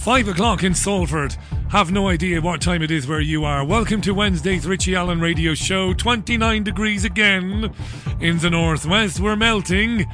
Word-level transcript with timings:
Five 0.00 0.28
o'clock 0.28 0.64
in 0.64 0.74
Salford. 0.74 1.36
Have 1.68 1.92
no 1.92 2.08
idea 2.08 2.40
what 2.40 2.62
time 2.62 2.80
it 2.80 2.90
is 2.90 3.06
where 3.06 3.20
you 3.20 3.44
are. 3.44 3.62
Welcome 3.62 4.00
to 4.00 4.14
Wednesday's 4.14 4.66
Richie 4.66 4.94
Allen 4.94 5.20
radio 5.20 5.52
show. 5.52 5.92
29 5.92 6.64
degrees 6.64 7.04
again 7.04 7.70
in 8.18 8.38
the 8.38 8.48
northwest. 8.48 9.20
We're 9.20 9.36
melting, 9.36 10.06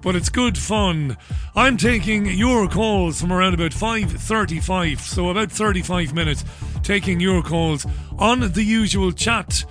but 0.00 0.14
it's 0.14 0.28
good 0.28 0.56
fun. 0.56 1.16
I'm 1.56 1.76
taking 1.76 2.26
your 2.26 2.68
calls 2.68 3.20
from 3.20 3.32
around 3.32 3.54
about 3.54 3.74
5:35, 3.74 5.00
so 5.00 5.30
about 5.30 5.50
35 5.50 6.14
minutes 6.14 6.44
taking 6.84 7.18
your 7.18 7.42
calls 7.42 7.84
on 8.20 8.52
the 8.52 8.62
usual 8.62 9.10
chat 9.10 9.64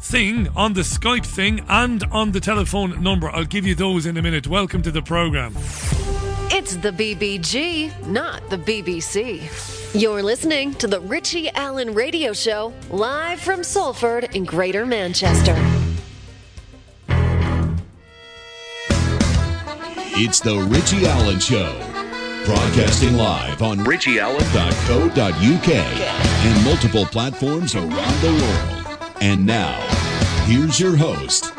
thing, 0.00 0.48
on 0.56 0.72
the 0.72 0.80
Skype 0.80 1.26
thing, 1.26 1.64
and 1.68 2.02
on 2.10 2.32
the 2.32 2.40
telephone 2.40 3.00
number. 3.00 3.30
I'll 3.30 3.44
give 3.44 3.68
you 3.68 3.76
those 3.76 4.04
in 4.04 4.16
a 4.16 4.22
minute. 4.22 4.48
Welcome 4.48 4.82
to 4.82 4.90
the 4.90 5.00
program. 5.00 5.54
It's 6.54 6.76
the 6.76 6.90
BBG, 6.90 8.06
not 8.06 8.50
the 8.50 8.58
BBC. 8.58 9.98
You're 9.98 10.22
listening 10.22 10.74
to 10.74 10.86
the 10.86 11.00
Richie 11.00 11.48
Allen 11.48 11.94
Radio 11.94 12.34
Show, 12.34 12.74
live 12.90 13.40
from 13.40 13.64
Salford 13.64 14.24
in 14.36 14.44
Greater 14.44 14.84
Manchester. 14.84 15.56
It's 20.14 20.40
the 20.40 20.58
Richie 20.58 21.06
Allen 21.06 21.40
Show. 21.40 21.72
Broadcasting 22.44 23.16
live 23.16 23.62
on 23.62 23.78
richieallen.co.uk 23.78 25.68
and 25.74 26.64
multiple 26.66 27.06
platforms 27.06 27.74
around 27.74 28.20
the 28.20 28.30
world. 28.30 29.14
And 29.22 29.46
now, 29.46 29.80
here's 30.44 30.78
your 30.78 30.98
host, 30.98 31.54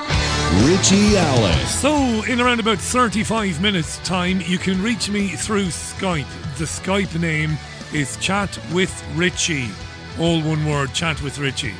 Richie 0.62 1.18
Allen. 1.18 1.66
So, 1.66 2.24
in 2.26 2.40
around 2.40 2.60
about 2.60 2.78
35 2.78 3.60
minutes' 3.60 3.98
time, 4.00 4.40
you 4.42 4.60
can 4.60 4.84
reach 4.84 5.10
me 5.10 5.30
through 5.30 5.66
Skype. 5.66 6.28
The 6.58 6.66
Skype 6.66 7.20
name 7.20 7.58
is 7.92 8.18
Chat 8.18 8.60
with 8.72 9.04
Richie. 9.16 9.72
All 10.20 10.44
one 10.44 10.64
word, 10.66 10.94
Chat 10.94 11.20
with 11.23 11.40
Richie. 11.40 11.73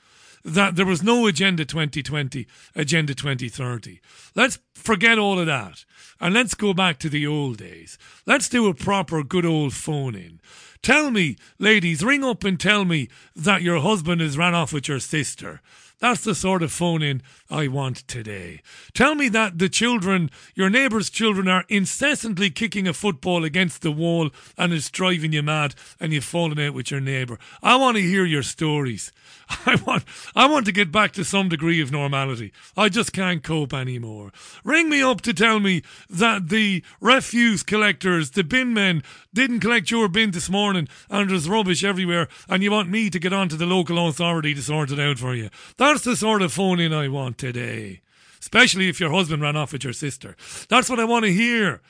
That 0.44 0.74
there 0.74 0.84
was 0.84 1.04
no 1.04 1.28
Agenda 1.28 1.64
2020, 1.64 2.48
Agenda 2.74 3.14
2030. 3.14 4.00
Let's 4.34 4.58
forget 4.74 5.20
all 5.20 5.38
of 5.38 5.46
that 5.46 5.84
and 6.20 6.34
let's 6.34 6.54
go 6.54 6.74
back 6.74 6.98
to 6.98 7.08
the 7.08 7.28
old 7.28 7.58
days. 7.58 7.98
Let's 8.26 8.48
do 8.48 8.66
a 8.66 8.74
proper 8.74 9.22
good 9.22 9.46
old 9.46 9.72
phone 9.72 10.16
in. 10.16 10.40
Tell 10.82 11.12
me, 11.12 11.36
ladies, 11.60 12.04
ring 12.04 12.24
up 12.24 12.42
and 12.42 12.58
tell 12.58 12.84
me 12.84 13.08
that 13.36 13.62
your 13.62 13.78
husband 13.78 14.20
has 14.20 14.36
ran 14.36 14.56
off 14.56 14.72
with 14.72 14.88
your 14.88 14.98
sister. 14.98 15.60
That's 15.98 16.24
the 16.24 16.34
sort 16.34 16.62
of 16.62 16.72
phone 16.72 17.02
in 17.02 17.22
I 17.48 17.68
want 17.68 18.06
today. 18.06 18.60
Tell 18.92 19.14
me 19.14 19.30
that 19.30 19.58
the 19.58 19.70
children, 19.70 20.30
your 20.54 20.68
neighbour's 20.68 21.08
children, 21.08 21.48
are 21.48 21.64
incessantly 21.68 22.50
kicking 22.50 22.86
a 22.86 22.92
football 22.92 23.44
against 23.44 23.80
the 23.80 23.90
wall 23.90 24.30
and 24.58 24.74
it's 24.74 24.90
driving 24.90 25.32
you 25.32 25.42
mad 25.42 25.74
and 25.98 26.12
you've 26.12 26.24
fallen 26.24 26.58
out 26.58 26.74
with 26.74 26.90
your 26.90 27.00
neighbour. 27.00 27.38
I 27.62 27.76
want 27.76 27.96
to 27.96 28.02
hear 28.02 28.26
your 28.26 28.42
stories. 28.42 29.10
I 29.66 29.76
want, 29.86 30.04
I 30.34 30.46
want 30.46 30.66
to 30.66 30.72
get 30.72 30.90
back 30.90 31.12
to 31.12 31.24
some 31.24 31.48
degree 31.48 31.80
of 31.80 31.92
normality. 31.92 32.52
I 32.76 32.88
just 32.88 33.12
can't 33.12 33.42
cope 33.42 33.72
anymore. 33.72 34.32
Ring 34.64 34.88
me 34.88 35.02
up 35.02 35.20
to 35.22 35.32
tell 35.32 35.60
me 35.60 35.82
that 36.10 36.48
the 36.48 36.82
refuse 37.00 37.62
collectors, 37.62 38.32
the 38.32 38.42
bin 38.42 38.74
men, 38.74 39.02
didn't 39.32 39.60
collect 39.60 39.90
your 39.90 40.08
bin 40.08 40.32
this 40.32 40.50
morning 40.50 40.88
and 41.08 41.30
there's 41.30 41.48
rubbish 41.48 41.84
everywhere 41.84 42.28
and 42.48 42.62
you 42.62 42.70
want 42.70 42.90
me 42.90 43.08
to 43.10 43.18
get 43.18 43.32
on 43.32 43.48
to 43.48 43.56
the 43.56 43.66
local 43.66 44.08
authority 44.08 44.54
to 44.54 44.62
sort 44.62 44.90
it 44.90 44.98
out 44.98 45.18
for 45.18 45.34
you. 45.34 45.50
That's 45.76 46.02
the 46.02 46.16
sort 46.16 46.42
of 46.42 46.52
phone 46.52 46.80
in 46.80 46.92
I 46.92 47.08
want 47.08 47.38
today. 47.38 48.00
Especially 48.40 48.88
if 48.88 49.00
your 49.00 49.12
husband 49.12 49.42
ran 49.42 49.56
off 49.56 49.72
with 49.72 49.84
your 49.84 49.92
sister. 49.92 50.36
That's 50.68 50.90
what 50.90 51.00
I 51.00 51.04
want 51.04 51.24
to 51.24 51.32
hear. 51.32 51.82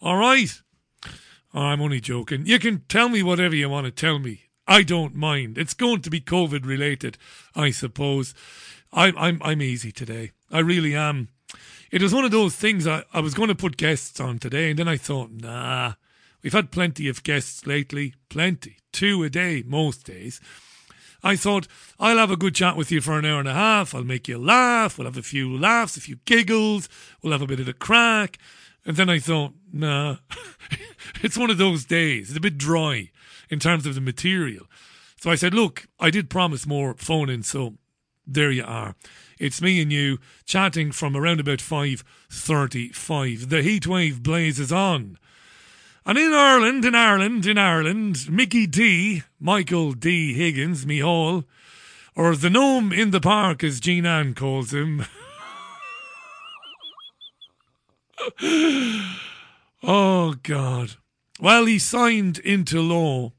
All 0.00 0.16
right? 0.16 0.50
Oh, 1.54 1.60
I'm 1.60 1.80
only 1.80 2.00
joking. 2.00 2.46
You 2.46 2.58
can 2.58 2.82
tell 2.88 3.08
me 3.08 3.22
whatever 3.22 3.54
you 3.54 3.68
want 3.68 3.86
to 3.86 3.92
tell 3.92 4.18
me. 4.18 4.43
I 4.66 4.82
don't 4.82 5.14
mind. 5.14 5.58
It's 5.58 5.74
going 5.74 6.00
to 6.02 6.10
be 6.10 6.20
COVID 6.20 6.64
related, 6.64 7.18
I 7.54 7.70
suppose. 7.70 8.34
I'm 8.92 9.16
I'm 9.18 9.40
I'm 9.42 9.60
easy 9.60 9.92
today. 9.92 10.32
I 10.50 10.60
really 10.60 10.94
am. 10.94 11.28
It 11.90 12.02
was 12.02 12.14
one 12.14 12.24
of 12.24 12.30
those 12.30 12.56
things 12.56 12.86
I, 12.86 13.04
I 13.12 13.20
was 13.20 13.34
going 13.34 13.48
to 13.48 13.54
put 13.54 13.76
guests 13.76 14.20
on 14.20 14.38
today, 14.38 14.70
and 14.70 14.78
then 14.78 14.88
I 14.88 14.96
thought, 14.96 15.30
nah, 15.30 15.94
we've 16.42 16.52
had 16.52 16.70
plenty 16.70 17.08
of 17.08 17.22
guests 17.22 17.66
lately. 17.66 18.14
Plenty. 18.28 18.78
Two 18.92 19.22
a 19.22 19.30
day, 19.30 19.62
most 19.66 20.06
days. 20.06 20.40
I 21.22 21.36
thought, 21.36 21.66
I'll 21.98 22.18
have 22.18 22.30
a 22.30 22.36
good 22.36 22.54
chat 22.54 22.76
with 22.76 22.90
you 22.90 23.00
for 23.00 23.18
an 23.18 23.24
hour 23.24 23.38
and 23.38 23.48
a 23.48 23.54
half. 23.54 23.94
I'll 23.94 24.04
make 24.04 24.28
you 24.28 24.38
laugh. 24.38 24.98
We'll 24.98 25.06
have 25.06 25.16
a 25.16 25.22
few 25.22 25.56
laughs, 25.56 25.96
a 25.96 26.00
few 26.00 26.16
giggles. 26.26 26.88
We'll 27.22 27.32
have 27.32 27.42
a 27.42 27.46
bit 27.46 27.60
of 27.60 27.68
a 27.68 27.72
crack. 27.72 28.38
And 28.84 28.96
then 28.96 29.08
I 29.08 29.18
thought, 29.18 29.54
nah, 29.72 30.16
it's 31.22 31.38
one 31.38 31.50
of 31.50 31.58
those 31.58 31.84
days. 31.86 32.28
It's 32.28 32.38
a 32.38 32.42
bit 32.42 32.58
dry 32.58 33.10
in 33.50 33.58
terms 33.58 33.86
of 33.86 33.94
the 33.94 34.00
material. 34.00 34.66
So 35.20 35.30
I 35.30 35.36
said, 35.36 35.54
look, 35.54 35.86
I 35.98 36.10
did 36.10 36.28
promise 36.28 36.66
more 36.66 36.94
phone 36.94 37.30
in, 37.30 37.42
so 37.42 37.74
there 38.26 38.50
you 38.50 38.64
are. 38.64 38.94
It's 39.38 39.62
me 39.62 39.80
and 39.80 39.92
you 39.92 40.18
chatting 40.44 40.92
from 40.92 41.16
around 41.16 41.40
about 41.40 41.58
5.35. 41.58 43.48
The 43.48 43.62
heat 43.62 43.86
wave 43.86 44.22
blazes 44.22 44.72
on. 44.72 45.18
And 46.06 46.18
in 46.18 46.32
Ireland, 46.32 46.84
in 46.84 46.94
Ireland, 46.94 47.46
in 47.46 47.56
Ireland, 47.56 48.30
Mickey 48.30 48.66
D, 48.66 49.22
Michael 49.40 49.92
D. 49.92 50.34
Higgins, 50.34 50.84
me 50.84 50.98
hall, 51.00 51.44
or 52.14 52.36
the 52.36 52.50
gnome 52.50 52.92
in 52.92 53.10
the 53.10 53.20
park, 53.20 53.64
as 53.64 53.80
Jean 53.80 54.04
Ann 54.04 54.34
calls 54.34 54.74
him. 54.74 55.06
oh, 59.82 60.34
God. 60.42 60.96
Well, 61.40 61.64
he 61.64 61.78
signed 61.78 62.38
into 62.38 62.80
law 62.80 63.32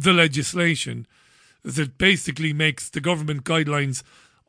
the 0.00 0.12
legislation 0.12 1.06
that 1.62 1.98
basically 1.98 2.52
makes 2.52 2.88
the 2.88 3.00
government 3.00 3.44
guidelines 3.44 4.02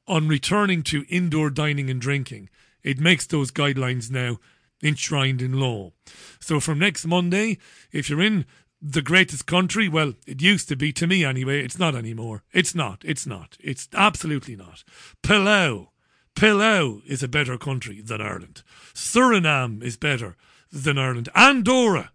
on 0.07 0.27
returning 0.27 0.83
to 0.83 1.05
indoor 1.09 1.49
dining 1.49 1.89
and 1.89 1.99
drinking. 2.01 2.49
It 2.83 2.99
makes 2.99 3.25
those 3.25 3.51
guidelines 3.51 4.11
now 4.11 4.39
enshrined 4.83 5.41
in 5.41 5.59
law. 5.59 5.91
So 6.39 6.59
from 6.59 6.79
next 6.79 7.05
Monday, 7.05 7.57
if 7.91 8.09
you're 8.09 8.21
in 8.21 8.45
the 8.81 9.01
greatest 9.01 9.47
country, 9.47 9.89
well, 9.89 10.13
it 10.27 10.41
used 10.41 10.69
to 10.69 10.75
be 10.75 10.93
to 10.93 11.07
me 11.07 11.25
anyway, 11.25 11.63
it's 11.63 11.79
not 11.79 11.95
anymore. 11.95 12.43
It's 12.53 12.75
not. 12.75 13.03
It's 13.03 13.25
not. 13.25 13.57
It's 13.59 13.87
absolutely 13.93 14.55
not. 14.55 14.83
Palau. 15.23 15.87
Palau 16.35 17.01
is 17.07 17.23
a 17.23 17.27
better 17.27 17.57
country 17.57 18.01
than 18.01 18.21
Ireland. 18.21 18.61
Suriname 18.93 19.81
is 19.81 19.97
better 19.97 20.37
than 20.71 20.99
Ireland. 20.99 21.29
Andorra 21.33 22.11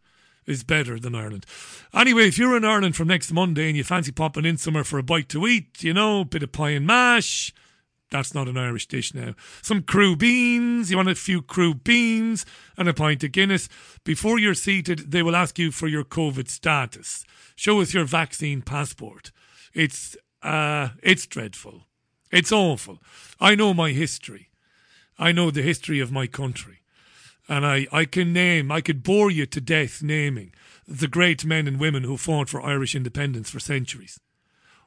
is 0.47 0.65
better 0.65 0.99
than 0.99 1.15
Ireland. 1.15 1.47
Anyway, 1.95 2.29
if 2.29 2.39
you're 2.39 2.57
in 2.57 2.65
Ireland 2.65 2.97
from 2.97 3.09
next 3.09 3.33
Monday 3.33 3.69
and 3.69 3.77
you 3.77 3.85
fancy 3.85 4.13
popping 4.13 4.45
in 4.45 4.57
somewhere 4.57 4.85
for 4.85 4.99
a 4.99 5.03
bite 5.03 5.29
to 5.31 5.47
eat, 5.47 5.83
you 5.83 5.95
know, 5.95 6.21
a 6.21 6.25
bit 6.25 6.43
of 6.43 6.53
pie 6.53 6.71
and 6.71 6.87
mash, 6.87 7.53
that's 8.13 8.35
not 8.35 8.47
an 8.47 8.59
Irish 8.59 8.87
dish 8.87 9.15
now. 9.15 9.35
Some 9.63 9.83
crubeens, 9.83 10.91
you 10.91 10.99
want 10.99 11.09
a 11.09 11.15
few 11.15 11.41
crubeens 11.41 12.45
and 12.77 12.89
a 12.89 12.93
pint 12.93 13.25
of 13.25 13.33
Guinness. 13.33 13.71
Before 14.05 14.39
you're 14.39 14.55
seated, 14.55 15.11
they 15.11 15.23
will 15.23 15.35
ask 15.35 15.59
you 15.59 15.73
for 15.73 15.89
your 15.89 16.05
COVID 16.05 16.49
status. 16.49 17.25
Show 17.57 17.81
us 17.81 17.95
your 17.95 18.05
vaccine 18.05 18.61
passport. 18.61 19.33
It's 19.73 20.17
uh 20.43 20.91
it's 21.03 21.27
dreadful. 21.27 21.87
It's 22.31 22.53
awful. 22.53 22.99
I 23.41 23.55
know 23.55 23.73
my 23.73 23.93
history. 23.93 24.51
I 25.19 25.33
know 25.33 25.51
the 25.51 25.63
history 25.63 25.99
of 26.01 26.13
my 26.13 26.27
country. 26.27 26.82
And 27.49 27.67
I, 27.67 27.87
I 27.93 28.05
can 28.05 28.33
name, 28.33 28.71
I 28.71 28.81
could 28.81 29.03
bore 29.03 29.31
you 29.31 29.47
to 29.47 29.61
death 29.61 30.03
naming 30.03 30.53
the 30.87 31.09
great 31.09 31.45
men 31.45 31.67
and 31.67 31.79
women 31.81 32.05
who 32.05 32.17
fought 32.17 32.49
for 32.49 32.63
Irish 32.63 32.95
independence 32.95 33.51
for 33.51 33.61
centuries. 33.61 34.21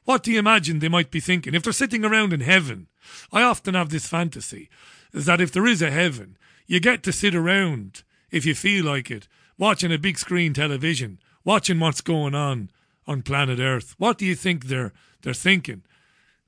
What 0.04 0.22
do 0.22 0.30
you 0.30 0.38
imagine 0.38 0.78
they 0.78 0.88
might 0.88 1.10
be 1.10 1.20
thinking? 1.20 1.54
If 1.54 1.64
they're 1.64 1.72
sitting 1.72 2.04
around 2.04 2.32
in 2.32 2.40
heaven, 2.40 2.86
I 3.32 3.42
often 3.42 3.74
have 3.74 3.90
this 3.90 4.06
fantasy 4.06 4.68
is 5.12 5.26
that 5.26 5.40
if 5.40 5.50
there 5.50 5.66
is 5.66 5.82
a 5.82 5.90
heaven, 5.90 6.36
you 6.66 6.78
get 6.80 7.02
to 7.04 7.12
sit 7.12 7.34
around, 7.34 8.02
if 8.30 8.44
you 8.44 8.54
feel 8.54 8.84
like 8.84 9.10
it, 9.10 9.28
watching 9.58 9.92
a 9.92 9.98
big 9.98 10.18
screen 10.18 10.52
television, 10.52 11.18
watching 11.44 11.80
what's 11.80 12.00
going 12.00 12.34
on 12.34 12.70
on 13.06 13.22
planet 13.22 13.58
Earth. 13.58 13.94
What 13.98 14.18
do 14.18 14.26
you 14.26 14.34
think 14.34 14.66
they're 14.66 14.92
they're 15.22 15.34
thinking? 15.34 15.82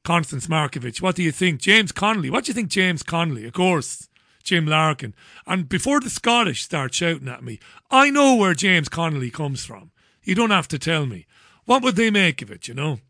Constance 0.04 0.46
Markievicz, 0.46 1.02
what 1.02 1.16
do 1.16 1.22
you 1.22 1.32
think? 1.32 1.60
James 1.60 1.92
Connolly, 1.92 2.30
what 2.30 2.44
do 2.44 2.50
you 2.50 2.54
think 2.54 2.68
James 2.68 3.02
Connolly? 3.02 3.44
Of 3.46 3.52
course, 3.52 4.07
Jim 4.48 4.66
Larkin. 4.66 5.14
And 5.46 5.68
before 5.68 6.00
the 6.00 6.10
Scottish 6.10 6.62
start 6.62 6.94
shouting 6.94 7.28
at 7.28 7.44
me, 7.44 7.60
I 7.90 8.10
know 8.10 8.34
where 8.34 8.54
James 8.54 8.88
Connolly 8.88 9.30
comes 9.30 9.64
from. 9.64 9.90
You 10.24 10.34
don't 10.34 10.50
have 10.50 10.68
to 10.68 10.78
tell 10.78 11.06
me. 11.06 11.26
What 11.66 11.82
would 11.82 11.96
they 11.96 12.10
make 12.10 12.40
of 12.40 12.50
it, 12.50 12.66
you 12.66 12.74
know? 12.74 13.00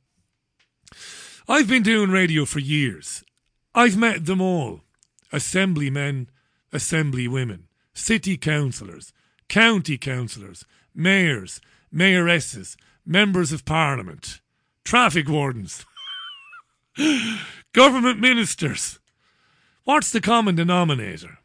I've 1.48 1.68
been 1.68 1.84
doing 1.84 2.10
radio 2.10 2.44
for 2.44 2.58
years. 2.58 3.22
I've 3.74 3.96
met 3.96 4.26
them 4.26 4.40
all 4.40 4.82
assemblymen, 5.32 6.28
assemblywomen, 6.72 7.64
city 7.92 8.36
councillors, 8.36 9.12
county 9.48 9.96
councillors, 9.96 10.64
mayors, 10.94 11.60
mayoresses, 11.94 12.76
members 13.06 13.52
of 13.52 13.64
parliament, 13.64 14.40
traffic 14.84 15.28
wardens, 15.28 15.86
government 17.72 18.18
ministers. 18.18 18.98
What's 19.88 20.10
the 20.10 20.20
common 20.20 20.54
denominator? 20.54 21.38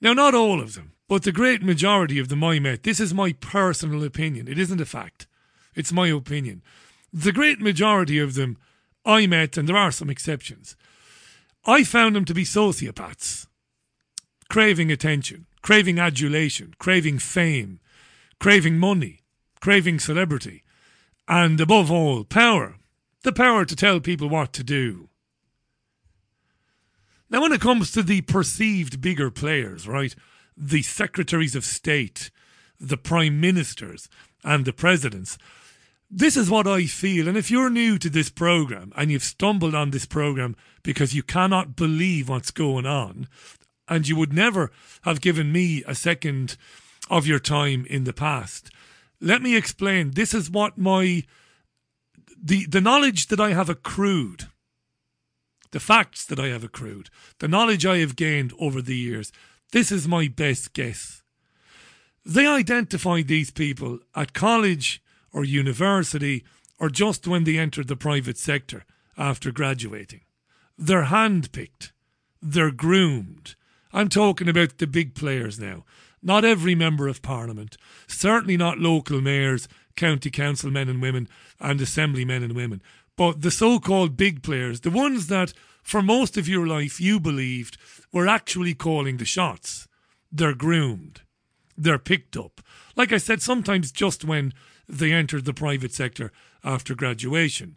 Now, 0.00 0.12
not 0.12 0.36
all 0.36 0.60
of 0.60 0.74
them, 0.74 0.92
but 1.08 1.24
the 1.24 1.32
great 1.32 1.64
majority 1.64 2.20
of 2.20 2.28
them 2.28 2.44
I 2.44 2.60
met. 2.60 2.84
This 2.84 3.00
is 3.00 3.12
my 3.12 3.32
personal 3.32 4.04
opinion. 4.04 4.46
It 4.46 4.56
isn't 4.56 4.80
a 4.80 4.86
fact. 4.86 5.26
It's 5.74 5.92
my 5.92 6.06
opinion. 6.06 6.62
The 7.12 7.32
great 7.32 7.60
majority 7.60 8.20
of 8.20 8.34
them 8.34 8.56
I 9.04 9.26
met, 9.26 9.56
and 9.56 9.68
there 9.68 9.76
are 9.76 9.90
some 9.90 10.10
exceptions, 10.10 10.76
I 11.64 11.82
found 11.82 12.14
them 12.14 12.24
to 12.26 12.34
be 12.34 12.44
sociopaths, 12.44 13.48
craving 14.48 14.92
attention, 14.92 15.46
craving 15.60 15.98
adulation, 15.98 16.74
craving 16.78 17.18
fame, 17.18 17.80
craving 18.38 18.78
money, 18.78 19.22
craving 19.60 19.98
celebrity, 19.98 20.62
and 21.26 21.60
above 21.60 21.90
all, 21.90 22.22
power. 22.22 22.76
The 23.24 23.32
power 23.32 23.64
to 23.64 23.74
tell 23.74 23.98
people 23.98 24.28
what 24.28 24.52
to 24.52 24.62
do. 24.62 25.08
Now, 27.32 27.40
when 27.40 27.52
it 27.52 27.62
comes 27.62 27.90
to 27.92 28.02
the 28.02 28.20
perceived 28.20 29.00
bigger 29.00 29.30
players, 29.30 29.88
right, 29.88 30.14
the 30.54 30.82
secretaries 30.82 31.56
of 31.56 31.64
state, 31.64 32.30
the 32.78 32.98
prime 32.98 33.40
ministers, 33.40 34.10
and 34.44 34.66
the 34.66 34.72
presidents, 34.74 35.38
this 36.10 36.36
is 36.36 36.50
what 36.50 36.66
I 36.66 36.84
feel. 36.84 37.26
And 37.26 37.38
if 37.38 37.50
you're 37.50 37.70
new 37.70 37.96
to 37.96 38.10
this 38.10 38.28
program 38.28 38.92
and 38.96 39.10
you've 39.10 39.22
stumbled 39.22 39.74
on 39.74 39.92
this 39.92 40.04
program 40.04 40.54
because 40.82 41.14
you 41.14 41.22
cannot 41.22 41.74
believe 41.74 42.28
what's 42.28 42.50
going 42.50 42.84
on, 42.84 43.28
and 43.88 44.06
you 44.06 44.14
would 44.16 44.34
never 44.34 44.70
have 45.04 45.22
given 45.22 45.50
me 45.50 45.82
a 45.86 45.94
second 45.94 46.58
of 47.08 47.26
your 47.26 47.38
time 47.38 47.86
in 47.88 48.04
the 48.04 48.12
past, 48.12 48.70
let 49.22 49.40
me 49.40 49.56
explain. 49.56 50.10
This 50.10 50.34
is 50.34 50.50
what 50.50 50.76
my 50.76 51.24
the 52.42 52.66
the 52.66 52.80
knowledge 52.82 53.28
that 53.28 53.40
I 53.40 53.54
have 53.54 53.70
accrued, 53.70 54.48
the 55.72 55.80
facts 55.80 56.24
that 56.26 56.38
I 56.38 56.48
have 56.48 56.62
accrued, 56.62 57.10
the 57.40 57.48
knowledge 57.48 57.84
I 57.84 57.98
have 57.98 58.14
gained 58.16 58.52
over 58.58 58.80
the 58.80 58.96
years. 58.96 59.32
This 59.72 59.90
is 59.90 60.06
my 60.06 60.28
best 60.28 60.72
guess. 60.72 61.22
They 62.24 62.46
identified 62.46 63.26
these 63.26 63.50
people 63.50 63.98
at 64.14 64.32
college 64.32 65.02
or 65.32 65.44
university 65.44 66.44
or 66.78 66.88
just 66.88 67.26
when 67.26 67.44
they 67.44 67.58
entered 67.58 67.88
the 67.88 67.96
private 67.96 68.38
sector 68.38 68.84
after 69.16 69.50
graduating. 69.50 70.20
They're 70.78 71.04
handpicked, 71.04 71.90
they're 72.40 72.70
groomed. 72.70 73.54
I'm 73.92 74.08
talking 74.08 74.48
about 74.48 74.78
the 74.78 74.86
big 74.86 75.14
players 75.14 75.58
now. 75.58 75.84
Not 76.22 76.44
every 76.44 76.74
member 76.74 77.08
of 77.08 77.20
parliament, 77.20 77.76
certainly 78.06 78.56
not 78.56 78.78
local 78.78 79.20
mayors, 79.20 79.68
county 79.96 80.30
council 80.30 80.70
men 80.70 80.88
and 80.88 81.02
women, 81.02 81.28
and 81.60 81.80
assembly 81.80 82.24
men 82.24 82.42
and 82.42 82.54
women, 82.54 82.80
but 83.16 83.42
the 83.42 83.50
so 83.50 83.78
called 83.78 84.16
big 84.16 84.42
players, 84.42 84.80
the 84.80 84.90
ones 84.90 85.26
that 85.26 85.52
for 85.82 86.02
most 86.02 86.36
of 86.36 86.48
your 86.48 86.66
life 86.66 87.00
you 87.00 87.20
believed 87.20 87.76
were 88.12 88.28
actually 88.28 88.74
calling 88.74 89.16
the 89.16 89.24
shots. 89.24 89.88
They're 90.30 90.54
groomed, 90.54 91.22
they're 91.76 91.98
picked 91.98 92.36
up. 92.36 92.60
Like 92.96 93.12
I 93.12 93.18
said, 93.18 93.42
sometimes 93.42 93.92
just 93.92 94.24
when 94.24 94.52
they 94.88 95.12
entered 95.12 95.44
the 95.44 95.54
private 95.54 95.92
sector 95.92 96.32
after 96.64 96.94
graduation. 96.94 97.76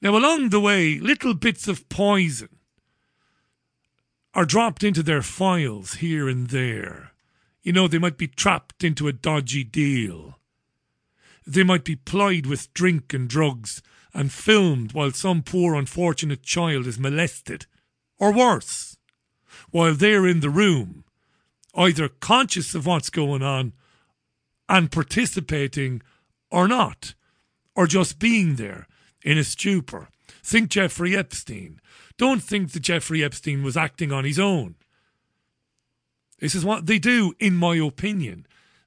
Now, 0.00 0.16
along 0.16 0.50
the 0.50 0.60
way, 0.60 0.98
little 0.98 1.34
bits 1.34 1.68
of 1.68 1.88
poison 1.88 2.48
are 4.34 4.44
dropped 4.44 4.82
into 4.82 5.02
their 5.02 5.22
files 5.22 5.94
here 5.94 6.28
and 6.28 6.48
there. 6.48 7.12
You 7.62 7.72
know, 7.72 7.88
they 7.88 7.98
might 7.98 8.18
be 8.18 8.26
trapped 8.26 8.84
into 8.84 9.08
a 9.08 9.12
dodgy 9.12 9.64
deal. 9.64 10.38
They 11.46 11.62
might 11.62 11.84
be 11.84 11.96
plied 11.96 12.46
with 12.46 12.72
drink 12.74 13.14
and 13.14 13.28
drugs 13.28 13.80
and 14.14 14.32
filmed 14.32 14.92
while 14.92 15.10
some 15.10 15.42
poor 15.42 15.74
unfortunate 15.74 16.42
child 16.42 16.86
is 16.86 16.98
molested. 16.98 17.66
Or 18.18 18.32
worse, 18.32 18.96
while 19.70 19.94
they're 19.94 20.26
in 20.26 20.40
the 20.40 20.50
room, 20.50 21.04
either 21.74 22.08
conscious 22.08 22.74
of 22.74 22.86
what's 22.86 23.10
going 23.10 23.42
on 23.42 23.72
and 24.68 24.92
participating 24.92 26.00
or 26.50 26.68
not, 26.68 27.14
or 27.74 27.86
just 27.86 28.20
being 28.20 28.54
there 28.54 28.86
in 29.22 29.36
a 29.36 29.44
stupor. 29.44 30.08
Think 30.42 30.70
Jeffrey 30.70 31.16
Epstein. 31.16 31.80
Don't 32.16 32.42
think 32.42 32.72
that 32.72 32.80
Jeffrey 32.80 33.24
Epstein 33.24 33.64
was 33.64 33.76
acting 33.76 34.12
on 34.12 34.24
his 34.24 34.38
own. 34.38 34.76
This 36.38 36.54
is 36.54 36.64
what 36.64 36.86
they 36.86 36.98
do, 36.98 37.34
in 37.40 37.56
my 37.56 37.76
opinion. 37.76 38.46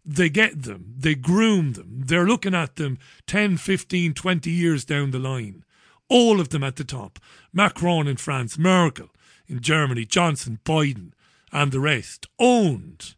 They 0.09 0.29
get 0.29 0.63
them, 0.63 0.93
they 0.97 1.15
groom 1.15 1.73
them, 1.73 2.03
they're 2.05 2.25
looking 2.25 2.55
at 2.55 2.77
them 2.77 2.97
10, 3.25 3.57
15, 3.57 4.13
20 4.13 4.49
years 4.49 4.85
down 4.85 5.11
the 5.11 5.19
line. 5.19 5.65
All 6.07 6.39
of 6.39 6.49
them 6.49 6.63
at 6.63 6.77
the 6.77 6.85
top. 6.85 7.19
Macron 7.51 8.07
in 8.07 8.15
France, 8.15 8.57
Merkel 8.57 9.09
in 9.47 9.59
Germany, 9.59 10.05
Johnson, 10.05 10.59
Biden, 10.63 11.11
and 11.51 11.71
the 11.71 11.81
rest. 11.81 12.27
Owned. 12.39 13.15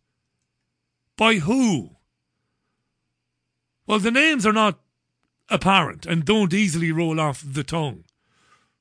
By 1.15 1.35
who? 1.35 1.97
Well, 3.85 3.99
the 3.99 4.11
names 4.11 4.45
are 4.45 4.53
not 4.53 4.79
apparent 5.49 6.05
and 6.05 6.23
don't 6.23 6.53
easily 6.53 6.91
roll 6.91 7.19
off 7.19 7.43
the 7.45 7.63
tongue, 7.63 8.05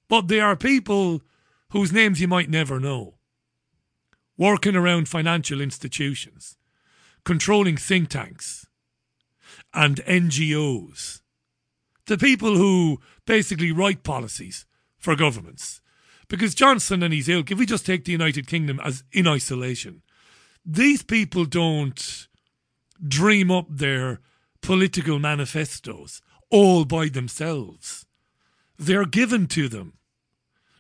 but 0.08 0.28
they 0.28 0.40
are 0.40 0.54
people 0.54 1.22
whose 1.70 1.92
names 1.92 2.20
you 2.20 2.28
might 2.28 2.50
never 2.50 2.78
know. 2.78 3.14
Working 4.36 4.76
around 4.76 5.08
financial 5.08 5.60
institutions, 5.60 6.57
controlling 7.24 7.76
think 7.76 8.08
tanks, 8.08 8.66
and 9.74 9.96
NGOs. 10.04 11.20
The 12.06 12.18
people 12.18 12.56
who 12.56 13.00
basically 13.26 13.72
write 13.72 14.02
policies 14.02 14.64
for 14.98 15.14
governments. 15.14 15.80
Because 16.28 16.54
Johnson 16.54 17.02
and 17.02 17.14
his 17.14 17.28
ilk, 17.28 17.50
if 17.50 17.58
we 17.58 17.66
just 17.66 17.86
take 17.86 18.04
the 18.04 18.12
United 18.12 18.46
Kingdom 18.46 18.80
as 18.84 19.02
in 19.12 19.26
isolation, 19.26 20.02
these 20.64 21.02
people 21.02 21.44
don't 21.44 22.28
dream 23.06 23.50
up 23.50 23.66
their 23.70 24.20
political 24.60 25.18
manifestos 25.18 26.20
all 26.50 26.84
by 26.84 27.08
themselves. 27.08 28.06
They're 28.78 29.06
given 29.06 29.46
to 29.48 29.68
them. 29.68 29.94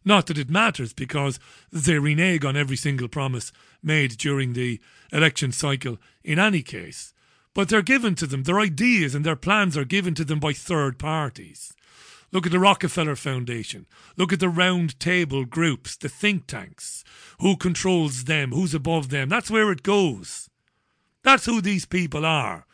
Not 0.04 0.26
that 0.26 0.38
it 0.38 0.50
matters 0.50 0.92
because 0.92 1.38
they 1.70 1.98
renege 1.98 2.44
on 2.44 2.56
every 2.56 2.76
single 2.76 3.08
promise 3.08 3.52
made 3.82 4.16
during 4.16 4.52
the 4.52 4.80
election 5.12 5.52
cycle 5.52 5.98
in 6.22 6.38
any 6.38 6.62
case. 6.62 7.14
But 7.54 7.68
they're 7.68 7.82
given 7.82 8.14
to 8.16 8.26
them. 8.26 8.44
Their 8.44 8.60
ideas 8.60 9.14
and 9.14 9.24
their 9.24 9.36
plans 9.36 9.76
are 9.76 9.84
given 9.84 10.14
to 10.14 10.24
them 10.24 10.38
by 10.38 10.52
third 10.52 10.98
parties. 10.98 11.72
Look 12.30 12.46
at 12.46 12.52
the 12.52 12.60
Rockefeller 12.60 13.16
Foundation. 13.16 13.86
Look 14.16 14.32
at 14.32 14.40
the 14.40 14.50
round 14.50 15.00
table 15.00 15.44
groups, 15.44 15.96
the 15.96 16.08
think 16.08 16.46
tanks. 16.46 17.02
Who 17.40 17.56
controls 17.56 18.24
them? 18.24 18.52
Who's 18.52 18.74
above 18.74 19.08
them? 19.08 19.28
That's 19.28 19.50
where 19.50 19.72
it 19.72 19.82
goes. 19.82 20.50
That's 21.22 21.46
who 21.46 21.60
these 21.60 21.86
people 21.86 22.24
are 22.24 22.66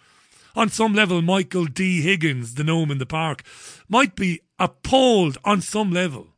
on 0.56 0.68
some 0.68 0.94
level, 0.94 1.22
Michael 1.22 1.66
D. 1.66 2.00
Higgins, 2.00 2.54
the 2.54 2.64
gnome 2.64 2.90
in 2.90 2.98
the 2.98 3.06
park, 3.06 3.42
might 3.88 4.14
be 4.14 4.40
appalled 4.58 5.38
on 5.44 5.60
some 5.60 5.90
level 5.90 6.28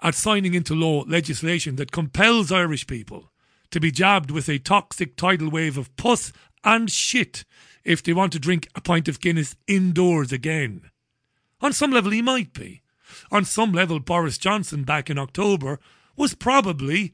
at 0.00 0.14
signing 0.14 0.54
into 0.54 0.74
law 0.74 1.04
legislation 1.06 1.76
that 1.76 1.92
compels 1.92 2.52
Irish 2.52 2.86
people 2.86 3.30
to 3.70 3.80
be 3.80 3.90
jabbed 3.90 4.30
with 4.30 4.48
a 4.48 4.58
toxic 4.58 5.16
tidal 5.16 5.50
wave 5.50 5.76
of 5.76 5.94
pus 5.96 6.32
and 6.62 6.90
shit 6.90 7.44
if 7.84 8.02
they 8.02 8.12
want 8.12 8.32
to 8.32 8.38
drink 8.38 8.68
a 8.74 8.80
pint 8.80 9.08
of 9.08 9.20
Guinness 9.20 9.56
indoors 9.66 10.32
again. 10.32 10.90
On 11.60 11.72
some 11.72 11.90
level, 11.90 12.10
he 12.10 12.22
might 12.22 12.52
be. 12.52 12.82
On 13.30 13.44
some 13.44 13.72
level, 13.72 14.00
Boris 14.00 14.38
Johnson 14.38 14.84
back 14.84 15.10
in 15.10 15.18
October 15.18 15.78
was 16.16 16.34
probably 16.34 17.12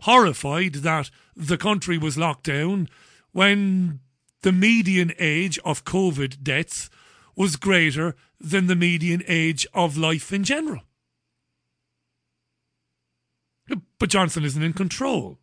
horrified 0.00 0.74
that 0.74 1.10
the 1.34 1.56
country 1.56 1.98
was 1.98 2.18
locked 2.18 2.44
down 2.44 2.88
when 3.32 4.00
the 4.42 4.52
median 4.52 5.12
age 5.18 5.58
of 5.64 5.84
COVID 5.84 6.42
deaths 6.42 6.90
was 7.34 7.56
greater 7.56 8.14
than 8.40 8.66
the 8.66 8.76
median 8.76 9.22
age 9.26 9.66
of 9.74 9.96
life 9.96 10.32
in 10.32 10.44
general. 10.44 10.82
But 13.98 14.10
Johnson 14.10 14.44
isn't 14.44 14.62
in 14.62 14.72
control. 14.72 15.38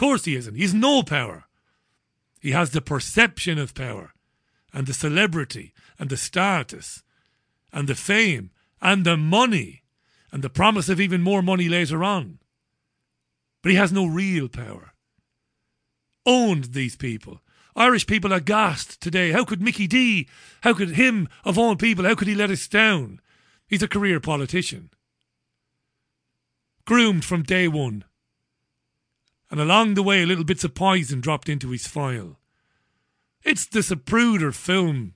Course 0.00 0.24
he 0.24 0.34
isn't. 0.34 0.54
He's 0.54 0.72
no 0.72 1.02
power. 1.02 1.44
He 2.40 2.52
has 2.52 2.70
the 2.70 2.80
perception 2.80 3.58
of 3.58 3.74
power 3.74 4.14
and 4.72 4.86
the 4.86 4.94
celebrity 4.94 5.74
and 5.98 6.08
the 6.08 6.16
status 6.16 7.02
and 7.70 7.86
the 7.86 7.94
fame 7.94 8.50
and 8.80 9.04
the 9.04 9.18
money 9.18 9.82
and 10.32 10.42
the 10.42 10.48
promise 10.48 10.88
of 10.88 11.02
even 11.02 11.20
more 11.20 11.42
money 11.42 11.68
later 11.68 12.02
on. 12.02 12.38
But 13.60 13.72
he 13.72 13.76
has 13.76 13.92
no 13.92 14.06
real 14.06 14.48
power. 14.48 14.94
Owned 16.24 16.72
these 16.72 16.96
people. 16.96 17.42
Irish 17.76 18.06
people 18.06 18.32
are 18.32 18.40
gassed 18.40 19.02
today. 19.02 19.32
How 19.32 19.44
could 19.44 19.60
Mickey 19.60 19.86
D, 19.86 20.26
how 20.62 20.72
could 20.72 20.92
him, 20.92 21.28
of 21.44 21.58
all 21.58 21.76
people, 21.76 22.06
how 22.06 22.14
could 22.14 22.28
he 22.28 22.34
let 22.34 22.48
us 22.48 22.66
down? 22.68 23.20
He's 23.68 23.82
a 23.82 23.86
career 23.86 24.18
politician. 24.18 24.88
Groomed 26.86 27.26
from 27.26 27.42
day 27.42 27.68
one. 27.68 28.04
And 29.50 29.60
along 29.60 29.94
the 29.94 30.02
way, 30.02 30.24
little 30.24 30.44
bits 30.44 30.64
of 30.64 30.74
poison 30.74 31.20
dropped 31.20 31.48
into 31.48 31.70
his 31.70 31.86
file. 31.86 32.38
It's 33.42 33.66
the 33.66 33.80
Zapruder 33.80 34.54
film 34.54 35.14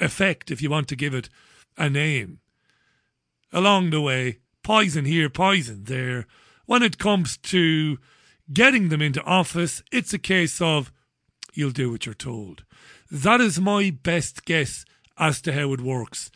effect, 0.00 0.50
if 0.50 0.62
you 0.62 0.70
want 0.70 0.88
to 0.88 0.96
give 0.96 1.14
it 1.14 1.28
a 1.76 1.90
name. 1.90 2.40
Along 3.52 3.90
the 3.90 4.00
way, 4.00 4.38
poison 4.62 5.06
here, 5.06 5.28
poison 5.28 5.84
there. 5.84 6.26
When 6.66 6.82
it 6.82 6.98
comes 6.98 7.36
to 7.38 7.98
getting 8.52 8.90
them 8.90 9.02
into 9.02 9.22
office, 9.24 9.82
it's 9.90 10.12
a 10.12 10.18
case 10.18 10.60
of 10.60 10.92
you'll 11.54 11.70
do 11.70 11.90
what 11.90 12.06
you're 12.06 12.14
told. 12.14 12.64
That 13.10 13.40
is 13.40 13.58
my 13.60 13.90
best 13.90 14.44
guess 14.44 14.84
as 15.16 15.40
to 15.42 15.52
how 15.52 15.72
it 15.72 15.80
works. 15.80 16.30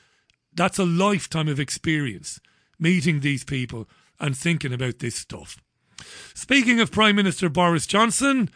That's 0.55 0.79
a 0.79 0.85
lifetime 0.85 1.49
of 1.49 1.61
experience 1.61 2.41
meeting 2.79 3.21
these 3.21 3.45
people 3.45 3.89
and 4.19 4.37
thinking 4.37 4.73
about 4.73 4.99
this 4.99 5.15
stuff. 5.15 5.59
Speaking 6.35 6.81
of 6.81 6.91
Prime 6.91 7.17
Minister 7.17 7.49
Boris 7.49 7.87
Johnson, 7.87 8.51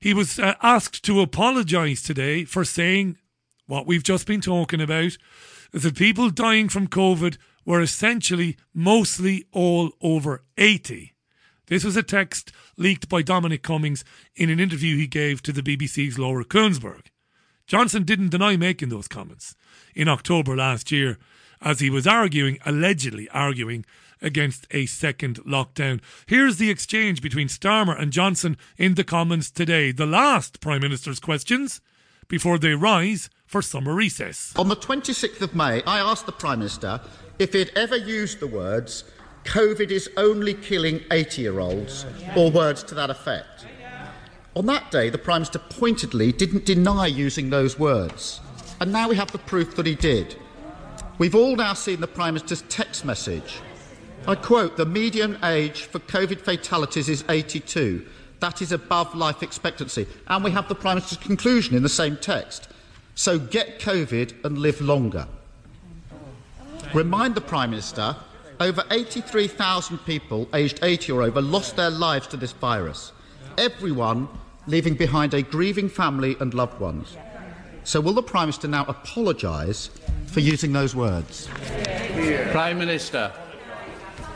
he 0.00 0.14
was 0.14 0.38
uh, 0.38 0.54
asked 0.62 1.04
to 1.04 1.20
apologise 1.20 2.02
today 2.02 2.44
for 2.44 2.64
saying 2.64 3.16
what 3.66 3.86
we've 3.86 4.02
just 4.02 4.26
been 4.26 4.40
talking 4.40 4.80
about 4.80 5.16
that 5.72 5.96
people 5.96 6.30
dying 6.30 6.68
from 6.68 6.88
COVID 6.88 7.36
were 7.64 7.80
essentially 7.80 8.56
mostly 8.72 9.44
all 9.52 9.92
over 10.00 10.44
80. 10.56 11.14
This 11.66 11.84
was 11.84 11.96
a 11.96 12.02
text 12.02 12.52
leaked 12.76 13.08
by 13.08 13.22
Dominic 13.22 13.62
Cummings 13.62 14.04
in 14.36 14.50
an 14.50 14.60
interview 14.60 14.96
he 14.96 15.08
gave 15.08 15.42
to 15.42 15.52
the 15.52 15.62
BBC's 15.62 16.18
Laura 16.18 16.44
Kuenssberg. 16.44 17.06
Johnson 17.66 18.04
didn't 18.04 18.28
deny 18.28 18.56
making 18.56 18.90
those 18.90 19.08
comments 19.08 19.56
in 19.94 20.06
October 20.06 20.54
last 20.56 20.92
year 20.92 21.18
as 21.60 21.80
he 21.80 21.90
was 21.90 22.06
arguing, 22.06 22.58
allegedly 22.64 23.28
arguing, 23.30 23.84
against 24.20 24.66
a 24.70 24.86
second 24.86 25.36
lockdown. 25.44 26.00
Here's 26.26 26.56
the 26.56 26.70
exchange 26.70 27.22
between 27.22 27.48
Starmer 27.48 28.00
and 28.00 28.12
Johnson 28.12 28.56
in 28.76 28.94
the 28.94 29.04
Commons 29.04 29.50
today. 29.50 29.92
The 29.92 30.06
last 30.06 30.60
Prime 30.60 30.80
Minister's 30.80 31.20
questions 31.20 31.80
before 32.28 32.58
they 32.58 32.74
rise 32.74 33.30
for 33.46 33.62
summer 33.62 33.94
recess. 33.94 34.52
On 34.56 34.68
the 34.68 34.76
26th 34.76 35.40
of 35.40 35.54
May, 35.54 35.82
I 35.84 35.98
asked 35.98 36.26
the 36.26 36.32
Prime 36.32 36.58
Minister 36.58 37.00
if 37.38 37.52
he'd 37.52 37.70
ever 37.76 37.96
used 37.96 38.40
the 38.40 38.46
words, 38.46 39.04
COVID 39.44 39.90
is 39.90 40.10
only 40.16 40.54
killing 40.54 41.02
80 41.10 41.42
year 41.42 41.60
olds, 41.60 42.04
or 42.34 42.50
words 42.50 42.82
to 42.84 42.94
that 42.94 43.10
effect. 43.10 43.66
On 44.56 44.64
that 44.66 44.90
day, 44.90 45.10
the 45.10 45.18
Prime 45.18 45.40
Minister 45.40 45.58
pointedly 45.58 46.32
didn't 46.32 46.64
deny 46.64 47.06
using 47.06 47.50
those 47.50 47.78
words. 47.78 48.40
And 48.80 48.90
now 48.90 49.08
we 49.08 49.16
have 49.16 49.30
the 49.30 49.38
proof 49.38 49.76
that 49.76 49.86
he 49.86 49.94
did. 49.94 50.36
We've 51.18 51.34
all 51.34 51.56
now 51.56 51.74
seen 51.74 52.00
the 52.00 52.06
Prime 52.06 52.34
Minister's 52.34 52.62
text 52.62 53.04
message 53.04 53.60
I 54.28 54.34
quote, 54.34 54.76
the 54.76 54.86
median 54.86 55.38
age 55.44 55.82
for 55.82 56.00
COVID 56.00 56.40
fatalities 56.40 57.08
is 57.08 57.24
82. 57.28 58.04
That 58.40 58.60
is 58.60 58.72
above 58.72 59.14
life 59.14 59.42
expectancy. 59.42 60.06
And 60.26 60.42
we 60.42 60.50
have 60.50 60.68
the 60.68 60.74
Prime 60.74 60.96
Minister's 60.96 61.18
conclusion 61.18 61.76
in 61.76 61.84
the 61.84 61.88
same 61.88 62.16
text. 62.16 62.68
So 63.14 63.38
get 63.38 63.78
COVID 63.78 64.44
and 64.44 64.58
live 64.58 64.80
longer. 64.80 65.28
Remind 66.92 67.36
the 67.36 67.40
Prime 67.40 67.70
Minister 67.70 68.16
over 68.58 68.82
83,000 68.90 69.98
people 69.98 70.48
aged 70.54 70.80
80 70.82 71.12
or 71.12 71.22
over 71.22 71.40
lost 71.40 71.76
their 71.76 71.90
lives 71.90 72.26
to 72.28 72.36
this 72.36 72.52
virus. 72.52 73.12
Everyone 73.58 74.28
leaving 74.66 74.94
behind 74.94 75.34
a 75.34 75.42
grieving 75.42 75.88
family 75.88 76.36
and 76.40 76.52
loved 76.52 76.80
ones. 76.80 77.16
So 77.84 78.00
will 78.00 78.14
the 78.14 78.22
Prime 78.22 78.48
Minister 78.48 78.66
now 78.66 78.84
apologise 78.86 79.90
for 80.26 80.40
using 80.40 80.72
those 80.72 80.96
words? 80.96 81.48
Prime 82.50 82.78
Minister. 82.78 83.32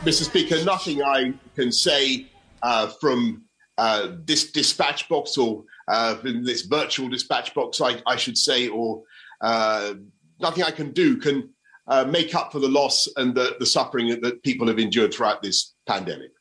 Mr. 0.03 0.23
Speaker, 0.23 0.63
nothing 0.65 1.03
I 1.03 1.31
can 1.55 1.71
say 1.71 2.25
uh, 2.63 2.87
from 2.87 3.43
uh, 3.77 4.13
this 4.25 4.51
dispatch 4.51 5.07
box 5.07 5.37
or 5.37 5.63
uh, 5.87 6.15
from 6.15 6.43
this 6.43 6.63
virtual 6.63 7.07
dispatch 7.07 7.53
box, 7.53 7.79
I, 7.81 8.01
I 8.07 8.15
should 8.15 8.35
say, 8.35 8.67
or 8.67 9.03
uh, 9.41 9.93
nothing 10.39 10.63
I 10.63 10.71
can 10.71 10.91
do 10.91 11.17
can 11.17 11.49
uh, 11.87 12.03
make 12.05 12.33
up 12.33 12.51
for 12.51 12.57
the 12.57 12.67
loss 12.67 13.07
and 13.17 13.35
the, 13.35 13.55
the, 13.59 13.65
suffering 13.65 14.19
that 14.21 14.41
people 14.41 14.67
have 14.67 14.79
endured 14.79 15.13
throughout 15.13 15.43
this 15.43 15.75
pandemic. 15.87 16.31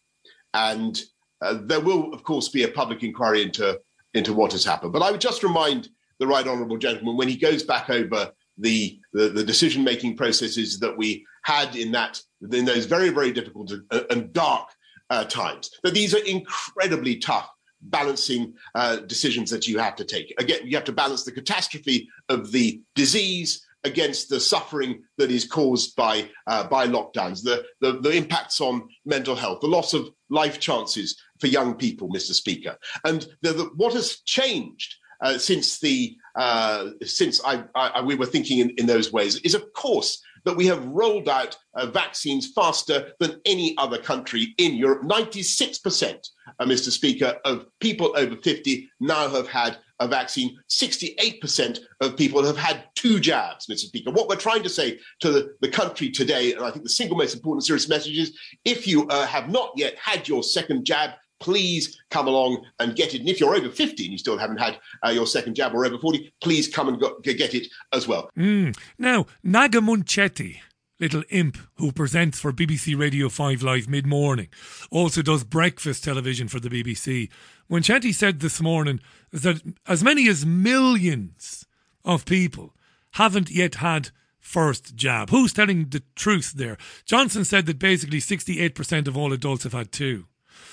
And 0.55 0.99
uh, 1.43 1.59
there 1.63 1.81
will, 1.81 2.15
of 2.15 2.23
course, 2.23 2.49
be 2.49 2.63
a 2.63 2.69
public 2.69 3.03
inquiry 3.03 3.43
into, 3.43 3.79
into 4.15 4.33
what 4.33 4.53
has 4.53 4.65
happened. 4.65 4.95
But 4.95 5.03
I 5.03 5.11
would 5.11 5.21
just 5.21 5.43
remind 5.43 5.91
the 6.19 6.27
right 6.27 6.47
honourable 6.47 6.79
gentleman 6.79 7.17
when 7.19 7.29
he 7.29 7.37
goes 7.37 7.63
back 7.63 7.91
over 7.91 8.33
the, 8.57 8.99
the, 9.13 9.29
the 9.29 9.45
decision 9.45 9.85
making 9.85 10.17
processes 10.17 10.79
that 10.81 10.97
we 10.97 11.27
had 11.43 11.77
in 11.77 11.93
that 11.93 12.21
in 12.53 12.65
those 12.65 12.87
very 12.87 13.11
very 13.11 13.33
difficult 13.33 13.73
and 14.11 14.33
dark 14.33 14.69
uh, 15.11 15.25
times. 15.25 15.71
That 15.83 15.95
these 15.95 16.15
are 16.15 16.25
incredibly 16.25 17.17
tough 17.17 17.51
balancing 17.83 18.55
uh, 18.75 18.97
decisions 18.97 19.51
that 19.51 19.67
you 19.67 19.79
have 19.79 19.97
to 19.97 20.05
take. 20.05 20.35
Again, 20.39 20.61
you 20.65 20.77
have 20.77 20.85
to 20.85 20.93
balance 20.93 21.25
the 21.25 21.33
catastrophe 21.33 22.09
of 22.29 22.53
the 22.53 22.83
disease 22.95 23.67
against 23.85 24.29
the 24.29 24.41
suffering 24.41 25.03
that 25.17 25.31
is 25.31 25.47
caused 25.47 25.97
by 25.97 26.29
uh, 26.47 26.65
by 26.65 26.87
lockdowns, 26.87 27.43
the, 27.43 27.65
the, 27.81 27.99
the 28.01 28.11
impacts 28.11 28.61
on 28.61 28.89
mental 29.07 29.35
health, 29.35 29.61
the 29.61 29.67
loss 29.67 29.95
of 29.95 30.11
life 30.29 30.61
chances 30.61 31.17
for 31.41 31.47
young 31.47 31.75
people, 31.75 32.09
Mr. 32.11 32.33
Speaker, 32.33 32.77
and 33.05 33.27
the, 33.41 33.53
the, 33.53 33.65
what 33.77 33.95
has 33.95 34.21
changed 34.27 34.97
uh, 35.23 35.39
since 35.39 35.79
the 35.81 36.17
uh, 36.37 36.91
since 37.03 37.43
I, 37.45 37.65
I, 37.75 38.03
we 38.03 38.15
were 38.15 38.27
thinking 38.27 38.59
in, 38.61 38.71
in 38.77 38.87
those 38.87 39.13
ways 39.13 39.37
is, 39.37 39.55
of 39.55 39.73
course, 39.73 40.23
that 40.45 40.57
we 40.57 40.67
have 40.67 40.85
rolled 40.87 41.29
out 41.29 41.57
uh, 41.75 41.87
vaccines 41.87 42.53
faster 42.53 43.13
than 43.19 43.41
any 43.45 43.77
other 43.79 43.99
country 43.99 44.55
in 44.59 44.75
Europe. 44.75 45.03
96%, 45.03 46.19
uh, 46.59 46.65
Mr. 46.65 46.91
Speaker, 46.91 47.37
of 47.45 47.67
people 47.81 48.13
over 48.17 48.37
50 48.37 48.91
now 49.01 49.29
have 49.29 49.49
had 49.49 49.79
a 50.01 50.09
vaccine. 50.09 50.59
68% 50.69 51.79
of 52.01 52.17
people 52.17 52.43
have 52.43 52.57
had 52.57 52.85
two 52.95 53.21
jabs, 53.21 53.67
Mr. 53.67 53.87
Speaker. 53.87 54.11
What 54.11 54.29
we're 54.29 54.37
trying 54.37 54.63
to 54.63 54.69
say 54.69 54.99
to 55.21 55.31
the, 55.31 55.55
the 55.61 55.69
country 55.69 56.11
today, 56.11 56.55
and 56.55 56.65
I 56.65 56.71
think 56.71 56.85
the 56.85 56.91
single 56.91 57.19
most 57.19 57.35
important 57.35 57.65
serious 57.65 57.89
message 57.89 58.17
is 58.17 58.39
if 58.65 58.87
you 58.87 59.07
uh, 59.09 59.27
have 59.27 59.51
not 59.51 59.73
yet 59.77 59.95
had 59.97 60.27
your 60.27 60.43
second 60.43 60.85
jab, 60.85 61.11
please 61.41 62.01
come 62.11 62.29
along 62.29 62.65
and 62.79 62.95
get 62.95 63.15
it. 63.15 63.21
And 63.21 63.29
if 63.29 63.41
you're 63.41 63.55
over 63.55 63.71
50 63.71 64.05
and 64.05 64.13
you 64.13 64.19
still 64.19 64.39
haven't 64.39 64.59
had 64.59 64.79
uh, 65.05 65.11
your 65.11 65.27
second 65.27 65.55
jab 65.55 65.75
or 65.75 65.85
over 65.85 65.99
40, 65.99 66.33
please 66.41 66.69
come 66.69 66.89
and 66.89 67.01
go, 67.01 67.19
get 67.21 67.55
it 67.55 67.67
as 67.93 68.07
well. 68.07 68.31
Mm. 68.39 68.77
Now, 68.99 69.27
Naga 69.43 69.81
Munchetty, 69.81 70.59
little 71.01 71.25
imp 71.31 71.59
who 71.77 71.91
presents 71.91 72.39
for 72.39 72.53
BBC 72.53 72.99
Radio 72.99 73.29
5 73.29 73.63
Live 73.63 73.89
mid 73.89 74.07
morning, 74.07 74.49
also 74.91 75.23
does 75.23 75.43
breakfast 75.43 76.05
television 76.05 76.47
for 76.47 76.61
the 76.61 76.69
BBC. 76.69 77.31
Munchetty 77.71 78.15
said 78.15 78.41
this 78.41 78.61
morning 78.61 79.01
that 79.33 79.63
as 79.87 80.05
many 80.05 80.29
as 80.29 80.45
millions 80.45 81.67
of 82.05 82.25
people 82.25 82.75
haven't 83.13 83.51
yet 83.51 83.77
had 83.77 84.11
first 84.39 84.97
jab. 84.97 85.31
Who's 85.31 85.53
telling 85.53 85.89
the 85.91 86.03
truth 86.17 86.53
there? 86.57 86.77
Johnson 87.05 87.45
said 87.45 87.67
that 87.67 87.79
basically 87.79 88.19
68% 88.19 89.07
of 89.07 89.17
all 89.17 89.33
adults 89.33 89.65
have 89.65 89.73
had 89.73 89.93
two. 89.93 90.27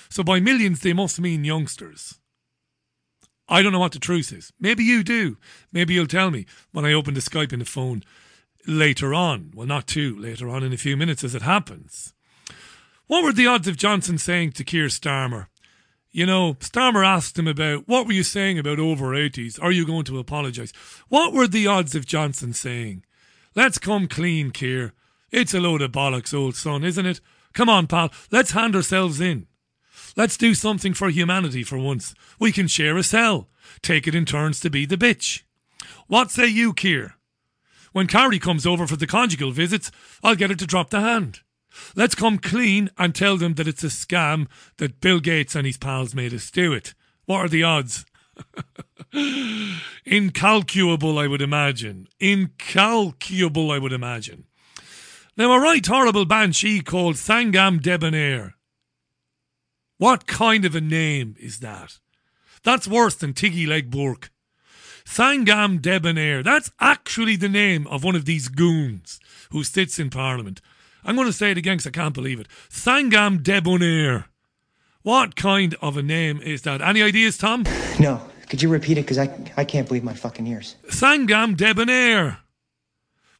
So 0.08 0.22
by 0.22 0.40
millions, 0.40 0.80
they 0.80 0.92
must 0.92 1.20
mean 1.20 1.44
youngsters. 1.44 2.18
I 3.48 3.62
don't 3.62 3.72
know 3.72 3.78
what 3.78 3.92
the 3.92 3.98
truth 3.98 4.32
is. 4.32 4.52
Maybe 4.60 4.84
you 4.84 5.02
do. 5.02 5.38
Maybe 5.72 5.94
you'll 5.94 6.06
tell 6.06 6.30
me 6.30 6.46
when 6.72 6.84
I 6.84 6.92
open 6.92 7.14
the 7.14 7.20
Skype 7.20 7.52
and 7.52 7.62
the 7.62 7.66
phone 7.66 8.02
later 8.66 9.14
on. 9.14 9.52
Well, 9.54 9.66
not 9.66 9.86
too 9.86 10.18
later 10.18 10.48
on 10.48 10.62
in 10.62 10.72
a 10.72 10.76
few 10.78 10.96
minutes 10.96 11.24
as 11.24 11.34
it 11.34 11.42
happens. 11.42 12.14
What 13.06 13.24
were 13.24 13.32
the 13.32 13.46
odds 13.46 13.66
of 13.66 13.78
Johnson 13.78 14.18
saying 14.18 14.52
to 14.52 14.64
Keir 14.64 14.86
Starmer? 14.88 15.46
You 16.10 16.26
know, 16.26 16.54
Starmer 16.54 17.06
asked 17.06 17.38
him 17.38 17.48
about 17.48 17.88
what 17.88 18.06
were 18.06 18.12
you 18.12 18.22
saying 18.22 18.58
about 18.58 18.78
over 18.78 19.12
80s? 19.12 19.62
Are 19.62 19.72
you 19.72 19.86
going 19.86 20.04
to 20.04 20.18
apologise? 20.18 20.72
What 21.08 21.32
were 21.32 21.46
the 21.46 21.66
odds 21.66 21.94
of 21.94 22.06
Johnson 22.06 22.52
saying, 22.52 23.04
let's 23.54 23.78
come 23.78 24.08
clean, 24.08 24.50
Keir? 24.50 24.92
It's 25.30 25.54
a 25.54 25.60
load 25.60 25.80
of 25.80 25.92
bollocks, 25.92 26.34
old 26.34 26.54
son, 26.54 26.84
isn't 26.84 27.06
it? 27.06 27.20
Come 27.52 27.68
on, 27.68 27.86
pal, 27.86 28.10
let's 28.30 28.52
hand 28.52 28.76
ourselves 28.76 29.20
in. 29.20 29.46
Let's 30.18 30.36
do 30.36 30.52
something 30.52 30.94
for 30.94 31.10
humanity 31.10 31.62
for 31.62 31.78
once. 31.78 32.12
We 32.40 32.50
can 32.50 32.66
share 32.66 32.96
a 32.96 33.04
cell. 33.04 33.46
Take 33.82 34.08
it 34.08 34.16
in 34.16 34.24
turns 34.24 34.58
to 34.60 34.68
be 34.68 34.84
the 34.84 34.96
bitch. 34.96 35.42
What 36.08 36.32
say 36.32 36.48
you, 36.48 36.72
Keir? 36.72 37.14
When 37.92 38.08
Carrie 38.08 38.40
comes 38.40 38.66
over 38.66 38.88
for 38.88 38.96
the 38.96 39.06
conjugal 39.06 39.52
visits, 39.52 39.92
I'll 40.24 40.34
get 40.34 40.50
her 40.50 40.56
to 40.56 40.66
drop 40.66 40.90
the 40.90 41.02
hand. 41.02 41.42
Let's 41.94 42.16
come 42.16 42.38
clean 42.38 42.90
and 42.98 43.14
tell 43.14 43.36
them 43.36 43.54
that 43.54 43.68
it's 43.68 43.84
a 43.84 43.86
scam 43.86 44.48
that 44.78 45.00
Bill 45.00 45.20
Gates 45.20 45.54
and 45.54 45.64
his 45.64 45.76
pals 45.76 46.16
made 46.16 46.34
us 46.34 46.50
do 46.50 46.72
it. 46.72 46.94
What 47.26 47.38
are 47.38 47.48
the 47.48 47.62
odds? 47.62 48.04
Incalculable, 50.04 51.16
I 51.16 51.28
would 51.28 51.42
imagine. 51.42 52.08
Incalculable, 52.18 53.70
I 53.70 53.78
would 53.78 53.92
imagine. 53.92 54.46
Now, 55.36 55.52
a 55.52 55.60
right 55.60 55.86
horrible 55.86 56.24
banshee 56.24 56.80
called 56.80 57.14
Thangam 57.14 57.80
Debbonaire. 57.80 58.57
What 59.98 60.26
kind 60.26 60.64
of 60.64 60.74
a 60.74 60.80
name 60.80 61.34
is 61.38 61.58
that? 61.58 61.98
That's 62.62 62.88
worse 62.88 63.14
than 63.14 63.34
Tiggy 63.34 63.66
Leg 63.66 63.90
Burke. 63.90 64.30
Thangam 65.04 65.80
Debbonaire. 65.80 66.44
That's 66.44 66.70
actually 66.80 67.36
the 67.36 67.48
name 67.48 67.86
of 67.88 68.04
one 68.04 68.14
of 68.14 68.24
these 68.24 68.48
goons 68.48 69.18
who 69.50 69.64
sits 69.64 69.98
in 69.98 70.10
Parliament. 70.10 70.60
I'm 71.04 71.16
going 71.16 71.26
to 71.26 71.32
say 71.32 71.50
it 71.50 71.58
again 71.58 71.78
because 71.78 71.88
I 71.88 71.90
can't 71.90 72.14
believe 72.14 72.38
it. 72.38 72.48
Thangam 72.70 73.42
Debbonaire. 73.42 74.26
What 75.02 75.34
kind 75.34 75.74
of 75.80 75.96
a 75.96 76.02
name 76.02 76.40
is 76.42 76.62
that? 76.62 76.80
Any 76.80 77.02
ideas, 77.02 77.38
Tom? 77.38 77.64
No. 77.98 78.20
Could 78.48 78.62
you 78.62 78.68
repeat 78.68 78.98
it? 78.98 79.02
Because 79.02 79.18
I, 79.18 79.30
I 79.56 79.64
can't 79.64 79.88
believe 79.88 80.04
my 80.04 80.14
fucking 80.14 80.46
ears. 80.46 80.76
Thangam 80.86 81.56
Debbonaire. 81.56 82.38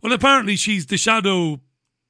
Well, 0.03 0.13
apparently 0.13 0.57
she's 0.57 0.87
the 0.87 0.97
shadow 0.97 1.61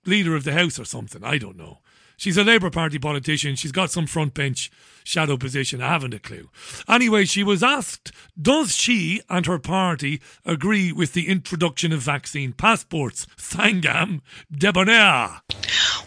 leader 0.06 0.34
of 0.34 0.44
the 0.44 0.52
House 0.52 0.78
or 0.78 0.84
something. 0.84 1.22
I 1.22 1.38
don't 1.38 1.56
know. 1.56 1.78
She's 2.18 2.36
a 2.36 2.44
Labour 2.44 2.68
Party 2.68 2.98
politician. 2.98 3.56
She's 3.56 3.72
got 3.72 3.90
some 3.90 4.06
front 4.06 4.34
bench 4.34 4.70
shadow 5.04 5.38
position. 5.38 5.80
I 5.80 5.88
haven't 5.88 6.12
a 6.12 6.18
clue. 6.18 6.50
Anyway, 6.86 7.24
she 7.24 7.42
was 7.42 7.62
asked, 7.62 8.12
does 8.40 8.76
she 8.76 9.22
and 9.30 9.46
her 9.46 9.58
party 9.58 10.20
agree 10.44 10.92
with 10.92 11.14
the 11.14 11.28
introduction 11.28 11.92
of 11.92 12.00
vaccine 12.00 12.52
passports? 12.52 13.26
Thangam 13.36 14.20
Debbonaire. 14.52 15.40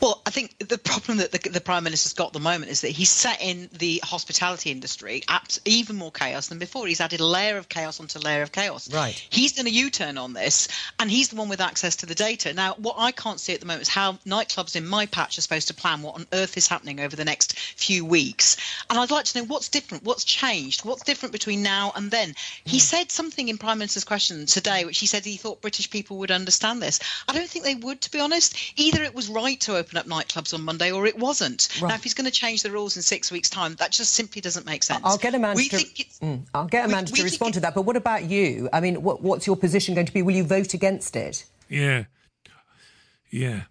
Well, 0.02 0.22
I 0.26 0.32
think 0.32 0.58
the 0.68 0.78
problem 0.78 1.20
that 1.20 1.32
the, 1.32 1.50
the 1.50 1.62
Prime 1.62 1.84
Minister's 1.84 2.14
got 2.14 2.28
at 2.28 2.34
the 2.34 2.40
moment 2.40 2.72
is 2.72 2.82
that 2.82 2.90
he's 2.90 3.10
set 3.10 3.42
in 3.42 3.70
the 3.72 4.02
hospitality 4.04 4.72
industry 4.72 5.24
even 5.66 5.96
more 5.96 6.12
chaos 6.12 6.48
than 6.48 6.60
before. 6.60 6.88
He's 6.88 7.02
added 7.02 7.20
a 7.20 7.26
layer 7.26 7.58
of 7.58 7.70
chaos 7.70 8.00
onto 8.00 8.20
a 8.20 8.22
layer 8.22 8.42
of 8.42 8.52
chaos. 8.52 8.92
Right. 8.92 9.16
He's 9.30 9.54
done 9.54 9.68
a 9.68 9.70
U 9.70 9.90
turn 9.90 10.18
on 10.18 10.34
this, 10.34 10.68
and 11.00 11.10
he's 11.10 11.30
the 11.30 11.36
one 11.36 11.50
with 11.50 11.62
access 11.62 11.96
to 11.98 12.06
the 12.06 12.16
data. 12.16 12.54
Now, 12.54 12.74
what 12.76 12.96
I 12.98 13.12
can't 13.12 13.40
see 13.40 13.54
at 13.54 13.60
the 13.60 13.66
moment 13.66 13.84
is 13.84 13.90
how 13.90 14.14
nightclubs 14.26 14.76
in 14.76 14.88
my 14.88 15.06
patch 15.06 15.38
are 15.38 15.42
supposed 15.42 15.68
to 15.70 15.74
plan 15.74 16.01
what 16.02 16.16
on 16.16 16.26
earth 16.34 16.58
is 16.58 16.68
happening 16.68 17.00
over 17.00 17.16
the 17.16 17.26
next 17.26 17.60
few 17.60 18.04
weeks. 18.04 18.58
And 18.90 18.98
I'd 18.98 19.12
like 19.12 19.26
to 19.26 19.40
know 19.40 19.46
what's 19.46 19.70
different, 19.70 20.04
what's 20.04 20.24
changed, 20.24 20.84
what's 20.84 21.04
different 21.04 21.32
between 21.32 21.62
now 21.62 21.92
and 21.96 22.10
then. 22.10 22.34
He 22.66 22.78
mm. 22.78 22.82
said 22.82 23.12
something 23.12 23.50
in 23.50 23.58
Prime 23.58 23.78
Minister's 23.78 24.04
question 24.04 24.46
today, 24.48 24.84
which 24.86 24.98
he 24.98 25.06
said 25.06 25.26
he 25.26 25.38
thought 25.38 25.62
British 25.62 25.90
people 25.92 26.18
would 26.18 26.32
understand 26.32 26.82
this. 26.82 27.00
I 27.28 27.34
don't 27.34 27.50
think 27.50 27.66
they 27.66 27.76
would, 27.76 28.02
to 28.02 28.12
be 28.12 28.20
honest. 28.20 28.58
Either 28.78 29.04
it 29.04 29.14
was 29.14 29.30
right 29.30 29.60
to 29.62 29.78
open 29.78 29.92
open 29.92 30.12
up 30.12 30.26
nightclubs 30.26 30.54
on 30.54 30.64
Monday 30.64 30.92
or 30.92 31.06
it 31.06 31.18
wasn't. 31.18 31.68
Right. 31.82 31.90
Now, 31.90 31.96
if 31.96 32.04
he's 32.04 32.14
going 32.14 32.26
to 32.26 32.32
change 32.32 32.64
the 32.64 32.72
rules 32.72 32.96
in 32.96 33.02
six 33.02 33.32
weeks' 33.32 33.50
time, 33.50 33.76
that 33.76 33.92
just 33.92 34.14
simply 34.14 34.42
doesn't 34.42 34.66
make 34.66 34.84
sense. 34.84 35.02
I'll 35.04 35.18
get 35.18 35.36
Amanda, 35.36 35.62
to, 35.62 35.78
mm, 35.78 36.46
I'll 36.54 36.68
get 36.68 36.86
Amanda 36.86 37.12
we, 37.12 37.18
to 37.20 37.24
respond 37.24 37.54
to 37.56 37.60
that. 37.62 37.76
But 37.76 37.84
what 37.84 37.96
about 37.96 38.24
you? 38.24 38.70
I 38.72 38.80
mean, 38.80 39.02
what, 39.04 39.22
what's 39.22 39.48
your 39.48 39.56
position 39.56 39.96
going 39.96 40.08
to 40.08 40.14
be? 40.14 40.22
Will 40.22 40.36
you 40.36 40.44
vote 40.44 40.74
against 40.74 41.16
it? 41.16 41.46
Yeah. 41.70 42.06
Yeah. 43.30 43.64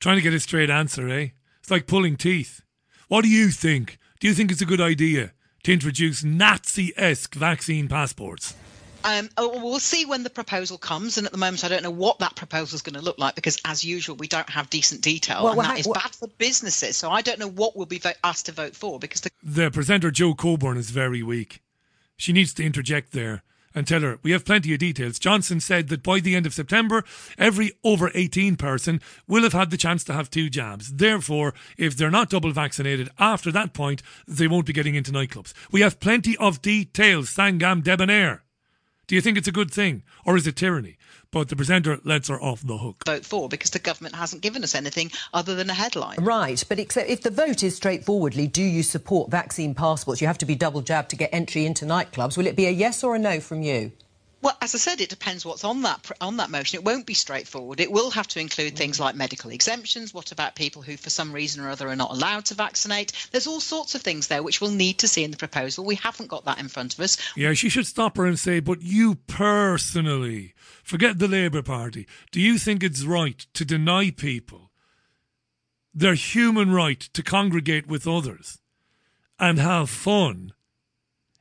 Trying 0.00 0.16
to 0.16 0.22
get 0.22 0.34
a 0.34 0.40
straight 0.40 0.70
answer, 0.70 1.08
eh? 1.08 1.28
It's 1.68 1.70
like 1.70 1.86
pulling 1.86 2.16
teeth. 2.16 2.62
What 3.08 3.24
do 3.24 3.28
you 3.28 3.50
think? 3.50 3.98
Do 4.20 4.26
you 4.26 4.32
think 4.32 4.50
it's 4.50 4.62
a 4.62 4.64
good 4.64 4.80
idea 4.80 5.34
to 5.64 5.72
introduce 5.74 6.24
Nazi 6.24 6.94
esque 6.96 7.34
vaccine 7.34 7.88
passports? 7.88 8.54
Um, 9.04 9.28
oh, 9.36 9.62
we'll 9.62 9.78
see 9.78 10.06
when 10.06 10.22
the 10.22 10.30
proposal 10.30 10.78
comes, 10.78 11.18
and 11.18 11.26
at 11.26 11.32
the 11.32 11.36
moment, 11.36 11.66
I 11.66 11.68
don't 11.68 11.82
know 11.82 11.90
what 11.90 12.20
that 12.20 12.34
proposal 12.36 12.76
is 12.76 12.80
going 12.80 12.94
to 12.94 13.02
look 13.02 13.18
like 13.18 13.34
because, 13.34 13.58
as 13.66 13.84
usual, 13.84 14.16
we 14.16 14.28
don't 14.28 14.48
have 14.48 14.70
decent 14.70 15.02
detail, 15.02 15.44
well, 15.44 15.48
and 15.48 15.58
well, 15.58 15.68
that 15.68 15.80
is 15.80 15.86
well, 15.86 16.00
bad 16.02 16.14
for 16.14 16.28
businesses. 16.38 16.96
So 16.96 17.10
I 17.10 17.20
don't 17.20 17.38
know 17.38 17.50
what 17.50 17.76
we'll 17.76 17.84
be 17.84 18.00
asked 18.24 18.46
to 18.46 18.52
vote 18.52 18.74
for 18.74 18.98
because 18.98 19.20
the-, 19.20 19.30
the 19.42 19.70
presenter 19.70 20.10
Jo 20.10 20.32
Coburn 20.32 20.78
is 20.78 20.88
very 20.88 21.22
weak. 21.22 21.62
She 22.16 22.32
needs 22.32 22.54
to 22.54 22.64
interject 22.64 23.12
there 23.12 23.42
and 23.74 23.86
tell 23.86 24.00
her 24.00 24.18
we 24.22 24.32
have 24.32 24.44
plenty 24.44 24.72
of 24.72 24.78
details. 24.78 25.18
Johnson 25.18 25.60
said 25.60 25.88
that 25.88 26.02
by 26.02 26.20
the 26.20 26.34
end 26.34 26.46
of 26.46 26.54
September, 26.54 27.04
every 27.36 27.72
over 27.84 28.10
18 28.14 28.56
person 28.56 29.00
will 29.26 29.42
have 29.42 29.52
had 29.52 29.70
the 29.70 29.76
chance 29.76 30.04
to 30.04 30.12
have 30.12 30.30
two 30.30 30.50
jabs. 30.50 30.94
Therefore, 30.94 31.54
if 31.76 31.96
they're 31.96 32.10
not 32.10 32.30
double 32.30 32.52
vaccinated 32.52 33.08
after 33.18 33.52
that 33.52 33.72
point, 33.72 34.02
they 34.26 34.48
won't 34.48 34.66
be 34.66 34.72
getting 34.72 34.94
into 34.94 35.12
nightclubs. 35.12 35.52
We 35.70 35.80
have 35.82 36.00
plenty 36.00 36.36
of 36.38 36.62
details. 36.62 37.30
Thangam 37.30 37.82
Debbonaire. 37.82 38.42
Do 39.06 39.14
you 39.14 39.20
think 39.22 39.38
it's 39.38 39.48
a 39.48 39.52
good 39.52 39.70
thing 39.70 40.02
or 40.24 40.36
is 40.36 40.46
it 40.46 40.56
tyranny? 40.56 40.98
But 41.30 41.48
the 41.48 41.56
presenter 41.56 41.98
lets 42.04 42.28
her 42.28 42.40
off 42.40 42.66
the 42.66 42.78
hook. 42.78 43.02
Vote 43.04 43.24
for 43.26 43.50
because 43.50 43.70
the 43.70 43.78
government 43.78 44.14
hasn't 44.14 44.40
given 44.40 44.64
us 44.64 44.74
anything 44.74 45.10
other 45.34 45.54
than 45.54 45.68
a 45.68 45.74
headline. 45.74 46.16
Right, 46.20 46.64
but 46.68 46.78
except 46.78 47.10
if 47.10 47.20
the 47.20 47.30
vote 47.30 47.62
is 47.62 47.76
straightforwardly, 47.76 48.46
do 48.46 48.62
you 48.62 48.82
support 48.82 49.30
vaccine 49.30 49.74
passports? 49.74 50.22
You 50.22 50.26
have 50.26 50.38
to 50.38 50.46
be 50.46 50.54
double 50.54 50.80
jabbed 50.80 51.10
to 51.10 51.16
get 51.16 51.28
entry 51.30 51.66
into 51.66 51.84
nightclubs. 51.84 52.38
Will 52.38 52.46
it 52.46 52.56
be 52.56 52.66
a 52.66 52.70
yes 52.70 53.04
or 53.04 53.14
a 53.14 53.18
no 53.18 53.40
from 53.40 53.62
you? 53.62 53.92
Well, 54.40 54.56
as 54.62 54.74
I 54.74 54.78
said, 54.78 55.00
it 55.00 55.08
depends 55.08 55.44
what's 55.44 55.64
on 55.64 55.82
that 55.82 56.10
on 56.20 56.36
that 56.36 56.50
motion. 56.50 56.78
It 56.78 56.84
won't 56.84 57.06
be 57.06 57.14
straightforward. 57.14 57.80
It 57.80 57.90
will 57.90 58.10
have 58.10 58.28
to 58.28 58.40
include 58.40 58.76
things 58.76 58.98
mm. 58.98 59.00
like 59.00 59.16
medical 59.16 59.50
exemptions. 59.50 60.14
What 60.14 60.30
about 60.30 60.54
people 60.54 60.82
who, 60.82 60.96
for 60.96 61.10
some 61.10 61.32
reason 61.32 61.64
or 61.64 61.70
other, 61.70 61.88
are 61.88 61.96
not 61.96 62.12
allowed 62.12 62.44
to 62.46 62.54
vaccinate? 62.54 63.12
There's 63.32 63.46
all 63.48 63.60
sorts 63.60 63.94
of 63.94 64.02
things 64.02 64.28
there 64.28 64.42
which 64.42 64.60
we'll 64.60 64.70
need 64.70 64.98
to 64.98 65.08
see 65.08 65.24
in 65.24 65.32
the 65.32 65.36
proposal. 65.36 65.84
We 65.84 65.96
haven't 65.96 66.28
got 66.28 66.44
that 66.44 66.60
in 66.60 66.68
front 66.68 66.94
of 66.94 67.00
us. 67.00 67.18
Yeah, 67.36 67.54
she 67.54 67.68
should 67.68 67.86
stop 67.86 68.16
her 68.16 68.26
and 68.26 68.38
say, 68.38 68.60
"But 68.60 68.82
you 68.82 69.16
personally, 69.26 70.54
forget 70.84 71.18
the 71.18 71.28
Labour 71.28 71.62
Party. 71.62 72.06
Do 72.30 72.40
you 72.40 72.58
think 72.58 72.82
it's 72.82 73.04
right 73.04 73.38
to 73.54 73.64
deny 73.64 74.10
people 74.10 74.70
their 75.92 76.14
human 76.14 76.70
right 76.70 77.00
to 77.00 77.22
congregate 77.22 77.88
with 77.88 78.06
others 78.06 78.58
and 79.38 79.58
have 79.58 79.90
fun 79.90 80.52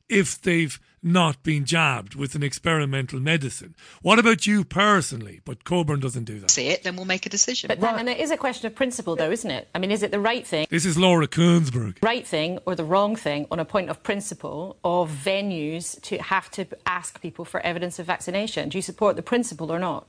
if 0.10 0.42
they've?" 0.42 0.80
not 1.04 1.42
been 1.44 1.66
jabbed 1.66 2.16
with 2.16 2.36
an 2.36 2.44
experimental 2.44 3.20
medicine. 3.20 3.76
What 4.02 4.20
about 4.20 4.46
you 4.46 4.64
personally? 4.64 5.42
But 5.46 5.64
Coburn 5.64 6.00
doesn't 6.00 6.26
do 6.26 6.40
that. 6.40 6.52
See 6.52 6.68
it, 6.68 6.84
then 6.84 6.96
we'll 6.96 7.06
make 7.06 7.26
a 7.26 7.30
decision. 7.30 7.68
But 7.68 7.80
then, 7.80 7.98
and 7.98 8.10
it 8.10 8.20
is 8.20 8.32
a 8.32 8.38
question 8.38 8.68
of 8.68 8.76
principle, 8.76 9.16
though, 9.16 9.32
isn't 9.32 9.50
it? 9.50 9.68
I 9.74 9.80
mean, 9.80 9.92
is 9.92 10.04
it 10.04 10.12
the 10.12 10.20
right 10.20 10.46
thing? 10.46 10.68
This 10.70 10.86
is 10.86 10.98
Laura 10.98 11.28
Kuenssberg. 11.28 11.98
Right 12.02 12.26
thing 12.26 12.60
or 12.66 12.76
the 12.76 12.84
wrong 12.84 13.16
thing 13.16 13.48
on 13.52 13.60
a 13.60 13.66
point 13.66 13.90
of 13.90 14.04
principle 14.04 14.78
of 14.84 15.12
venues 15.12 16.00
to 16.04 16.18
have 16.18 16.52
to 16.52 16.68
ask 16.86 17.22
people 17.22 17.46
for 17.46 17.60
evidence 17.62 18.00
of 18.00 18.06
vaccination? 18.06 18.70
Do 18.70 18.78
you 18.78 18.82
support 18.82 19.16
the 19.16 19.24
principle 19.24 19.72
or 19.72 19.80
not? 19.80 20.08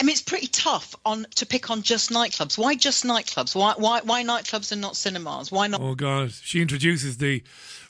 I 0.00 0.04
mean, 0.04 0.14
it's 0.14 0.22
pretty 0.22 0.48
tough 0.48 0.96
on 1.06 1.26
to 1.36 1.46
pick 1.46 1.70
on 1.70 1.82
just 1.82 2.10
nightclubs. 2.10 2.58
Why 2.58 2.74
just 2.74 3.04
nightclubs? 3.04 3.54
Why 3.54 3.74
why 3.76 4.00
why 4.00 4.24
nightclubs 4.24 4.72
and 4.72 4.80
not 4.80 4.96
cinemas? 4.96 5.52
Why 5.52 5.68
not? 5.68 5.80
Oh 5.80 5.94
God, 5.94 6.32
she 6.32 6.60
introduces 6.60 7.18
the 7.18 7.44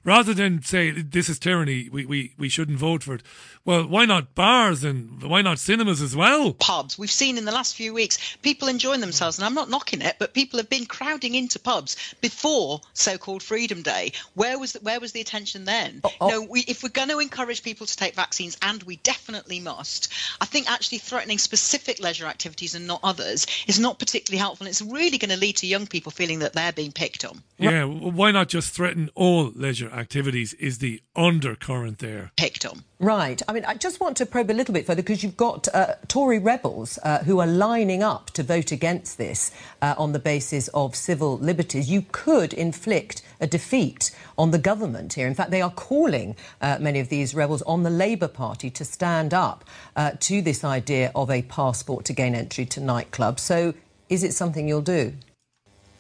rather 0.05 0.35
than 0.35 0.63
say 0.63 0.91
this 0.91 1.29
is 1.29 1.39
tyranny, 1.39 1.89
we, 1.91 2.05
we, 2.07 2.35
we 2.39 2.49
shouldn't 2.49 2.79
vote 2.79 3.03
for 3.03 3.15
it. 3.15 3.23
Well, 3.65 3.87
why 3.87 4.05
not 4.07 4.35
bars 4.35 4.83
and 4.83 5.23
why 5.23 5.43
not 5.43 5.59
cinemas 5.59 6.03
as 6.03 6.17
well? 6.17 6.55
Pubs. 6.55 6.99
We've 6.99 7.11
seen 7.11 7.39
in 7.39 7.45
the 7.45 7.53
last 7.53 7.77
few 7.77 7.95
weeks 7.95 8.37
people 8.43 8.69
enjoying 8.69 9.01
themselves, 9.01 9.39
and 9.39 9.47
I'm 9.47 9.55
not 9.55 9.71
knocking 9.71 10.03
it, 10.03 10.17
but 10.19 10.35
people 10.35 10.59
have 10.59 10.69
been 10.69 10.87
crowding 10.87 11.35
into 11.35 11.61
pubs 11.61 12.15
before 12.21 12.81
so-called 12.93 13.43
Freedom 13.43 13.83
Day. 13.83 14.13
Where 14.35 14.59
was 14.59 14.73
the, 14.73 14.81
where 14.81 14.99
was 14.99 15.13
the 15.13 15.21
attention 15.21 15.65
then? 15.65 16.01
Oh, 16.03 16.13
oh. 16.21 16.29
No, 16.29 16.43
we, 16.43 16.61
if 16.67 16.83
we're 16.83 16.89
going 16.89 17.11
to 17.11 17.21
encourage 17.21 17.63
people 17.63 17.87
to 17.87 17.97
take 17.97 18.15
vaccines, 18.15 18.57
and 18.63 18.83
we 18.83 18.97
definitely 18.97 19.61
must, 19.61 20.13
I 20.41 20.47
think 20.47 20.71
actually 20.71 20.99
threatening 20.99 21.39
specific 21.39 22.01
leisure 22.01 22.27
activities 22.27 22.75
and 22.75 22.87
not 22.87 23.01
others 23.05 23.47
is 23.69 23.79
not 23.79 23.99
particularly 23.99 24.41
helpful. 24.41 24.67
And 24.67 24.71
it's 24.71 24.83
really 24.83 25.19
going 25.19 25.31
to 25.31 25.37
lead 25.37 25.59
to 25.59 25.67
young 25.67 25.87
people 25.87 26.11
feeling 26.11 26.41
that 26.41 26.53
they're 26.53 26.73
being 26.73 26.93
picked 26.93 27.25
on. 27.25 27.43
Yeah, 27.59 27.85
why 27.85 28.33
not 28.33 28.49
just 28.49 28.75
threaten 28.75 29.11
all 29.15 29.53
leisure 29.55 29.92
activities 29.93 30.55
is 30.55 30.79
the 30.79 31.03
undercurrent 31.15 31.99
there. 31.99 32.33
Picked 32.37 32.67
on. 32.67 32.85
Right. 32.99 33.43
I 33.49 33.53
mean, 33.53 33.65
I 33.65 33.75
just 33.75 34.01
want 34.01 34.17
to 34.19 34.27
probe 34.27 34.51
a 34.51 34.53
little 34.53 34.73
bit 34.73 34.87
further 34.87 35.03
because 35.03 35.23
you've 35.23 35.37
got 35.37 35.69
uh, 35.75 35.95
Tory 36.09 36.39
rebels 36.39 36.99
uh, 37.03 37.19
who 37.25 37.41
are 37.41 37.47
lining 37.47 38.03
up 38.03 38.31
to 38.31 38.43
vote 38.43 38.73
against 38.73 39.19
this 39.19 39.51
uh, 39.81 39.95
on 39.99 40.13
the 40.13 40.19
basis 40.19 40.69
of 40.69 40.95
civil 40.95 41.37
liberties. 41.39 41.91
You 41.91 42.05
could 42.13 42.55
inflict 42.55 43.23
a 43.41 43.47
defeat 43.47 44.11
on 44.39 44.51
the 44.51 44.59
government 44.59 45.15
here. 45.15 45.27
In 45.27 45.35
fact, 45.35 45.51
they 45.51 45.63
are 45.63 45.71
calling 45.71 46.37
uh, 46.61 46.79
many 46.81 47.01
of 47.01 47.09
these 47.09 47.35
rebels 47.35 47.63
on 47.63 47.83
the 47.83 47.91
Labour 47.91 48.29
Party 48.29 48.71
to 48.71 48.85
stand 48.85 49.35
up 49.35 49.65
uh, 49.97 50.13
to 50.21 50.43
this 50.43 50.65
idea 50.65 51.11
of 51.15 51.31
a 51.31 51.43
passport 51.43 52.05
to 52.07 52.13
gain 52.13 52.35
entry 52.35 52.65
to 52.67 52.81
nightclubs. 52.81 53.41
So, 53.41 53.75
is 54.09 54.23
it 54.23 54.35
something 54.35 54.69
you'll 54.69 54.83
do? 54.83 55.15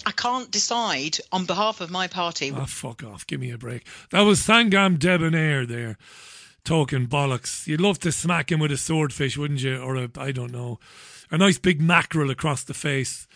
I 0.04 0.12
can't 0.12 0.50
decide 0.50 1.18
on 1.30 1.46
behalf 1.46 1.80
of 1.80 1.90
my 1.90 2.06
party. 2.06 2.52
Oh, 2.54 2.66
fuck 2.66 3.04
off. 3.04 3.26
Give 3.26 3.40
me 3.40 3.50
a 3.50 3.58
break. 3.58 3.86
That 4.10 4.22
was 4.22 4.40
Thangam 4.40 4.98
Debbonaire 4.98 5.66
there, 5.66 5.96
talking 6.64 7.06
bollocks. 7.06 7.66
You'd 7.66 7.80
love 7.80 7.98
to 8.00 8.12
smack 8.12 8.50
him 8.50 8.60
with 8.60 8.72
a 8.72 8.76
swordfish, 8.76 9.36
wouldn't 9.36 9.62
you? 9.62 9.78
Or 9.78 9.96
a, 9.96 10.10
I 10.16 10.32
don't 10.32 10.52
know, 10.52 10.80
a 11.30 11.38
nice 11.38 11.58
big 11.58 11.80
mackerel 11.80 12.30
across 12.30 12.64
the 12.64 12.74
face. 12.74 13.26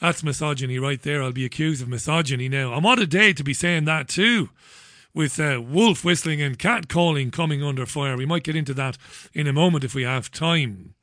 That's 0.00 0.24
misogyny 0.24 0.78
right 0.78 1.00
there. 1.00 1.22
I'll 1.22 1.32
be 1.32 1.44
accused 1.44 1.82
of 1.82 1.88
misogyny 1.88 2.48
now. 2.48 2.72
I'm 2.72 2.86
on 2.86 2.98
a 2.98 3.06
day 3.06 3.32
to 3.32 3.44
be 3.44 3.54
saying 3.54 3.84
that 3.84 4.08
too. 4.08 4.50
With 5.14 5.38
uh, 5.38 5.60
wolf 5.62 6.04
whistling 6.04 6.40
and 6.40 6.58
cat 6.58 6.88
calling 6.88 7.30
coming 7.30 7.62
under 7.62 7.84
fire. 7.84 8.16
We 8.16 8.24
might 8.24 8.44
get 8.44 8.56
into 8.56 8.72
that 8.74 8.96
in 9.34 9.46
a 9.46 9.52
moment 9.52 9.84
if 9.84 9.94
we 9.94 10.04
have 10.04 10.30
time. 10.30 10.94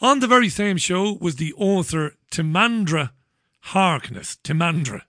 On 0.00 0.20
the 0.20 0.26
very 0.26 0.48
same 0.48 0.78
show 0.78 1.18
was 1.20 1.36
the 1.36 1.52
author 1.52 2.14
Timandra 2.30 3.10
Harkness. 3.62 4.36
Timandra. 4.42 5.02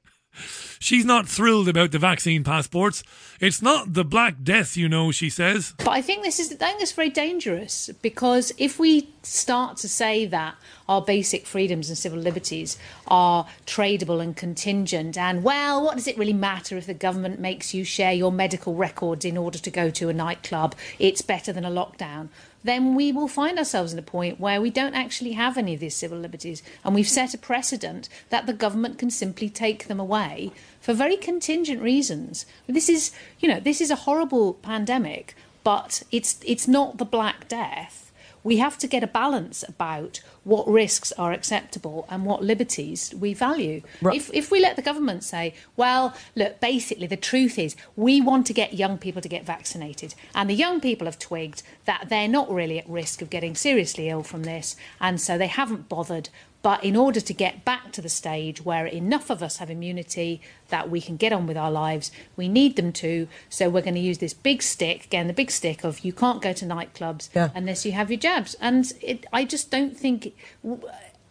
She's 0.80 1.06
not 1.06 1.30
thrilled 1.30 1.70
about 1.70 1.92
the 1.92 2.00
vaccine 2.00 2.44
passports. 2.44 3.04
It's 3.40 3.62
not 3.62 3.94
the 3.94 4.04
Black 4.04 4.44
Death, 4.44 4.76
you 4.76 4.90
know, 4.90 5.12
she 5.12 5.30
says. 5.30 5.74
But 5.78 5.90
I 5.90 6.02
think 6.02 6.24
this 6.24 6.40
is 6.40 6.52
I 6.54 6.56
think 6.56 6.82
it's 6.82 6.92
very 6.92 7.10
dangerous 7.10 7.90
because 8.02 8.52
if 8.58 8.80
we 8.80 9.10
start 9.22 9.78
to 9.78 9.88
say 9.88 10.26
that 10.26 10.56
our 10.90 11.02
basic 11.02 11.46
freedoms 11.46 11.88
and 11.90 11.98
civil 11.98 12.20
liberties 12.20 12.78
are 13.08 13.48
tradable 13.66 14.22
and 14.22 14.36
contingent, 14.36 15.18
and 15.18 15.44
well, 15.44 15.84
what 15.84 15.96
does 15.96 16.08
it 16.08 16.18
really 16.18 16.34
matter 16.34 16.78
if 16.78 16.86
the 16.86 16.94
government 16.94 17.40
makes 17.40 17.74
you 17.74 17.84
share 17.84 18.14
your 18.14 18.32
medical 18.32 18.76
records 18.76 19.24
in 19.24 19.38
order 19.38 19.60
to 19.60 19.72
go 19.72 19.90
to 19.92 20.10
a 20.10 20.14
nightclub? 20.14 20.76
It's 21.00 21.22
better 21.22 21.54
than 21.54 21.64
a 21.64 21.72
lockdown 21.72 22.30
then 22.64 22.96
we 22.96 23.12
will 23.12 23.28
find 23.28 23.58
ourselves 23.58 23.94
in 23.94 24.00
a 24.00 24.04
point 24.04 24.40
where 24.40 24.62
we 24.62 24.70
don't 24.70 24.96
actually 24.96 25.34
have 25.34 25.58
any 25.58 25.74
of 25.74 25.80
these 25.80 25.96
civil 25.96 26.18
liberties. 26.18 26.64
And 26.84 26.96
we've 26.96 27.08
set 27.08 27.34
a 27.34 27.38
precedent 27.38 28.10
that 28.30 28.46
the 28.46 28.54
government 28.54 28.98
can 28.98 29.10
simply 29.10 29.50
take 29.50 29.88
them 29.88 30.00
away 30.00 30.52
for 30.80 30.94
very 30.94 31.18
contingent 31.18 31.82
reasons. 31.82 32.46
This 32.68 32.90
is, 32.90 33.12
you 33.40 33.48
know, 33.48 33.60
this 33.60 33.82
is 33.82 33.92
a 33.92 33.96
horrible 34.08 34.54
pandemic, 34.56 35.36
but 35.64 36.04
it's 36.12 36.40
it's 36.46 36.68
not 36.68 36.98
the 36.98 37.06
Black 37.06 37.48
Death 37.48 38.12
we 38.44 38.58
have 38.58 38.78
to 38.80 38.88
get 38.88 39.04
a 39.04 39.08
balance 39.08 39.64
about 39.68 40.20
what 40.44 40.68
risks 40.68 41.12
are 41.14 41.32
acceptable 41.32 42.06
and 42.10 42.26
what 42.26 42.44
liberties 42.44 43.14
we 43.18 43.34
value. 43.34 43.82
Right. 44.02 44.16
If, 44.18 44.34
if 44.34 44.52
we 44.52 44.60
let 44.60 44.76
the 44.76 44.82
government 44.82 45.24
say, 45.24 45.54
well, 45.78 46.14
look, 46.36 46.60
basically 46.60 47.08
the 47.08 47.18
truth 47.18 47.58
is 47.58 47.76
we 47.96 48.20
want 48.20 48.46
to 48.48 48.54
get 48.54 48.74
young 48.74 48.98
people 48.98 49.22
to 49.22 49.30
get 49.30 49.46
vaccinated, 49.46 50.16
and 50.36 50.50
the 50.50 50.54
young 50.54 50.82
people 50.82 51.06
have 51.06 51.20
twigged 51.20 51.64
that 51.86 52.08
they're 52.10 52.28
not 52.28 52.52
really 52.52 52.80
at 52.80 52.90
risk 52.90 53.22
of 53.22 53.30
getting 53.30 53.56
seriously 53.56 54.10
ill 54.10 54.24
from 54.24 54.44
this, 54.44 54.76
and 55.00 55.22
so 55.22 55.38
they 55.38 55.48
haven't 55.48 55.90
bothered 55.90 56.30
but 56.64 56.82
in 56.82 56.96
order 56.96 57.20
to 57.20 57.34
get 57.34 57.66
back 57.66 57.92
to 57.92 58.02
the 58.02 58.10
stage 58.10 58.64
where 58.64 58.86
enough 58.86 59.30
of 59.30 59.44
us 59.44 59.58
have 59.58 59.70
immunity 59.70 60.42
that 60.70 60.90
we 60.90 61.02
can 61.02 61.18
get 61.18 61.34
on 61.34 61.46
with 61.46 61.58
our 61.58 61.70
lives, 61.70 62.10
we 62.38 62.48
need 62.48 62.78
them 62.78 62.94
to. 62.94 63.28
So 63.50 63.70
we're 63.70 63.82
going 63.82 63.96
to 63.96 64.00
use 64.00 64.20
this 64.20 64.34
big 64.34 64.64
stick, 64.64 65.04
again, 65.04 65.28
the 65.28 65.34
big 65.34 65.52
stick 65.52 65.84
of 65.84 66.00
you 66.00 66.14
can't 66.14 66.42
go 66.42 66.54
to 66.54 66.66
nightclubs 66.66 67.28
yeah. 67.36 67.50
unless 67.54 67.86
you 67.86 67.92
have 67.92 68.10
your 68.10 68.20
jabs. 68.20 68.56
And 68.62 68.92
it, 69.02 69.26
I 69.34 69.44
just 69.44 69.72
don't 69.72 69.96
think, 69.96 70.34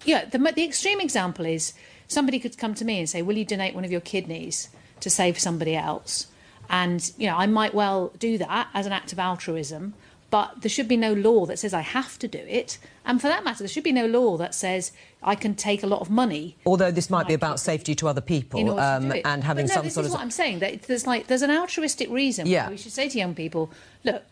yeah, 0.05 0.27
the, 0.27 0.38
the 0.38 0.64
extreme 0.64 1.01
example 1.01 1.47
is 1.47 1.73
somebody 2.09 2.38
could 2.38 2.59
come 2.59 2.75
to 2.75 2.85
me 2.85 2.99
and 2.99 3.09
say, 3.09 3.23
Will 3.23 3.38
you 3.38 3.47
donate 3.47 3.75
one 3.75 3.87
of 3.87 3.90
your 3.90 4.03
kidneys 4.03 4.68
to 5.01 5.09
save 5.09 5.38
somebody 5.38 5.75
else? 5.75 6.27
And, 6.68 7.11
you 7.16 7.27
know, 7.27 7.37
I 7.37 7.47
might 7.47 7.73
well 7.73 8.12
do 8.18 8.37
that 8.37 8.68
as 8.75 8.85
an 8.85 8.92
act 8.92 9.14
of 9.14 9.18
altruism 9.18 9.95
but 10.33 10.62
there 10.62 10.71
should 10.71 10.88
be 10.88 10.97
no 10.97 11.12
law 11.12 11.45
that 11.45 11.59
says 11.59 11.75
I 11.75 11.83
have 11.83 12.18
to 12.21 12.27
do 12.27 12.38
it. 12.38 12.79
And 13.05 13.21
for 13.21 13.29
that 13.29 13.45
matter, 13.45 13.59
there 13.59 13.68
should 13.68 13.85
be 13.85 13.92
no 13.92 14.07
law 14.07 14.38
that 14.38 14.55
says 14.55 14.90
I 15.23 15.35
can 15.35 15.55
take 15.55 15.83
a 15.83 15.87
lot 15.87 16.01
of 16.01 16.09
money. 16.09 16.57
Although 16.64 16.90
this 16.90 17.11
might 17.11 17.29
be 17.29 17.35
about 17.35 17.61
safety 17.61 17.95
to 17.97 18.09
other 18.09 18.23
people 18.23 18.81
um, 18.81 19.12
and 19.27 19.45
having 19.45 19.66
no, 19.66 19.75
some 19.75 19.85
this 19.85 19.92
sort 19.92 20.07
is 20.07 20.11
of. 20.11 20.14
what 20.14 20.23
I'm 20.23 20.31
saying. 20.31 20.61
That 20.61 20.85
there's 20.85 21.07
like 21.07 21.27
there's 21.27 21.42
an 21.42 21.51
altruistic 21.51 22.09
reason. 22.09 22.47
Yeah. 22.47 22.71
we 22.71 22.79
should 22.79 22.92
say 22.92 23.11
to 23.11 23.18
young 23.18 23.35
people, 23.35 23.71
look, 24.05 24.23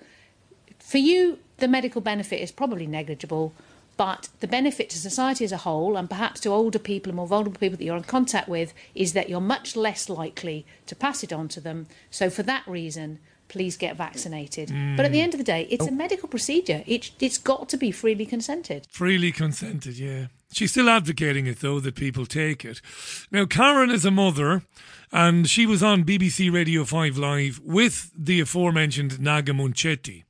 for 0.78 0.96
you 0.96 1.38
the 1.58 1.68
medical 1.68 2.00
benefit 2.00 2.40
is 2.40 2.50
probably 2.50 2.86
negligible. 2.86 3.52
But 3.98 4.30
the 4.40 4.48
benefit 4.48 4.88
to 4.90 4.98
society 4.98 5.44
as 5.44 5.52
a 5.52 5.58
whole, 5.58 5.98
and 5.98 6.08
perhaps 6.08 6.40
to 6.40 6.48
older 6.48 6.78
people 6.78 7.10
and 7.10 7.16
more 7.18 7.26
vulnerable 7.26 7.60
people 7.60 7.76
that 7.76 7.84
you're 7.84 7.98
in 7.98 8.04
contact 8.04 8.48
with, 8.48 8.72
is 8.94 9.12
that 9.12 9.28
you're 9.28 9.42
much 9.42 9.76
less 9.76 10.08
likely 10.08 10.64
to 10.86 10.96
pass 10.96 11.22
it 11.22 11.30
on 11.30 11.48
to 11.48 11.60
them. 11.60 11.88
So, 12.10 12.30
for 12.30 12.42
that 12.44 12.66
reason, 12.66 13.18
please 13.50 13.76
get 13.76 13.96
vaccinated. 13.96 14.68
Mm. 14.68 14.96
But 14.96 15.04
at 15.04 15.12
the 15.12 15.20
end 15.20 15.34
of 15.34 15.38
the 15.38 15.44
day, 15.44 15.66
it's 15.70 15.84
oh. 15.84 15.88
a 15.88 15.92
medical 15.92 16.28
procedure. 16.28 16.82
It, 16.86 17.10
it's 17.20 17.36
got 17.36 17.68
to 17.68 17.76
be 17.76 17.90
freely 17.90 18.24
consented. 18.24 18.86
Freely 18.90 19.32
consented, 19.32 19.98
yeah. 19.98 20.26
She's 20.52 20.70
still 20.70 20.88
advocating 20.88 21.46
it, 21.46 21.60
though, 21.60 21.80
that 21.80 21.94
people 21.94 22.26
take 22.26 22.64
it. 22.64 22.80
Now, 23.30 23.44
Karen 23.44 23.90
is 23.90 24.04
a 24.04 24.10
mother, 24.10 24.62
and 25.12 25.48
she 25.48 25.66
was 25.66 25.82
on 25.82 26.04
BBC 26.04 26.52
Radio 26.52 26.84
5 26.84 27.18
Live 27.18 27.60
with 27.62 28.10
the 28.16 28.40
aforementioned 28.40 29.20
Naga 29.20 29.52
Munchetty. 29.52 30.24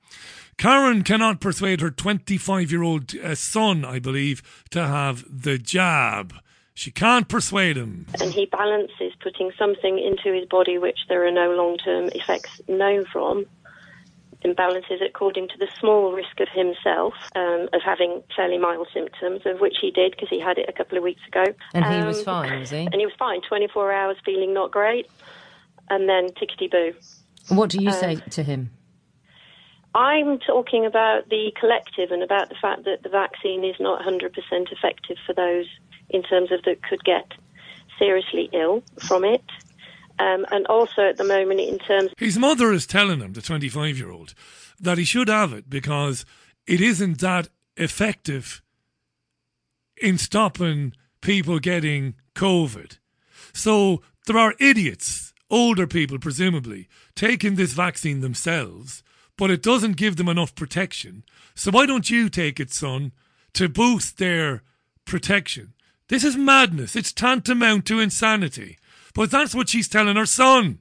Karen 0.59 1.03
cannot 1.03 1.41
persuade 1.41 1.81
her 1.81 1.91
25 1.91 2.71
year 2.71 2.83
old 2.83 3.15
uh, 3.17 3.35
son, 3.35 3.85
I 3.85 3.99
believe, 3.99 4.43
to 4.71 4.87
have 4.87 5.25
the 5.31 5.57
jab. 5.57 6.35
She 6.75 6.91
can't 6.91 7.29
persuade 7.29 7.77
him. 7.77 8.07
And 8.21 8.33
he 8.33 8.47
balances 8.47 9.13
putting 9.21 9.51
something 9.59 9.99
into 9.99 10.33
his 10.33 10.49
body 10.49 10.79
which 10.79 10.99
there 11.09 11.27
are 11.27 11.31
no 11.31 11.53
long 11.55 11.77
term 11.79 12.09
effects 12.15 12.61
known 12.69 13.05
from, 13.07 13.47
and 14.43 14.57
balances 14.57 15.01
it 15.01 15.11
according 15.11 15.49
to 15.49 15.59
the 15.59 15.69
small 15.79 16.13
risk 16.13 16.41
of 16.41 16.49
himself 16.49 17.15
um, 17.35 17.69
of 17.73 17.83
having 17.85 18.23
fairly 18.35 18.59
mild 18.59 18.89
symptoms, 18.95 19.43
of 19.45 19.61
which 19.61 19.77
he 19.81 19.91
did 19.91 20.13
because 20.13 20.29
he 20.29 20.41
had 20.41 20.59
it 20.59 20.69
a 20.69 20.73
couple 20.73 20.97
of 20.97 21.05
weeks 21.05 21.21
ago. 21.29 21.45
And 21.75 21.85
um, 21.85 21.93
he 21.93 22.07
was 22.07 22.19
um, 22.21 22.25
fine, 22.25 22.61
was 22.61 22.71
he? 22.71 22.79
And 22.93 22.95
he 22.95 23.07
was 23.07 23.15
fine, 23.19 23.41
24 23.47 23.93
hours 23.93 24.17
feeling 24.25 24.55
not 24.55 24.71
great, 24.71 25.09
and 25.91 26.09
then 26.09 26.29
tickety 26.31 26.71
boo. 26.71 26.95
What 27.49 27.71
do 27.71 27.83
you 27.83 27.91
um, 27.91 27.95
say 27.95 28.17
to 28.17 28.43
him? 28.43 28.71
I'm 29.95 30.39
talking 30.39 30.87
about 30.87 31.29
the 31.31 31.53
collective 31.59 32.13
and 32.13 32.23
about 32.23 32.49
the 32.49 32.55
fact 32.55 32.85
that 32.85 33.03
the 33.03 33.09
vaccine 33.09 33.65
is 33.65 33.75
not 33.81 34.01
100% 34.01 34.31
effective 34.71 35.17
for 35.27 35.35
those 35.35 35.67
in 36.11 36.23
terms 36.23 36.53
of 36.53 36.63
that 36.65 36.83
could 36.83 37.03
get 37.05 37.33
seriously 37.99 38.49
ill 38.53 38.83
from 38.99 39.25
it. 39.25 39.45
Um, 40.19 40.45
and 40.51 40.67
also 40.67 41.03
at 41.03 41.17
the 41.17 41.25
moment, 41.25 41.61
in 41.61 41.79
terms. 41.79 42.11
His 42.19 42.37
mother 42.37 42.73
is 42.73 42.87
telling 42.87 43.21
him, 43.21 43.33
the 43.33 43.41
25 43.41 43.97
year 43.97 44.11
old, 44.11 44.35
that 44.79 44.99
he 44.99 45.05
should 45.05 45.29
have 45.29 45.55
it 45.55 45.71
because 45.71 46.27
it 46.67 46.81
isn't 46.81 47.21
that 47.21 47.49
effective 47.77 48.61
in 49.97 50.19
stopping 50.19 50.93
people 51.21 51.59
getting 51.59 52.15
COVID. 52.35 52.99
So 53.53 54.03
there 54.27 54.39
are 54.39 54.55
idiots, 54.61 55.33
older 55.51 55.87
people 55.87 56.19
presumably, 56.19 56.89
taking 57.15 57.55
this 57.55 57.73
vaccine 57.73 58.21
themselves, 58.21 59.03
but 59.37 59.51
it 59.51 59.63
doesn't 59.63 59.97
give 59.97 60.17
them 60.17 60.29
enough 60.29 60.55
protection. 60.55 61.25
So 61.55 61.71
why 61.71 61.87
don't 61.87 62.11
you 62.11 62.29
take 62.29 62.61
it, 62.61 62.73
son, 62.73 63.13
to 63.55 63.69
boost 63.69 64.19
their 64.19 64.63
protection? 65.05 65.73
This 66.11 66.25
is 66.25 66.37
madness. 66.37 66.97
It's 66.97 67.13
tantamount 67.13 67.87
to 67.87 68.01
insanity. 68.01 68.79
But 69.15 69.31
that's 69.31 69.55
what 69.55 69.69
she's 69.69 69.89
telling 69.89 70.17
her 70.17 70.27
son. 70.27 70.81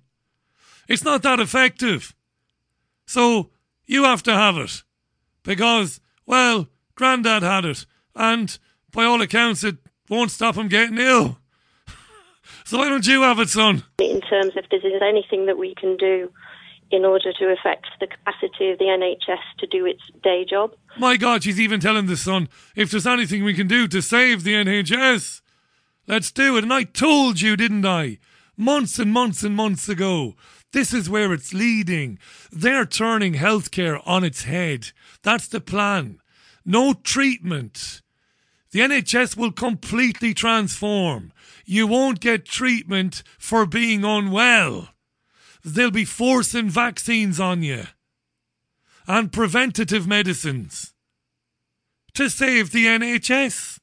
It's 0.88 1.04
not 1.04 1.22
that 1.22 1.40
effective. 1.40 2.16
So 3.06 3.52
you 3.86 4.06
have 4.06 4.24
to 4.24 4.34
have 4.34 4.58
it. 4.58 4.82
Because, 5.44 6.02
well, 6.26 6.68
Grandad 6.96 7.44
had 7.44 7.64
it. 7.64 7.86
And 8.16 8.58
by 8.92 9.06
all 9.06 9.22
accounts, 9.22 9.64
it 9.64 9.78
won't 10.10 10.32
stop 10.32 10.56
him 10.56 10.68
getting 10.68 10.98
ill. 10.98 11.38
so 12.66 12.80
why 12.80 12.90
don't 12.90 13.06
you 13.06 13.22
have 13.22 13.38
it, 13.38 13.50
son? 13.50 13.84
In 14.00 14.22
terms 14.22 14.58
of 14.58 14.64
this 14.72 14.84
is 14.84 15.00
anything 15.08 15.46
that 15.46 15.60
we 15.60 15.76
can 15.76 15.96
do 15.96 16.32
in 16.90 17.06
order 17.06 17.32
to 17.34 17.54
affect 17.54 17.86
the 18.00 18.08
capacity 18.08 18.72
of 18.72 18.80
the 18.80 18.86
NHS 18.86 19.60
to 19.60 19.68
do 19.68 19.86
its 19.86 20.02
day 20.24 20.44
job. 20.50 20.72
My 20.98 21.18
God, 21.18 21.44
she's 21.44 21.60
even 21.60 21.80
telling 21.80 22.08
the 22.08 22.18
son, 22.18 22.50
if 22.76 22.92
there's 22.92 23.08
anything 23.08 23.44
we 23.44 23.54
can 23.54 23.68
do 23.68 23.88
to 23.88 24.02
save 24.02 24.44
the 24.44 24.54
NHS, 24.54 25.42
let's 26.08 26.32
do 26.32 26.58
it. 26.58 26.64
And 26.64 26.74
I 26.74 26.84
told 26.84 27.42
you, 27.42 27.56
didn't 27.56 27.86
I? 27.86 28.18
Months 28.58 29.00
and 29.00 29.12
months 29.14 29.44
and 29.44 29.56
months 29.56 29.88
ago. 29.88 30.36
This 30.72 30.94
is 30.94 31.10
where 31.10 31.34
it's 31.34 31.54
leading. 31.54 32.20
They're 32.52 32.86
turning 32.86 33.36
healthcare 33.36 34.02
on 34.06 34.24
its 34.24 34.44
head. 34.44 34.92
That's 35.24 35.48
the 35.48 35.62
plan. 35.62 36.20
No 36.66 36.94
treatment. 36.94 38.02
The 38.72 38.82
NHS 38.82 39.36
will 39.36 39.52
completely 39.52 40.34
transform. 40.34 41.32
You 41.66 41.88
won't 41.88 42.20
get 42.20 42.46
treatment 42.46 43.24
for 43.38 43.66
being 43.66 44.04
unwell 44.04 44.90
they'll 45.64 45.92
be 45.92 46.06
forcing 46.06 46.70
vaccines 46.70 47.40
on 47.40 47.64
you 47.64 47.86
and 49.10 49.34
preventative 49.34 50.08
medicines 50.08 50.94
to 52.14 52.30
save 52.30 52.72
the 52.72 52.86
NHS. 52.86 53.80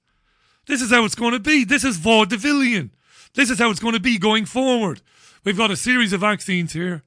This 0.69 0.81
is 0.81 0.91
how 0.91 1.05
it's 1.05 1.17
going 1.17 1.33
to 1.33 1.41
be. 1.41 1.65
This 1.65 1.83
is 1.83 1.99
vaudevillian. 1.99 2.91
This 3.35 3.51
is 3.51 3.59
how 3.59 3.71
it's 3.71 3.81
going 3.81 3.95
to 3.95 4.01
be 4.01 4.19
going 4.19 4.47
forward. 4.47 5.03
We've 5.45 5.57
got 5.57 5.73
a 5.73 5.77
series 5.77 6.12
of 6.12 6.21
vaccines 6.21 6.75
here. 6.75 7.03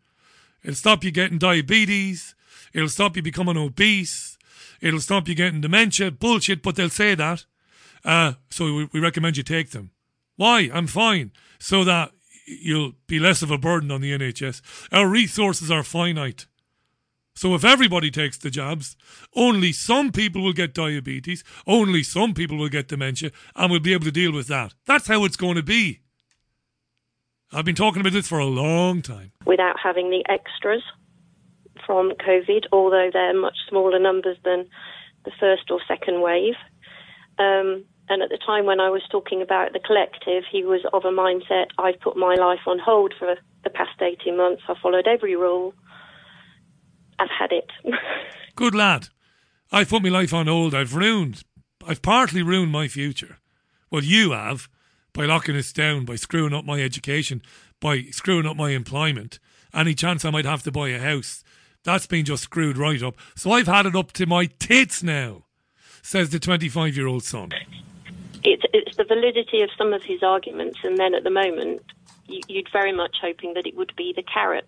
It'll 0.63 0.75
stop 0.75 1.03
you 1.05 1.12
getting 1.12 1.38
diabetes. 1.38 2.36
It'll 2.73 2.89
stop 2.89 3.15
you 3.15 3.21
becoming 3.21 3.58
obese. 3.58 4.38
It'll 4.82 4.99
stop 4.99 5.29
you 5.29 5.34
getting 5.34 5.62
dementia. 5.62 6.12
Bullshit, 6.12 6.62
but 6.62 6.75
they'll 6.75 6.89
say 6.89 7.15
that. 7.15 7.45
Uh, 8.03 8.34
so 8.49 8.65
we, 8.65 8.89
we 8.91 8.99
recommend 8.99 9.38
you 9.38 9.43
take 9.43 9.71
them. 9.71 9.91
Why? 10.36 10.69
I'm 10.73 10.88
fine. 10.88 11.32
So 11.58 11.86
that 11.86 12.12
you'll 12.45 12.93
be 13.08 13.19
less 13.19 13.41
of 13.41 13.51
a 13.51 13.58
burden 13.58 13.91
on 13.91 14.01
the 14.01 14.12
NHS. 14.12 14.62
Our 14.91 15.08
resources 15.08 15.71
are 15.71 15.84
finite. 15.84 16.47
So 17.39 17.56
if 17.56 17.63
everybody 17.63 18.12
takes 18.12 18.38
the 18.38 18.49
jabs, 18.49 18.97
only 19.34 19.71
some 19.71 20.12
people 20.12 20.43
will 20.43 20.52
get 20.52 20.73
diabetes, 20.73 21.41
only 21.65 22.04
some 22.04 22.34
people 22.34 22.58
will 22.58 22.67
get 22.67 22.89
dementia, 22.89 23.32
and 23.56 23.71
we'll 23.71 23.80
be 23.80 23.93
able 23.93 24.04
to 24.04 24.12
deal 24.12 24.34
with 24.34 24.47
that. 24.47 24.73
That's 24.86 25.08
how 25.08 25.23
it's 25.23 25.38
going 25.38 25.56
to 25.56 25.63
be. 25.63 26.02
I've 27.54 27.63
been 27.63 27.75
talking 27.75 28.02
about 28.02 28.12
this 28.12 28.28
for 28.28 28.39
a 28.39 28.45
long 28.45 29.02
time. 29.02 29.32
Without 29.45 29.78
having 29.82 30.10
the 30.10 30.21
extras 30.28 30.84
from 31.86 32.12
COVID, 32.28 32.65
although 32.73 33.10
they're 33.13 33.39
much 33.39 33.56
smaller 33.69 33.99
numbers 33.99 34.36
than 34.43 34.67
the 35.23 35.32
first 35.39 35.71
or 35.71 35.80
second 35.88 36.19
wave. 36.19 36.56
Um, 37.38 37.86
and 38.10 38.21
at 38.21 38.28
the 38.28 38.39
time 38.45 38.65
when 38.65 38.82
I 38.82 38.89
was 38.89 39.04
talking 39.10 39.41
about 39.41 39.71
the 39.71 39.80
collective, 39.80 40.43
he 40.52 40.65
was 40.65 40.82
of 40.91 41.06
a 41.06 41.08
mindset 41.08 41.67
I've 41.78 42.02
put 42.02 42.17
my 42.17 42.36
life 42.36 42.67
on 42.67 42.80
hold 42.80 43.13
for 43.17 43.38
the 43.63 43.69
past 43.69 44.02
18 44.02 44.36
months. 44.36 44.63
I 44.67 44.73
followed 44.84 45.08
every 45.08 45.38
rule. 45.38 45.73
I've 47.19 47.29
had 47.29 47.51
it. 47.51 47.69
Good 48.55 48.75
lad. 48.75 49.10
I've 49.71 49.89
put 49.89 50.03
my 50.03 50.10
life 50.10 50.34
on 50.34 50.47
hold. 50.47 50.73
I've 50.73 50.95
ruined, 50.95 51.43
I've 51.86 52.01
partly 52.01 52.41
ruined 52.41 52.71
my 52.71 52.88
future. 52.88 53.38
Well, 53.91 54.03
you 54.03 54.32
have 54.32 54.67
by 55.13 55.25
locking 55.25 55.55
us 55.55 55.73
down, 55.73 56.05
by 56.05 56.15
screwing 56.15 56.53
up 56.53 56.65
my 56.65 56.82
education, 56.82 57.41
by 57.79 58.03
screwing 58.12 58.45
up 58.45 58.55
my 58.55 58.71
employment. 58.71 59.39
Any 59.73 59.93
chance 59.93 60.25
I 60.25 60.29
might 60.29 60.45
have 60.45 60.63
to 60.63 60.71
buy 60.71 60.89
a 60.89 60.99
house, 60.99 61.43
that's 61.84 62.08
been 62.08 62.25
just 62.25 62.43
screwed 62.43 62.77
right 62.77 63.01
up. 63.01 63.15
So 63.36 63.51
I've 63.51 63.67
had 63.67 63.86
it 63.86 63.95
up 63.95 64.12
to 64.13 64.25
my 64.25 64.45
tits 64.45 65.03
now, 65.03 65.45
says 66.01 66.29
the 66.29 66.39
25 66.39 66.95
year 66.95 67.08
old 67.08 67.23
son. 67.23 67.49
It's, 68.43 68.63
it's 68.73 68.97
the 68.97 69.03
validity 69.03 69.62
of 69.62 69.69
some 69.77 69.93
of 69.93 70.03
his 70.03 70.23
arguments, 70.23 70.79
and 70.84 70.97
then 70.97 71.13
at 71.13 71.23
the 71.23 71.29
moment, 71.29 71.82
you, 72.27 72.41
you'd 72.47 72.69
very 72.71 72.93
much 72.93 73.17
hoping 73.21 73.53
that 73.53 73.67
it 73.67 73.75
would 73.75 73.93
be 73.95 74.13
the 74.15 74.23
carrot 74.23 74.67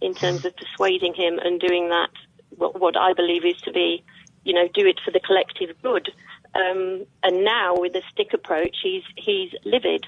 in 0.00 0.14
terms 0.14 0.44
of 0.44 0.54
persuading 0.56 1.14
him 1.14 1.38
and 1.38 1.60
doing 1.60 1.88
that, 1.88 2.10
what, 2.50 2.80
what 2.80 2.96
I 2.96 3.12
believe 3.12 3.44
is 3.44 3.60
to 3.62 3.72
be, 3.72 4.04
you 4.44 4.52
know, 4.52 4.68
do 4.72 4.86
it 4.86 5.00
for 5.04 5.10
the 5.10 5.20
collective 5.20 5.70
good. 5.82 6.10
Um, 6.54 7.06
and 7.22 7.44
now 7.44 7.74
with 7.76 7.94
the 7.94 8.02
stick 8.12 8.32
approach, 8.32 8.76
he's 8.82 9.02
he's 9.16 9.50
livid 9.64 10.06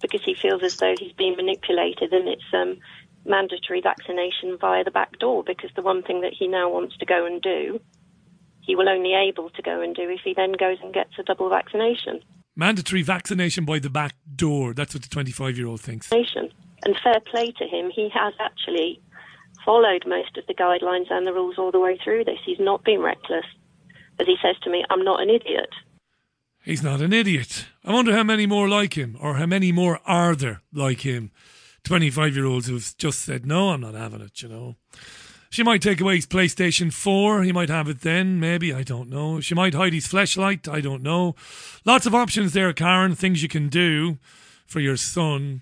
because 0.00 0.22
he 0.24 0.34
feels 0.34 0.62
as 0.62 0.76
though 0.76 0.94
he's 0.98 1.12
being 1.12 1.36
manipulated, 1.36 2.12
and 2.12 2.28
it's 2.28 2.42
um, 2.52 2.78
mandatory 3.24 3.80
vaccination 3.80 4.56
via 4.58 4.84
the 4.84 4.90
back 4.90 5.18
door. 5.18 5.42
Because 5.42 5.70
the 5.74 5.82
one 5.82 6.02
thing 6.02 6.20
that 6.20 6.32
he 6.32 6.46
now 6.46 6.70
wants 6.70 6.96
to 6.98 7.06
go 7.06 7.26
and 7.26 7.42
do, 7.42 7.80
he 8.60 8.76
will 8.76 8.88
only 8.88 9.14
able 9.14 9.50
to 9.50 9.62
go 9.62 9.80
and 9.80 9.94
do 9.94 10.08
if 10.08 10.20
he 10.22 10.34
then 10.34 10.52
goes 10.52 10.78
and 10.82 10.94
gets 10.94 11.18
a 11.18 11.22
double 11.22 11.48
vaccination. 11.48 12.20
Mandatory 12.54 13.02
vaccination 13.02 13.64
by 13.64 13.78
the 13.78 13.90
back 13.90 14.14
door. 14.36 14.74
That's 14.74 14.94
what 14.94 15.02
the 15.02 15.08
25 15.08 15.56
year 15.56 15.66
old 15.66 15.80
thinks. 15.80 16.08
And 16.84 16.96
fair 17.02 17.20
play 17.20 17.52
to 17.52 17.66
him, 17.66 17.90
he 17.90 18.08
has 18.12 18.34
actually 18.40 19.00
followed 19.64 20.04
most 20.06 20.36
of 20.36 20.46
the 20.46 20.54
guidelines 20.54 21.10
and 21.10 21.26
the 21.26 21.32
rules 21.32 21.56
all 21.58 21.70
the 21.70 21.80
way 21.80 21.98
through 22.02 22.24
this. 22.24 22.38
He's 22.44 22.60
not 22.60 22.84
been 22.84 23.00
reckless. 23.00 23.44
As 24.18 24.26
he 24.26 24.36
says 24.42 24.56
to 24.62 24.70
me, 24.70 24.84
I'm 24.90 25.04
not 25.04 25.22
an 25.22 25.30
idiot. 25.30 25.70
He's 26.64 26.82
not 26.82 27.00
an 27.00 27.12
idiot. 27.12 27.66
I 27.84 27.92
wonder 27.92 28.12
how 28.12 28.22
many 28.22 28.46
more 28.46 28.68
like 28.68 28.96
him, 28.96 29.16
or 29.20 29.34
how 29.34 29.46
many 29.46 29.72
more 29.72 30.00
are 30.06 30.36
there 30.36 30.62
like 30.72 31.00
him. 31.00 31.32
25 31.84 32.36
year 32.36 32.46
olds 32.46 32.68
who've 32.68 32.94
just 32.98 33.20
said, 33.20 33.44
no, 33.44 33.70
I'm 33.70 33.80
not 33.80 33.94
having 33.94 34.20
it, 34.20 34.42
you 34.42 34.48
know. 34.48 34.76
She 35.50 35.62
might 35.62 35.82
take 35.82 36.00
away 36.00 36.16
his 36.16 36.26
PlayStation 36.26 36.90
4. 36.90 37.42
He 37.42 37.52
might 37.52 37.68
have 37.68 37.86
it 37.86 38.00
then, 38.00 38.40
maybe. 38.40 38.72
I 38.72 38.82
don't 38.82 39.10
know. 39.10 39.38
She 39.40 39.54
might 39.54 39.74
hide 39.74 39.92
his 39.92 40.06
flashlight. 40.06 40.66
I 40.66 40.80
don't 40.80 41.02
know. 41.02 41.34
Lots 41.84 42.06
of 42.06 42.14
options 42.14 42.54
there, 42.54 42.72
Karen. 42.72 43.14
Things 43.14 43.42
you 43.42 43.50
can 43.50 43.68
do 43.68 44.16
for 44.66 44.80
your 44.80 44.96
son. 44.96 45.60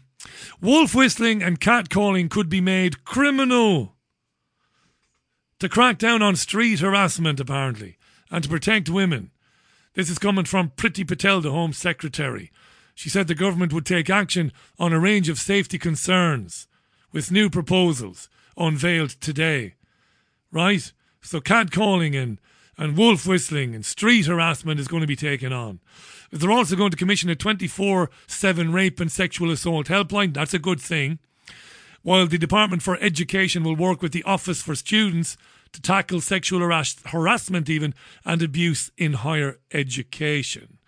Wolf 0.61 0.95
whistling 0.95 1.43
and 1.43 1.61
cat 1.61 1.91
calling 1.91 2.29
could 2.29 2.49
be 2.49 2.61
made 2.61 3.05
criminal. 3.05 3.97
To 5.61 5.69
crack 5.69 5.99
down 5.99 6.23
on 6.23 6.37
street 6.37 6.81
harassment, 6.81 7.41
apparently, 7.41 7.99
and 8.31 8.43
to 8.43 8.51
protect 8.51 8.89
women. 8.89 9.31
This 9.95 10.09
is 10.09 10.19
coming 10.19 10.45
from 10.45 10.71
Priti 10.71 11.07
Patel, 11.07 11.41
the 11.41 11.51
Home 11.51 11.73
Secretary. 11.73 12.51
She 12.95 13.09
said 13.09 13.27
the 13.27 13.35
government 13.35 13.73
would 13.73 13.87
take 13.87 14.09
action 14.09 14.53
on 14.79 14.93
a 14.93 15.01
range 15.01 15.29
of 15.29 15.39
safety 15.39 15.79
concerns 15.79 16.69
with 17.13 17.33
new 17.33 17.51
proposals 17.51 18.29
unveiled 18.57 19.11
today. 19.21 19.75
Right? 20.53 20.93
So 21.23 21.41
catcalling 21.41 22.21
and, 22.21 22.41
and 22.81 22.97
wolf 22.97 23.27
whistling 23.27 23.75
and 23.75 23.85
street 23.85 24.25
harassment 24.25 24.81
is 24.81 24.89
going 24.89 25.03
to 25.03 25.07
be 25.07 25.15
taken 25.15 25.53
on. 25.53 25.81
They're 26.33 26.51
also 26.51 26.77
going 26.77 26.91
to 26.91 26.97
commission 26.97 27.29
a 27.29 27.37
24 27.37 28.11
7 28.27 28.73
rape 28.73 28.99
and 28.99 29.13
sexual 29.13 29.51
assault 29.51 29.87
helpline. 29.89 30.33
That's 30.33 30.55
a 30.55 30.59
good 30.59 30.81
thing. 30.81 31.19
While 32.03 32.27
the 32.27 32.39
Department 32.39 32.83
for 32.83 32.97
Education 32.99 33.63
will 33.63 33.77
work 33.77 34.01
with 34.01 34.13
the 34.13 34.23
Office 34.23 34.63
for 34.63 34.75
Students 34.75 35.37
to 35.73 35.83
tackle 35.83 36.23
sexual 36.23 36.61
harass- 36.61 37.03
harassment, 37.05 37.69
even 37.69 37.95
and 38.25 38.43
abuse 38.43 38.91
in 38.97 39.13
higher 39.13 39.59
education. 39.73 40.79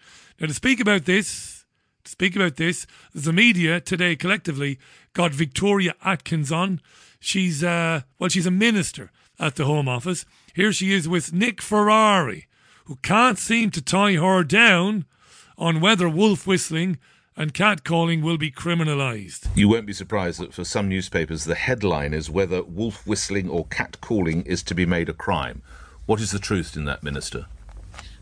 Now, 0.40 0.46
to 0.46 0.54
speak 0.54 0.80
about 0.80 1.04
this, 1.04 1.66
to 2.04 2.10
speak 2.10 2.34
about 2.34 2.56
this, 2.56 2.86
the 3.14 3.34
media 3.34 3.80
today 3.80 4.16
collectively 4.16 4.78
got 5.12 5.32
Victoria 5.32 5.94
Atkins 6.02 6.50
on. 6.50 6.80
She's 7.20 7.62
uh, 7.62 8.00
well, 8.18 8.30
she's 8.30 8.46
a 8.46 8.50
minister 8.50 9.12
at 9.38 9.56
the 9.56 9.66
Home 9.66 9.88
Office. 9.88 10.24
Here 10.54 10.72
she 10.72 10.92
is 10.92 11.08
with 11.08 11.32
Nick 11.32 11.62
Ferrari, 11.62 12.46
who 12.84 12.96
can't 12.96 13.38
seem 13.38 13.70
to 13.70 13.80
tie 13.80 14.14
her 14.14 14.44
down 14.44 15.06
on 15.56 15.80
whether 15.80 16.08
wolf 16.08 16.46
whistling 16.46 16.98
and 17.34 17.54
catcalling 17.54 18.22
will 18.22 18.36
be 18.36 18.50
criminalised. 18.50 19.48
You 19.54 19.68
won't 19.68 19.86
be 19.86 19.94
surprised 19.94 20.40
that 20.40 20.52
for 20.52 20.64
some 20.64 20.88
newspapers 20.88 21.44
the 21.44 21.54
headline 21.54 22.12
is 22.12 22.28
whether 22.28 22.62
wolf 22.62 23.06
whistling 23.06 23.48
or 23.48 23.64
catcalling 23.66 24.44
is 24.46 24.62
to 24.64 24.74
be 24.74 24.84
made 24.84 25.08
a 25.08 25.14
crime. 25.14 25.62
What 26.04 26.20
is 26.20 26.32
the 26.32 26.38
truth 26.38 26.76
in 26.76 26.84
that, 26.84 27.02
Minister? 27.02 27.46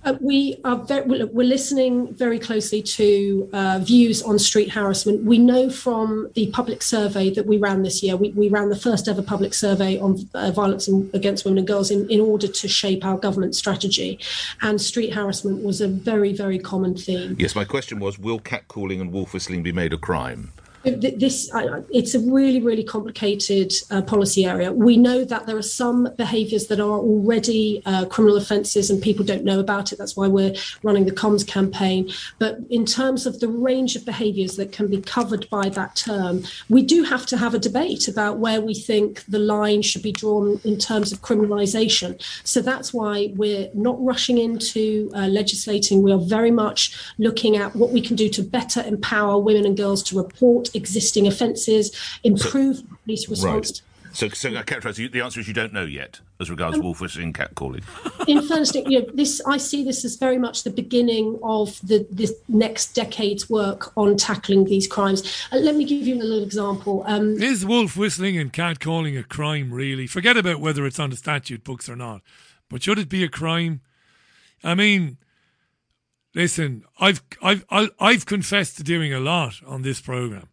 Uh, 0.03 0.15
we 0.21 0.59
are 0.65 0.77
very, 0.77 1.25
we're 1.25 1.47
listening 1.47 2.15
very 2.15 2.39
closely 2.39 2.81
to 2.81 3.49
uh, 3.53 3.79
views 3.83 4.23
on 4.23 4.39
street 4.39 4.71
harassment. 4.71 5.25
We 5.25 5.37
know 5.37 5.69
from 5.69 6.31
the 6.35 6.47
public 6.53 6.83
survey 6.83 7.29
that 7.31 7.47
we 7.47 7.59
ran 7.59 7.83
this 7.83 8.03
year, 8.03 8.17
we, 8.17 8.31
we 8.31 8.49
ran 8.49 8.71
the 8.71 8.77
first 8.77 9.09
ever 9.09 9.21
public 9.21 9.53
survey 9.53 9.99
on 9.99 10.27
uh, 10.35 10.53
violence 10.53 10.89
in, 10.89 11.11
against 11.13 11.45
women 11.45 11.59
and 11.59 11.67
girls 11.67 11.91
in, 11.91 12.09
in 12.09 12.19
order 12.21 12.49
to 12.49 12.69
shape 12.69 13.05
our 13.05 13.19
government 13.19 13.55
strategy. 13.55 14.19
And 14.63 14.81
street 14.81 15.13
harassment 15.13 15.63
was 15.63 15.83
a 15.83 15.89
very, 15.89 16.33
very 16.33 16.59
common 16.59 16.97
theme. 16.97 17.37
Yes, 17.39 17.55
my 17.55 17.67
question 17.67 17.99
was 17.99 18.19
will 18.19 18.41
catcalling 18.41 19.03
and 19.03 19.13
wolf 19.13 19.35
whistling 19.35 19.63
be 19.63 19.73
made 19.73 19.93
a 19.93 19.99
crime? 19.99 20.53
This 20.85 21.51
it's 21.91 22.15
a 22.15 22.21
really 22.21 22.61
really 22.61 22.85
complicated 22.85 23.73
uh, 23.91 24.03
policy 24.03 24.45
area. 24.45 24.73
We 24.73 24.97
know 24.97 25.25
that 25.25 25.47
there 25.47 25.57
are 25.57 25.63
some 25.63 26.09
behaviors 26.17 26.67
that 26.69 26.81
are 26.81 26.99
already 26.99 27.83
uh, 27.87 28.07
criminal 28.07 28.37
offences 28.37 28.91
and 28.91 29.03
people 29.03 29.25
don't 29.25 29.45
know 29.45 29.61
about 29.61 29.93
it. 29.93 29.99
That's 29.99 30.17
why 30.17 30.29
we're 30.29 30.55
running 30.83 31.05
the 31.05 31.13
comms 31.13 31.47
campaign. 31.47 32.11
But 32.39 32.59
in 32.71 32.85
terms 32.87 33.27
of 33.27 33.41
the 33.41 33.49
range 33.49 33.97
of 33.97 34.05
behaviors 34.05 34.57
that 34.57 34.73
can 34.73 34.89
be 34.89 35.01
covered 35.01 35.49
by 35.51 35.69
that 35.71 35.97
term 35.97 36.45
we 36.69 36.83
do 36.83 37.03
have 37.03 37.27
to 37.27 37.37
have 37.37 37.55
a 37.55 37.59
debate 37.59 38.09
about 38.09 38.39
where 38.39 38.61
we 38.61 38.75
think 38.75 39.25
the 39.27 39.39
line 39.39 39.83
should 39.83 40.03
be 40.03 40.13
drawn 40.13 40.61
in 40.65 40.79
terms 40.79 41.13
of 41.13 41.21
criminalisation 41.23 42.21
so 42.45 42.61
that's 42.61 42.93
why 42.93 43.33
we're 43.37 43.69
not 43.75 44.03
rushing 44.05 44.39
into 44.39 45.11
uh, 45.15 45.27
legislating. 45.27 46.03
We 46.03 46.13
are 46.13 46.19
very 46.19 46.51
much 46.51 46.97
looking 47.19 47.57
at 47.57 47.75
what 47.77 47.91
we 47.91 48.01
can 48.01 48.17
do 48.17 48.29
to 48.31 48.43
better 48.43 48.83
empower 48.83 49.39
women 49.39 49.67
and 49.67 49.77
girls 49.77 50.03
to 50.05 50.17
report 50.17 50.70
existing 50.75 51.27
offences, 51.27 51.95
improve 52.25 52.77
so, 52.77 52.85
police 53.05 53.29
response. 53.29 53.71
Right. 53.71 53.83
So, 54.13 54.29
so 54.29 54.49
I 54.49 54.63
characterise 54.63 55.13
the 55.13 55.21
answer 55.21 55.41
is 55.41 55.47
you 55.47 55.55
don't 55.55 55.73
know 55.73 55.85
yet 55.85 56.21
as 56.41 56.51
regards 56.51 56.77
um, 56.77 56.83
wolf 56.83 57.01
whistling, 57.01 57.27
and 57.27 57.35
catcalling. 57.35 57.85
In 58.27 58.43
fairness, 58.43 58.75
you 58.75 59.01
know, 59.01 59.07
this 59.15 59.41
I 59.47 59.57
see 59.57 59.85
this 59.85 60.05
as 60.05 60.17
very 60.17 60.39
much 60.39 60.65
the 60.65 60.71
beginning 60.71 61.39
of 61.43 61.81
the 61.87 62.07
this 62.11 62.35
next 62.49 62.95
decade's 62.95 63.49
work 63.49 63.97
on 63.97 64.17
tackling 64.17 64.65
these 64.65 64.89
crimes. 64.89 65.47
Uh, 65.53 65.59
let 65.59 65.77
me 65.77 65.85
give 65.85 66.07
you 66.07 66.17
a 66.17 66.23
little 66.23 66.43
example. 66.43 67.05
Um, 67.07 67.41
is 67.41 67.65
wolf 67.65 67.97
whistling 67.97 68.37
and 68.37 68.53
cat 68.53 68.81
calling 68.81 69.17
a 69.17 69.23
crime? 69.23 69.73
Really? 69.73 70.07
Forget 70.07 70.37
about 70.37 70.61
whether 70.61 70.87
it's 70.87 70.99
on 70.99 71.11
the 71.11 71.17
statute 71.17 71.63
books 71.63 71.89
or 71.89 71.97
not. 71.97 72.23
But 72.69 72.83
should 72.83 72.99
it 72.99 73.09
be 73.09 73.23
a 73.23 73.29
crime? 73.29 73.81
I 74.65 74.75
mean, 74.75 75.19
listen, 76.35 76.85
I've 76.99 77.23
I've 77.43 77.65
I've 77.71 78.27
confessed 78.27 78.77
to 78.79 78.83
doing 78.83 79.13
a 79.15 79.21
lot 79.21 79.61
on 79.67 79.83
this 79.83 80.01
program. 80.01 80.49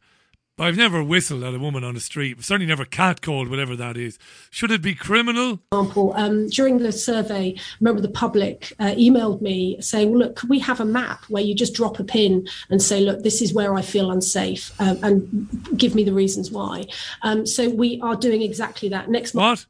But 0.57 0.65
I've 0.65 0.77
never 0.77 1.03
whistled 1.03 1.43
at 1.43 1.53
a 1.53 1.59
woman 1.59 1.83
on 1.83 1.93
the 1.93 1.99
street. 1.99 2.43
Certainly 2.43 2.65
never 2.65 2.83
catcalled, 2.83 3.47
whatever 3.47 3.75
that 3.75 3.95
is. 3.95 4.17
Should 4.49 4.71
it 4.71 4.81
be 4.81 4.95
criminal? 4.95 5.59
Example, 5.71 6.13
um, 6.15 6.49
during 6.49 6.79
the 6.79 6.91
survey, 6.91 7.55
remember 7.79 8.01
the 8.01 8.09
public 8.09 8.73
uh, 8.79 8.95
emailed 8.95 9.39
me 9.39 9.79
saying, 9.79 10.15
look, 10.15 10.35
could 10.35 10.49
we 10.49 10.57
have 10.57 10.79
a 10.79 10.85
map 10.85 11.25
where 11.25 11.43
you 11.43 11.53
just 11.53 11.75
drop 11.75 11.99
a 11.99 12.03
pin 12.03 12.47
and 12.71 12.81
say, 12.81 13.01
look, 13.01 13.21
this 13.21 13.39
is 13.39 13.53
where 13.53 13.75
I 13.75 13.83
feel 13.83 14.09
unsafe 14.09 14.71
um, 14.81 14.97
and 15.03 15.77
give 15.77 15.93
me 15.93 16.03
the 16.03 16.13
reasons 16.13 16.49
why. 16.49 16.85
Um, 17.21 17.45
so 17.45 17.69
we 17.69 18.01
are 18.01 18.15
doing 18.15 18.41
exactly 18.41 18.89
that. 18.89 19.11
Next 19.11 19.35
month. 19.35 19.67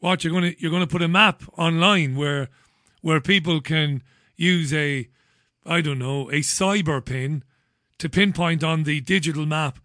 What? 0.00 0.08
What? 0.10 0.24
You're 0.24 0.32
going 0.32 0.52
to, 0.52 0.60
you're 0.60 0.72
going 0.72 0.82
to 0.82 0.88
put 0.88 1.02
a 1.02 1.08
map 1.08 1.44
online 1.56 2.16
where, 2.16 2.48
where 3.00 3.20
people 3.20 3.60
can 3.60 4.02
use 4.36 4.74
a, 4.74 5.08
I 5.64 5.80
don't 5.82 6.00
know, 6.00 6.28
a 6.30 6.40
cyber 6.40 7.04
pin 7.04 7.44
to 7.98 8.08
pinpoint 8.08 8.64
on 8.64 8.82
the 8.82 9.00
digital 9.00 9.46
map 9.46 9.78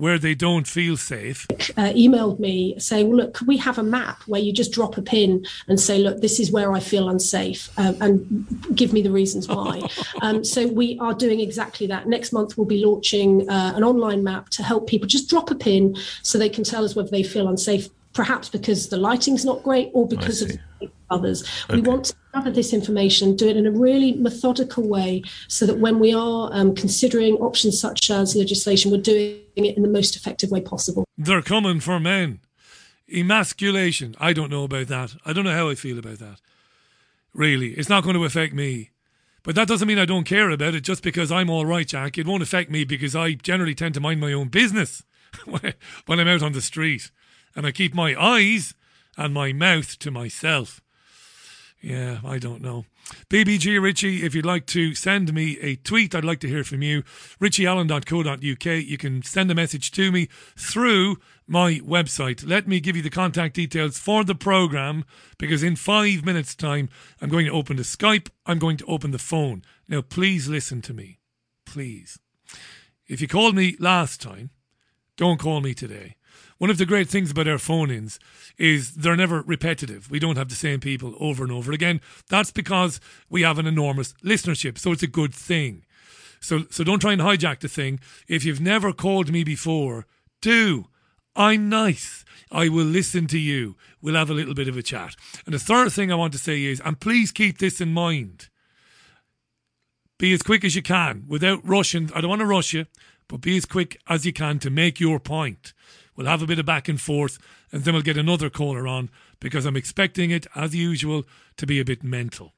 where 0.00 0.18
they 0.18 0.34
don't 0.34 0.66
feel 0.66 0.96
safe. 0.96 1.46
Uh, 1.50 1.92
emailed 1.92 2.38
me 2.40 2.74
saying, 2.78 3.08
well, 3.08 3.18
look, 3.18 3.34
could 3.34 3.46
we 3.46 3.58
have 3.58 3.76
a 3.78 3.82
map 3.82 4.22
where 4.22 4.40
you 4.40 4.50
just 4.50 4.72
drop 4.72 4.96
a 4.96 5.02
pin 5.02 5.44
and 5.68 5.78
say, 5.78 5.98
look, 5.98 6.22
this 6.22 6.40
is 6.40 6.50
where 6.50 6.72
I 6.72 6.80
feel 6.80 7.10
unsafe 7.10 7.68
um, 7.78 7.98
and 8.00 8.74
give 8.74 8.94
me 8.94 9.02
the 9.02 9.10
reasons 9.10 9.46
why. 9.46 9.82
um, 10.22 10.42
so 10.42 10.66
we 10.66 10.98
are 11.00 11.12
doing 11.12 11.40
exactly 11.40 11.86
that. 11.88 12.08
Next 12.08 12.32
month, 12.32 12.56
we'll 12.56 12.66
be 12.66 12.82
launching 12.82 13.46
uh, 13.50 13.74
an 13.76 13.84
online 13.84 14.24
map 14.24 14.48
to 14.50 14.62
help 14.62 14.88
people 14.88 15.06
just 15.06 15.28
drop 15.28 15.50
a 15.50 15.54
pin 15.54 15.94
so 16.22 16.38
they 16.38 16.48
can 16.48 16.64
tell 16.64 16.82
us 16.82 16.96
whether 16.96 17.10
they 17.10 17.22
feel 17.22 17.46
unsafe, 17.46 17.90
perhaps 18.12 18.48
because 18.48 18.88
the 18.88 18.96
lighting's 18.96 19.44
not 19.44 19.62
great 19.62 19.90
or 19.94 20.06
because 20.06 20.42
of 20.42 20.50
others. 21.10 21.48
We 21.68 21.80
want 21.80 22.06
to 22.06 22.14
gather 22.32 22.50
this 22.50 22.72
information, 22.72 23.36
do 23.36 23.48
it 23.48 23.56
in 23.56 23.66
a 23.66 23.70
really 23.70 24.12
methodical 24.12 24.86
way, 24.86 25.22
so 25.48 25.66
that 25.66 25.78
when 25.78 25.98
we 25.98 26.12
are 26.12 26.50
um, 26.52 26.74
considering 26.74 27.34
options 27.34 27.80
such 27.80 28.10
as 28.10 28.34
legislation, 28.34 28.90
we're 28.90 29.00
doing 29.00 29.40
it 29.56 29.76
in 29.76 29.82
the 29.82 29.88
most 29.88 30.16
effective 30.16 30.50
way 30.50 30.60
possible. 30.60 31.04
They're 31.16 31.42
coming 31.42 31.80
for 31.80 32.00
men. 32.00 32.40
Emasculation. 33.12 34.14
I 34.20 34.32
don't 34.32 34.50
know 34.50 34.64
about 34.64 34.86
that. 34.88 35.16
I 35.24 35.32
don't 35.32 35.44
know 35.44 35.54
how 35.54 35.68
I 35.68 35.74
feel 35.74 35.98
about 35.98 36.18
that. 36.18 36.40
Really. 37.34 37.72
It's 37.72 37.88
not 37.88 38.04
going 38.04 38.16
to 38.16 38.24
affect 38.24 38.54
me. 38.54 38.90
But 39.42 39.54
that 39.54 39.68
doesn't 39.68 39.88
mean 39.88 39.98
I 39.98 40.04
don't 40.04 40.24
care 40.24 40.50
about 40.50 40.74
it 40.74 40.82
just 40.82 41.02
because 41.02 41.32
I'm 41.32 41.48
all 41.48 41.64
right, 41.64 41.86
Jack. 41.86 42.18
It 42.18 42.26
won't 42.26 42.42
affect 42.42 42.70
me 42.70 42.84
because 42.84 43.16
I 43.16 43.32
generally 43.32 43.74
tend 43.74 43.94
to 43.94 44.00
mind 44.00 44.20
my 44.20 44.32
own 44.32 44.48
business 44.48 45.02
when 45.46 46.20
I'm 46.20 46.28
out 46.28 46.42
on 46.42 46.52
the 46.52 46.60
street. 46.60 47.10
And 47.54 47.66
I 47.66 47.72
keep 47.72 47.94
my 47.94 48.14
eyes 48.20 48.74
and 49.16 49.34
my 49.34 49.52
mouth 49.52 49.98
to 49.98 50.10
myself. 50.10 50.80
Yeah, 51.80 52.18
I 52.24 52.38
don't 52.38 52.60
know. 52.60 52.84
BBG 53.28 53.80
Richie, 53.80 54.24
if 54.24 54.34
you'd 54.34 54.44
like 54.44 54.66
to 54.66 54.94
send 54.94 55.32
me 55.32 55.58
a 55.60 55.76
tweet, 55.76 56.14
I'd 56.14 56.24
like 56.24 56.40
to 56.40 56.48
hear 56.48 56.62
from 56.62 56.82
you. 56.82 57.02
richieallen.co.uk. 57.40 58.64
You 58.86 58.98
can 58.98 59.22
send 59.22 59.50
a 59.50 59.54
message 59.54 59.90
to 59.92 60.12
me 60.12 60.28
through 60.56 61.16
my 61.46 61.80
website. 61.80 62.46
Let 62.46 62.68
me 62.68 62.80
give 62.80 62.96
you 62.96 63.02
the 63.02 63.10
contact 63.10 63.54
details 63.54 63.98
for 63.98 64.24
the 64.24 64.34
program 64.34 65.04
because 65.38 65.62
in 65.62 65.74
five 65.74 66.24
minutes' 66.24 66.54
time, 66.54 66.90
I'm 67.20 67.30
going 67.30 67.46
to 67.46 67.52
open 67.52 67.76
the 67.76 67.82
Skype. 67.82 68.28
I'm 68.44 68.58
going 68.58 68.76
to 68.76 68.86
open 68.86 69.10
the 69.10 69.18
phone. 69.18 69.62
Now, 69.88 70.02
please 70.02 70.48
listen 70.48 70.82
to 70.82 70.94
me. 70.94 71.18
Please. 71.64 72.18
If 73.08 73.20
you 73.20 73.26
called 73.26 73.56
me 73.56 73.76
last 73.80 74.20
time, 74.20 74.50
don't 75.16 75.40
call 75.40 75.60
me 75.60 75.74
today. 75.74 76.16
One 76.60 76.68
of 76.68 76.76
the 76.76 76.84
great 76.84 77.08
things 77.08 77.30
about 77.30 77.48
our 77.48 77.56
phone 77.56 77.90
ins 77.90 78.20
is 78.58 78.92
they're 78.94 79.16
never 79.16 79.40
repetitive. 79.40 80.10
We 80.10 80.18
don't 80.18 80.36
have 80.36 80.50
the 80.50 80.54
same 80.54 80.78
people 80.78 81.14
over 81.18 81.42
and 81.42 81.50
over 81.50 81.72
again. 81.72 82.02
That's 82.28 82.50
because 82.50 83.00
we 83.30 83.40
have 83.40 83.58
an 83.58 83.66
enormous 83.66 84.12
listenership. 84.22 84.76
So 84.76 84.92
it's 84.92 85.02
a 85.02 85.06
good 85.06 85.32
thing. 85.32 85.86
So, 86.38 86.66
so 86.68 86.84
don't 86.84 86.98
try 86.98 87.14
and 87.14 87.22
hijack 87.22 87.60
the 87.60 87.68
thing. 87.68 87.98
If 88.28 88.44
you've 88.44 88.60
never 88.60 88.92
called 88.92 89.32
me 89.32 89.42
before, 89.42 90.06
do. 90.42 90.88
I'm 91.34 91.70
nice. 91.70 92.26
I 92.52 92.68
will 92.68 92.84
listen 92.84 93.26
to 93.28 93.38
you. 93.38 93.76
We'll 94.02 94.16
have 94.16 94.28
a 94.28 94.34
little 94.34 94.52
bit 94.52 94.68
of 94.68 94.76
a 94.76 94.82
chat. 94.82 95.16
And 95.46 95.54
the 95.54 95.58
third 95.58 95.92
thing 95.92 96.12
I 96.12 96.16
want 96.16 96.34
to 96.34 96.38
say 96.38 96.64
is, 96.64 96.82
and 96.84 97.00
please 97.00 97.32
keep 97.32 97.56
this 97.56 97.80
in 97.80 97.94
mind 97.94 98.50
be 100.18 100.34
as 100.34 100.42
quick 100.42 100.62
as 100.66 100.76
you 100.76 100.82
can 100.82 101.24
without 101.26 101.66
rushing. 101.66 102.10
I 102.14 102.20
don't 102.20 102.28
want 102.28 102.40
to 102.40 102.46
rush 102.46 102.74
you, 102.74 102.84
but 103.26 103.40
be 103.40 103.56
as 103.56 103.64
quick 103.64 103.98
as 104.06 104.26
you 104.26 104.34
can 104.34 104.58
to 104.58 104.68
make 104.68 105.00
your 105.00 105.18
point. 105.18 105.72
We'll 106.16 106.26
have 106.26 106.42
a 106.42 106.46
bit 106.46 106.58
of 106.58 106.66
back 106.66 106.88
and 106.88 107.00
forth, 107.00 107.38
and 107.72 107.84
then 107.84 107.94
we'll 107.94 108.02
get 108.02 108.16
another 108.16 108.50
caller 108.50 108.86
on 108.86 109.10
because 109.38 109.64
I'm 109.64 109.76
expecting 109.76 110.30
it, 110.30 110.46
as 110.54 110.74
usual, 110.74 111.24
to 111.56 111.66
be 111.66 111.80
a 111.80 111.84
bit 111.84 112.04
mental. 112.04 112.52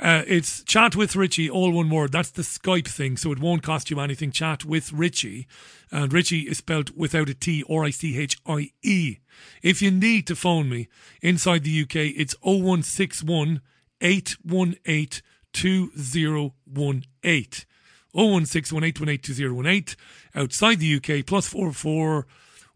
Uh, 0.00 0.22
it's 0.26 0.64
chat 0.64 0.96
with 0.96 1.14
Richie, 1.14 1.48
all 1.48 1.70
one 1.70 1.90
word. 1.90 2.12
That's 2.12 2.30
the 2.30 2.42
Skype 2.42 2.88
thing, 2.88 3.16
so 3.16 3.30
it 3.30 3.38
won't 3.38 3.62
cost 3.62 3.90
you 3.90 4.00
anything. 4.00 4.32
Chat 4.32 4.64
with 4.64 4.92
Richie, 4.92 5.46
and 5.90 6.12
Richie 6.12 6.40
is 6.40 6.58
spelled 6.58 6.96
without 6.96 7.28
a 7.28 7.34
T 7.34 7.62
or 7.64 7.84
I 7.84 7.90
C 7.90 8.18
H 8.18 8.38
I 8.46 8.70
E. 8.82 9.18
If 9.62 9.80
you 9.80 9.90
need 9.90 10.26
to 10.26 10.36
phone 10.36 10.68
me 10.68 10.88
inside 11.22 11.62
the 11.62 11.82
UK, 11.82 11.96
it's 12.16 12.34
0161 12.42 13.60
818 14.00 15.22
2018. 15.52 17.64
0161 18.12 18.84
818 18.84 19.18
2018. 19.18 19.96
Outside 20.34 20.80
the 20.80 20.96
UK, 20.96 21.24
plus 21.24 21.46
44 21.46 22.26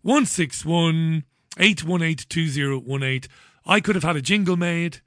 161 0.03 1.25
818 1.59 2.27
2018. 2.29 3.31
I 3.67 3.81
could 3.81 3.95
have 3.95 4.05
had 4.05 4.17
a 4.17 4.23
jingle 4.23 4.57
made. 4.57 5.01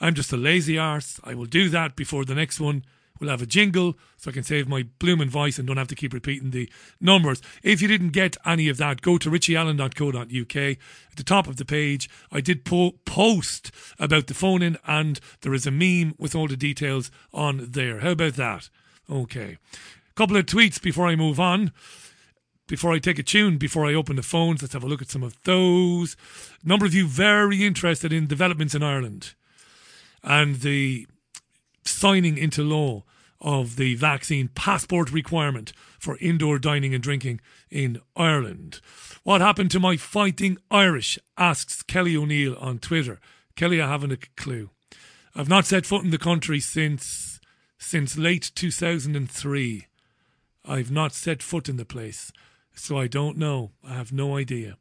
I'm 0.00 0.14
just 0.14 0.32
a 0.32 0.36
lazy 0.36 0.78
arse. 0.78 1.20
I 1.24 1.34
will 1.34 1.46
do 1.46 1.68
that 1.68 1.96
before 1.96 2.24
the 2.24 2.34
next 2.34 2.60
one. 2.60 2.84
We'll 3.20 3.30
have 3.30 3.42
a 3.42 3.46
jingle 3.46 3.98
so 4.16 4.30
I 4.30 4.34
can 4.34 4.44
save 4.44 4.68
my 4.68 4.84
blooming 4.98 5.28
voice 5.28 5.58
and 5.58 5.66
don't 5.66 5.76
have 5.76 5.88
to 5.88 5.96
keep 5.96 6.12
repeating 6.12 6.52
the 6.52 6.70
numbers. 7.00 7.42
If 7.62 7.82
you 7.82 7.88
didn't 7.88 8.10
get 8.10 8.36
any 8.46 8.68
of 8.68 8.76
that, 8.78 9.02
go 9.02 9.18
to 9.18 9.30
richieallen.co.uk. 9.30 10.56
At 10.56 11.16
the 11.16 11.24
top 11.24 11.48
of 11.48 11.56
the 11.56 11.64
page, 11.64 12.08
I 12.30 12.40
did 12.40 12.64
po- 12.64 12.94
post 13.04 13.72
about 13.98 14.28
the 14.28 14.34
phone 14.34 14.62
in 14.62 14.78
and 14.86 15.18
there 15.40 15.54
is 15.54 15.66
a 15.66 15.72
meme 15.72 16.14
with 16.16 16.34
all 16.34 16.46
the 16.46 16.56
details 16.56 17.10
on 17.32 17.66
there. 17.70 18.00
How 18.00 18.10
about 18.10 18.34
that? 18.34 18.68
Okay. 19.10 19.58
Couple 20.14 20.36
of 20.36 20.46
tweets 20.46 20.80
before 20.80 21.06
I 21.06 21.16
move 21.16 21.40
on 21.40 21.72
before 22.68 22.92
I 22.92 22.98
take 22.98 23.18
a 23.18 23.24
tune, 23.24 23.58
before 23.58 23.86
I 23.86 23.94
open 23.94 24.16
the 24.16 24.22
phones, 24.22 24.62
let's 24.62 24.74
have 24.74 24.84
a 24.84 24.86
look 24.86 25.02
at 25.02 25.10
some 25.10 25.24
of 25.24 25.42
those. 25.42 26.16
A 26.64 26.68
number 26.68 26.86
of 26.86 26.94
you 26.94 27.08
very 27.08 27.64
interested 27.64 28.12
in 28.12 28.26
developments 28.26 28.74
in 28.74 28.82
Ireland 28.82 29.34
and 30.22 30.60
the 30.60 31.06
signing 31.84 32.38
into 32.38 32.62
law 32.62 33.04
of 33.40 33.76
the 33.76 33.94
vaccine 33.94 34.48
passport 34.48 35.10
requirement 35.12 35.72
for 35.98 36.18
indoor 36.18 36.58
dining 36.58 36.94
and 36.94 37.02
drinking 37.02 37.40
in 37.70 38.00
Ireland. 38.16 38.80
What 39.22 39.40
happened 39.40 39.70
to 39.72 39.80
my 39.80 39.96
fighting 39.96 40.58
Irish? 40.70 41.18
asks 41.36 41.82
Kelly 41.82 42.16
O'Neill 42.16 42.56
on 42.56 42.78
Twitter. 42.78 43.20
Kelly, 43.56 43.80
I 43.80 43.88
haven't 43.88 44.12
a 44.12 44.18
clue. 44.36 44.70
I've 45.34 45.48
not 45.48 45.66
set 45.66 45.86
foot 45.86 46.04
in 46.04 46.10
the 46.10 46.18
country 46.18 46.60
since 46.60 47.40
since 47.78 48.18
late 48.18 48.50
2003. 48.54 49.86
I've 50.64 50.90
not 50.90 51.12
set 51.12 51.42
foot 51.42 51.68
in 51.68 51.76
the 51.76 51.84
place, 51.84 52.32
so 52.78 52.98
I 52.98 53.06
don't 53.06 53.36
know. 53.36 53.72
I 53.84 53.94
have 53.94 54.12
no 54.12 54.36
idea. 54.36 54.76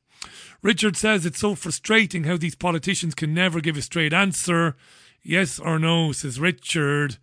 Richard 0.61 0.97
says 0.97 1.25
it's 1.25 1.39
so 1.39 1.55
frustrating 1.55 2.23
how 2.23 2.37
these 2.37 2.55
politicians 2.55 3.15
can 3.15 3.33
never 3.33 3.61
give 3.61 3.77
a 3.77 3.81
straight 3.81 4.13
answer. 4.13 4.75
Yes 5.23 5.59
or 5.59 5.77
no, 5.77 6.11
says 6.11 6.39
Richard. 6.39 7.17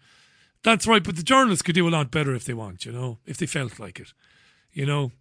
That's 0.62 0.86
right, 0.86 1.02
but 1.02 1.16
the 1.16 1.22
journalists 1.22 1.62
could 1.62 1.74
do 1.74 1.88
a 1.88 1.90
lot 1.90 2.10
better 2.10 2.34
if 2.34 2.44
they 2.44 2.54
want, 2.54 2.84
you 2.84 2.92
know, 2.92 3.18
if 3.26 3.36
they 3.36 3.46
felt 3.46 3.78
like 3.78 4.00
it. 4.00 4.12
You 4.72 4.86
know, 4.86 5.12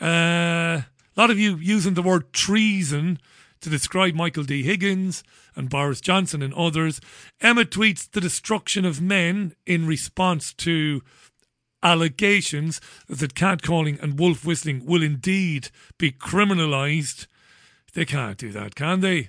uh, 0.00 0.82
a 0.82 0.86
lot 1.16 1.30
of 1.30 1.38
you 1.38 1.56
using 1.56 1.94
the 1.94 2.02
word 2.02 2.32
treason 2.32 3.18
to 3.60 3.70
describe 3.70 4.14
Michael 4.14 4.44
D. 4.44 4.62
Higgins 4.62 5.24
and 5.56 5.70
Boris 5.70 6.00
Johnson 6.00 6.42
and 6.42 6.52
others. 6.54 7.00
Emma 7.40 7.64
tweets 7.64 8.10
the 8.10 8.20
destruction 8.20 8.84
of 8.84 9.00
men 9.00 9.54
in 9.64 9.86
response 9.86 10.52
to 10.54 11.02
allegations 11.84 12.80
that 13.08 13.34
catcalling 13.34 14.02
and 14.02 14.18
wolf 14.18 14.44
whistling 14.44 14.84
will 14.84 15.02
indeed 15.02 15.68
be 15.98 16.10
criminalised. 16.10 17.26
They 17.92 18.06
can't 18.06 18.38
do 18.38 18.50
that, 18.50 18.74
can 18.74 19.00
they? 19.00 19.28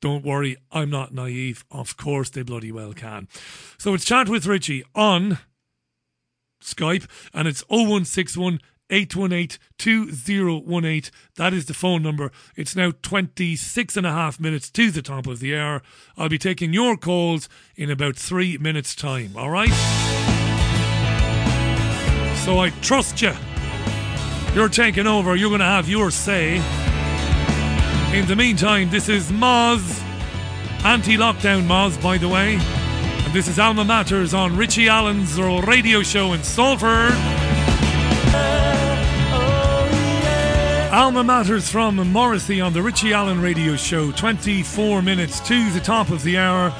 Don't 0.00 0.24
worry, 0.24 0.56
I'm 0.70 0.90
not 0.90 1.12
naive. 1.12 1.64
Of 1.72 1.96
course, 1.96 2.30
they 2.30 2.42
bloody 2.42 2.70
well 2.70 2.92
can. 2.92 3.26
So 3.78 3.94
it's 3.94 4.04
Chat 4.04 4.28
with 4.28 4.46
Richie 4.46 4.84
on 4.94 5.38
Skype, 6.62 7.08
and 7.34 7.48
it's 7.48 7.62
0161 7.68 8.60
818 8.90 9.58
2018. 9.76 11.12
That 11.36 11.52
is 11.52 11.66
the 11.66 11.74
phone 11.74 12.02
number. 12.02 12.30
It's 12.56 12.76
now 12.76 12.92
26 13.02 13.96
and 13.96 14.06
a 14.06 14.12
half 14.12 14.38
minutes 14.38 14.70
to 14.70 14.90
the 14.90 15.02
top 15.02 15.26
of 15.26 15.40
the 15.40 15.56
hour. 15.56 15.82
I'll 16.16 16.28
be 16.28 16.38
taking 16.38 16.72
your 16.72 16.96
calls 16.96 17.48
in 17.76 17.90
about 17.90 18.16
three 18.16 18.56
minutes' 18.56 18.94
time, 18.94 19.32
all 19.36 19.50
right? 19.50 20.47
So 22.48 22.60
I 22.60 22.70
trust 22.80 23.20
you. 23.20 23.34
You're 24.54 24.70
taking 24.70 25.06
over, 25.06 25.36
you're 25.36 25.50
going 25.50 25.60
to 25.60 25.66
have 25.66 25.86
your 25.86 26.10
say. 26.10 26.56
In 28.18 28.26
the 28.26 28.34
meantime, 28.34 28.88
this 28.88 29.10
is 29.10 29.30
Moz, 29.30 30.02
anti 30.82 31.18
lockdown 31.18 31.66
Moz, 31.66 32.02
by 32.02 32.16
the 32.16 32.26
way. 32.26 32.54
And 32.54 33.34
this 33.34 33.48
is 33.48 33.58
Alma 33.58 33.84
Matters 33.84 34.32
on 34.32 34.56
Richie 34.56 34.88
Allen's 34.88 35.38
radio 35.38 36.02
show 36.02 36.32
in 36.32 36.42
Salford. 36.42 37.12
Alma 40.90 41.22
Matters 41.22 41.68
from 41.68 41.96
Morrissey 41.96 42.62
on 42.62 42.72
the 42.72 42.80
Richie 42.80 43.12
Allen 43.12 43.42
radio 43.42 43.76
show. 43.76 44.10
24 44.10 45.02
minutes 45.02 45.38
to 45.40 45.70
the 45.72 45.80
top 45.80 46.08
of 46.08 46.22
the 46.22 46.38
hour. 46.38 46.72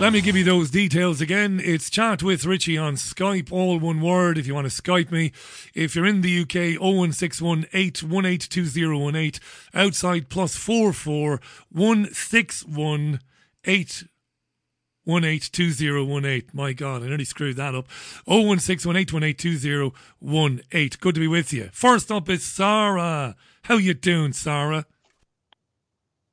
Let 0.00 0.12
me 0.14 0.22
give 0.22 0.34
you 0.34 0.44
those 0.44 0.70
details 0.70 1.20
again. 1.20 1.60
It's 1.62 1.90
chat 1.90 2.22
with 2.22 2.46
Richie 2.46 2.78
on 2.78 2.94
Skype, 2.94 3.52
all 3.52 3.78
one 3.78 4.00
word 4.00 4.38
if 4.38 4.46
you 4.46 4.54
want 4.54 4.66
to 4.66 4.82
Skype 4.82 5.10
me. 5.10 5.30
If 5.74 5.94
you're 5.94 6.06
in 6.06 6.22
the 6.22 6.40
UK, 6.40 6.80
0161 6.80 7.66
818 7.70 9.32
Outside 9.74 10.30
plus 10.30 10.56
44 10.56 11.38
161 11.70 13.20
8182018. 13.66 16.54
My 16.54 16.72
God, 16.72 17.02
I 17.02 17.08
nearly 17.08 17.26
screwed 17.26 17.56
that 17.56 17.74
up. 17.74 17.86
01618182018. 18.26 21.00
Good 21.00 21.14
to 21.14 21.20
be 21.20 21.28
with 21.28 21.52
you. 21.52 21.68
First 21.74 22.10
up 22.10 22.30
is 22.30 22.42
Sarah. 22.42 23.36
How 23.64 23.76
you 23.76 23.92
doing, 23.92 24.32
Sarah? 24.32 24.86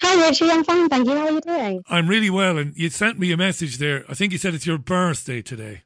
Hi, 0.01 0.27
Richie. 0.27 0.49
I'm 0.49 0.63
fine, 0.63 0.89
thank 0.89 1.07
you. 1.07 1.15
How 1.15 1.25
are 1.27 1.31
you 1.31 1.41
doing? 1.41 1.83
I'm 1.89 2.07
really 2.07 2.29
well, 2.29 2.57
and 2.57 2.73
you 2.75 2.89
sent 2.89 3.17
me 3.19 3.31
a 3.31 3.37
message 3.37 3.77
there. 3.77 4.05
I 4.07 4.13
think 4.13 4.31
you 4.31 4.37
said 4.37 4.53
it's 4.53 4.65
your 4.67 4.77
birthday 4.77 5.41
today. 5.41 5.81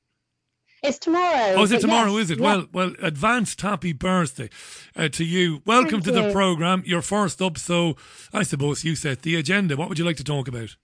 It's 0.83 0.97
tomorrow. 0.97 1.53
Oh, 1.57 1.63
is 1.63 1.71
it 1.71 1.79
tomorrow? 1.81 2.11
yes, 2.17 2.23
Is 2.25 2.31
it? 2.31 2.39
yeah. 2.39 2.45
Well, 2.45 2.65
well, 2.73 2.93
advanced 3.01 3.61
happy 3.61 3.93
birthday 3.93 4.49
uh, 4.95 5.09
to 5.09 5.23
you. 5.23 5.61
Welcome 5.65 6.01
Thank 6.01 6.05
to 6.05 6.11
the 6.11 6.31
program. 6.33 6.81
You're 6.85 7.03
first 7.03 7.41
up, 7.41 7.57
so 7.57 7.95
I 8.33 8.43
suppose 8.43 8.83
you 8.83 8.95
set 8.95 9.21
the 9.21 9.35
agenda. 9.35 9.77
What 9.77 9.89
would 9.89 9.99
you 9.99 10.05
like 10.05 10.17
to 10.17 10.23
talk 10.23 10.47
about? 10.47 10.75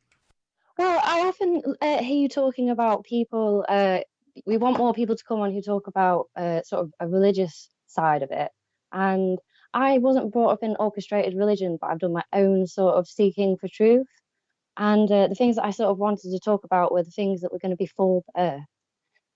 Well, 0.77 1.01
I 1.03 1.21
often 1.21 1.63
uh, 1.81 2.03
hear 2.03 2.15
you 2.17 2.29
talking 2.29 2.69
about 2.69 3.03
people. 3.05 3.65
Uh, 3.67 3.99
we 4.45 4.57
want 4.57 4.77
more 4.77 4.93
people 4.93 5.15
to 5.15 5.23
come 5.27 5.39
on 5.39 5.51
who 5.51 5.61
talk 5.63 5.87
about 5.87 6.27
uh, 6.35 6.61
sort 6.61 6.85
of 6.85 6.93
a 6.99 7.07
religious 7.07 7.67
side 7.87 8.21
of 8.21 8.29
it. 8.31 8.51
And 8.91 9.39
I 9.73 9.97
wasn't 9.97 10.31
brought 10.31 10.51
up 10.51 10.63
in 10.63 10.75
orchestrated 10.79 11.35
religion, 11.35 11.77
but 11.79 11.87
I've 11.87 11.99
done 11.99 12.13
my 12.13 12.23
own 12.33 12.67
sort 12.67 12.95
of 12.95 13.07
seeking 13.07 13.57
for 13.57 13.67
truth. 13.67 14.07
And 14.77 15.11
uh, 15.11 15.27
the 15.27 15.35
things 15.35 15.55
that 15.55 15.65
I 15.65 15.71
sort 15.71 15.89
of 15.89 15.97
wanted 15.97 16.31
to 16.31 16.39
talk 16.39 16.63
about 16.63 16.91
were 16.91 17.03
the 17.03 17.11
things 17.11 17.41
that 17.41 17.51
were 17.51 17.59
going 17.59 17.71
to 17.71 17.77
be 17.77 17.87
full 17.87 18.23
earth, 18.37 18.61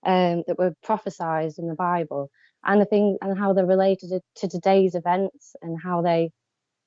um, 0.04 0.44
that 0.46 0.58
were 0.58 0.74
prophesized 0.84 1.58
in 1.58 1.68
the 1.68 1.74
Bible, 1.74 2.30
and 2.64 2.80
the 2.80 2.84
thing 2.84 3.18
and 3.20 3.36
how 3.36 3.52
they're 3.52 3.66
related 3.66 4.10
to, 4.10 4.20
to 4.36 4.48
today's 4.48 4.94
events 4.94 5.56
and 5.62 5.78
how 5.82 6.00
they 6.02 6.30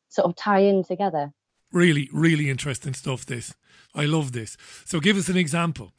sort 0.09 0.25
of 0.25 0.35
tie 0.35 0.59
in 0.59 0.83
together. 0.83 1.31
Really, 1.71 2.09
really 2.13 2.49
interesting 2.49 2.93
stuff. 2.93 3.25
This, 3.25 3.53
I 3.93 4.05
love 4.05 4.31
this. 4.31 4.55
So, 4.85 5.01
give 5.01 5.17
us 5.17 5.27
an 5.27 5.35
example. 5.35 5.91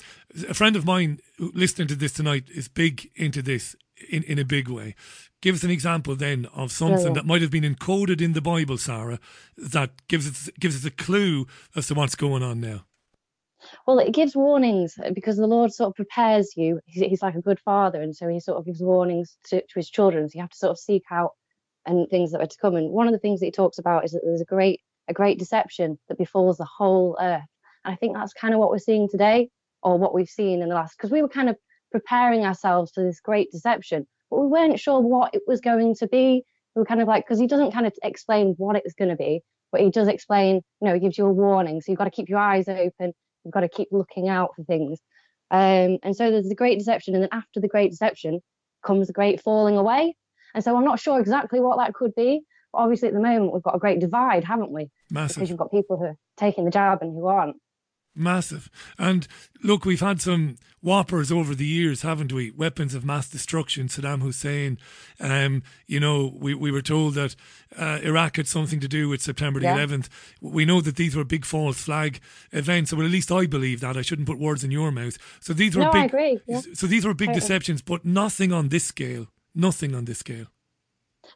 A 0.49 0.55
friend 0.55 0.77
of 0.77 0.87
mine 0.87 1.19
listening 1.39 1.89
to 1.89 1.97
this 1.97 2.13
tonight 2.13 2.45
is 2.55 2.69
big 2.69 3.11
into 3.15 3.43
this 3.43 3.77
in, 4.09 4.23
in 4.23 4.39
a 4.39 4.45
big 4.45 4.69
way. 4.69 4.95
Give 5.47 5.55
us 5.55 5.63
an 5.63 5.71
example 5.71 6.17
then 6.17 6.47
of 6.47 6.73
something 6.73 6.99
Yeah, 6.99 7.07
yeah. 7.07 7.13
that 7.13 7.25
might 7.25 7.41
have 7.41 7.53
been 7.53 7.63
encoded 7.63 8.21
in 8.21 8.33
the 8.33 8.41
Bible, 8.41 8.79
Sarah, 8.79 9.21
that 9.57 9.93
gives 10.09 10.29
us 10.29 10.51
gives 10.59 10.75
us 10.75 10.85
a 10.85 10.91
clue 10.91 11.47
as 11.77 11.87
to 11.87 11.95
what's 11.95 12.17
going 12.17 12.43
on 12.43 12.61
now. 12.61 12.85
Well, 13.87 14.01
it 14.01 14.13
gives 14.13 14.35
warnings 14.35 14.99
uh, 14.99 15.13
because 15.15 15.37
the 15.37 15.47
Lord 15.47 15.73
sort 15.73 15.91
of 15.91 15.95
prepares 15.95 16.55
you. 16.57 16.81
He's, 16.87 17.05
he's 17.05 17.23
like 17.23 17.37
a 17.37 17.41
good 17.41 17.61
father, 17.61 18.03
and 18.03 18.13
so 18.17 18.27
he 18.27 18.41
sort 18.41 18.59
of 18.59 18.65
gives 18.67 18.83
warnings 18.83 19.39
to, 19.51 19.61
to 19.61 19.75
his 19.77 19.89
children. 19.89 20.29
So 20.29 20.33
you 20.35 20.41
have 20.41 20.51
to 20.51 20.59
sort 20.59 20.73
of 20.73 20.81
seek 20.81 21.05
out 21.13 21.35
and 21.87 22.11
things 22.11 22.33
that 22.33 22.41
are 22.41 22.47
to 22.47 22.57
come. 22.61 22.75
And 22.75 22.91
one 22.91 23.07
of 23.07 23.13
the 23.13 23.21
things 23.21 23.39
that 23.39 23.47
he 23.47 23.53
talks 23.53 23.79
about 23.79 24.05
is 24.05 24.11
that 24.11 24.23
there's 24.25 24.41
a 24.41 24.45
great 24.47 24.81
a 25.07 25.13
great 25.13 25.39
deception 25.39 25.97
that 26.09 26.19
befalls 26.19 26.59
the 26.59 26.65
whole 26.65 27.17
earth. 27.21 27.47
And 27.85 27.93
I 27.93 27.97
think 27.97 28.17
that's 28.17 28.33
kind 28.33 28.53
of 28.53 28.59
what 28.59 28.71
we're 28.71 28.79
seeing 28.79 29.09
today, 29.09 29.51
or 29.81 29.97
what 29.97 30.13
we've 30.13 30.29
seen 30.29 30.61
in 30.61 30.71
the 30.71 30.75
last. 30.75 30.97
Because 30.97 31.13
we 31.13 31.23
were 31.23 31.29
kind 31.29 31.49
of 31.49 31.57
preparing 31.93 32.45
ourselves 32.45 32.91
for 32.93 33.05
this 33.05 33.21
great 33.21 33.53
deception, 33.53 34.09
we 34.37 34.47
weren't 34.47 34.79
sure 34.79 35.01
what 35.01 35.35
it 35.35 35.43
was 35.47 35.61
going 35.61 35.95
to 35.97 36.07
be. 36.07 36.45
We 36.75 36.81
were 36.81 36.87
kind 36.87 37.01
of 37.01 37.09
like 37.09 37.25
because 37.25 37.39
he 37.39 37.47
doesn't 37.47 37.73
kind 37.73 37.87
of 37.87 37.95
explain 38.03 38.55
what 38.59 38.77
it's 38.77 38.95
going 38.95 39.11
to 39.11 39.17
be, 39.17 39.41
but 39.73 39.81
he 39.81 39.91
does 39.91 40.09
explain. 40.09 40.57
You 40.81 40.89
know, 40.89 40.95
he 40.95 41.01
gives 41.01 41.19
you 41.19 41.27
a 41.27 41.33
warning, 41.33 41.81
so 41.81 41.91
you've 41.91 41.99
got 41.99 42.05
to 42.05 42.11
keep 42.11 42.29
your 42.29 42.39
eyes 42.39 42.69
open. 42.69 43.13
You've 43.45 43.55
got 43.55 43.61
to 43.61 43.69
keep 43.69 43.89
looking 43.93 44.29
out 44.29 44.51
for 44.57 44.65
things. 44.65 44.99
Um, 45.51 45.99
and 46.03 46.15
so 46.15 46.31
there's 46.31 46.49
the 46.49 46.55
great 46.55 46.79
deception, 46.79 47.15
and 47.15 47.23
then 47.23 47.31
after 47.33 47.61
the 47.61 47.69
great 47.69 47.91
deception 47.91 48.41
comes 48.85 49.07
the 49.07 49.13
great 49.13 49.41
falling 49.43 49.77
away. 49.77 50.17
And 50.55 50.65
so 50.65 50.77
I'm 50.77 50.85
not 50.85 51.01
sure 51.01 51.21
exactly 51.21 51.61
what 51.61 51.79
that 51.79 51.95
could 51.95 52.15
be. 52.15 52.43
But 52.73 52.79
obviously, 52.81 53.09
at 53.09 53.15
the 53.15 53.21
moment, 53.21 53.53
we've 53.53 53.63
got 53.63 53.77
a 53.77 53.79
great 53.79 54.01
divide, 54.01 54.45
haven't 54.45 54.71
we? 54.71 54.91
Massive. 55.11 55.37
Because 55.37 55.51
you've 55.51 55.59
got 55.59 55.71
people 55.71 55.97
who 55.97 56.05
are 56.05 56.17
taking 56.37 56.65
the 56.65 56.71
jab 56.71 56.99
and 57.03 57.13
who 57.13 57.27
aren't. 57.27 57.57
Massive. 58.17 58.71
And 58.99 59.29
look, 59.63 59.85
we've 59.85 60.01
had 60.01 60.21
some 60.23 60.57
whoppers 60.81 61.31
over 61.31 61.55
the 61.55 61.67
years, 61.67 62.03
haven't 62.03 62.33
we? 62.33 62.51
Weapons 62.51 62.95
of 62.95 63.05
mass 63.05 63.29
destruction, 63.29 63.89
Saddam 63.89 64.23
Hussein. 64.23 64.79
Um, 65.21 65.63
you 65.87 66.01
know, 66.01 66.33
we, 66.39 66.55
we 66.55 66.71
were 66.71 66.81
told 66.83 67.15
that 67.15 67.37
uh, 67.77 67.99
Iraq 68.03 68.37
had 68.37 68.49
something 68.49 68.81
to 68.81 68.89
do 68.89 69.09
with 69.09 69.21
September 69.21 69.61
the 69.61 69.67
Yeah. 69.67 69.77
11th. 69.77 70.09
We 70.41 70.65
know 70.65 70.81
that 70.81 70.97
these 70.97 71.15
were 71.15 71.25
big 71.25 71.45
false 71.45 71.79
flag 71.83 72.21
events. 72.53 72.93
Well, 72.93 73.05
at 73.05 73.13
least 73.13 73.31
I 73.31 73.47
believe 73.47 73.81
that. 73.81 73.97
I 73.97 74.03
shouldn't 74.03 74.29
put 74.29 74.39
words 74.39 74.65
in 74.65 74.71
your 74.71 74.91
mouth. 74.91 75.19
So 75.41 75.53
these 75.53 75.77
were 75.77 75.83
No, 75.83 75.91
I 75.91 76.03
big. 76.03 76.05
agree, 76.07 76.39
yeah. 76.47 76.61
So 76.75 76.87
these 76.87 77.05
were 77.05 77.15
big 77.15 77.29
Totally. 77.29 77.41
deceptions, 77.41 77.83
but 77.83 78.05
nothing 78.05 78.53
on 78.53 78.69
this 78.71 78.85
scale. 78.85 79.27
Nothing 79.55 79.95
on 79.95 80.05
this 80.07 80.19
scale. 80.21 80.47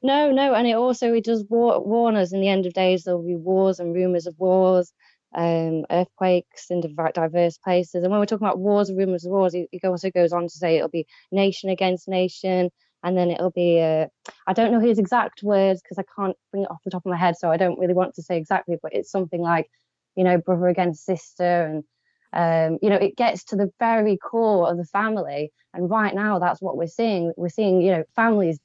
No, 0.04 0.30
no, 0.30 0.54
and 0.54 0.68
it 0.68 0.74
also 0.74 1.12
it 1.14 1.24
does 1.24 1.44
war- 1.48 1.84
warn 1.84 2.14
us. 2.14 2.32
In 2.32 2.40
the 2.40 2.48
end 2.48 2.64
of 2.64 2.72
days, 2.74 3.02
there 3.04 3.16
will 3.16 3.26
be 3.26 3.34
wars 3.34 3.80
and 3.80 3.92
rumors 3.92 4.26
of 4.26 4.38
wars, 4.38 4.92
um, 5.34 5.84
earthquakes 5.90 6.66
in 6.70 6.80
diverse 6.80 7.58
places. 7.58 8.02
And 8.02 8.10
when 8.10 8.20
we're 8.20 8.26
talking 8.26 8.46
about 8.46 8.58
wars 8.58 8.92
rumors 8.92 9.24
of 9.24 9.32
wars, 9.32 9.54
it 9.54 9.68
also 9.84 10.10
goes 10.10 10.32
on 10.32 10.44
to 10.44 10.50
say 10.50 10.76
it'll 10.76 10.88
be 10.88 11.06
nation 11.30 11.70
against 11.70 12.08
nation, 12.08 12.70
and 13.02 13.16
then 13.16 13.30
it'll 13.30 13.50
be 13.50 13.80
uh, 13.80 14.06
I 14.46 14.52
don't 14.52 14.72
know 14.72 14.80
his 14.80 14.98
exact 14.98 15.42
words 15.42 15.80
because 15.82 15.98
I 15.98 16.04
can't 16.16 16.36
bring 16.50 16.64
it 16.64 16.70
off 16.70 16.82
the 16.84 16.90
top 16.90 17.06
of 17.06 17.10
my 17.10 17.16
head, 17.16 17.36
so 17.36 17.50
I 17.50 17.56
don't 17.56 17.78
really 17.78 17.94
want 17.94 18.14
to 18.14 18.22
say 18.22 18.36
exactly, 18.36 18.76
but 18.82 18.92
it's 18.94 19.10
something 19.10 19.40
like, 19.40 19.70
you 20.16 20.24
know, 20.24 20.38
brother 20.38 20.68
against 20.68 21.04
sister, 21.04 21.66
and 21.66 21.84
um, 22.32 22.78
you 22.82 22.90
know, 22.90 22.96
it 22.96 23.16
gets 23.16 23.44
to 23.44 23.56
the 23.56 23.70
very 23.78 24.16
core 24.16 24.70
of 24.70 24.76
the 24.76 24.84
family. 24.84 25.52
And 25.74 25.88
right 25.90 26.14
now, 26.14 26.38
that's 26.40 26.60
what 26.60 26.76
we're 26.76 26.88
seeing. 26.88 27.32
We're 27.36 27.48
seeing, 27.48 27.80
you 27.80 27.92
know, 27.92 28.04
families 28.16 28.58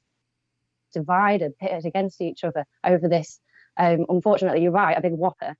divided, 0.92 1.58
pitted 1.58 1.84
against 1.84 2.20
each 2.20 2.42
other 2.42 2.64
over 2.84 3.08
this. 3.08 3.40
Um, 3.76 4.06
unfortunately, 4.08 4.62
you're 4.62 4.72
right, 4.72 4.96
a 4.96 5.00
big 5.00 5.12
whopper 5.12 5.54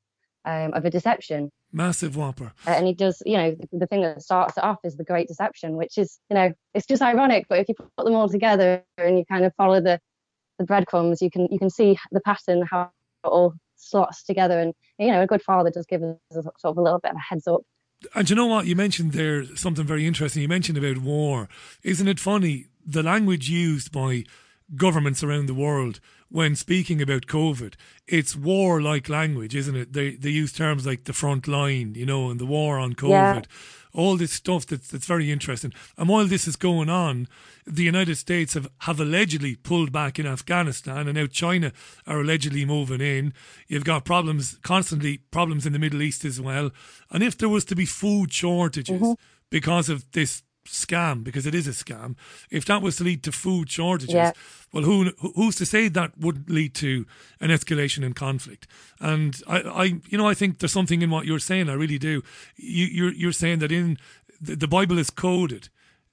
um, 0.46 0.72
of 0.72 0.84
a 0.84 0.90
deception. 0.90 1.50
Massive 1.72 2.16
whopper. 2.16 2.52
Uh, 2.66 2.70
and 2.70 2.86
he 2.86 2.94
does, 2.94 3.22
you 3.26 3.36
know, 3.36 3.50
the, 3.50 3.80
the 3.80 3.86
thing 3.86 4.00
that 4.02 4.22
starts 4.22 4.56
it 4.56 4.64
off 4.64 4.78
is 4.84 4.96
the 4.96 5.04
great 5.04 5.28
deception, 5.28 5.76
which 5.76 5.98
is, 5.98 6.18
you 6.30 6.34
know, 6.36 6.52
it's 6.72 6.86
just 6.86 7.02
ironic. 7.02 7.46
But 7.48 7.58
if 7.58 7.68
you 7.68 7.74
put 7.74 8.04
them 8.04 8.14
all 8.14 8.28
together 8.28 8.82
and 8.96 9.18
you 9.18 9.24
kind 9.26 9.44
of 9.44 9.52
follow 9.56 9.80
the 9.80 10.00
the 10.58 10.64
breadcrumbs, 10.64 11.20
you 11.20 11.30
can 11.30 11.48
you 11.50 11.58
can 11.58 11.68
see 11.68 11.98
the 12.12 12.20
pattern 12.20 12.64
how 12.70 12.90
it 13.24 13.28
all 13.28 13.54
slots 13.76 14.22
together. 14.22 14.58
And 14.58 14.72
you 14.98 15.12
know, 15.12 15.20
a 15.20 15.26
good 15.26 15.42
father 15.42 15.70
does 15.70 15.86
give 15.86 16.02
us 16.02 16.16
a, 16.30 16.42
sort 16.42 16.54
of 16.64 16.78
a 16.78 16.82
little 16.82 17.00
bit 17.00 17.10
of 17.10 17.16
a 17.16 17.20
heads 17.20 17.46
up. 17.46 17.62
And 18.14 18.30
you 18.30 18.36
know 18.36 18.46
what? 18.46 18.66
You 18.66 18.76
mentioned 18.76 19.12
there 19.12 19.44
something 19.56 19.84
very 19.84 20.06
interesting. 20.06 20.42
You 20.42 20.48
mentioned 20.48 20.78
about 20.78 20.98
war. 20.98 21.48
Isn't 21.82 22.08
it 22.08 22.20
funny? 22.20 22.66
The 22.86 23.02
language 23.02 23.50
used 23.50 23.90
by 23.90 24.24
governments 24.76 25.22
around 25.22 25.46
the 25.46 25.54
world 25.54 26.00
when 26.28 26.56
speaking 26.56 27.00
about 27.00 27.26
COVID, 27.26 27.74
it's 28.06 28.36
war 28.36 28.80
like 28.80 29.08
language, 29.08 29.54
isn't 29.54 29.76
it? 29.76 29.92
They 29.92 30.10
they 30.16 30.30
use 30.30 30.52
terms 30.52 30.86
like 30.86 31.04
the 31.04 31.12
front 31.12 31.46
line, 31.46 31.94
you 31.94 32.06
know, 32.06 32.30
and 32.30 32.40
the 32.40 32.46
war 32.46 32.78
on 32.78 32.94
COVID. 32.94 33.10
Yeah. 33.10 33.42
All 33.92 34.16
this 34.16 34.32
stuff 34.32 34.66
that's 34.66 34.88
that's 34.88 35.06
very 35.06 35.30
interesting. 35.30 35.72
And 35.96 36.08
while 36.08 36.26
this 36.26 36.46
is 36.46 36.56
going 36.56 36.90
on, 36.90 37.28
the 37.66 37.84
United 37.84 38.16
States 38.16 38.54
have, 38.54 38.68
have 38.80 39.00
allegedly 39.00 39.54
pulled 39.54 39.90
back 39.90 40.18
in 40.18 40.26
Afghanistan 40.26 41.08
and 41.08 41.16
now 41.16 41.26
China 41.26 41.72
are 42.06 42.20
allegedly 42.20 42.64
moving 42.64 43.00
in. 43.00 43.32
You've 43.68 43.84
got 43.84 44.04
problems 44.04 44.58
constantly 44.62 45.18
problems 45.30 45.64
in 45.64 45.72
the 45.72 45.78
Middle 45.78 46.02
East 46.02 46.24
as 46.24 46.40
well. 46.40 46.70
And 47.10 47.22
if 47.22 47.38
there 47.38 47.48
was 47.48 47.64
to 47.66 47.76
be 47.76 47.86
food 47.86 48.32
shortages 48.32 49.00
mm-hmm. 49.00 49.12
because 49.50 49.88
of 49.88 50.10
this 50.12 50.42
scam, 50.66 51.24
because 51.24 51.46
it 51.46 51.54
is 51.54 51.66
a 51.66 51.72
scam, 51.72 52.16
if 52.50 52.64
that 52.66 52.82
was 52.82 52.96
to 52.96 53.04
lead 53.04 53.22
to 53.22 53.32
food 53.32 53.70
shortages, 53.70 54.14
Yeah. 54.14 54.32
well, 54.72 54.84
who 54.84 55.12
who- 55.20 55.32
who's 55.34 55.56
to 55.56 55.66
say 55.66 55.88
that 55.88 56.18
wouldn't 56.18 56.50
lead 56.50 56.74
to 56.74 57.06
an 57.40 57.50
escalation 57.50 58.02
in 58.04 58.12
conflict? 58.12 58.66
And 59.00 59.40
I, 59.46 59.60
I, 59.62 59.84
you 60.08 60.18
know, 60.18 60.28
I 60.28 60.34
think 60.34 60.58
there's 60.58 60.72
something 60.72 61.02
in 61.02 61.10
what 61.10 61.26
you're 61.26 61.38
saying. 61.38 61.68
I 61.70 61.74
really 61.74 61.98
do. 61.98 62.22
You, 62.56 62.86
you're 62.86 63.12
you're 63.12 63.32
saying 63.32 63.60
that 63.60 63.72
in 63.72 63.98
the, 64.40 64.56
the 64.56 64.68
Bible 64.68 64.98
is 64.98 65.10
coded. 65.10 65.68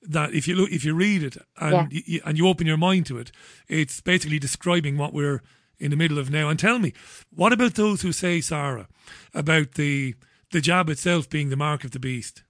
That 0.06 0.34
if 0.34 0.48
you 0.50 0.56
look, 0.56 0.70
if 0.72 0.84
you 0.84 0.94
read 0.94 1.24
it 1.24 1.38
and 1.58 1.92
Yeah. 1.92 2.02
you, 2.06 2.22
and 2.26 2.38
you 2.38 2.48
open 2.48 2.68
your 2.68 2.78
mind 2.78 3.06
to 3.06 3.18
it, 3.18 3.32
it's 3.68 4.02
basically 4.02 4.38
describing 4.40 4.98
what 4.98 5.14
we're 5.14 5.42
in 5.80 5.92
the 5.92 5.98
middle 5.98 6.20
of 6.20 6.30
now. 6.30 6.50
And 6.50 6.60
tell 6.60 6.78
me, 6.78 6.92
what 7.30 7.54
about 7.54 7.76
those 7.76 8.02
who 8.02 8.12
say, 8.12 8.42
Sarah, 8.42 8.88
about 9.34 9.74
the 9.76 10.16
the 10.52 10.62
jab 10.62 10.90
itself 10.90 11.30
being 11.30 11.50
the 11.50 11.56
mark 11.56 11.84
of 11.86 11.92
the 11.92 12.00
beast? 12.00 12.43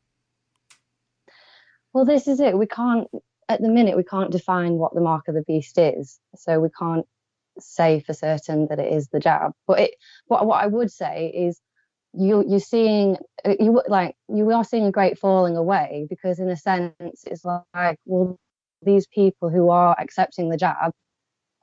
Well, 1.93 2.05
this 2.05 2.27
is 2.27 2.39
it. 2.39 2.57
We 2.57 2.67
can't, 2.67 3.07
at 3.49 3.61
the 3.61 3.69
minute, 3.69 3.97
we 3.97 4.03
can't 4.03 4.31
define 4.31 4.73
what 4.75 4.93
the 4.95 5.01
mark 5.01 5.27
of 5.27 5.35
the 5.35 5.43
beast 5.43 5.77
is. 5.77 6.19
So 6.35 6.59
we 6.59 6.69
can't 6.77 7.05
say 7.59 8.01
for 8.01 8.13
certain 8.13 8.67
that 8.69 8.79
it 8.79 8.93
is 8.93 9.09
the 9.09 9.19
jab. 9.19 9.53
But 9.67 9.79
it, 9.81 9.95
what 10.27 10.45
what 10.47 10.63
I 10.63 10.67
would 10.67 10.91
say 10.91 11.31
is, 11.35 11.61
you 12.13 12.43
you're 12.47 12.59
seeing 12.59 13.17
uh, 13.45 13.55
you 13.59 13.81
like 13.87 14.15
you 14.29 14.51
are 14.51 14.63
seeing 14.63 14.85
a 14.85 14.91
great 14.91 15.19
falling 15.19 15.57
away 15.57 16.07
because 16.09 16.39
in 16.39 16.49
a 16.49 16.57
sense 16.57 16.93
it's 17.25 17.45
like 17.45 17.97
well 18.05 18.37
these 18.83 19.07
people 19.07 19.49
who 19.49 19.69
are 19.69 19.95
accepting 19.99 20.49
the 20.49 20.57
jab 20.57 20.91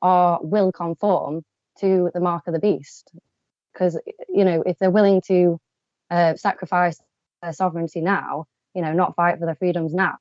are 0.03 0.41
will 0.43 0.72
conform 0.72 1.43
to 1.81 2.11
the 2.14 2.20
mark 2.20 2.45
of 2.47 2.55
the 2.55 2.61
beast 2.61 3.12
because 3.72 3.99
you 4.28 4.45
know 4.45 4.62
if 4.66 4.78
they're 4.78 4.91
willing 4.91 5.22
to 5.28 5.59
uh, 6.11 6.35
sacrifice 6.37 6.99
their 7.43 7.53
sovereignty 7.53 8.01
now 8.01 8.47
you 8.75 8.83
know 8.83 8.93
not 8.93 9.14
fight 9.16 9.39
for 9.39 9.47
their 9.47 9.55
freedoms 9.55 9.93
now 9.95 10.16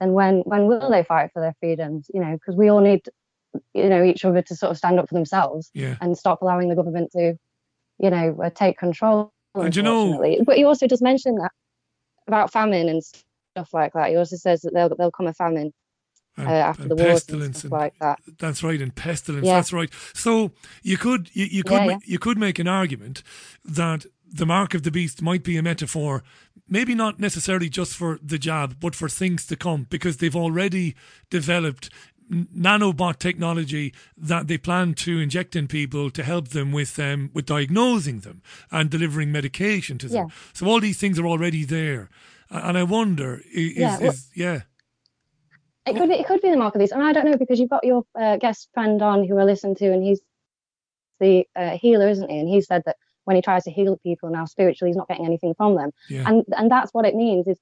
then 0.00 0.12
when 0.12 0.40
when 0.40 0.66
will 0.66 0.90
they 0.90 1.02
fight 1.02 1.30
for 1.32 1.40
their 1.40 1.54
freedoms 1.60 2.10
you 2.12 2.20
know 2.20 2.32
because 2.32 2.54
we 2.56 2.68
all 2.68 2.80
need 2.80 3.00
you 3.72 3.88
know 3.88 4.02
each 4.02 4.24
other 4.24 4.42
to 4.42 4.54
sort 4.54 4.70
of 4.70 4.76
stand 4.76 4.98
up 4.98 5.08
for 5.08 5.14
themselves 5.14 5.70
Yeah. 5.72 5.96
and 6.02 6.16
stop 6.18 6.42
allowing 6.42 6.68
the 6.68 6.74
government 6.76 7.12
to 7.12 7.34
you 7.98 8.10
know 8.10 8.36
uh, 8.44 8.50
take 8.50 8.76
control 8.78 9.32
And 9.54 9.74
you 9.74 9.82
know- 9.82 10.36
but 10.44 10.56
he 10.56 10.64
also 10.64 10.86
does 10.86 11.00
mention 11.00 11.36
that 11.36 11.52
about 12.28 12.52
famine 12.52 12.88
and 12.90 13.02
stuff 13.02 13.72
like 13.72 13.92
that 13.94 14.10
he 14.10 14.16
also 14.16 14.36
says 14.36 14.60
that 14.62 14.74
there'll, 14.74 14.94
there'll 14.96 15.10
come 15.10 15.26
a 15.28 15.32
famine 15.32 15.72
uh, 16.38 16.42
And- 16.42 16.50
after 16.50 16.82
and 16.82 16.90
the 16.90 16.96
and 16.96 17.04
pestilence 17.06 17.58
stuff 17.60 17.72
and- 17.72 17.80
like 17.80 17.94
that 18.00 18.18
That's 18.38 18.62
right, 18.62 18.80
and 18.82 18.94
pestilence. 18.94 19.46
Yeah. 19.46 19.54
That's 19.54 19.72
right. 19.72 19.90
So 20.12 20.50
you 20.82 20.98
could 20.98 21.30
you, 21.32 21.46
you 21.46 21.62
could 21.64 21.72
Yeah, 21.80 21.86
yeah. 21.92 21.98
you 22.04 22.18
could 22.18 22.36
make 22.36 22.58
an 22.58 22.68
argument 22.68 23.22
that 23.64 24.04
the 24.36 24.46
mark 24.46 24.74
of 24.74 24.82
the 24.82 24.90
beast 24.90 25.22
might 25.22 25.42
be 25.42 25.56
a 25.56 25.62
metaphor, 25.62 26.22
maybe 26.68 26.94
not 26.94 27.18
necessarily 27.20 27.68
just 27.68 27.94
for 27.94 28.18
the 28.22 28.38
jab, 28.38 28.78
but 28.80 28.94
for 28.94 29.08
things 29.08 29.46
to 29.46 29.56
come, 29.56 29.86
because 29.88 30.16
they've 30.18 30.36
already 30.36 30.94
developed 31.30 31.90
nanobot 32.30 33.18
technology 33.18 33.94
that 34.16 34.48
they 34.48 34.58
plan 34.58 34.94
to 34.94 35.20
inject 35.20 35.54
in 35.54 35.68
people 35.68 36.10
to 36.10 36.22
help 36.24 36.48
them 36.48 36.72
with 36.72 36.98
um, 36.98 37.30
with 37.34 37.46
diagnosing 37.46 38.20
them 38.20 38.42
and 38.72 38.90
delivering 38.90 39.30
medication 39.30 39.96
to 39.98 40.08
them. 40.08 40.26
Yeah. 40.28 40.34
So 40.52 40.66
all 40.66 40.80
these 40.80 40.98
things 40.98 41.18
are 41.18 41.26
already 41.26 41.64
there, 41.64 42.08
and 42.50 42.76
I 42.76 42.82
wonder 42.82 43.42
is 43.52 43.76
Yeah, 43.76 43.98
well- 43.98 44.10
is 44.10 44.28
yeah. 44.34 44.60
It 45.86 45.94
could 45.96 46.08
be, 46.08 46.16
it 46.16 46.26
could 46.26 46.40
be 46.42 46.50
the 46.50 46.56
mark 46.56 46.74
of 46.74 46.80
the 46.80 46.82
beast, 46.82 46.92
and 46.92 47.00
I 47.04 47.12
don't 47.12 47.26
know 47.26 47.36
because 47.36 47.60
you've 47.60 47.70
got 47.70 47.84
your 47.84 48.02
uh, 48.20 48.38
guest 48.38 48.68
friend 48.74 49.00
on 49.02 49.24
who 49.24 49.38
I 49.38 49.44
listen 49.44 49.76
to, 49.76 49.92
and 49.92 50.02
he's 50.02 50.20
the 51.20 51.44
uh, 51.54 51.78
healer, 51.78 52.08
isn't 52.08 52.28
he? 52.28 52.40
And 52.40 52.48
he 52.48 52.60
said 52.60 52.82
that 52.86 52.96
when 53.26 53.36
he 53.36 53.42
tries 53.42 53.64
to 53.64 53.70
heal 53.70 53.98
people 54.02 54.30
now 54.30 54.44
spiritually, 54.46 54.88
he's 54.88 54.96
not 54.96 55.08
getting 55.08 55.26
anything 55.26 55.54
from 55.54 55.74
them, 55.76 55.90
Yeah. 56.08 56.24
and 56.26 56.44
and 56.56 56.70
that's 56.70 56.92
what 56.94 57.04
it 57.04 57.14
means 57.14 57.46
is 57.46 57.58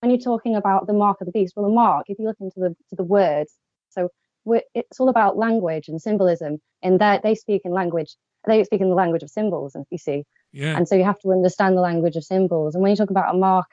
when 0.00 0.10
you're 0.10 0.18
talking 0.18 0.56
about 0.56 0.86
the 0.86 0.92
mark 0.92 1.20
of 1.20 1.26
the 1.26 1.32
beast. 1.32 1.52
Well, 1.56 1.66
the 1.68 1.74
mark, 1.74 2.06
if 2.08 2.18
you 2.18 2.24
look 2.26 2.40
into 2.40 2.58
the 2.58 2.70
to 2.90 2.96
the 2.96 3.04
words, 3.04 3.52
so 3.90 4.08
we're, 4.44 4.62
it's 4.74 4.98
all 4.98 5.08
about 5.10 5.36
language 5.36 5.88
and 5.88 6.00
symbolism, 6.00 6.58
and 6.82 6.98
that 7.00 7.22
they 7.22 7.34
speak 7.34 7.62
in 7.64 7.72
language, 7.72 8.16
they 8.46 8.64
speak 8.64 8.80
in 8.80 8.88
the 8.88 8.94
language 8.94 9.22
of 9.22 9.30
symbols, 9.30 9.74
and 9.74 9.84
you 9.90 9.98
see, 9.98 10.24
Yeah. 10.52 10.76
and 10.76 10.88
so 10.88 10.94
you 10.94 11.04
have 11.04 11.20
to 11.20 11.30
understand 11.32 11.76
the 11.76 11.82
language 11.82 12.16
of 12.16 12.24
symbols. 12.24 12.74
And 12.74 12.82
when 12.82 12.90
you 12.90 12.96
talk 12.96 13.10
about 13.10 13.34
a 13.34 13.38
mark, 13.38 13.66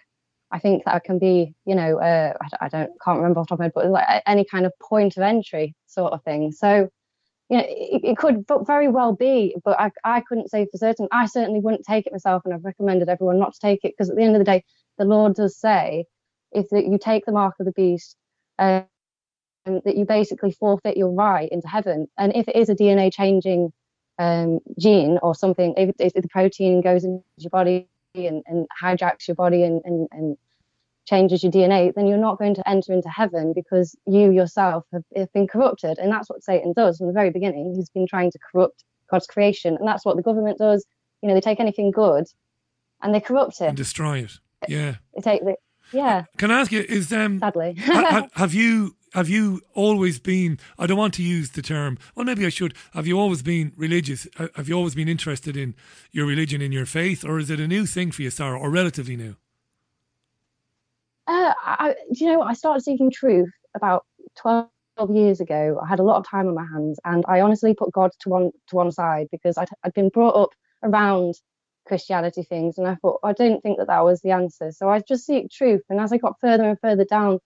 I 0.52 0.60
think 0.60 0.84
that 0.86 1.04
can 1.06 1.20
be, 1.20 1.54
you 1.66 1.76
know, 1.76 2.00
uh, 2.00 2.34
I 2.62 2.68
don't 2.68 2.92
can't 3.04 3.18
remember 3.20 3.40
off 3.40 3.48
the 3.48 3.56
top 3.56 3.56
of 3.56 3.60
my 3.60 3.66
head, 3.66 3.74
but 3.76 3.88
like 3.90 4.24
any 4.26 4.44
kind 4.46 4.66
of 4.66 4.74
point 4.82 5.16
of 5.18 5.24
entry 5.24 5.76
sort 5.88 6.12
of 6.14 6.22
thing. 6.24 6.52
So, 6.52 6.90
you 7.50 7.58
know, 7.58 7.64
it, 7.68 8.02
it 8.04 8.18
could 8.18 8.46
very 8.66 8.90
well 8.90 9.14
be, 9.14 9.56
but 9.64 9.80
I, 9.80 9.92
I 10.04 10.22
couldn't 10.22 10.50
say 10.50 10.68
for 10.70 10.78
certain. 10.78 11.08
I 11.12 11.28
certainly 11.28 11.60
wouldn't 11.60 11.86
take 11.86 12.06
it 12.06 12.12
myself, 12.12 12.44
and 12.46 12.54
I've 12.54 12.66
recommended 12.66 13.10
everyone 13.10 13.40
not 13.40 13.54
to 13.54 13.60
take 13.60 13.80
it 13.84 13.94
because 13.94 14.10
at 14.10 14.18
the 14.18 14.24
end 14.24 14.36
of 14.36 14.40
the 14.40 14.46
day, 14.46 14.64
the 14.98 15.06
Lord 15.06 15.36
does 15.36 15.58
say 15.58 16.06
if 16.52 16.68
you 16.72 16.98
take 16.98 17.26
the 17.26 17.32
mark 17.32 17.56
of 17.60 17.66
the 17.66 17.72
beast, 17.72 18.16
um, 18.60 18.86
that 19.66 19.98
you 19.98 20.06
basically 20.06 20.52
forfeit 20.52 20.98
your 20.98 21.12
right 21.12 21.50
into 21.52 21.68
heaven. 21.68 22.08
And 22.18 22.36
if 22.36 22.48
it 22.48 22.56
is 22.56 22.70
a 22.70 22.76
DNA 22.76 23.12
changing 23.12 23.72
um, 24.18 24.60
gene 24.80 25.20
or 25.22 25.36
something, 25.36 25.74
if, 25.78 25.96
if 26.00 26.14
the 26.14 26.30
protein 26.30 26.82
goes 26.82 27.04
into 27.04 27.24
your 27.38 27.50
body 27.50 27.88
and, 28.16 28.44
and 28.48 28.68
hijacks 28.82 29.28
your 29.28 29.36
body 29.36 29.64
and, 29.64 29.82
and, 29.86 30.08
and 30.12 30.38
changes 31.08 31.42
your 31.42 31.52
DNA, 31.52 31.94
then 31.96 32.06
you're 32.06 32.18
not 32.18 32.38
going 32.38 32.54
to 32.56 32.70
enter 32.70 32.94
into 32.94 33.10
heaven 33.10 33.54
because 33.56 33.96
you 34.06 34.30
yourself 34.32 34.84
have, 34.92 35.04
have 35.16 35.32
been 35.34 35.48
corrupted. 35.48 35.98
And 35.98 36.12
that's 36.12 36.30
what 36.30 36.44
Satan 36.44 36.74
does 36.74 36.98
from 36.98 37.08
the 37.08 37.14
very 37.14 37.30
beginning. 37.32 37.74
He's 37.76 37.90
been 37.90 38.08
trying 38.08 38.30
to 38.32 38.40
corrupt 38.52 38.84
God's 39.10 39.26
creation. 39.26 39.78
And 39.78 39.88
that's 39.88 40.06
what 40.06 40.18
the 40.18 40.22
government 40.22 40.58
does. 40.58 40.86
You 41.22 41.30
know, 41.30 41.34
they 41.34 41.42
take 41.42 41.60
anything 41.60 41.92
good 41.92 42.26
and 43.02 43.16
they 43.16 43.22
corrupt 43.22 43.62
it. 43.62 43.68
and 43.68 43.78
destroy 43.78 44.20
it. 44.20 44.34
Yeah. 44.68 44.96
They 45.16 45.22
take 45.22 45.44
the, 45.44 45.56
yeah, 45.94 46.26
Can 46.38 46.52
I 46.52 46.60
ask 46.60 46.72
you? 46.72 46.82
Is 46.82 47.14
um 47.14 47.40
sadly. 47.40 47.76
ha- 47.80 48.08
ha- 48.10 48.28
have 48.34 48.54
you 48.54 48.98
have 49.14 49.30
you 49.30 49.62
always 49.74 50.20
been? 50.20 50.60
I 50.78 50.86
don't 50.86 50.98
want 50.98 51.14
to 51.14 51.24
use 51.24 51.52
the 51.52 51.62
term. 51.62 51.98
Well, 52.14 52.26
maybe 52.26 52.46
I 52.46 52.50
should. 52.50 52.74
Have 52.94 53.08
you 53.08 53.18
always 53.18 53.42
been 53.42 53.72
religious? 53.78 54.28
Have 54.56 54.68
you 54.68 54.76
always 54.76 54.96
been 54.96 55.08
interested 55.08 55.56
in 55.56 55.76
your 56.12 56.26
religion, 56.26 56.62
in 56.62 56.74
your 56.74 56.86
faith, 56.86 57.24
or 57.24 57.40
is 57.40 57.50
it 57.50 57.62
a 57.62 57.68
new 57.68 57.86
thing 57.86 58.12
for 58.12 58.22
you, 58.22 58.30
Sarah, 58.30 58.60
or 58.60 58.70
relatively 58.70 59.16
new? 59.16 59.38
Uh, 61.28 61.54
I, 61.62 61.96
do 62.14 62.24
you 62.24 62.32
know 62.32 62.40
what? 62.40 62.48
I 62.50 62.54
started 62.54 62.82
seeking 62.82 63.12
truth 63.12 63.52
about 63.76 64.06
12 64.38 64.70
years 65.12 65.42
ago. 65.42 65.80
I 65.84 65.88
had 65.88 66.00
a 66.00 66.04
lot 66.04 66.18
of 66.18 66.28
time 66.28 66.48
on 66.48 66.56
my 66.56 66.66
hands, 66.66 67.00
and 67.04 67.24
I 67.28 67.42
honestly 67.42 67.74
put 67.74 67.92
God 67.92 68.12
to 68.22 68.30
one 68.30 68.52
to 68.70 68.76
one 68.76 68.92
side 68.92 69.28
because 69.32 69.58
I'd, 69.58 69.70
I'd 69.84 69.94
been 69.94 70.10
brought 70.10 70.36
up 70.42 70.50
around 70.84 71.36
Christianity 71.86 72.44
things, 72.44 72.78
and 72.78 72.88
I 72.88 72.96
thought 72.96 73.20
I 73.24 73.34
didn't 73.34 73.62
think 73.62 73.78
that 73.78 73.88
that 73.88 74.06
was 74.06 74.22
the 74.22 74.32
answer. 74.32 74.72
So 74.72 74.90
I 74.90 75.02
just 75.02 75.26
seek 75.26 75.52
truth, 75.52 75.82
and 75.90 76.00
as 76.00 76.14
I 76.14 76.18
got 76.18 76.40
further 76.40 76.64
and 76.64 76.80
further 76.80 77.06
down, 77.06 77.40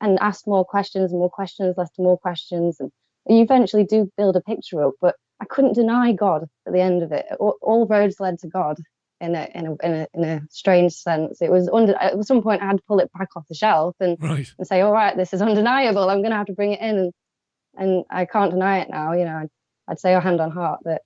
and 0.00 0.18
asked 0.20 0.46
more 0.48 0.64
questions 0.64 1.12
and 1.12 1.20
more 1.20 1.30
questions, 1.30 1.76
led 1.76 1.88
to 1.94 2.02
more 2.02 2.18
questions, 2.18 2.80
and 2.80 2.90
you 3.28 3.42
eventually 3.42 3.84
do 3.84 4.10
build 4.16 4.34
a 4.36 4.40
picture 4.40 4.84
up. 4.84 4.94
But 5.00 5.14
I 5.40 5.44
couldn't 5.44 5.74
deny 5.74 6.12
God 6.12 6.46
at 6.66 6.72
the 6.72 6.80
end 6.80 7.04
of 7.04 7.12
it. 7.12 7.26
All, 7.38 7.56
all 7.62 7.86
roads 7.86 8.18
led 8.18 8.40
to 8.40 8.48
God 8.48 8.78
in 9.20 9.34
a 9.34 9.48
in 9.54 9.66
a 9.66 9.86
in 9.86 9.94
a 9.94 10.06
in 10.14 10.24
a 10.24 10.40
strange 10.50 10.92
sense. 10.92 11.40
It 11.42 11.50
was 11.50 11.68
under 11.68 11.94
at 11.96 12.24
some 12.24 12.42
point 12.42 12.62
I 12.62 12.66
had 12.66 12.76
to 12.78 12.82
pull 12.86 13.00
it 13.00 13.10
back 13.12 13.28
off 13.36 13.48
the 13.48 13.54
shelf 13.54 13.96
and 14.00 14.16
Right. 14.20 14.52
and 14.58 14.66
say, 14.66 14.80
all 14.80 14.92
right, 14.92 15.16
this 15.16 15.32
is 15.32 15.42
undeniable. 15.42 16.08
I'm 16.08 16.18
going 16.22 16.30
to 16.30 16.36
have 16.36 16.46
to 16.46 16.52
bring 16.52 16.72
it 16.72 16.80
in, 16.80 16.98
and 16.98 17.12
and 17.76 18.04
I 18.10 18.24
can't 18.24 18.50
deny 18.50 18.78
it 18.80 18.90
now. 18.90 19.12
You 19.12 19.24
know, 19.24 19.36
I'd, 19.36 19.50
I'd 19.88 20.00
say, 20.00 20.14
oh, 20.14 20.20
hand 20.20 20.40
on 20.40 20.50
heart, 20.50 20.80
that 20.84 21.02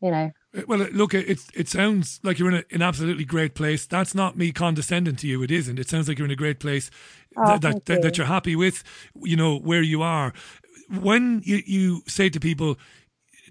you 0.00 0.10
know, 0.10 0.30
Uh, 0.56 0.62
Well, 0.68 0.82
uh, 0.82 0.88
look, 0.92 1.14
it 1.14 1.40
it 1.54 1.68
sounds 1.68 2.20
like 2.22 2.38
you're 2.38 2.48
in 2.50 2.56
a, 2.56 2.64
an 2.74 2.82
absolutely 2.82 3.24
great 3.24 3.54
place. 3.54 3.86
That's 3.86 4.14
not 4.14 4.36
me 4.36 4.52
condescending 4.52 5.16
to 5.16 5.26
you. 5.26 5.42
It 5.42 5.50
isn't. 5.50 5.78
It 5.78 5.88
sounds 5.88 6.08
like 6.08 6.18
you're 6.18 6.26
in 6.26 6.32
a 6.32 6.36
great 6.36 6.58
place 6.60 6.90
Oh, 7.36 7.46
that, 7.46 7.62
thank 7.62 7.84
that, 7.86 8.02
that, 8.02 8.16
you. 8.16 8.22
you're 8.22 8.28
happy 8.32 8.54
with. 8.56 8.84
You 9.22 9.36
know 9.36 9.56
where 9.58 9.82
you 9.82 10.02
are. 10.02 10.32
When 11.00 11.40
you, 11.44 11.62
you 11.66 12.02
say 12.06 12.28
to 12.28 12.38
people 12.38 12.76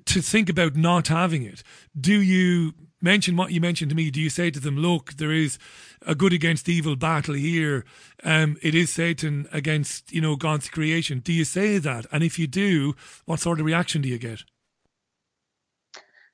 to 0.06 0.22
think 0.22 0.50
about 0.50 0.76
not 0.76 1.08
having 1.08 1.44
it, 1.44 1.64
do 2.00 2.22
you 2.22 2.74
mention 3.04 3.36
what 3.38 3.52
you 3.52 3.62
mentioned 3.62 3.90
to 3.92 3.96
me? 3.96 4.12
Do 4.12 4.22
you 4.22 4.32
say 4.32 4.52
to 4.52 4.60
them, 4.60 4.78
"Look, 4.78 5.16
there 5.16 5.32
is 5.34 5.60
a 6.08 6.16
good 6.16 6.34
against 6.34 6.70
evil 6.70 6.96
battle 6.96 7.36
here. 7.36 7.86
Um, 8.24 8.58
it 8.64 8.76
is 8.76 8.92
Satan 8.92 9.48
against 9.54 10.12
you 10.14 10.22
know 10.22 10.36
God's 10.38 10.70
creation." 10.70 11.20
Do 11.20 11.34
you 11.34 11.46
say 11.46 11.80
that? 11.80 12.08
And 12.12 12.24
if 12.24 12.40
you 12.40 12.48
do, 12.48 12.96
what 13.26 13.42
sort 13.42 13.60
of 13.60 13.66
reaction 13.68 14.02
do 14.02 14.10
you 14.10 14.20
get? 14.20 14.44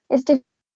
it's 0.09 0.23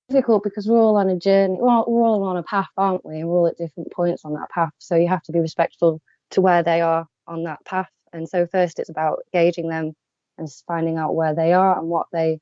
difficult 0.10 0.44
because 0.44 0.68
we're 0.68 0.82
all 0.82 0.98
on 0.98 1.10
a 1.10 1.18
journey. 1.18 1.58
We're 1.60 1.70
all, 1.70 1.86
we're 1.88 2.04
all 2.04 2.24
on 2.26 2.38
a 2.38 2.44
path, 2.44 2.70
aren't 2.78 3.06
we? 3.06 3.20
And 3.22 3.30
we're 3.30 3.38
all 3.38 3.48
at 3.48 3.58
different 3.58 3.94
points 3.94 4.26
on 4.26 4.34
that 4.36 4.52
path. 4.52 4.72
So 4.80 4.98
you 4.98 5.10
have 5.10 5.24
to 5.26 5.34
be 5.34 5.42
respectful 5.42 6.02
to 6.32 6.42
where 6.42 6.64
they 6.64 6.82
are 6.82 7.08
on 7.28 7.46
that 7.46 7.66
path. 7.66 7.90
And 8.14 8.30
so 8.30 8.48
first, 8.48 8.80
it's 8.80 8.92
about 8.92 9.22
gauging 9.34 9.70
them 9.70 9.94
and 10.40 10.50
finding 10.68 10.98
out 10.98 11.16
where 11.16 11.36
they 11.36 11.54
are 11.54 11.80
and 11.80 11.90
what 11.90 12.08
they, 12.14 12.40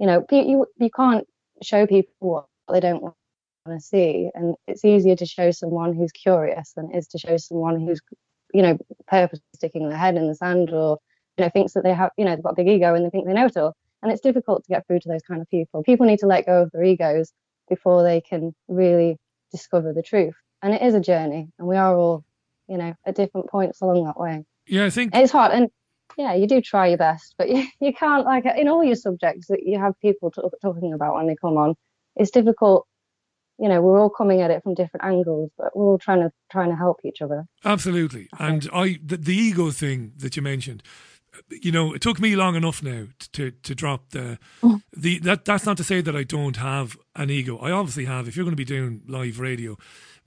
you 0.00 0.08
know, 0.08 0.26
you 0.32 0.42
you, 0.42 0.66
you 0.78 0.90
can't 0.90 1.26
show 1.62 1.86
people 1.86 2.12
what 2.20 2.46
they 2.72 2.80
don't 2.80 3.02
want 3.02 3.14
to 3.68 3.80
see. 3.80 4.30
And 4.34 4.54
it's 4.66 4.84
easier 4.84 5.16
to 5.16 5.26
show 5.26 5.50
someone 5.50 5.94
who's 5.94 6.12
curious 6.12 6.72
than 6.74 6.90
it 6.92 6.98
is 6.98 7.08
to 7.08 7.18
show 7.18 7.36
someone 7.36 7.80
who's, 7.80 8.00
you 8.52 8.62
know, 8.62 8.78
purposely 9.06 9.44
sticking 9.54 9.88
their 9.88 9.98
head 9.98 10.16
in 10.16 10.26
the 10.26 10.34
sand 10.34 10.70
or, 10.70 10.98
you 11.36 11.44
know, 11.44 11.50
thinks 11.50 11.72
that 11.74 11.84
they 11.84 11.94
have, 11.94 12.10
you 12.16 12.24
know, 12.24 12.34
they've 12.34 12.44
got 12.44 12.52
a 12.52 12.56
big 12.56 12.68
ego 12.68 12.94
and 12.94 13.04
they 13.04 13.10
think 13.10 13.26
they 13.26 13.32
know 13.32 13.46
it 13.46 13.56
all. 13.56 13.74
And 14.02 14.10
it's 14.10 14.22
difficult 14.22 14.64
to 14.64 14.68
get 14.68 14.86
through 14.86 15.00
to 15.00 15.08
those 15.08 15.22
kind 15.22 15.42
of 15.42 15.48
people. 15.50 15.82
People 15.82 16.06
need 16.06 16.20
to 16.20 16.26
let 16.26 16.46
go 16.46 16.62
of 16.62 16.70
their 16.72 16.84
egos 16.84 17.32
before 17.68 18.02
they 18.02 18.20
can 18.20 18.54
really 18.68 19.18
discover 19.50 19.92
the 19.92 20.02
truth. 20.02 20.34
And 20.62 20.74
it 20.74 20.82
is 20.82 20.94
a 20.94 21.00
journey, 21.00 21.48
and 21.58 21.66
we 21.66 21.76
are 21.76 21.96
all, 21.96 22.24
you 22.68 22.76
know, 22.76 22.94
at 23.06 23.14
different 23.14 23.48
points 23.48 23.80
along 23.80 24.04
that 24.04 24.20
way. 24.20 24.44
Yeah, 24.66 24.86
I 24.86 24.90
think 24.90 25.14
It's 25.14 25.32
hard, 25.32 25.52
and 25.52 25.70
yeah, 26.18 26.34
you 26.34 26.46
do 26.46 26.60
try 26.60 26.88
your 26.88 26.98
best, 26.98 27.34
but 27.38 27.48
you, 27.48 27.66
you 27.80 27.94
can't 27.94 28.26
like 28.26 28.44
in 28.44 28.68
all 28.68 28.84
your 28.84 28.96
subjects 28.96 29.46
that 29.48 29.62
you 29.62 29.78
have 29.78 29.98
people 30.00 30.30
talk, 30.30 30.52
talking 30.60 30.92
about 30.92 31.14
when 31.14 31.26
they 31.26 31.36
come 31.36 31.56
on. 31.56 31.74
It's 32.16 32.30
difficult. 32.30 32.86
You 33.58 33.68
know, 33.68 33.82
we're 33.82 34.00
all 34.00 34.10
coming 34.10 34.40
at 34.40 34.50
it 34.50 34.62
from 34.62 34.74
different 34.74 35.04
angles, 35.04 35.50
but 35.58 35.76
we're 35.76 35.84
all 35.84 35.98
trying 35.98 36.20
to 36.20 36.32
trying 36.50 36.70
to 36.70 36.76
help 36.76 37.00
each 37.04 37.20
other. 37.20 37.46
Absolutely. 37.64 38.28
And 38.38 38.68
I 38.72 38.98
the, 39.04 39.18
the 39.18 39.36
ego 39.36 39.70
thing 39.70 40.12
that 40.16 40.34
you 40.34 40.42
mentioned, 40.42 40.82
you 41.50 41.70
know, 41.70 41.92
it 41.92 42.00
took 42.00 42.20
me 42.20 42.36
long 42.36 42.56
enough 42.56 42.82
now 42.82 43.06
to 43.32 43.50
to 43.50 43.74
drop 43.74 44.10
the 44.10 44.38
mm. 44.62 44.82
the 44.96 45.18
that 45.20 45.44
that's 45.44 45.66
not 45.66 45.76
to 45.76 45.84
say 45.84 46.00
that 46.00 46.16
I 46.16 46.22
don't 46.22 46.56
have 46.56 46.96
an 47.14 47.30
ego. 47.30 47.58
I 47.58 47.70
obviously 47.70 48.06
have. 48.06 48.28
If 48.28 48.36
you're 48.36 48.44
going 48.44 48.52
to 48.52 48.56
be 48.56 48.64
doing 48.64 49.02
live 49.06 49.38
radio 49.38 49.76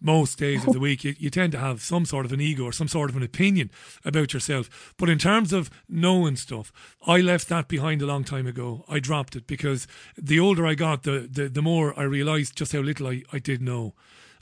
most 0.02 0.38
days 0.38 0.66
of 0.66 0.74
the 0.74 0.80
week, 0.88 1.04
you, 1.04 1.16
you 1.18 1.30
tend 1.30 1.52
to 1.54 1.60
have 1.60 1.82
some 1.82 2.06
sort 2.06 2.26
of 2.26 2.34
an 2.34 2.42
ego 2.42 2.64
or 2.66 2.72
some 2.72 2.88
sort 2.88 3.10
of 3.10 3.16
an 3.16 3.24
opinion 3.24 3.72
about 4.04 4.34
yourself. 4.34 4.94
But 4.98 5.10
in 5.10 5.18
terms 5.18 5.54
of 5.54 5.70
knowing 5.88 6.36
stuff, 6.36 6.72
I 7.08 7.22
left 7.22 7.50
that 7.50 7.68
behind 7.68 8.02
a 8.02 8.06
long 8.06 8.24
time 8.24 8.48
ago. 8.48 8.86
I 8.90 9.00
dropped 9.00 9.36
it 9.36 9.48
because 9.48 9.88
the 10.18 10.40
older 10.40 10.66
I 10.66 10.76
got, 10.76 11.04
the 11.04 11.28
the, 11.32 11.50
the 11.50 11.62
more 11.62 11.98
I 11.98 12.04
realized 12.04 12.56
just 12.58 12.74
how 12.74 12.80
little 12.80 13.08
I, 13.08 13.24
I 13.32 13.40
did 13.40 13.62
know. 13.62 13.94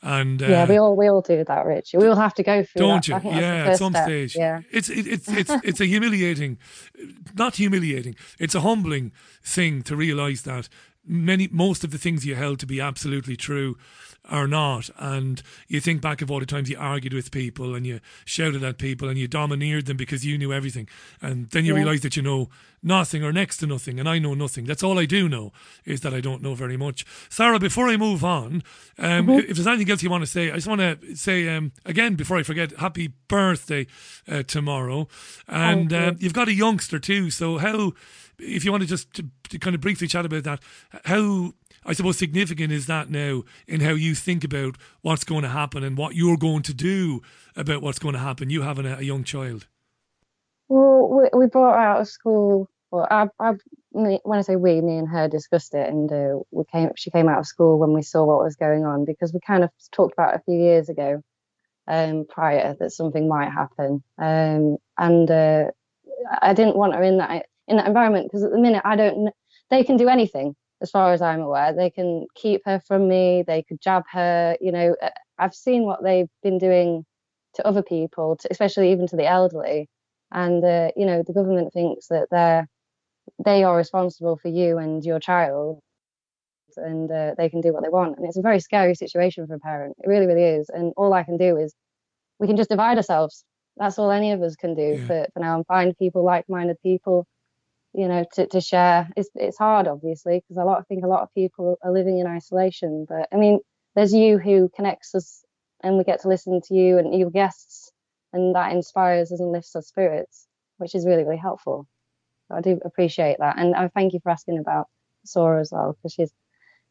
And 0.04 0.42
uh, 0.42 0.48
yeah, 0.48 0.66
we 0.68 0.78
all 0.78 0.96
we 0.96 1.08
all 1.08 1.22
do 1.22 1.44
that, 1.44 1.66
Rich. 1.66 1.92
We 1.94 2.08
all 2.08 2.16
have 2.16 2.34
to 2.34 2.44
go 2.44 2.64
through. 2.64 2.80
don't 2.80 3.06
that. 3.06 3.08
you? 3.08 3.16
I 3.16 3.20
think 3.20 3.34
that's 3.36 3.42
the 3.42 3.42
Yeah, 3.42 3.72
at 3.72 3.78
some 3.78 3.94
step. 3.94 4.06
stage. 4.06 4.36
Yeah. 4.36 4.62
It's 4.72 4.90
it, 4.90 5.06
it's 5.06 5.28
it's 5.42 5.52
it's 5.64 5.80
a 5.80 5.86
humiliating, 5.86 6.58
not 7.36 7.58
humiliating. 7.58 8.16
It's 8.40 8.56
a 8.56 8.62
humbling 8.62 9.12
thing 9.44 9.84
to 9.84 9.96
realize 9.96 10.42
that 10.42 10.70
many 11.06 11.48
most 11.52 11.84
of 11.84 11.92
the 11.92 11.98
things 12.00 12.26
you 12.26 12.34
held 12.36 12.60
to 12.60 12.66
be 12.66 12.82
absolutely 12.82 13.36
true 13.36 13.78
are 14.32 14.48
not. 14.48 14.90
And 14.98 15.44
you 15.68 15.80
think 15.80 16.02
back 16.02 16.22
of 16.24 16.32
all 16.32 16.40
the 16.40 16.46
times 16.48 16.70
you 16.70 16.78
argued 16.80 17.14
with 17.14 17.30
people 17.32 17.76
and 17.76 17.86
you 17.86 18.00
shouted 18.26 18.64
at 18.64 18.78
people 18.80 19.10
and 19.10 19.18
you 19.20 19.28
domineered 19.28 19.86
them 19.86 19.98
because 19.98 20.26
you 20.26 20.38
knew 20.38 20.52
everything. 20.54 20.88
And 21.22 21.50
then 21.52 21.66
you 21.66 21.74
Yeah. 21.74 21.82
realize 21.82 22.02
that 22.02 22.16
you 22.16 22.24
know 22.24 22.50
nothing 22.82 23.24
or 23.24 23.32
next 23.32 23.58
to 23.58 23.68
nothing 23.68 24.00
and 24.00 24.10
I 24.10 24.18
know 24.18 24.34
nothing. 24.34 24.66
That's 24.66 24.82
all 24.82 24.98
I 24.98 25.06
do 25.06 25.30
know 25.30 25.52
is 25.86 26.02
that 26.02 26.14
I 26.14 26.22
don't 26.22 26.42
know 26.42 26.56
very 26.56 26.78
much. 26.78 27.06
Sarah 27.30 27.60
before 27.60 27.90
I 27.90 27.98
move 27.98 28.24
on 28.24 28.64
um, 28.98 29.28
Mhm. 29.28 29.50
if 29.50 29.56
there's 29.58 29.68
anything 29.68 29.92
else 29.92 30.02
you 30.02 30.10
want 30.10 30.24
to 30.24 30.28
say 30.32 30.50
I 30.50 30.56
just 30.56 30.68
want 30.68 30.82
to 30.82 31.16
say 31.16 31.48
um, 31.50 31.74
again 31.86 32.16
before 32.16 32.38
I 32.38 32.44
forget 32.44 32.72
happy 32.80 33.12
birthday 33.28 33.86
uh, 34.28 34.44
tomorrow. 34.44 35.08
And 35.48 35.92
uh, 35.94 36.14
you've 36.18 36.34
got 36.34 36.48
a 36.48 36.54
youngster 36.54 36.98
too 37.00 37.30
so 37.30 37.58
how 37.58 37.92
if 38.40 38.66
you 38.66 38.72
want 38.72 38.82
to 38.82 38.88
just 38.90 39.14
to, 39.14 39.26
to 39.50 39.60
kind 39.60 39.76
of 39.76 39.82
briefly 39.82 40.08
chat 40.08 40.26
about 40.26 40.44
that 40.46 40.62
how 41.06 41.54
I 41.86 41.94
suppose 41.94 42.18
significant 42.18 42.72
is 42.72 42.86
that 42.86 43.10
now 43.10 43.44
in 43.68 43.82
how 43.82 43.94
you 43.94 44.14
think 44.14 44.44
about 44.44 44.78
what's 45.02 45.24
going 45.24 45.42
to 45.42 45.50
happen 45.50 45.84
and 45.84 45.98
what 45.98 46.16
you're 46.16 46.38
going 46.38 46.62
to 46.64 46.74
do 46.74 47.22
about 47.56 47.82
what's 47.82 48.00
going 48.00 48.14
to 48.14 48.20
happen 48.20 48.50
you 48.50 48.62
having 48.62 48.86
a, 48.86 48.98
a 48.98 49.02
young 49.02 49.24
child 49.24 49.68
Well, 50.70 51.10
we, 51.10 51.40
we 51.40 51.48
brought 51.48 51.74
her 51.74 51.80
out 51.80 52.02
of 52.02 52.08
school. 52.08 52.70
Well, 52.92 53.08
I, 53.10 53.28
I, 53.40 53.54
when 53.92 54.20
I 54.40 54.42
say 54.42 54.56
we, 54.56 54.82
me 54.82 54.98
and 54.98 55.08
her 55.08 55.28
discussed 55.28 55.74
it, 55.74 55.90
and 55.90 56.12
uh, 56.12 56.40
we 56.52 56.64
came. 56.72 56.92
She 56.96 57.10
came 57.10 57.30
out 57.30 57.40
of 57.40 57.48
school 57.48 57.80
when 57.80 57.94
we 57.94 58.02
saw 58.02 58.26
what 58.26 58.44
was 58.44 58.56
going 58.56 58.86
on 58.86 59.06
because 59.06 59.34
we 59.34 59.40
kind 59.40 59.64
of 59.64 59.70
talked 59.92 60.14
about 60.14 60.36
a 60.36 60.42
few 60.46 60.56
years 60.56 60.90
ago, 60.90 61.22
um, 61.88 62.26
prior 62.28 62.76
that 62.80 62.92
something 62.92 63.28
might 63.28 63.50
happen, 63.50 64.04
um, 64.18 64.78
and 64.98 65.32
uh, 65.32 65.66
I 66.42 66.54
didn't 66.54 66.76
want 66.76 66.96
her 66.96 67.04
in 67.04 67.18
that 67.18 67.46
in 67.68 67.78
that 67.78 67.88
environment 67.88 68.28
because 68.28 68.44
at 68.44 68.52
the 68.52 68.60
minute 68.60 68.82
I 68.86 68.96
don't. 68.96 69.30
They 69.70 69.86
can 69.86 69.96
do 69.96 70.10
anything 70.10 70.56
as 70.82 70.92
far 70.92 71.14
as 71.14 71.22
I'm 71.22 71.42
aware. 71.42 71.74
They 71.74 71.90
can 71.90 72.28
keep 72.36 72.62
her 72.66 72.80
from 72.88 73.08
me. 73.08 73.44
They 73.46 73.64
could 73.64 73.82
jab 73.82 74.04
her. 74.12 74.58
You 74.60 74.72
know, 74.72 74.96
Uh, 75.02 75.10
I've 75.38 75.56
seen 75.56 75.84
what 75.84 76.04
they've 76.04 76.30
been 76.44 76.58
doing 76.58 77.06
to 77.56 77.68
other 77.68 77.84
people, 77.84 78.38
to, 78.38 78.48
especially 78.52 78.92
even 78.92 79.08
to 79.08 79.16
the 79.16 79.28
elderly. 79.28 79.90
And 80.32 80.64
uh, 80.64 80.92
you 80.96 81.06
know, 81.06 81.24
the 81.26 81.34
government 81.34 81.74
thinks 81.74 82.08
that 82.08 82.28
they're 82.32 82.68
they 83.44 83.64
are 83.64 83.78
responsible 83.78 84.38
for 84.38 84.50
you 84.50 84.78
and 84.78 85.04
your 85.06 85.20
child, 85.20 85.80
and 86.78 87.12
uh, 87.12 87.36
they 87.38 87.50
can 87.50 87.62
do 87.62 87.74
what 87.74 87.84
they 87.84 87.90
want. 87.90 88.18
And 88.18 88.26
it's 88.28 88.38
a 88.38 88.42
very 88.42 88.60
scary 88.60 88.96
situation 88.96 89.48
for 89.48 89.56
a 89.56 89.60
parent. 89.60 89.96
It 90.00 90.08
really, 90.08 90.26
really 90.26 90.44
is. 90.44 90.70
And 90.70 90.94
all 90.98 91.14
I 91.14 91.24
can 91.24 91.38
do 91.38 91.58
is 91.58 91.74
we 92.40 92.48
can 92.48 92.58
just 92.58 92.70
divide 92.70 92.98
ourselves. 92.98 93.44
That's 93.78 94.00
all 94.00 94.12
any 94.12 94.32
of 94.32 94.42
us 94.42 94.56
can 94.56 94.76
do 94.76 94.98
for, 95.08 95.28
for 95.34 95.40
now 95.40 95.56
and 95.56 95.66
find 95.66 95.98
people, 95.98 96.24
like-minded 96.24 96.78
people, 96.82 97.26
you 97.94 98.08
know, 98.08 98.26
to, 98.34 98.48
to 98.48 98.62
share. 98.62 99.10
It's 99.16 99.30
it's 99.36 99.58
hard, 99.58 99.88
obviously, 99.88 100.40
because 100.40 100.58
a 100.58 100.66
lot 100.66 100.80
I 100.80 100.84
think 100.84 101.04
a 101.04 101.08
lot 101.08 101.24
of 101.24 101.34
people 101.34 101.78
are 101.84 101.92
living 101.92 102.20
in 102.20 102.28
isolation. 102.28 103.06
But 103.08 103.28
I 103.32 103.36
mean, 103.38 103.60
there's 103.96 104.14
you 104.14 104.38
who 104.38 104.70
connects 104.76 105.14
us, 105.16 105.44
and 105.84 105.98
we 105.98 106.04
get 106.04 106.22
to 106.22 106.30
listen 106.30 106.62
to 106.62 106.74
you 106.74 106.98
and 106.98 107.18
your 107.18 107.30
guests, 107.30 107.92
and 108.34 108.56
that 108.56 108.72
inspires 108.72 109.32
us 109.32 109.40
and 109.40 109.52
lifts 109.52 109.76
our 109.76 109.82
spirits, 109.82 110.48
which 110.78 110.96
is 110.96 111.06
really 111.06 111.24
really 111.24 111.38
helpful. 111.38 111.88
So 112.48 112.56
I 112.56 112.62
do 112.62 112.80
appreciate 112.84 113.38
that, 113.40 113.58
and 113.58 113.76
I 113.76 113.88
thank 113.90 114.14
you 114.14 114.20
for 114.22 114.32
asking 114.32 114.60
about 114.60 114.88
Sora 115.26 115.60
as 115.62 115.72
well, 115.72 115.94
because 115.94 116.14
she's 116.14 116.32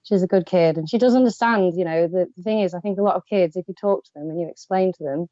she's 0.03 0.23
a 0.23 0.27
good 0.27 0.47
kid 0.47 0.79
and 0.79 0.89
she 0.89 0.99
does 0.99 1.15
understand. 1.15 1.75
You 1.77 1.85
know, 1.85 2.09
the, 2.09 2.27
the 2.37 2.43
thing 2.43 2.61
is, 2.61 2.75
I 2.75 2.81
think 2.81 2.99
a 2.99 3.03
lot 3.03 3.17
of 3.17 3.27
kids, 3.27 3.57
if 3.57 3.69
you 3.69 3.75
talk 3.75 4.05
to 4.05 4.11
them 4.15 4.31
and 4.31 4.41
you 4.41 4.49
explain 4.49 4.93
to 4.95 5.05
them, 5.05 5.27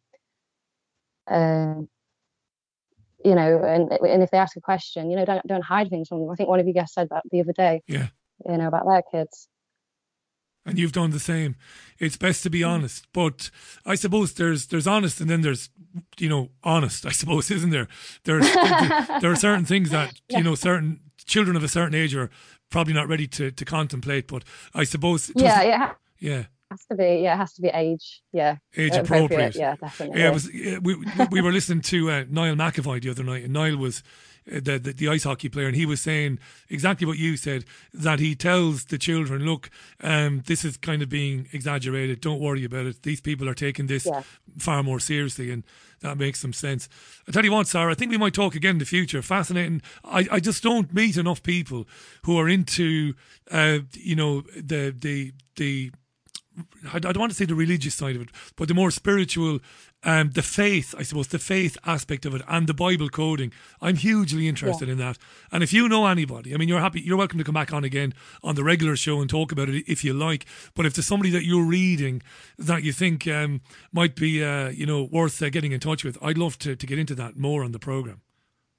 um, 1.26 1.88
you 3.24 3.34
know, 3.34 3.62
and 3.64 3.90
and 3.92 4.22
if 4.22 4.30
they 4.30 4.38
ask 4.38 4.56
a 4.56 4.60
question, 4.60 5.10
you 5.10 5.16
know, 5.16 5.24
don't 5.24 5.46
don't 5.46 5.64
hide 5.64 5.90
things 5.90 6.08
from 6.08 6.20
them. 6.20 6.30
I 6.30 6.34
think 6.34 6.48
one 6.48 6.60
of 6.60 6.66
you 6.66 6.74
guys 6.74 6.92
said 6.92 7.08
that 7.10 7.22
the 7.30 7.40
other 7.40 7.52
day. 7.52 7.82
Yeah. 7.86 8.08
You 8.48 8.56
know 8.56 8.68
about 8.68 8.86
their 8.86 9.02
kids. 9.02 9.48
and 10.64 10.78
you've 10.78 10.92
done 10.92 11.10
the 11.10 11.18
same. 11.18 11.56
It's 11.98 12.16
best 12.16 12.42
to 12.44 12.50
be 12.50 12.60
mm. 12.60 12.68
honest, 12.68 13.06
but 13.12 13.50
I 13.84 13.96
suppose 13.96 14.34
there's 14.34 14.66
there's 14.66 14.86
honest, 14.86 15.20
and 15.20 15.28
then 15.28 15.40
there's 15.40 15.70
you 16.18 16.28
know 16.28 16.50
honest. 16.62 17.04
I 17.06 17.10
suppose 17.10 17.50
isn't 17.56 17.70
there? 17.70 17.88
There's 18.24 18.44
there 19.20 19.32
are 19.32 19.36
certain 19.36 19.64
things 19.64 19.90
that 19.90 20.20
you 20.28 20.42
know 20.42 20.54
certain 20.54 21.00
children 21.24 21.56
of 21.56 21.64
a 21.64 21.68
certain 21.68 21.94
age 21.94 22.14
are 22.14 22.30
probably 22.70 22.92
not 22.94 23.08
ready 23.08 23.26
to 23.28 23.50
to 23.50 23.64
contemplate. 23.64 24.28
But 24.28 24.44
I 24.74 24.84
suppose 24.84 25.32
yeah 25.34 25.44
Yeah, 25.44 25.48
doesn't- 25.56 25.68
it 25.70 25.78
ha- 25.78 25.96
yeah. 26.20 26.44
Has 26.70 26.84
to 26.86 26.94
be. 26.94 27.20
Yeah, 27.22 27.34
it 27.34 27.38
has 27.38 27.52
to 27.54 27.62
be 27.62 27.68
age. 27.68 28.22
Yeah, 28.32 28.56
age 28.76 28.94
appropriate. 28.94 29.54
Yeah, 29.54 29.76
definitely. 29.76 30.20
Yeah, 30.20 30.28
it 30.28 30.34
was. 30.34 30.48
We 30.82 30.96
we 31.30 31.40
were 31.40 31.52
listening 31.52 31.82
to 31.82 32.10
uh, 32.10 32.24
Niall 32.28 32.56
McAvoy 32.56 33.02
the 33.02 33.10
other 33.10 33.24
night, 33.24 33.44
and 33.44 33.52
Niall 33.52 33.76
was 33.76 34.02
uh, 34.50 34.60
the, 34.62 34.78
the 34.78 34.92
the 34.92 35.08
ice 35.08 35.24
hockey 35.24 35.48
player, 35.48 35.66
and 35.66 35.76
he 35.76 35.86
was 35.86 36.00
saying 36.00 36.38
exactly 36.68 37.06
what 37.06 37.18
you 37.18 37.36
said 37.36 37.64
that 37.92 38.20
he 38.20 38.34
tells 38.34 38.86
the 38.86 38.98
children, 38.98 39.44
look, 39.44 39.70
um, 40.02 40.42
this 40.46 40.64
is 40.64 40.76
kind 40.76 41.02
of 41.02 41.08
being 41.08 41.48
exaggerated. 41.52 42.20
Don't 42.20 42.40
worry 42.40 42.64
about 42.64 42.86
it. 42.86 43.02
These 43.02 43.20
people 43.20 43.48
are 43.48 43.54
taking 43.54 43.86
this 43.86 44.06
Yeah. 44.06 44.22
far 44.58 44.82
more 44.82 45.00
seriously, 45.00 45.50
and 45.50 45.64
that 46.00 46.16
makes 46.16 46.40
some 46.40 46.52
sense. 46.52 46.88
I 47.26 47.32
tell 47.32 47.44
you 47.44 47.52
what, 47.52 47.66
Sarah, 47.66 47.92
I 47.92 47.94
think 47.94 48.10
we 48.10 48.18
might 48.18 48.34
talk 48.34 48.54
again 48.54 48.76
in 48.76 48.78
the 48.78 48.84
future. 48.84 49.22
Fascinating. 49.22 49.82
I, 50.04 50.26
I 50.30 50.40
just 50.40 50.62
don't 50.62 50.92
meet 50.94 51.16
enough 51.16 51.42
people 51.42 51.86
who 52.24 52.38
are 52.38 52.48
into, 52.48 53.14
uh, 53.50 53.80
you 53.94 54.14
know, 54.14 54.42
the 54.54 54.94
the 54.96 55.32
the 55.56 55.90
I 56.92 56.96
I 56.96 56.98
don't 56.98 57.18
want 57.18 57.32
to 57.32 57.36
say 57.36 57.44
the 57.44 57.54
religious 57.54 57.94
side 57.94 58.16
of 58.16 58.22
it, 58.22 58.28
but 58.56 58.68
the 58.68 58.74
more 58.74 58.90
spiritual, 58.90 59.60
um, 60.02 60.30
the 60.30 60.42
faith, 60.42 60.94
I 60.96 61.02
suppose, 61.02 61.28
the 61.28 61.38
faith 61.38 61.76
aspect 61.84 62.26
of 62.26 62.34
it, 62.34 62.42
and 62.48 62.66
the 62.66 62.74
Bible 62.74 63.08
coding. 63.08 63.52
I'm 63.80 63.96
hugely 63.96 64.48
interested 64.48 64.88
in 64.88 64.98
that. 64.98 65.18
And 65.50 65.62
if 65.62 65.72
you 65.72 65.88
know 65.88 66.06
anybody, 66.06 66.54
I 66.54 66.56
mean, 66.56 66.68
you're 66.68 66.80
happy, 66.80 67.00
you're 67.00 67.16
welcome 67.16 67.38
to 67.38 67.44
come 67.44 67.54
back 67.54 67.72
on 67.72 67.84
again 67.84 68.14
on 68.42 68.54
the 68.54 68.64
regular 68.64 68.96
show 68.96 69.20
and 69.20 69.28
talk 69.28 69.52
about 69.52 69.68
it 69.68 69.84
if 69.86 70.04
you 70.04 70.12
like. 70.12 70.46
But 70.74 70.86
if 70.86 70.94
there's 70.94 71.06
somebody 71.06 71.30
that 71.30 71.44
you're 71.44 71.64
reading 71.64 72.22
that 72.58 72.82
you 72.82 72.92
think 72.92 73.26
um, 73.26 73.60
might 73.92 74.14
be, 74.14 74.44
uh, 74.44 74.68
you 74.70 74.86
know, 74.86 75.04
worth 75.04 75.42
uh, 75.42 75.50
getting 75.50 75.72
in 75.72 75.80
touch 75.80 76.04
with, 76.04 76.18
I'd 76.22 76.38
love 76.38 76.58
to 76.60 76.76
to 76.76 76.86
get 76.86 76.98
into 76.98 77.14
that 77.16 77.36
more 77.36 77.64
on 77.64 77.72
the 77.72 77.78
program. 77.78 78.20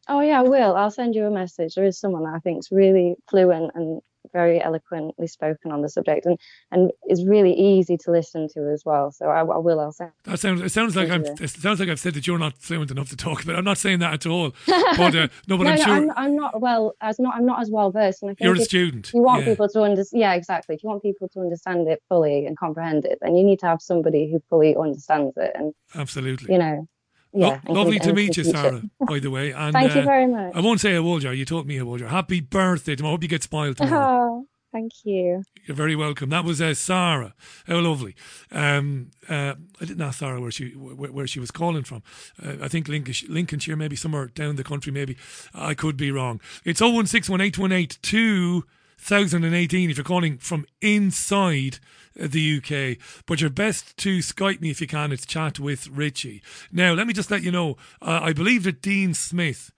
Oh 0.08 0.22
yeah, 0.22 0.40
I 0.40 0.44
will. 0.44 0.76
I'll 0.76 0.90
send 0.90 1.14
you 1.14 1.26
a 1.26 1.32
message. 1.32 1.76
There 1.76 1.86
is 1.86 2.00
someone 2.00 2.24
that 2.24 2.34
I 2.34 2.40
think 2.40 2.60
is 2.60 2.72
really 2.72 3.16
fluent 3.30 3.72
and 3.76 4.02
very 4.34 4.62
eloquently 4.62 5.28
spoken 5.28 5.72
on 5.72 5.82
the 5.82 5.90
subject, 5.90 6.26
and 6.26 6.38
and 6.72 6.92
is 7.08 7.26
really 7.26 7.54
easy 7.54 7.98
to 7.98 8.12
listen 8.12 8.48
to 8.50 8.72
as 8.72 8.84
well. 8.86 9.12
So 9.12 9.28
I, 9.28 9.40
I 9.40 9.58
will. 9.58 9.80
I'll 9.80 9.92
send. 9.92 10.12
That 10.24 10.40
sounds. 10.40 10.62
It 10.62 10.70
sounds 10.70 10.96
like 10.96 11.10
I'm. 11.10 11.26
It 11.26 11.50
sounds 11.50 11.80
like 11.80 11.90
I've 11.90 12.00
said 12.00 12.14
that 12.14 12.28
you're 12.28 12.40
not 12.40 12.58
fluent 12.58 12.92
enough 12.92 13.10
to 13.10 13.18
talk 13.18 13.44
about. 13.44 13.56
it. 13.56 13.60
I'm 13.60 13.66
not 13.66 13.78
saying 13.78 14.00
that 14.00 14.14
at 14.14 14.26
all. 14.26 14.54
But 14.68 15.16
uh, 15.16 15.28
no, 15.48 15.58
but 15.58 15.64
no, 15.64 15.70
I'm 15.70 15.76
no, 15.78 15.84
sure. 15.84 15.94
I'm, 15.94 16.12
I'm 16.16 16.36
not 16.36 16.62
well. 16.62 16.94
As 17.02 17.20
not, 17.20 17.36
I'm 17.36 17.46
not 17.46 17.62
as 17.62 17.70
well 17.70 17.92
versed. 17.92 18.22
And 18.22 18.32
I 18.32 18.34
think 18.34 18.46
You're 18.46 18.56
a 18.56 18.66
student, 18.66 19.12
You 19.14 19.22
want 19.22 19.44
yeah. 19.44 19.52
people 19.52 19.70
to 19.70 19.82
understand. 19.82 20.22
Yeah, 20.22 20.34
exactly. 20.34 20.76
If 20.76 20.84
you 20.84 20.90
want 20.90 21.02
people 21.02 21.28
to 21.30 21.40
understand 21.40 21.88
it 21.88 22.02
fully 22.10 22.46
and 22.46 22.58
comprehend 22.58 23.06
it, 23.06 23.20
then 23.22 23.36
you 23.36 23.44
need 23.44 23.60
to 23.60 23.68
have 23.68 23.82
somebody 23.82 24.32
who 24.32 24.42
fully 24.50 24.76
understands 24.76 25.36
it. 25.38 25.52
And 25.56 25.74
Absolutely. 25.96 26.54
you 26.54 26.60
know, 26.60 26.88
yeah. 27.34 27.60
lovely 27.68 28.00
to 28.00 28.14
meet 28.14 28.38
you. 28.38 28.44
Sarah. 28.44 28.84
By 29.08 29.20
the 29.20 29.30
way, 29.30 29.52
and 29.56 29.74
Thank 29.74 29.96
you 29.96 30.02
uh, 30.02 30.06
very 30.06 30.28
much. 30.28 30.54
I 30.56 30.60
won't 30.62 30.80
say 30.80 30.94
how 30.94 31.02
old 31.02 31.24
you 31.24 31.30
are. 31.30 31.34
You 31.34 31.46
told 31.46 31.68
me 31.68 31.78
how 31.78 31.86
old 31.86 32.00
you 32.00 32.06
are. 32.06 32.10
Happy 32.10 32.40
birthday 32.40 32.96
tomorrow. 32.96 33.14
I 33.14 33.16
hope 33.16 33.24
you 33.24 33.30
get 33.30 33.44
spoiled 33.44 33.78
tomorrow. 33.78 34.06
Oh, 34.06 34.48
thank 34.72 34.92
you. 35.04 35.44
You're 35.66 35.76
very 35.76 35.96
welcome. 35.96 36.30
That 36.30 36.44
was 36.44 36.62
uh, 36.62 36.74
Sarah. 36.74 37.36
How 37.68 37.80
lovely. 37.80 38.16
Um, 38.52 39.12
uh, 39.28 39.56
I 39.80 39.86
didn't 39.86 40.02
ask 40.02 40.20
Sarah 40.20 40.42
where 40.42 40.52
she 40.52 40.72
where, 40.72 41.12
where 41.12 41.28
she 41.28 41.40
was 41.40 41.52
calling 41.52 41.84
from. 41.84 42.04
Uh, 42.44 42.56
I 42.62 42.68
think 42.68 42.88
Lincolnshire, 42.88 43.30
Lincolnshire, 43.30 43.76
maybe 43.76 43.96
somewhere 43.96 44.28
down 44.28 44.56
the 44.56 44.64
country. 44.64 44.92
Maybe 44.92 45.18
I 45.54 45.74
could 45.74 45.98
be 45.98 46.12
wrong. 46.12 46.42
It's 46.66 46.82
0161818 46.82 48.64
2018 49.00 49.90
if 49.90 49.98
you're 49.98 50.04
calling 50.04 50.38
from 50.38 50.66
inside 50.82 51.80
the 52.20 52.58
UK. 52.58 52.98
But 53.26 53.42
you're 53.42 53.50
best 53.50 53.98
to 53.98 54.20
Skype 54.20 54.62
me 54.62 54.70
if 54.70 54.82
you 54.82 54.88
can. 54.88 55.12
It's 55.12 55.26
chat 55.26 55.60
with 55.60 55.88
Richie. 55.88 56.42
Now, 56.72 56.94
let 56.94 57.08
me 57.08 57.14
just 57.14 57.32
let 57.32 57.44
you 57.44 57.52
know. 57.52 57.78
Uh, 58.02 58.20
I 58.22 58.34
believe 58.34 58.64
that 58.64 58.82
Dean 58.82 59.14
Smith 59.14 59.72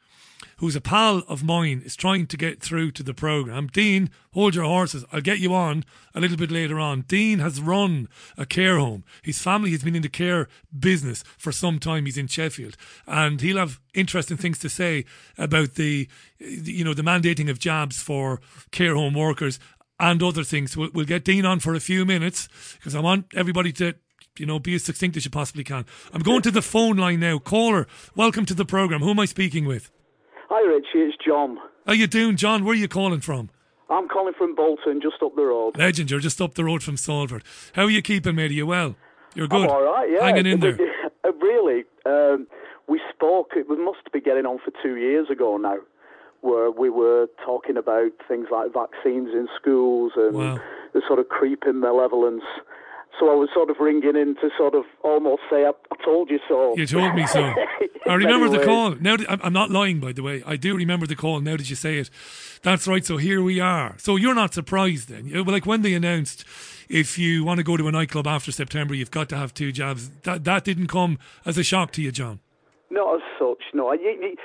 who's 0.61 0.75
a 0.75 0.81
pal 0.81 1.23
of 1.27 1.43
mine, 1.43 1.81
is 1.83 1.95
trying 1.95 2.27
to 2.27 2.37
get 2.37 2.61
through 2.61 2.91
to 2.91 3.01
the 3.01 3.15
program. 3.15 3.65
Dean, 3.65 4.11
hold 4.31 4.53
your 4.53 4.65
horses. 4.65 5.03
I'll 5.11 5.19
get 5.19 5.39
you 5.39 5.55
on 5.55 5.83
a 6.13 6.19
little 6.19 6.37
bit 6.37 6.51
later 6.51 6.79
on. 6.79 7.01
Dean 7.01 7.39
has 7.39 7.59
run 7.59 8.07
a 8.37 8.45
care 8.45 8.77
home. 8.77 9.03
His 9.23 9.41
family 9.41 9.71
has 9.71 9.83
been 9.83 9.95
in 9.95 10.03
the 10.03 10.07
care 10.07 10.47
business 10.77 11.23
for 11.35 11.51
some 11.51 11.79
time. 11.79 12.05
He's 12.05 12.17
in 12.17 12.27
Sheffield, 12.27 12.77
and 13.07 13.41
he'll 13.41 13.57
have 13.57 13.79
interesting 13.95 14.37
things 14.37 14.59
to 14.59 14.69
say 14.69 15.05
about 15.35 15.75
the, 15.75 16.07
you 16.37 16.83
know, 16.83 16.93
the 16.93 17.01
mandating 17.01 17.49
of 17.49 17.57
jabs 17.57 17.99
for 17.99 18.39
care 18.69 18.93
home 18.93 19.15
workers 19.15 19.59
and 20.01 20.21
other 20.21 20.43
things. 20.43 20.75
We'll, 20.75 20.89
we'll 20.93 21.05
get 21.05 21.23
Dean 21.23 21.45
on 21.45 21.59
for 21.59 21.73
a 21.73 21.79
few 21.79 22.05
minutes 22.05 22.49
because 22.77 22.95
I 22.95 22.99
want 22.99 23.27
everybody 23.33 23.71
to 23.73 23.95
you 24.37 24.45
know, 24.45 24.59
be 24.59 24.75
as 24.75 24.83
succinct 24.83 25.15
as 25.17 25.25
you 25.25 25.31
possibly 25.31 25.63
can. 25.63 25.85
I'm 26.13 26.21
going 26.21 26.41
to 26.41 26.51
the 26.51 26.61
phone 26.61 26.97
line 26.97 27.19
now. 27.19 27.37
Caller, 27.37 27.87
welcome 28.15 28.45
to 28.47 28.53
the 28.53 28.65
program. 28.65 29.01
Who 29.01 29.11
am 29.11 29.19
I 29.19 29.25
speaking 29.25 29.65
with? 29.65 29.91
Hi, 30.49 30.61
Richie. 30.67 31.07
It's 31.07 31.17
John. 31.25 31.57
How 31.85 31.93
you 31.93 32.07
doing, 32.07 32.35
John? 32.35 32.63
Where 32.65 32.73
are 32.73 32.77
you 32.77 32.87
calling 32.87 33.21
from? 33.21 33.49
I'm 33.89 34.07
calling 34.07 34.33
from 34.37 34.55
Bolton, 34.55 35.01
just 35.01 35.21
up 35.21 35.35
the 35.35 35.43
road. 35.43 35.77
Legend, 35.77 36.09
you're 36.09 36.21
just 36.21 36.39
up 36.41 36.55
the 36.55 36.63
road 36.63 36.81
from 36.81 36.95
Salford. 36.95 37.43
How 37.73 37.83
are 37.83 37.89
you 37.89 38.01
keeping, 38.01 38.35
mate? 38.35 38.51
Are 38.51 38.53
you 38.53 38.67
well? 38.67 38.95
You're 39.35 39.47
good. 39.47 39.63
I'm 39.63 39.69
all 39.69 39.83
right. 39.83 40.09
Yeah, 40.09 40.23
Hanging 40.25 40.45
in 40.45 40.59
there. 40.59 40.77
Really, 41.39 41.85
um, 42.05 42.47
we 42.87 42.99
spoke. 43.13 43.51
It 43.55 43.67
must 43.67 44.11
be 44.11 44.21
getting 44.21 44.45
on 44.45 44.59
for 44.59 44.71
two 44.83 44.97
years 44.97 45.29
ago 45.29 45.57
now, 45.57 45.77
where 46.41 46.71
we 46.71 46.89
were 46.89 47.27
talking 47.45 47.77
about 47.77 48.11
things 48.27 48.47
like 48.51 48.73
vaccines 48.73 49.29
in 49.33 49.47
schools 49.59 50.13
and 50.15 50.35
Wow. 50.35 50.59
the 50.93 51.01
sort 51.07 51.19
of 51.19 51.29
creeping 51.29 51.79
malevolence. 51.79 52.43
So 53.19 53.29
I 53.29 53.35
was 53.35 53.49
sort 53.53 53.69
of 53.69 53.75
ringing 53.79 54.15
in 54.15 54.35
to 54.41 54.49
sort 54.57 54.73
of 54.73 54.83
almost 55.03 55.41
say, 55.51 55.65
"I, 55.65 55.69
I 55.91 56.03
told 56.03 56.29
you 56.31 56.39
so." 56.47 56.73
You 56.77 56.87
told 56.87 57.13
me 57.13 57.27
so. 57.27 57.41
I 58.07 58.13
remember 58.15 58.49
the 58.49 58.57
ways. 58.59 58.65
call. 58.65 58.95
Now 58.95 59.17
that, 59.17 59.29
I'm- 59.29 59.53
not 59.53 59.69
lying, 59.69 59.99
by 59.99 60.13
the 60.13 60.23
way. 60.23 60.41
I 60.45 60.55
do 60.55 60.75
remember 60.75 61.05
the 61.05 61.15
call. 61.15 61.39
Now 61.41 61.57
that 61.57 61.69
you 61.69 61.75
say 61.75 61.99
it, 61.99 62.09
that's 62.63 62.87
right. 62.87 63.05
So 63.05 63.17
here 63.17 63.43
we 63.43 63.59
are. 63.59 63.95
So 63.99 64.15
you're 64.15 64.33
not 64.33 64.53
surprised 64.53 65.09
then? 65.09 65.29
Like 65.45 65.65
when 65.67 65.81
they 65.83 65.93
announced, 65.93 66.45
if 66.89 67.19
you 67.19 67.43
want 67.43 67.57
to 67.57 67.63
go 67.63 67.75
to 67.77 67.87
a 67.87 67.91
nightclub 67.91 68.25
after 68.27 68.51
September, 68.51 68.95
you've 68.95 69.11
got 69.11 69.27
to 69.29 69.37
have 69.37 69.53
two 69.53 69.71
jabs. 69.73 70.09
That 70.23 70.45
that 70.45 70.63
didn't 70.63 70.87
come 70.87 71.19
as 71.45 71.57
a 71.57 71.63
shock 71.63 71.91
to 71.91 72.01
you, 72.01 72.11
John. 72.13 72.39
Not 72.91 73.15
as 73.15 73.21
such, 73.39 73.63
no. 73.73 73.93
You- 73.93 74.35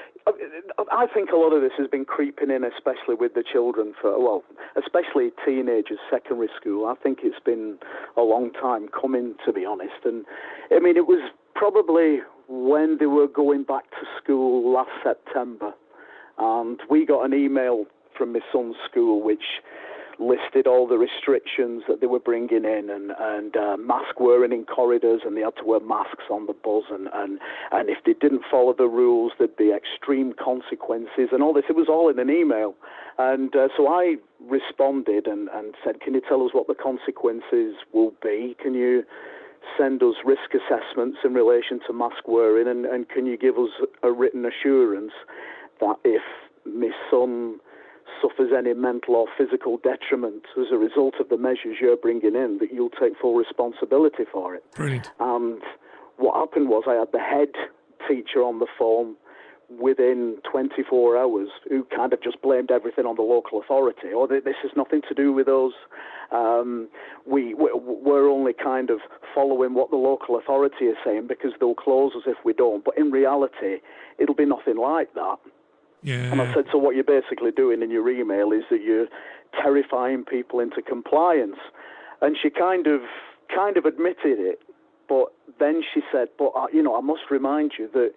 I 0.90 1.06
think 1.06 1.30
a 1.30 1.36
lot 1.36 1.52
of 1.52 1.62
this 1.62 1.72
has 1.78 1.88
been 1.88 2.04
creeping 2.04 2.50
in, 2.50 2.62
especially 2.62 3.16
with 3.16 3.34
the 3.34 3.42
children 3.42 3.92
for 4.00 4.18
well, 4.18 4.44
especially 4.76 5.32
teenagers, 5.44 5.98
secondary 6.08 6.48
school. 6.56 6.86
I 6.86 6.94
think 6.94 7.20
it's 7.24 7.40
been 7.40 7.78
a 8.16 8.22
long 8.22 8.52
time 8.52 8.88
coming, 8.88 9.34
to 9.44 9.52
be 9.52 9.64
honest. 9.64 10.04
And 10.04 10.24
I 10.70 10.78
mean, 10.78 10.96
it 10.96 11.08
was 11.08 11.20
probably 11.54 12.20
when 12.48 12.98
they 12.98 13.06
were 13.06 13.26
going 13.26 13.64
back 13.64 13.90
to 13.90 14.06
school 14.22 14.70
last 14.72 14.90
September, 15.02 15.74
and 16.38 16.80
we 16.88 17.04
got 17.04 17.24
an 17.24 17.34
email 17.34 17.86
from 18.16 18.32
my 18.32 18.40
son's 18.52 18.76
school 18.88 19.22
which 19.22 19.60
listed 20.18 20.66
all 20.66 20.86
the 20.86 20.98
restrictions 20.98 21.82
that 21.88 22.00
they 22.00 22.06
were 22.06 22.20
bringing 22.20 22.64
in 22.64 22.90
and, 22.90 23.12
and 23.18 23.56
uh, 23.56 23.76
mask 23.76 24.18
wearing 24.18 24.52
in 24.52 24.64
corridors 24.64 25.20
and 25.24 25.36
they 25.36 25.42
had 25.42 25.56
to 25.56 25.64
wear 25.64 25.80
masks 25.80 26.24
on 26.30 26.46
the 26.46 26.52
bus 26.52 26.84
and, 26.90 27.08
and, 27.12 27.38
and 27.72 27.90
if 27.90 27.98
they 28.04 28.14
didn't 28.14 28.42
follow 28.50 28.74
the 28.76 28.86
rules 28.86 29.32
there'd 29.38 29.56
be 29.56 29.72
extreme 29.72 30.32
consequences 30.32 31.28
and 31.32 31.42
all 31.42 31.52
this. 31.52 31.64
It 31.68 31.76
was 31.76 31.88
all 31.88 32.08
in 32.08 32.18
an 32.18 32.30
email. 32.30 32.74
And 33.18 33.54
uh, 33.54 33.68
so 33.76 33.88
I 33.88 34.16
responded 34.40 35.26
and, 35.26 35.48
and 35.48 35.74
said, 35.84 36.00
can 36.00 36.14
you 36.14 36.22
tell 36.26 36.44
us 36.44 36.50
what 36.52 36.66
the 36.66 36.74
consequences 36.74 37.76
will 37.92 38.12
be? 38.22 38.56
Can 38.62 38.74
you 38.74 39.04
send 39.76 40.02
us 40.02 40.14
risk 40.24 40.54
assessments 40.54 41.18
in 41.24 41.34
relation 41.34 41.80
to 41.86 41.92
mask 41.92 42.26
wearing 42.26 42.68
and, 42.68 42.86
and 42.86 43.08
can 43.08 43.26
you 43.26 43.36
give 43.36 43.58
us 43.58 43.70
a 44.02 44.12
written 44.12 44.46
assurance 44.46 45.12
that 45.80 45.96
if 46.04 46.22
my 46.64 46.90
son 47.10 47.58
suffers 48.20 48.52
any 48.56 48.74
mental 48.74 49.16
or 49.16 49.26
physical 49.36 49.78
detriment 49.78 50.44
as 50.58 50.66
a 50.72 50.76
result 50.76 51.14
of 51.20 51.28
the 51.28 51.36
measures 51.36 51.76
you're 51.80 51.96
bringing 51.96 52.34
in, 52.34 52.58
that 52.58 52.72
you'll 52.72 52.90
take 52.90 53.12
full 53.20 53.34
responsibility 53.34 54.24
for 54.30 54.54
it. 54.54 54.64
Brilliant. 54.74 55.10
And 55.20 55.62
what 56.16 56.36
happened 56.36 56.68
was 56.68 56.84
I 56.86 56.94
had 56.94 57.12
the 57.12 57.18
head 57.18 57.52
teacher 58.08 58.42
on 58.42 58.58
the 58.58 58.66
phone 58.78 59.16
within 59.68 60.38
24 60.50 61.18
hours 61.18 61.48
who 61.68 61.84
kind 61.84 62.12
of 62.12 62.22
just 62.22 62.40
blamed 62.40 62.70
everything 62.70 63.04
on 63.04 63.16
the 63.16 63.22
local 63.22 63.60
authority. 63.60 64.08
Or 64.08 64.24
oh, 64.24 64.26
this 64.26 64.54
has 64.62 64.70
nothing 64.76 65.02
to 65.08 65.14
do 65.14 65.32
with 65.32 65.48
us. 65.48 65.72
Um, 66.30 66.88
we, 67.26 67.54
we're 67.54 68.28
only 68.28 68.52
kind 68.52 68.90
of 68.90 69.00
following 69.34 69.74
what 69.74 69.90
the 69.90 69.96
local 69.96 70.38
authority 70.38 70.86
is 70.86 70.96
saying 71.04 71.26
because 71.26 71.52
they'll 71.58 71.74
close 71.74 72.12
us 72.16 72.22
if 72.26 72.36
we 72.44 72.52
don't. 72.52 72.84
But 72.84 72.96
in 72.96 73.10
reality, 73.10 73.80
it'll 74.18 74.34
be 74.34 74.46
nothing 74.46 74.76
like 74.76 75.12
that. 75.14 75.36
Yeah. 76.02 76.30
And 76.30 76.40
I 76.40 76.52
said, 76.54 76.66
so 76.70 76.78
what 76.78 76.94
you're 76.94 77.04
basically 77.04 77.50
doing 77.50 77.82
in 77.82 77.90
your 77.90 78.08
email 78.08 78.52
is 78.52 78.62
that 78.70 78.82
you're 78.82 79.08
terrifying 79.60 80.24
people 80.24 80.60
into 80.60 80.82
compliance. 80.82 81.56
And 82.22 82.36
she 82.40 82.50
kind 82.50 82.86
of 82.86 83.00
kind 83.54 83.76
of 83.76 83.84
admitted 83.84 84.38
it, 84.38 84.60
but 85.08 85.26
then 85.58 85.82
she 85.94 86.00
said, 86.12 86.28
but 86.38 86.52
uh, 86.56 86.66
you 86.72 86.82
know, 86.82 86.96
I 86.96 87.00
must 87.00 87.30
remind 87.30 87.72
you 87.78 87.88
that 87.92 88.12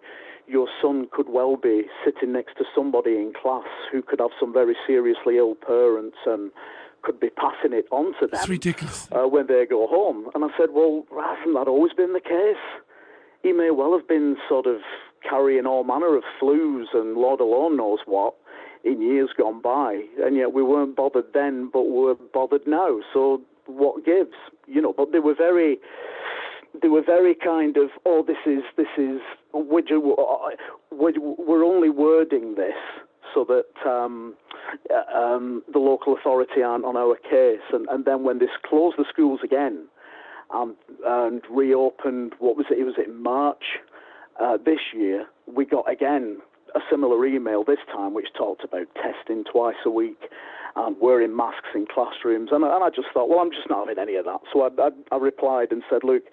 your 0.48 0.68
son 0.82 1.08
could 1.12 1.30
well 1.30 1.56
be 1.56 1.84
sitting 2.04 2.34
next 2.34 2.58
to 2.58 2.66
somebody 2.76 3.12
in 3.12 3.34
class 3.40 3.68
who 3.92 4.02
could 4.02 4.20
have 4.20 4.32
some 4.40 4.52
very 4.52 4.76
seriously 4.88 5.38
ill 5.38 5.56
parents 5.56 6.18
and 6.26 6.52
could 7.04 7.20
be 7.20 7.30
passing 7.30 7.72
it 7.72 7.86
on 7.92 8.14
to 8.20 8.22
them. 8.22 8.30
That's 8.34 8.50
ridiculous. 8.50 9.08
Uh, 9.12 9.28
when 9.28 9.48
they 9.48 9.66
go 9.66 9.88
home. 9.88 10.30
And 10.34 10.44
I 10.44 10.50
said, 10.58 10.70
well, 10.74 11.06
hasn't 11.12 11.56
that 11.56 11.68
always 11.68 11.94
been 11.94 12.14
the 12.14 12.20
case? 12.20 12.64
He 13.44 13.54
may 13.54 13.70
well 13.70 13.98
have 13.98 14.08
been 14.08 14.38
sort 14.50 14.66
of 14.66 14.78
carrying 15.28 15.66
all 15.66 15.84
manner 15.84 16.16
of 16.16 16.24
flus 16.42 16.86
and 16.94 17.16
Lord 17.16 17.40
alone 17.40 17.78
knows 17.78 18.00
what 18.06 18.36
in 18.84 19.02
years 19.02 19.30
gone 19.38 19.62
by, 19.62 20.04
and 20.24 20.38
yet 20.38 20.54
we 20.54 20.64
weren't 20.64 20.96
bothered 20.96 21.34
then, 21.34 21.70
but 21.72 21.84
we're 21.84 22.16
bothered 22.34 22.66
now. 22.66 23.00
So 23.14 23.42
what 23.66 24.06
gives, 24.06 24.36
you 24.68 24.82
know? 24.82 24.94
But 24.96 25.12
they 25.12 25.20
were 25.20 25.36
very, 25.36 25.78
they 26.82 26.88
were 26.88 27.04
very 27.04 27.36
kind 27.36 27.78
of, 27.78 27.90
oh, 28.06 28.24
this 28.26 28.38
is 28.46 28.64
this 28.78 28.88
is, 28.98 29.20
we're 29.54 31.66
only 31.66 31.90
wording 31.90 32.56
this 32.56 32.74
so 33.34 33.46
that 33.46 33.90
um, 33.90 34.34
um, 35.14 35.62
the 35.72 35.80
local 35.80 36.16
authority 36.16 36.62
aren't 36.64 36.86
on 36.86 36.96
our 36.96 37.16
case, 37.16 37.66
and, 37.74 37.88
and 37.90 38.06
then 38.06 38.24
when 38.24 38.40
this 38.40 38.50
closed 38.66 38.98
the 38.98 39.06
schools 39.10 39.42
again. 39.44 39.88
Um, 40.52 40.76
and 41.06 41.44
reopened. 41.48 42.34
What 42.40 42.58
was 42.58 42.66
it? 42.72 42.80
It 42.80 42.84
was 42.84 42.96
in 42.98 43.22
March 43.22 43.78
uh, 44.40 44.58
this 44.58 44.80
year, 44.94 45.26
we 45.48 45.66
got 45.66 45.90
again 45.92 46.40
a 46.76 46.80
similar 46.90 47.26
email 47.26 47.64
this 47.64 47.80
time, 47.92 48.14
which 48.14 48.28
talked 48.38 48.64
about 48.64 48.88
testing 48.96 49.44
twice 49.52 49.76
a 49.86 49.90
week 49.90 50.30
and 50.76 50.96
wearing 51.02 51.36
masks 51.36 51.70
in 51.74 51.86
classrooms. 51.88 52.50
And, 52.52 52.64
and 52.64 52.84
I 52.84 52.90
just 52.90 53.08
thought, 53.14 53.28
well, 53.28 53.40
I'm 53.40 53.52
just 53.52 53.70
not 53.70 53.88
having 53.88 54.02
any 54.02 54.16
of 54.16 54.26
that. 54.26 54.40
So 54.54 54.62
I, 54.62 54.70
I, 54.82 54.90
I 55.12 55.18
replied 55.18 55.72
and 55.72 55.84
said, 55.90 56.04
look, 56.04 56.24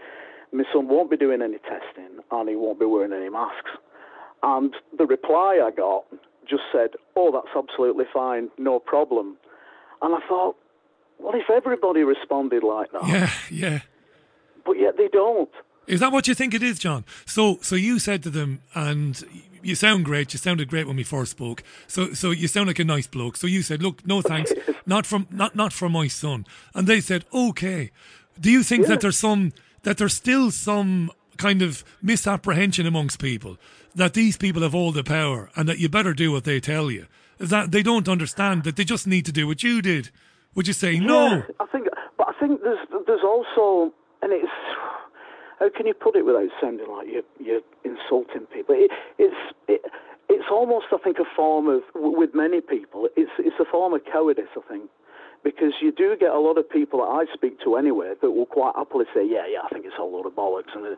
my 0.53 0.65
son 0.73 0.89
won't 0.89 1.11
be 1.11 1.17
doing 1.17 1.43
any 1.43 1.59
testing 1.59 2.21
and 2.31 2.49
he 2.49 2.55
won't 2.55 2.79
be 2.79 2.87
wearing 2.87 3.13
any 3.13 3.31
masks. 3.31 3.71
And 4.43 4.75
the 4.97 5.07
reply 5.07 5.61
I 5.65 5.71
got 5.71 6.05
just 6.49 6.63
said, 6.73 6.91
oh, 7.17 7.33
that's 7.33 7.57
absolutely 7.57 8.05
fine, 8.13 8.51
no 8.59 8.79
problem. 8.79 9.37
And 10.03 10.15
I 10.15 10.21
thought, 10.29 10.57
what 11.19 11.35
if 11.35 11.51
everybody 11.51 12.03
responded 12.03 12.63
like 12.63 12.93
that? 12.93 13.09
Yeah, 13.09 13.31
yeah. 13.51 13.81
But 14.65 14.79
yet 14.79 14.97
they 14.97 15.09
don't. 15.09 15.51
Is 15.87 16.01
that 16.01 16.13
what 16.13 16.27
you 16.27 16.35
think 16.35 16.55
it 16.55 16.63
is, 16.63 16.79
John? 16.79 17.05
So, 17.27 17.59
so 17.63 17.77
you 17.77 17.99
said 17.99 18.23
to 18.25 18.31
them, 18.31 18.61
and 18.75 19.23
you 19.63 19.75
sound 19.75 20.05
great. 20.05 20.33
You 20.33 20.39
sounded 20.39 20.69
great 20.69 20.87
when 20.87 20.97
we 20.97 21.05
first 21.05 21.33
spoke. 21.33 21.63
So, 21.87 22.13
so 22.13 22.31
you 22.31 22.49
sound 22.49 22.69
like 22.69 22.79
a 22.79 22.85
nice 22.85 23.07
bloke. 23.07 23.37
So 23.37 23.47
you 23.47 23.63
said, 23.63 23.83
"Look, 23.83 24.07
no 24.07 24.23
thanks, 24.23 24.53
not 24.87 25.07
from 25.07 25.27
not 25.31 25.55
not 25.55 25.73
for 25.73 25.89
my 25.89 26.09
son." 26.09 26.47
And 26.75 26.87
they 26.87 27.01
said, 27.01 27.25
"Okay." 27.33 27.91
Do 28.39 28.51
you 28.51 28.63
think 28.63 28.83
yeah. 28.83 28.91
that 28.91 29.01
there's 29.01 29.19
some 29.19 29.53
that 29.83 29.99
there's 29.99 30.15
still 30.15 30.51
some 30.51 31.11
kind 31.37 31.63
of 31.63 31.85
misapprehension 32.03 32.87
amongst 32.87 33.19
people 33.19 33.59
that 33.95 34.15
these 34.15 34.37
people 34.37 34.63
have 34.63 34.75
all 34.75 34.93
the 34.93 35.05
power 35.05 35.51
and 35.57 35.69
that 35.69 35.79
you 35.79 35.89
better 35.89 36.13
do 36.13 36.33
what 36.33 36.45
they 36.45 36.61
tell 36.61 36.91
you? 36.91 37.07
That 37.39 37.71
they 37.71 37.83
don't 37.83 38.09
understand 38.09 38.65
that 38.65 38.77
they 38.77 38.85
just 38.85 39.07
need 39.07 39.27
to 39.27 39.33
do 39.33 39.47
what 39.47 39.63
you 39.63 39.83
did? 39.83 40.11
Would 40.55 40.67
you 40.67 40.73
say 40.73 40.93
yeah, 40.93 41.01
no? 41.01 41.43
I 41.61 41.67
think, 41.67 41.89
but 42.17 42.29
I 42.29 42.33
think 42.41 42.63
there's 42.63 42.79
there's 43.07 43.25
also, 43.25 43.93
and 44.23 44.33
it's 44.33 44.51
how 45.59 45.71
can 45.71 45.87
you 45.87 45.95
put 45.95 46.17
it 46.17 46.25
without 46.25 46.49
sounding 46.61 46.91
like 46.91 47.09
you're, 47.11 47.23
you're 47.41 47.61
insulting 47.85 48.47
people? 48.47 48.75
It, 48.77 48.91
it's 49.19 49.37
it, 49.69 49.81
it's 50.29 50.47
almost, 50.51 50.87
I 50.93 50.99
think, 50.99 51.19
a 51.19 51.37
form 51.37 51.69
of 51.69 51.83
with 51.95 52.31
many 52.35 52.61
people. 52.61 53.09
It's 53.17 53.31
it's 53.39 53.57
a 53.61 53.65
form 53.65 53.95
of 53.95 54.03
cowardice, 54.05 54.53
I 54.57 54.61
think, 54.69 54.91
because 55.45 55.75
you 55.81 55.93
do 55.93 56.17
get 56.19 56.31
a 56.31 56.39
lot 56.39 56.59
of 56.59 56.69
people 56.69 57.01
that 57.01 57.11
I 57.11 57.33
speak 57.33 57.61
to 57.65 57.77
anyway 57.77 58.13
that 58.21 58.31
will 58.31 58.47
quite 58.47 58.75
happily 58.77 59.07
say, 59.15 59.25
yeah, 59.25 59.47
yeah, 59.49 59.61
I 59.65 59.69
think 59.73 59.87
it's 59.87 59.99
a 59.99 60.03
lot 60.03 60.27
of 60.27 60.33
bollocks, 60.33 60.75
and 60.75 60.85
uh, 60.85 60.97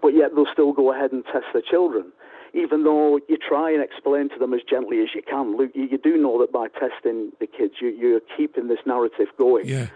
but 0.00 0.14
yet 0.14 0.30
they'll 0.34 0.52
still 0.52 0.72
go 0.72 0.92
ahead 0.92 1.12
and 1.12 1.24
test 1.24 1.46
their 1.52 1.62
children. 1.62 2.12
Even 2.54 2.82
though 2.82 3.20
you 3.28 3.36
try 3.36 3.70
and 3.70 3.82
explain 3.82 4.30
to 4.30 4.38
them 4.38 4.54
as 4.54 4.62
gently 4.62 5.02
as 5.02 5.08
you 5.14 5.20
can, 5.20 5.58
Luke, 5.58 5.72
you, 5.74 5.84
you 5.84 5.98
do 5.98 6.16
know 6.16 6.40
that 6.40 6.50
by 6.50 6.68
testing 6.68 7.30
the 7.40 7.46
kids, 7.46 7.74
you, 7.82 7.88
you're 7.88 8.20
keeping 8.38 8.68
this 8.68 8.78
narrative 8.86 9.26
going. 9.36 9.66
Yeah. 9.66 9.88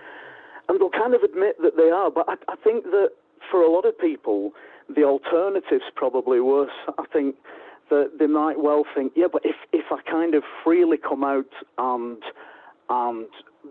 And 0.69 0.79
they'll 0.79 0.91
kind 0.91 1.15
of 1.15 1.23
admit 1.23 1.57
that 1.63 1.79
they 1.79 1.89
are, 1.91 2.11
but 2.11 2.29
I, 2.29 2.35
I 2.53 2.57
think 2.57 2.85
that 2.85 3.13
for 3.51 3.63
a 3.63 3.71
lot 3.71 3.85
of 3.85 3.99
people, 3.99 4.53
the 4.89 5.05
alternative's 5.05 5.91
probably 5.95 6.41
worse. 6.41 6.71
I 6.99 7.05
think 7.13 7.37
that 7.91 8.13
they 8.19 8.27
might 8.27 8.63
well 8.63 8.85
think, 8.95 9.13
yeah, 9.17 9.27
but 9.31 9.45
if, 9.45 9.57
if 9.73 9.87
I 9.91 10.01
kind 10.11 10.35
of 10.35 10.43
freely 10.65 10.97
come 10.97 11.25
out 11.25 11.53
and 11.79 12.23
and 12.89 13.27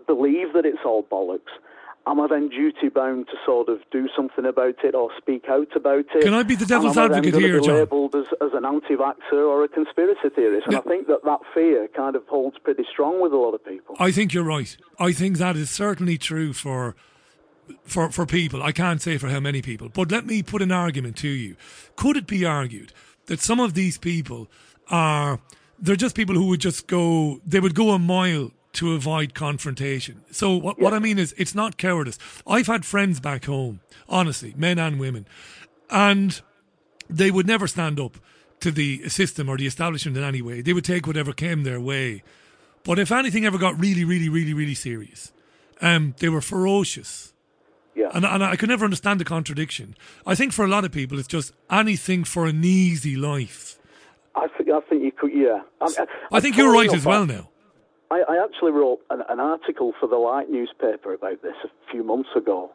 believe 0.06 0.52
that 0.54 0.64
it's 0.64 0.84
all 0.84 1.04
bollocks, 1.04 1.52
am 2.06 2.18
I 2.18 2.26
then 2.26 2.48
duty 2.48 2.88
bound 2.88 3.26
to 3.28 3.34
sort 3.44 3.68
of 3.68 3.78
do 3.92 4.08
something 4.16 4.44
about 4.44 4.84
it 4.84 4.94
or 4.94 5.10
speak 5.16 5.44
out 5.48 5.76
about 5.76 6.06
it? 6.14 6.22
Can 6.22 6.34
I 6.34 6.42
be 6.42 6.56
the 6.56 6.66
devil's 6.66 6.98
advocate 6.98 7.34
here, 7.34 7.60
be 7.60 7.66
John? 7.66 7.76
labelled 7.76 8.14
as, 8.16 8.26
as 8.40 8.50
an 8.54 8.64
anti-vaxxer 8.64 9.32
or 9.34 9.62
a 9.62 9.68
conspiracy 9.68 10.28
theorist, 10.34 10.66
and 10.66 10.72
yeah. 10.72 10.80
I 10.80 10.82
think 10.82 11.06
that 11.06 11.24
that 11.24 11.40
fear 11.54 11.88
kind 11.94 12.16
of 12.16 12.26
holds 12.26 12.58
pretty 12.58 12.84
strong 12.90 13.22
with 13.22 13.32
a 13.32 13.36
lot 13.36 13.54
of 13.54 13.64
people. 13.64 13.94
I 13.98 14.10
think 14.10 14.32
you're 14.32 14.44
right. 14.44 14.76
I 14.98 15.12
think 15.12 15.38
that 15.38 15.56
is 15.56 15.70
certainly 15.70 16.18
true 16.18 16.52
for 16.52 16.96
for, 17.84 18.10
for 18.10 18.26
people. 18.26 18.62
I 18.62 18.72
can't 18.72 19.00
say 19.00 19.18
for 19.18 19.28
how 19.28 19.40
many 19.40 19.62
people, 19.62 19.88
but 19.88 20.10
let 20.10 20.26
me 20.26 20.42
put 20.42 20.62
an 20.62 20.72
argument 20.72 21.16
to 21.18 21.28
you. 21.28 21.56
Could 21.96 22.16
it 22.16 22.26
be 22.26 22.44
argued 22.44 22.92
that 23.26 23.40
some 23.40 23.60
of 23.60 23.74
these 23.74 23.98
people 23.98 24.48
are, 24.88 25.40
they're 25.78 25.96
just 25.96 26.16
people 26.16 26.34
who 26.34 26.46
would 26.48 26.60
just 26.60 26.86
go, 26.86 27.40
they 27.46 27.60
would 27.60 27.74
go 27.74 27.90
a 27.90 27.98
mile 27.98 28.50
to 28.74 28.94
avoid 28.94 29.34
confrontation. 29.34 30.22
So 30.30 30.56
what, 30.56 30.80
what 30.80 30.94
I 30.94 30.98
mean 30.98 31.18
is 31.18 31.34
it's 31.36 31.54
not 31.54 31.76
cowardice. 31.76 32.18
I've 32.46 32.66
had 32.66 32.84
friends 32.84 33.20
back 33.20 33.44
home, 33.44 33.80
honestly, 34.08 34.54
men 34.56 34.78
and 34.78 34.98
women, 34.98 35.26
and 35.90 36.40
they 37.10 37.30
would 37.30 37.46
never 37.46 37.66
stand 37.66 38.00
up 38.00 38.16
to 38.60 38.70
the 38.70 39.08
system 39.08 39.48
or 39.48 39.58
the 39.58 39.66
establishment 39.66 40.16
in 40.16 40.22
any 40.22 40.40
way. 40.40 40.62
They 40.62 40.72
would 40.72 40.84
take 40.84 41.06
whatever 41.06 41.32
came 41.32 41.64
their 41.64 41.80
way. 41.80 42.22
But 42.84 42.98
if 42.98 43.12
anything 43.12 43.44
ever 43.44 43.58
got 43.58 43.78
really, 43.78 44.04
really, 44.04 44.28
really, 44.28 44.54
really 44.54 44.74
serious, 44.74 45.32
um, 45.80 46.14
they 46.18 46.28
were 46.28 46.40
ferocious 46.40 47.31
yeah. 47.94 48.10
And, 48.14 48.24
and 48.24 48.42
I 48.42 48.56
could 48.56 48.68
never 48.68 48.84
understand 48.84 49.20
the 49.20 49.24
contradiction. 49.24 49.96
I 50.26 50.34
think 50.34 50.52
for 50.52 50.64
a 50.64 50.68
lot 50.68 50.84
of 50.84 50.92
people, 50.92 51.18
it's 51.18 51.28
just 51.28 51.52
anything 51.70 52.24
for 52.24 52.46
an 52.46 52.64
easy 52.64 53.16
life. 53.16 53.78
I 54.34 54.48
think, 54.56 54.70
I 54.70 54.80
think 54.80 55.02
you 55.02 55.12
could, 55.12 55.32
yeah. 55.34 55.60
I, 55.80 55.86
I, 55.86 56.06
I 56.36 56.40
think 56.40 56.56
you're 56.56 56.72
right 56.72 56.92
as 56.92 57.04
well 57.04 57.26
now. 57.26 57.50
I, 58.10 58.22
I 58.28 58.44
actually 58.44 58.72
wrote 58.72 59.00
an, 59.10 59.22
an, 59.28 59.40
article 59.40 59.92
for 59.98 60.06
the 60.06 60.16
Light 60.16 60.50
newspaper 60.50 61.14
about 61.14 61.42
this 61.42 61.54
a 61.64 61.90
few 61.90 62.02
months 62.02 62.30
ago. 62.36 62.70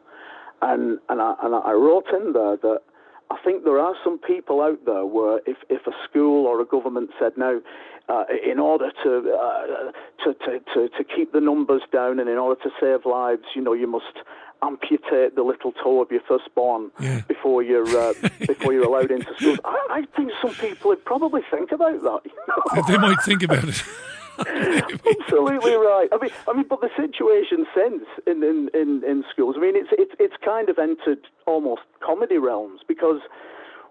And, 0.62 0.98
and, 1.08 1.20
I, 1.20 1.34
and 1.42 1.54
I 1.54 1.72
wrote 1.72 2.06
in 2.12 2.32
there 2.32 2.56
that 2.56 2.82
I 3.30 3.36
think 3.44 3.64
there 3.64 3.78
are 3.78 3.94
some 4.02 4.18
people 4.18 4.60
out 4.60 4.84
there 4.84 5.06
where 5.06 5.40
if, 5.46 5.58
if 5.68 5.86
a 5.86 5.92
school 6.08 6.46
or 6.46 6.60
a 6.60 6.64
government 6.64 7.10
said, 7.20 7.32
no, 7.36 7.60
uh, 8.08 8.24
in 8.44 8.58
order 8.58 8.90
to, 9.04 9.32
uh, 9.32 9.92
to, 10.24 10.34
to, 10.34 10.60
to, 10.74 10.88
to 10.88 11.04
keep 11.04 11.32
the 11.32 11.40
numbers 11.40 11.82
down 11.92 12.18
and 12.18 12.28
in 12.28 12.38
order 12.38 12.60
to 12.62 12.70
save 12.80 13.04
lives, 13.04 13.42
you 13.54 13.62
know, 13.62 13.74
you 13.74 13.86
must 13.86 14.16
amputate 14.62 15.34
the 15.36 15.42
little 15.42 15.72
toe 15.72 16.02
of 16.02 16.10
your 16.10 16.20
firstborn 16.26 16.90
Yeah. 17.00 17.20
before 17.28 17.62
you're 17.62 17.86
uh, 17.88 18.12
before 18.46 18.72
you're 18.72 18.84
allowed 18.84 19.10
into 19.10 19.32
school. 19.36 19.56
I, 19.64 19.86
I 19.90 20.16
think 20.16 20.32
some 20.42 20.50
people 20.54 20.88
would 20.90 21.04
probably 21.04 21.42
think 21.50 21.70
about 21.72 22.02
that. 22.02 22.20
you 22.24 22.32
know? 22.48 22.82
They 22.88 22.98
might 22.98 23.20
think 23.24 23.42
about 23.42 23.64
it. 23.64 23.82
Absolutely 24.38 25.72
right. 25.74 26.08
I 26.12 26.18
mean, 26.20 26.30
I 26.46 26.52
mean, 26.52 26.66
but 26.68 26.80
the 26.80 26.90
situation 26.96 27.66
since 27.74 28.04
in, 28.26 28.42
in, 28.44 28.70
in, 28.72 29.02
in 29.04 29.24
schools, 29.32 29.56
I 29.58 29.60
mean, 29.60 29.74
it's 29.76 29.88
it's 29.92 30.12
it's 30.20 30.34
kind 30.44 30.68
of 30.68 30.78
entered 30.78 31.18
almost 31.46 31.82
comedy 32.00 32.38
realms 32.38 32.80
because 32.86 33.20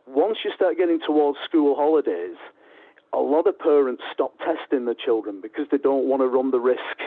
once 0.06 0.38
you 0.46 0.52
start 0.56 0.78
getting 0.78 1.00
towards 1.06 1.38
school 1.44 1.76
holidays, 1.76 2.38
a 3.14 3.18
lot 3.20 3.46
of 3.48 3.60
parents 3.60 4.04
stop 4.14 4.34
testing 4.40 4.86
the 4.86 4.96
children 4.96 5.42
because 5.42 5.66
they 5.70 5.78
don't 5.78 6.06
want 6.06 6.22
to 6.22 6.28
run 6.28 6.52
the 6.52 6.60
risk 6.60 6.98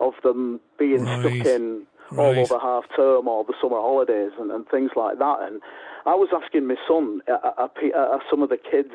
of 0.00 0.12
them 0.22 0.60
being 0.78 1.04
Right. 1.04 1.20
stuck 1.20 1.46
in 1.46 1.86
all 2.18 2.32
Right. 2.32 2.38
over 2.38 2.58
half 2.58 2.84
term 2.94 3.28
or 3.28 3.44
the 3.44 3.54
summer 3.60 3.76
holidays 3.80 4.32
and, 4.38 4.50
and 4.50 4.68
things 4.68 4.90
like 4.96 5.18
that. 5.18 5.38
And 5.42 5.60
I 6.06 6.14
was 6.14 6.28
asking 6.32 6.66
my 6.66 6.76
son, 6.86 7.20
uh, 7.28 7.38
uh, 7.42 7.68
uh, 7.68 7.98
uh, 7.98 8.18
some 8.30 8.42
of 8.42 8.48
the 8.48 8.58
kids 8.58 8.94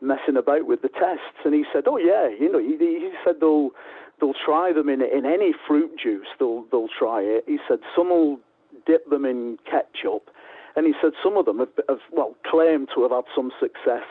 messing 0.00 0.36
about 0.36 0.66
with 0.66 0.82
the 0.82 0.88
tests, 0.88 1.42
and 1.44 1.54
he 1.54 1.64
said, 1.72 1.84
"Oh 1.86 1.96
yeah, 1.98 2.28
you 2.28 2.50
know," 2.50 2.58
he, 2.58 2.76
he 2.78 3.10
said 3.24 3.36
they'll 3.40 3.70
they'll 4.20 4.34
try 4.34 4.72
them 4.72 4.88
in 4.88 5.02
in 5.02 5.26
any 5.26 5.52
fruit 5.66 5.90
juice. 6.00 6.28
They'll 6.38 6.64
they'll 6.70 6.88
try 6.98 7.20
it. 7.22 7.44
He 7.46 7.58
said 7.68 7.80
some 7.96 8.10
will 8.10 8.38
dip 8.86 9.08
them 9.10 9.24
in 9.24 9.58
ketchup, 9.64 10.30
and 10.76 10.86
he 10.86 10.94
said 11.02 11.12
some 11.22 11.36
of 11.36 11.46
them 11.46 11.58
have, 11.58 11.74
have 11.88 11.98
well 12.12 12.36
claimed 12.46 12.88
to 12.94 13.02
have 13.02 13.10
had 13.10 13.24
some 13.34 13.50
success 13.60 14.04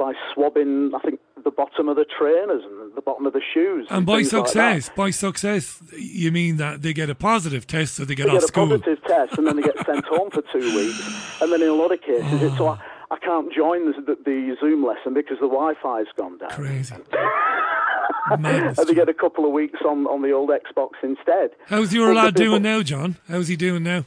by 0.00 0.14
swabbing, 0.32 0.92
I 0.94 0.98
think, 1.00 1.20
the 1.44 1.50
bottom 1.50 1.90
of 1.90 1.96
the 1.96 2.06
trainers 2.06 2.62
and 2.64 2.94
the 2.96 3.02
bottom 3.02 3.26
of 3.26 3.34
the 3.34 3.42
shoes. 3.52 3.86
And 3.90 4.06
by 4.06 4.16
things 4.16 4.32
like 4.32 4.46
success, 4.46 4.90
by 4.96 5.10
success, 5.10 5.82
you 5.92 6.32
mean 6.32 6.56
that 6.56 6.80
they 6.80 6.94
get 6.94 7.10
a 7.10 7.14
positive 7.14 7.66
test 7.66 7.94
so 7.94 8.06
they 8.06 8.14
get 8.14 8.24
they 8.24 8.30
off 8.30 8.36
get 8.36 8.44
a 8.44 8.46
school. 8.48 8.68
positive 8.68 9.04
test 9.04 9.36
and 9.36 9.46
then 9.46 9.56
they 9.56 9.62
get 9.62 9.76
sent 9.86 10.06
home 10.06 10.30
for 10.30 10.42
two 10.52 10.74
weeks. 10.74 11.40
And 11.42 11.52
then 11.52 11.60
in 11.60 11.68
a 11.68 11.74
lot 11.74 11.92
of 11.92 12.00
cases, 12.00 12.42
it's 12.42 12.56
so 12.56 12.68
I, 12.68 12.78
I 13.10 13.18
can't 13.18 13.52
join 13.52 13.92
the, 13.92 14.00
the, 14.00 14.16
the 14.24 14.56
Zoom 14.58 14.86
lesson 14.86 15.12
because 15.12 15.36
the 15.38 15.48
Wi-Fi's 15.48 16.06
gone 16.16 16.38
down. 16.38 16.50
Crazy. 16.50 16.94
and 18.30 18.76
they 18.76 18.94
get 18.94 19.10
a 19.10 19.14
couple 19.14 19.44
of 19.44 19.52
weeks 19.52 19.80
on, 19.86 20.06
on 20.06 20.22
the 20.22 20.32
old 20.32 20.48
Xbox 20.48 20.92
instead. 21.02 21.50
How's 21.66 21.92
your 21.92 22.14
lad 22.14 22.34
doing 22.34 22.62
now, 22.62 22.82
John? 22.82 23.16
How's 23.28 23.48
he 23.48 23.56
doing 23.56 23.82
now? 23.82 24.06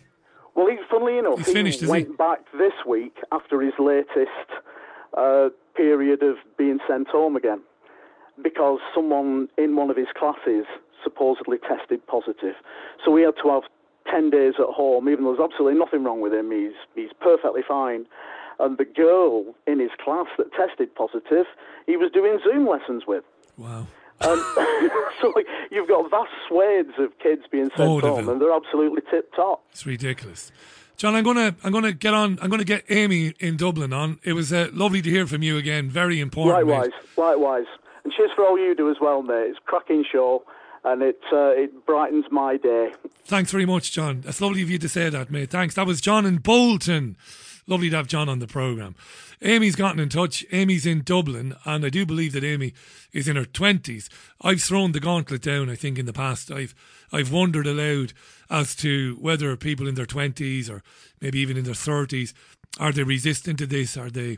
Well, 0.56 0.68
he, 0.68 0.78
funnily 0.90 1.20
enough, 1.20 1.38
He's 1.38 1.48
he 1.48 1.54
finished, 1.54 1.78
is 1.78 1.84
he? 1.84 1.88
went 1.92 2.18
back 2.18 2.40
this 2.58 2.74
week 2.88 3.16
after 3.32 3.62
his 3.62 3.74
latest 3.80 4.50
uh, 5.18 5.50
period 5.76 6.24
of 6.24 6.36
being 6.58 6.80
sent 6.88 7.08
home 7.08 7.36
again 7.36 7.62
because 8.42 8.80
someone 8.96 9.48
in 9.58 9.76
one 9.76 9.90
of 9.90 9.98
his 9.98 10.08
classes 10.18 10.66
supposedly 11.04 11.58
tested 11.58 12.06
positive. 12.08 12.56
So 13.04 13.12
we 13.12 13.22
had 13.24 13.36
to 13.44 13.50
have 13.50 13.64
10 14.10 14.30
days 14.30 14.54
at 14.60 14.66
home, 14.66 15.10
even 15.10 15.24
though 15.24 15.36
there's 15.36 15.50
absolutely 15.52 15.80
nothing 15.80 16.04
wrong 16.04 16.22
with 16.22 16.34
him. 16.34 16.52
He's, 16.52 16.74
he's 16.96 17.12
perfectly 17.20 17.62
fine. 17.68 18.06
And 18.60 18.78
the 18.78 18.86
girl 18.86 19.54
in 19.68 19.80
his 19.80 19.92
class 20.04 20.28
that 20.38 20.54
tested 20.54 20.94
positive, 20.96 21.46
he 21.86 21.98
was 21.98 22.12
doing 22.12 22.40
Zoom 22.44 22.68
lessons 22.68 23.04
with. 23.08 23.24
Wow. 23.58 23.88
Um, 24.22 24.46
so 25.22 25.34
you've 25.72 25.88
got 25.88 26.10
vast 26.10 26.32
swathes 26.48 26.94
of 27.00 27.18
kids 27.20 27.44
being 27.52 27.70
sent 27.76 28.02
home, 28.02 28.30
and 28.30 28.42
they're 28.42 28.54
absolutely 28.54 29.02
tip 29.10 29.34
top. 29.36 29.64
It's 29.72 29.86
ridiculous. 29.86 30.52
John, 30.98 31.16
I'm 31.16 31.24
gonna 31.24 31.56
I'm 31.64 31.72
gonna 31.72 31.92
get 31.92 32.14
on. 32.14 32.38
I'm 32.42 32.50
gonna 32.50 32.64
get 32.64 32.86
Amy 32.90 33.34
in 33.40 33.58
Dublin 33.58 33.94
on. 33.94 34.20
It 34.24 34.34
was 34.34 34.54
uh, 34.54 34.70
lovely 34.74 35.02
to 35.02 35.10
hear 35.10 35.28
from 35.28 35.44
you 35.44 35.58
again. 35.58 35.90
Very 35.90 36.20
important. 36.20 36.68
mate. 36.68 36.74
Likewise, 36.74 36.92
likewise. 37.18 37.66
And 38.04 38.14
cheers 38.14 38.32
for 38.36 38.46
all 38.46 38.58
you 38.58 38.76
do 38.76 38.90
as 38.90 38.98
well, 39.02 39.22
mate. 39.22 39.48
It's 39.50 39.58
a 39.58 39.62
cracking 39.62 40.06
show, 40.10 40.44
and 40.84 41.02
it 41.02 41.20
uh, 41.32 41.50
it 41.50 41.86
brightens 41.86 42.26
my 42.32 42.58
day. 42.58 42.94
Thanks 43.26 43.52
very 43.52 43.66
much, 43.66 43.92
John. 43.92 44.22
That's 44.22 44.40
lovely 44.42 44.62
of 44.62 44.70
you 44.70 44.78
to 44.78 44.90
say 44.90 45.10
that, 45.10 45.32
mate. 45.32 45.50
Thanks. 45.50 45.76
That 45.76 45.88
was 45.88 46.00
John 46.02 46.26
in 46.26 46.38
Bolton. 46.38 47.18
Lovely 47.68 47.90
to 47.90 47.96
have 47.98 48.08
John 48.08 48.30
on 48.30 48.40
the 48.40 48.48
programme. 48.48 48.96
Amy's 49.42 49.76
gotten 49.76 50.00
in 50.00 50.10
touch. 50.10 50.46
Amy's 50.52 50.86
in 50.86 51.02
Dublin, 51.02 51.56
and 51.66 51.86
I 51.86 51.90
do 51.90 52.06
believe 52.06 52.34
that 52.34 52.44
Amy 52.44 52.74
is 53.12 53.28
in 53.28 53.36
her 53.36 53.46
twenties. 53.46 54.10
I've 54.42 54.62
thrown 54.62 54.92
the 54.92 55.00
gauntlet 55.00 55.42
down, 55.42 55.70
I 55.70 55.76
think, 55.76 55.98
in 55.98 56.06
the 56.06 56.14
past. 56.14 56.52
I've 56.52 56.76
I've 57.12 57.32
wondered 57.32 57.68
aloud 57.68 58.14
as 58.50 58.76
to 58.78 59.18
whether 59.20 59.56
people 59.56 59.88
in 59.88 59.96
their 59.96 60.06
twenties 60.06 60.70
or 60.70 60.84
maybe 61.22 61.40
even 61.40 61.58
in 61.58 61.64
their 61.64 61.74
thirties 61.74 62.34
are 62.80 62.92
they 62.92 63.04
resistant 63.04 63.60
to 63.60 63.68
this? 63.68 63.96
Are 63.98 64.10
they 64.10 64.38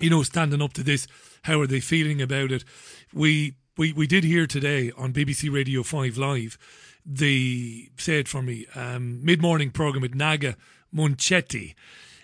you 0.00 0.10
know, 0.10 0.22
standing 0.22 0.62
up 0.62 0.72
to 0.74 0.82
this. 0.82 1.06
How 1.42 1.60
are 1.60 1.66
they 1.66 1.80
feeling 1.80 2.20
about 2.20 2.52
it? 2.52 2.64
We 3.12 3.54
we 3.76 3.92
we 3.92 4.06
did 4.06 4.24
hear 4.24 4.46
today 4.46 4.92
on 4.96 5.12
BBC 5.12 5.52
Radio 5.52 5.82
Five 5.82 6.16
Live 6.16 6.58
the 7.04 7.88
say 7.96 8.18
it 8.18 8.28
for 8.28 8.42
me 8.42 8.66
um, 8.74 9.24
mid 9.24 9.40
morning 9.40 9.70
program 9.70 10.02
with 10.02 10.14
Naga 10.14 10.56
Munchetty. 10.94 11.74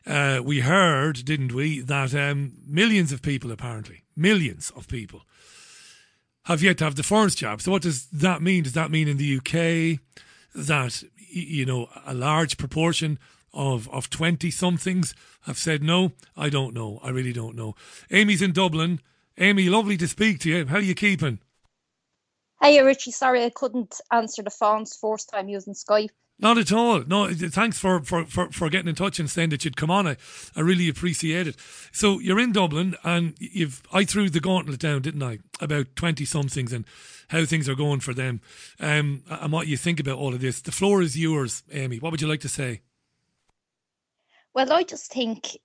Uh, 0.06 0.40
we 0.44 0.60
heard, 0.60 1.24
didn't 1.24 1.52
we, 1.52 1.80
that 1.80 2.14
um, 2.14 2.52
millions 2.66 3.12
of 3.12 3.22
people 3.22 3.52
apparently 3.52 4.02
millions 4.16 4.70
of 4.76 4.88
people 4.88 5.22
have 6.46 6.62
yet 6.62 6.78
to 6.78 6.84
have 6.84 6.96
the 6.96 7.02
first 7.02 7.38
jab. 7.38 7.60
So 7.60 7.70
what 7.70 7.82
does 7.82 8.06
that 8.06 8.42
mean? 8.42 8.64
Does 8.64 8.72
that 8.72 8.90
mean 8.90 9.08
in 9.08 9.16
the 9.16 9.36
UK 9.36 10.00
that 10.54 11.02
you 11.16 11.64
know 11.64 11.88
a 12.06 12.14
large 12.14 12.58
proportion 12.58 13.18
of 13.52 13.88
of 13.90 14.10
twenty 14.10 14.50
somethings 14.50 15.14
have 15.42 15.58
said 15.58 15.82
no? 15.82 16.12
I 16.36 16.48
don't 16.48 16.74
know. 16.74 16.98
I 17.02 17.10
really 17.10 17.32
don't 17.32 17.56
know. 17.56 17.74
Amy's 18.10 18.42
in 18.42 18.52
Dublin. 18.52 19.00
Amy, 19.38 19.68
lovely 19.68 19.96
to 19.96 20.08
speak 20.08 20.40
to 20.40 20.50
you. 20.50 20.66
How 20.66 20.76
are 20.76 20.80
you 20.80 20.94
keeping? 20.94 21.38
Hey, 22.60 22.80
Richie. 22.82 23.12
Sorry 23.12 23.44
I 23.44 23.50
couldn't 23.50 24.00
answer 24.10 24.42
the 24.42 24.50
phones 24.50 24.96
first 24.96 25.30
time 25.30 25.48
using 25.48 25.74
Skype. 25.74 26.10
Not 26.42 26.58
at 26.58 26.72
all. 26.72 27.04
No, 27.06 27.28
thanks 27.32 27.78
for, 27.78 28.00
for, 28.02 28.26
for, 28.26 28.50
for 28.50 28.68
getting 28.68 28.88
in 28.88 28.96
touch 28.96 29.20
and 29.20 29.30
saying 29.30 29.50
that 29.50 29.64
you'd 29.64 29.76
come 29.76 29.92
on. 29.92 30.08
I, 30.08 30.16
I 30.56 30.60
really 30.60 30.88
appreciate 30.88 31.46
it. 31.46 31.54
So 31.92 32.18
you're 32.18 32.40
in 32.40 32.50
Dublin 32.50 32.96
and 33.04 33.34
you've 33.38 33.80
I 33.92 34.04
threw 34.04 34.28
the 34.28 34.40
gauntlet 34.40 34.80
down, 34.80 35.02
didn't 35.02 35.22
I? 35.22 35.38
About 35.60 35.94
twenty 35.94 36.24
somethings 36.24 36.72
and 36.72 36.84
how 37.28 37.44
things 37.44 37.68
are 37.68 37.76
going 37.76 38.00
for 38.00 38.12
them. 38.12 38.40
Um 38.80 39.22
and 39.30 39.52
what 39.52 39.68
you 39.68 39.76
think 39.76 40.00
about 40.00 40.18
all 40.18 40.34
of 40.34 40.40
this. 40.40 40.60
The 40.60 40.72
floor 40.72 41.00
is 41.00 41.16
yours, 41.16 41.62
Amy. 41.70 41.98
What 41.98 42.10
would 42.10 42.20
you 42.20 42.28
like 42.28 42.40
to 42.40 42.48
say? 42.48 42.80
Well, 44.52 44.72
I 44.72 44.82
just 44.82 45.12
think 45.12 45.56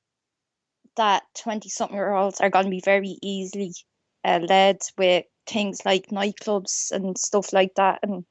that 0.96 1.24
20 1.44 1.70
something 1.70 1.96
year 1.96 2.14
olds 2.14 2.40
are 2.40 2.52
going 2.52 2.66
to 2.66 2.72
be 2.72 2.82
very 2.86 3.18
easily 3.22 3.74
uh, 4.24 4.40
led 4.48 4.78
with 4.98 5.26
things 5.48 5.86
like 5.86 6.08
nightclubs 6.08 6.92
and 6.92 7.18
stuff 7.18 7.52
like 7.52 7.74
that. 7.76 8.00
And 8.04 8.26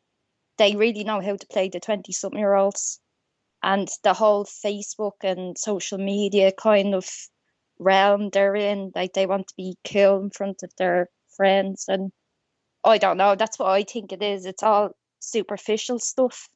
they 0.58 0.76
really 0.76 1.04
know 1.04 1.20
how 1.20 1.36
to 1.36 1.46
play 1.46 1.68
the 1.68 1.80
20 1.80 2.12
something 2.12 2.38
year 2.38 2.54
olds. 2.54 3.00
And 3.62 3.88
the 4.04 4.14
whole 4.14 4.44
Facebook 4.44 5.22
and 5.22 5.58
social 5.58 5.98
media 5.98 6.52
kind 6.52 6.94
of 6.94 7.08
realm 7.78 8.30
they're 8.30 8.54
in, 8.54 8.92
like 8.94 9.12
they 9.12 9.26
want 9.26 9.48
to 9.48 9.54
be 9.56 9.76
cool 9.90 10.22
in 10.22 10.30
front 10.30 10.62
of 10.62 10.70
their 10.78 11.08
friends. 11.36 11.86
And 11.88 12.12
I 12.84 12.98
don't 12.98 13.16
know, 13.16 13.34
that's 13.34 13.58
what 13.58 13.70
I 13.70 13.82
think 13.82 14.12
it 14.12 14.22
is. 14.22 14.46
It's 14.46 14.62
all 14.62 14.90
superficial 15.20 15.98
stuff 15.98 16.48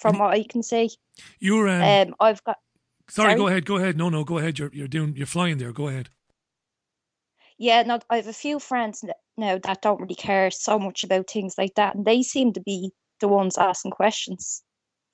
from 0.00 0.18
what 0.18 0.34
I 0.34 0.44
can 0.44 0.62
see. 0.62 0.90
You're 1.38 1.68
um, 1.68 1.82
Um, 1.82 2.14
I've 2.20 2.42
got 2.44 2.58
sorry, 3.08 3.32
sorry? 3.32 3.38
go 3.38 3.48
ahead, 3.48 3.66
go 3.66 3.76
ahead. 3.76 3.96
No, 3.96 4.08
no, 4.08 4.24
go 4.24 4.38
ahead. 4.38 4.58
You're 4.58 4.70
you're 4.72 4.88
doing 4.88 5.14
you're 5.16 5.26
flying 5.26 5.58
there. 5.58 5.72
Go 5.72 5.88
ahead. 5.88 6.10
Yeah, 7.58 7.82
no, 7.82 7.98
I 8.08 8.16
have 8.16 8.28
a 8.28 8.32
few 8.32 8.60
friends 8.60 9.04
now 9.36 9.58
that 9.58 9.82
don't 9.82 10.00
really 10.00 10.14
care 10.14 10.50
so 10.50 10.78
much 10.78 11.02
about 11.02 11.28
things 11.28 11.56
like 11.58 11.74
that, 11.74 11.96
and 11.96 12.04
they 12.04 12.22
seem 12.22 12.52
to 12.52 12.60
be 12.60 12.92
the 13.20 13.28
ones 13.28 13.58
asking 13.58 13.92
questions. 13.92 14.62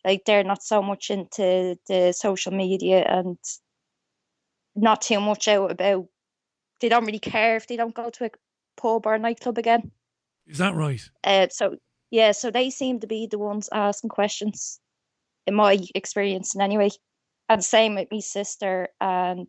Like 0.05 0.25
they're 0.27 0.45
not 0.45 0.63
so 0.63 0.83
much 0.83 1.11
into 1.11 1.77
the 1.89 2.13
social 2.13 2.53
media 2.53 3.05
and 3.09 3.39
not 4.77 5.03
too 5.03 5.21
much 5.21 5.49
out 5.49 5.71
about. 5.71 6.07
They 6.81 6.89
don't 6.89 7.07
really 7.07 7.19
care 7.19 7.57
if 7.57 7.67
they 7.67 7.77
don't 7.77 7.95
go 7.95 8.11
to 8.11 8.27
a 8.27 8.31
pub 8.77 9.07
or 9.07 9.15
a 9.15 9.19
nightclub 9.19 9.59
again. 9.59 9.91
Is 10.47 10.59
that 10.59 10.75
right? 10.75 11.01
Uh, 11.23 11.47
so 11.51 11.77
yeah, 12.11 12.33
so 12.33 12.51
they 12.51 12.71
seem 12.71 13.01
to 13.01 13.07
be 13.07 13.27
the 13.27 13.39
ones 13.39 13.69
asking 13.73 14.11
questions, 14.11 14.79
in 15.47 15.55
my 15.55 15.79
experience, 15.95 16.55
in 16.55 16.61
anyway. 16.61 16.91
And 17.49 17.65
same 17.65 17.95
with 17.95 18.09
my 18.11 18.21
sister 18.21 18.89
and 19.01 19.49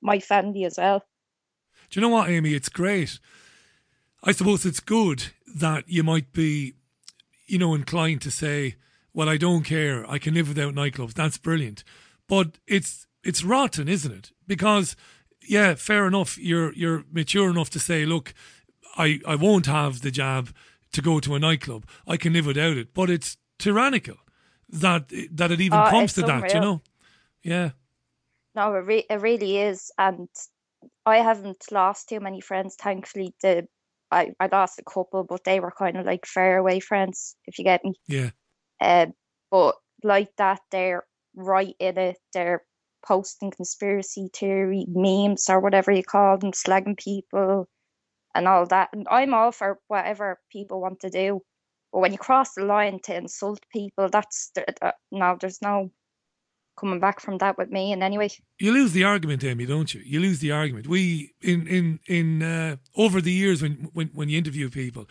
my 0.00 0.20
family 0.20 0.64
as 0.64 0.78
well. 0.78 1.02
Do 1.90 2.00
you 2.00 2.06
know 2.06 2.14
what, 2.14 2.30
Amy? 2.30 2.54
It's 2.54 2.68
great. 2.68 3.18
I 4.22 4.32
suppose 4.32 4.64
it's 4.64 4.80
good 4.80 5.24
that 5.56 5.84
you 5.88 6.02
might 6.02 6.32
be, 6.32 6.74
you 7.46 7.58
know, 7.58 7.74
inclined 7.74 8.22
to 8.22 8.30
say, 8.30 8.76
"Well, 9.12 9.28
I 9.28 9.36
don't 9.36 9.64
care. 9.64 10.08
I 10.10 10.18
can 10.18 10.34
live 10.34 10.48
without 10.48 10.74
nightclubs." 10.74 11.14
That's 11.14 11.38
brilliant, 11.38 11.84
but 12.28 12.58
it's 12.66 13.06
it's 13.22 13.44
rotten, 13.44 13.88
isn't 13.88 14.12
it? 14.12 14.32
Because 14.46 14.96
yeah, 15.48 15.74
fair 15.74 16.06
enough. 16.06 16.38
You're 16.38 16.72
you're 16.74 17.04
mature 17.10 17.50
enough 17.50 17.70
to 17.70 17.78
say, 17.78 18.04
"Look, 18.04 18.34
I 18.96 19.20
I 19.26 19.34
won't 19.36 19.66
have 19.66 20.02
the 20.02 20.10
jab 20.10 20.54
to 20.92 21.02
go 21.02 21.20
to 21.20 21.34
a 21.34 21.38
nightclub. 21.38 21.86
I 22.06 22.16
can 22.16 22.32
live 22.32 22.46
without 22.46 22.76
it." 22.76 22.94
But 22.94 23.10
it's 23.10 23.36
tyrannical 23.58 24.16
that 24.68 25.08
that 25.32 25.50
it 25.50 25.60
even 25.60 25.78
Oh, 25.78 25.90
comes 25.90 26.12
to 26.14 26.22
that. 26.22 26.52
You 26.52 26.60
know? 26.60 26.82
Yeah. 27.42 27.70
No, 28.54 28.74
it, 28.74 28.78
re- 28.86 29.06
it 29.08 29.20
really 29.20 29.58
is, 29.58 29.92
and 29.98 30.28
I 31.04 31.18
haven't 31.18 31.70
lost 31.70 32.08
too 32.08 32.20
many 32.20 32.40
friends. 32.40 32.74
Thankfully, 32.74 33.34
the 33.42 33.68
I, 34.10 34.30
I 34.38 34.48
lost 34.50 34.78
a 34.78 34.84
couple, 34.84 35.24
but 35.24 35.44
they 35.44 35.60
were 35.60 35.72
kind 35.76 35.96
of 35.96 36.06
like 36.06 36.26
fair 36.26 36.58
away 36.58 36.80
friends, 36.80 37.36
if 37.46 37.58
you 37.58 37.64
get 37.64 37.84
me. 37.84 37.94
Yeah. 38.06 38.30
Um, 38.80 39.12
but 39.50 39.76
like 40.02 40.30
that, 40.38 40.60
they're 40.70 41.04
right 41.34 41.74
in 41.78 41.98
it. 41.98 42.16
They're 42.32 42.62
posting 43.06 43.50
conspiracy 43.50 44.28
theory 44.32 44.86
memes 44.88 45.48
or 45.48 45.60
whatever 45.60 45.92
you 45.92 46.02
call 46.02 46.38
them, 46.38 46.52
slagging 46.52 46.98
people 46.98 47.68
and 48.34 48.48
all 48.48 48.66
that. 48.66 48.90
And 48.92 49.06
I'm 49.10 49.34
all 49.34 49.52
for 49.52 49.78
whatever 49.88 50.40
people 50.50 50.80
want 50.80 51.00
to 51.00 51.10
do. 51.10 51.40
But 51.92 52.00
when 52.00 52.12
you 52.12 52.18
cross 52.18 52.54
the 52.54 52.64
line 52.64 53.00
to 53.04 53.16
insult 53.16 53.60
people, 53.72 54.08
that's 54.10 54.50
uh, 54.82 54.92
no, 55.10 55.36
there's 55.40 55.62
no 55.62 55.90
coming 56.76 57.00
back 57.00 57.20
from 57.20 57.38
that 57.38 57.58
with 57.58 57.70
me 57.70 57.92
in 57.92 58.02
any 58.02 58.18
way. 58.18 58.30
You 58.58 58.72
lose 58.72 58.92
the 58.92 59.04
argument, 59.04 59.44
Amy, 59.44 59.66
don't 59.66 59.92
you? 59.94 60.02
You 60.04 60.20
lose 60.20 60.40
the 60.40 60.52
argument. 60.52 60.86
We 60.86 61.32
in 61.42 61.66
in 61.66 62.00
in 62.06 62.42
uh, 62.42 62.76
over 62.96 63.20
the 63.20 63.32
years 63.32 63.62
when 63.62 63.90
when 63.92 64.08
when 64.08 64.28
you 64.28 64.38
interview 64.38 64.70
people, 64.70 65.08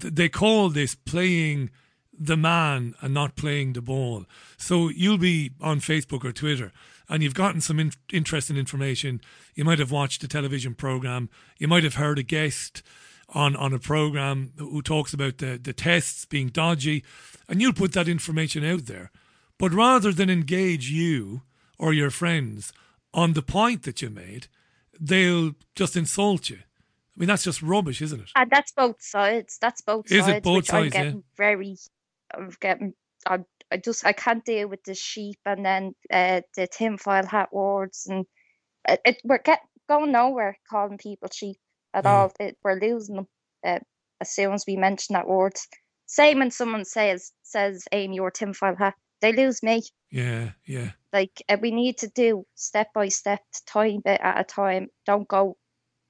th- 0.00 0.14
they 0.14 0.28
call 0.28 0.70
this 0.70 0.94
playing 0.94 1.70
the 2.16 2.36
man 2.36 2.94
and 3.00 3.12
not 3.12 3.34
playing 3.36 3.72
the 3.72 3.82
ball. 3.82 4.24
So 4.56 4.88
you'll 4.88 5.18
be 5.18 5.50
on 5.60 5.80
Facebook 5.80 6.24
or 6.24 6.32
Twitter 6.32 6.72
and 7.08 7.22
you've 7.22 7.34
gotten 7.34 7.60
some 7.60 7.80
in- 7.80 7.92
interesting 8.12 8.56
information. 8.56 9.20
You 9.54 9.64
might 9.64 9.78
have 9.78 9.90
watched 9.90 10.22
a 10.24 10.28
television 10.28 10.74
program. 10.74 11.28
You 11.58 11.68
might 11.68 11.84
have 11.84 11.94
heard 11.94 12.18
a 12.18 12.22
guest 12.22 12.82
on, 13.28 13.56
on 13.56 13.72
a 13.72 13.78
program 13.78 14.52
who 14.58 14.82
talks 14.82 15.12
about 15.12 15.38
the, 15.38 15.58
the 15.62 15.72
tests 15.72 16.24
being 16.24 16.48
dodgy, 16.48 17.04
and 17.48 17.60
you'll 17.60 17.72
put 17.72 17.92
that 17.92 18.08
information 18.08 18.64
out 18.64 18.86
there. 18.86 19.10
But 19.58 19.72
rather 19.72 20.12
than 20.12 20.30
engage 20.30 20.90
you 20.90 21.42
or 21.78 21.92
your 21.92 22.10
friends 22.10 22.72
on 23.12 23.32
the 23.32 23.42
point 23.42 23.82
that 23.84 24.02
you 24.02 24.10
made, 24.10 24.48
they'll 25.00 25.54
just 25.74 25.96
insult 25.96 26.50
you. 26.50 26.56
I 26.56 27.20
mean, 27.20 27.28
that's 27.28 27.44
just 27.44 27.62
rubbish, 27.62 28.02
isn't 28.02 28.20
it? 28.20 28.30
And 28.34 28.50
that's 28.50 28.72
both 28.72 29.00
sides. 29.00 29.58
That's 29.60 29.80
both 29.82 30.06
Is 30.10 30.26
it 30.26 30.30
sides. 30.30 30.44
both 30.44 30.56
which 30.56 30.72
I'm 30.72 30.88
getting 30.88 31.16
yeah? 31.16 31.22
very, 31.36 31.76
I'm 32.36 32.50
getting, 32.60 32.94
I, 33.26 33.40
I 33.70 33.76
just, 33.76 34.04
I 34.04 34.12
can't 34.12 34.44
deal 34.44 34.68
with 34.68 34.82
the 34.84 34.94
sheep 34.94 35.38
and 35.46 35.64
then 35.64 35.94
uh, 36.12 36.40
the 36.56 36.66
tinfoil 36.66 37.24
hat 37.24 37.52
words 37.52 38.06
and 38.10 38.26
it, 38.88 39.00
it 39.04 39.20
we're 39.24 39.38
get 39.38 39.60
going 39.88 40.12
nowhere 40.12 40.58
calling 40.68 40.98
people 40.98 41.28
sheep 41.32 41.56
at 41.92 42.06
all. 42.06 42.32
It, 42.40 42.56
we're 42.64 42.80
losing 42.80 43.16
them 43.16 43.28
uh, 43.64 43.78
as 44.20 44.30
soon 44.30 44.52
as 44.52 44.64
we 44.66 44.76
mention 44.76 45.14
that 45.14 45.28
word. 45.28 45.54
Same 46.06 46.40
when 46.40 46.50
someone 46.50 46.84
says 46.84 47.32
says 47.42 47.84
Amy 47.92 48.18
or 48.18 48.30
tinfoil 48.30 48.74
hat, 48.76 48.94
they 49.24 49.32
lose 49.32 49.62
me. 49.62 49.82
Yeah, 50.10 50.50
yeah. 50.66 50.90
Like 51.12 51.42
uh, 51.48 51.56
we 51.60 51.70
need 51.70 51.98
to 51.98 52.08
do 52.08 52.44
step 52.54 52.88
by 52.94 53.08
step, 53.08 53.40
time 53.66 54.02
bit 54.04 54.20
at 54.22 54.40
a 54.40 54.44
time. 54.44 54.88
Don't 55.06 55.26
go 55.26 55.56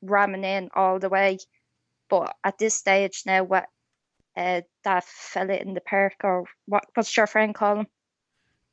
ramming 0.03 0.45
in 0.45 0.69
all 0.75 0.99
the 0.99 1.09
way. 1.09 1.39
But 2.11 2.35
at 2.43 2.59
this 2.59 2.75
stage 2.75 3.23
now, 3.25 3.45
what 3.45 3.67
uh, 4.37 4.63
that 4.83 5.05
fella 5.05 5.55
in 5.55 5.75
the 5.75 5.81
park 5.81 6.15
or 6.25 6.45
what? 6.67 6.85
What's 6.95 7.17
your 7.17 7.29
friend 7.29 7.55
call 7.55 7.81
him? 7.81 7.87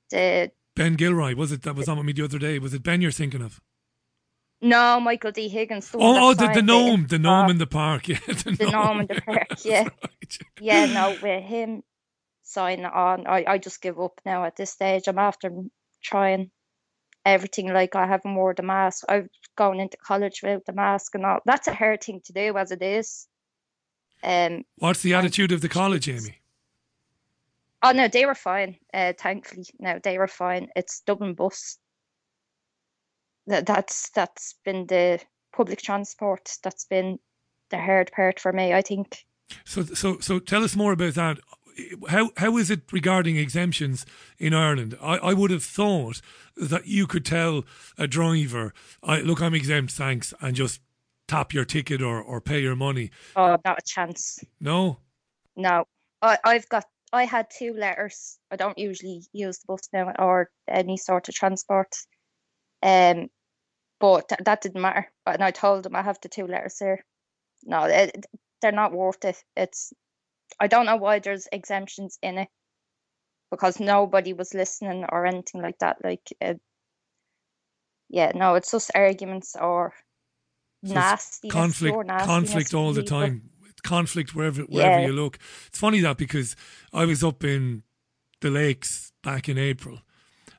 The 0.09 0.51
Ben 0.75 0.95
Gilroy, 0.95 1.35
was 1.35 1.51
it 1.51 1.61
that 1.61 1.75
was 1.75 1.87
on 1.87 1.97
with 1.97 2.05
me 2.07 2.13
the 2.13 2.25
other 2.25 2.39
day? 2.39 2.57
Was 2.57 2.73
it 2.73 2.83
Ben 2.83 3.01
you're 3.01 3.11
thinking 3.11 3.43
of? 3.43 3.61
no, 4.63 4.99
Michael 4.99 5.31
D 5.31 5.49
Higgins. 5.49 5.89
The 5.89 5.97
Oh, 5.99 6.29
oh 6.29 6.33
the, 6.33 6.47
the 6.47 6.61
gnome, 6.61 7.05
the 7.07 7.19
gnome 7.19 7.51
in 7.51 7.57
the 7.59 7.67
park. 7.67 8.07
Yeah, 8.07 8.17
the, 8.27 8.55
the 8.57 8.71
gnome 8.71 9.01
in 9.01 9.07
the 9.07 9.21
park. 9.21 9.63
Yeah, 9.63 9.87
yeah. 10.59 10.85
No, 10.87 11.15
with 11.21 11.43
him 11.43 11.83
signing 12.52 12.86
on, 12.86 13.28
I 13.28 13.45
I 13.47 13.58
just 13.58 13.82
give 13.82 13.99
up 13.99 14.22
now 14.26 14.43
at 14.45 14.56
this 14.56 14.72
stage. 14.72 15.08
I'm 15.08 15.20
after 15.20 15.52
trying 16.02 16.52
everything. 17.26 17.74
Like 17.74 17.95
I 17.95 18.08
haven't 18.08 18.36
wore 18.36 18.54
the 18.54 18.64
mask. 18.64 19.06
I've 19.10 19.30
gone 19.56 19.80
into 19.80 19.97
college 19.97 20.41
without 20.43 20.66
the 20.66 20.74
mask 20.74 21.16
and 21.16 21.26
all. 21.26 21.39
That's 21.45 21.68
a 21.68 21.74
hard 21.74 22.04
thing 22.04 22.22
to 22.26 22.34
do 22.34 22.58
as 22.58 22.72
it 22.72 22.82
is. 22.82 23.28
Um. 24.24 24.64
What's 24.78 25.02
the 25.02 25.14
attitude 25.14 25.52
of 25.52 25.62
the 25.62 25.70
college, 25.70 26.10
Amy? 26.10 26.41
Oh 27.84 27.91
no, 27.91 28.08
they 28.08 28.26
were 28.26 28.36
fine. 28.36 28.78
Uh, 28.93 29.14
thankfully, 29.18 29.66
no, 29.80 29.99
they 30.04 30.18
were 30.18 30.28
fine. 30.28 30.70
It's 30.76 31.02
Dublin 31.02 31.34
bus. 31.34 31.78
That 33.47 33.66
that's 33.66 34.10
that's 34.12 34.56
been 34.64 34.86
the 34.86 35.20
public 35.52 35.82
transport. 35.82 36.58
That's 36.64 36.86
been 36.86 37.18
the 37.70 37.80
hard 37.80 38.12
part 38.12 38.39
for 38.39 38.54
me. 38.54 38.74
I 38.74 38.82
think. 38.82 39.26
So, 39.66 39.84
so, 39.84 40.20
so, 40.20 40.39
tell 40.39 40.64
us 40.64 40.76
more 40.76 40.93
about 40.93 41.16
that. 41.16 41.39
How 42.09 42.32
how 42.38 42.57
is 42.57 42.69
it 42.69 42.91
regarding 42.91 43.38
exemptions 43.38 44.05
in 44.38 44.53
Ireland? 44.53 44.97
I, 45.01 45.17
I 45.17 45.34
would 45.34 45.51
have 45.51 45.63
thought 45.63 46.22
that 46.55 46.88
you 46.88 47.07
could 47.07 47.26
tell 47.26 47.63
a 47.97 48.07
driver, 48.07 48.74
I, 49.03 49.22
"Look, 49.22 49.41
I'm 49.41 49.53
exempt, 49.55 49.93
thanks," 49.93 50.34
and 50.41 50.55
just 50.55 50.82
tap 51.28 51.53
your 51.53 51.65
ticket 51.65 52.01
or, 52.01 52.22
or 52.22 52.41
pay 52.41 52.59
your 52.61 52.76
money. 52.76 53.09
Oh, 53.36 53.57
not 53.63 53.80
a 53.80 53.82
chance. 53.86 54.43
No, 54.59 54.99
No, 55.55 55.86
I 56.22 56.38
I've 56.43 56.67
got. 56.69 56.86
I 57.13 57.26
had 57.26 57.47
two 57.49 57.74
letters. 57.74 58.38
I 58.51 58.55
don't 58.55 58.78
usually 58.78 59.24
use 59.34 59.59
the 59.59 59.65
bus 59.67 59.89
now 59.91 60.13
or 60.17 60.49
any 60.67 60.95
sort 60.97 61.28
of 61.28 61.36
transport. 61.36 61.93
Um, 62.84 63.28
but 63.99 64.30
th- 64.30 64.41
that 64.45 64.61
didn't 64.61 64.82
matter. 64.82 65.11
And 65.26 65.43
I 65.43 65.51
told 65.51 65.84
them 65.84 65.95
I 65.95 66.01
have 66.01 66.19
the 66.22 66.30
two 66.30 66.47
letters 66.47 66.80
here. 66.80 67.03
No, 67.63 67.84
it, 67.84 68.26
they're 68.61 68.72
not 68.72 68.93
worth 68.93 69.24
it. 69.26 69.43
It's. 69.55 69.93
I 70.60 70.68
don't 70.68 70.86
know 70.86 70.97
why 70.97 71.20
there's 71.20 71.47
exemptions 71.52 72.18
in 72.22 72.38
it, 72.38 72.49
because 73.49 73.80
nobody 73.80 74.34
was 74.34 74.54
listening 74.54 75.06
or 75.10 75.26
anything 75.26 75.62
like 75.62 75.78
that. 75.80 75.97
Like, 76.04 76.28
uh, 76.41 76.56
yeah, 78.10 78.32
no, 78.36 78.56
it's 78.56 78.72
just 78.72 78.91
arguments 78.93 79.56
or 79.56 79.93
So 80.86 80.93
nasty 80.93 81.49
conflict, 81.49 81.97
conflict 82.08 82.74
all 82.74 82.93
the 82.93 83.04
time. 83.04 83.49
Conflict 83.84 84.36
wherever 84.36 84.62
wherever 84.64 84.99
Yeah. 84.99 85.08
you 85.08 85.14
look. 85.14 85.39
It's 85.68 85.80
funny 85.80 86.02
that 86.02 86.18
because 86.18 86.56
I 86.93 87.06
was 87.06 87.24
up 87.24 87.43
in 87.43 87.82
the 88.41 88.52
lakes 88.52 89.12
back 89.24 89.49
in 89.49 89.58
April, 89.58 90.02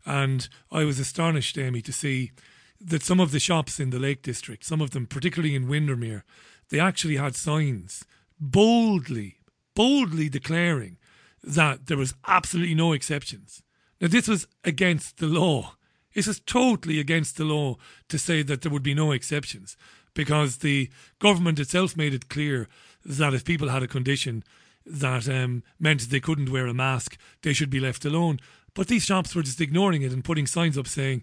and 0.04 0.48
I 0.72 0.82
was 0.82 0.98
astonished, 0.98 1.56
Amy, 1.56 1.82
to 1.82 1.92
see 1.92 2.32
that 2.80 3.04
some 3.04 3.20
of 3.20 3.30
the 3.30 3.38
shops 3.38 3.78
in 3.78 3.90
the 3.90 4.00
Lake 4.00 4.22
District, 4.22 4.64
some 4.64 4.80
of 4.80 4.90
them, 4.90 5.06
particularly 5.06 5.54
in 5.54 5.68
Windermere, 5.68 6.24
they 6.70 6.80
actually 6.80 7.16
had 7.16 7.36
signs 7.36 8.04
boldly, 8.40 9.36
boldly 9.74 10.28
declaring 10.28 10.98
that 11.42 11.86
there 11.86 11.96
was 11.96 12.14
absolutely 12.26 12.74
no 12.74 12.92
exceptions. 12.92 13.62
Now, 14.00 14.08
this 14.08 14.28
was 14.28 14.46
against 14.64 15.18
the 15.18 15.26
law. 15.26 15.76
This 16.14 16.26
is 16.26 16.40
totally 16.40 17.00
against 17.00 17.36
the 17.36 17.44
law 17.44 17.76
to 18.08 18.18
say 18.18 18.42
that 18.42 18.62
there 18.62 18.72
would 18.72 18.82
be 18.82 18.94
no 18.94 19.12
exceptions 19.12 19.76
because 20.14 20.58
the 20.58 20.90
government 21.18 21.58
itself 21.58 21.96
made 21.96 22.14
it 22.14 22.28
clear 22.28 22.68
that 23.04 23.34
if 23.34 23.44
people 23.44 23.68
had 23.68 23.82
a 23.82 23.88
condition 23.88 24.44
that 24.84 25.28
um, 25.28 25.62
meant 25.78 26.10
they 26.10 26.20
couldn't 26.20 26.50
wear 26.50 26.66
a 26.66 26.74
mask, 26.74 27.16
they 27.42 27.52
should 27.52 27.70
be 27.70 27.80
left 27.80 28.04
alone. 28.04 28.38
But 28.74 28.88
these 28.88 29.04
shops 29.04 29.34
were 29.34 29.42
just 29.42 29.60
ignoring 29.60 30.02
it 30.02 30.12
and 30.12 30.24
putting 30.24 30.46
signs 30.46 30.76
up 30.76 30.86
saying 30.86 31.22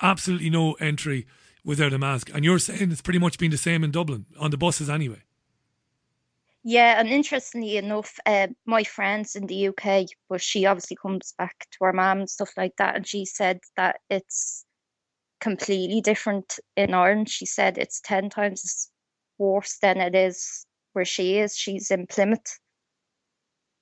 absolutely 0.00 0.50
no 0.50 0.74
entry 0.74 1.26
without 1.64 1.92
a 1.92 1.98
mask. 1.98 2.30
And 2.34 2.44
you're 2.44 2.58
saying 2.58 2.92
it's 2.92 3.02
pretty 3.02 3.18
much 3.18 3.38
been 3.38 3.50
the 3.50 3.56
same 3.56 3.82
in 3.82 3.90
Dublin 3.90 4.26
on 4.38 4.50
the 4.50 4.56
buses 4.56 4.90
anyway. 4.90 5.22
Yeah, 6.64 6.98
and 6.98 7.08
interestingly 7.08 7.76
enough, 7.76 8.18
uh, 8.26 8.48
my 8.66 8.82
friends 8.84 9.36
in 9.36 9.46
the 9.46 9.68
UK, 9.68 10.06
well, 10.28 10.38
she 10.38 10.66
obviously 10.66 10.96
comes 11.00 11.32
back 11.38 11.66
to 11.72 11.84
her 11.84 11.92
mum 11.92 12.20
and 12.20 12.30
stuff 12.30 12.50
like 12.56 12.74
that, 12.78 12.96
and 12.96 13.06
she 13.06 13.24
said 13.24 13.60
that 13.76 13.96
it's 14.10 14.64
completely 15.40 16.00
different 16.00 16.58
in 16.76 16.94
Ireland. 16.94 17.30
She 17.30 17.46
said 17.46 17.78
it's 17.78 18.00
ten 18.00 18.28
times 18.28 18.90
worse 19.38 19.78
than 19.80 19.98
it 19.98 20.14
is 20.14 20.66
where 20.92 21.04
she 21.04 21.38
is. 21.38 21.56
She's 21.56 21.90
in 21.90 22.06
Plymouth, 22.06 22.58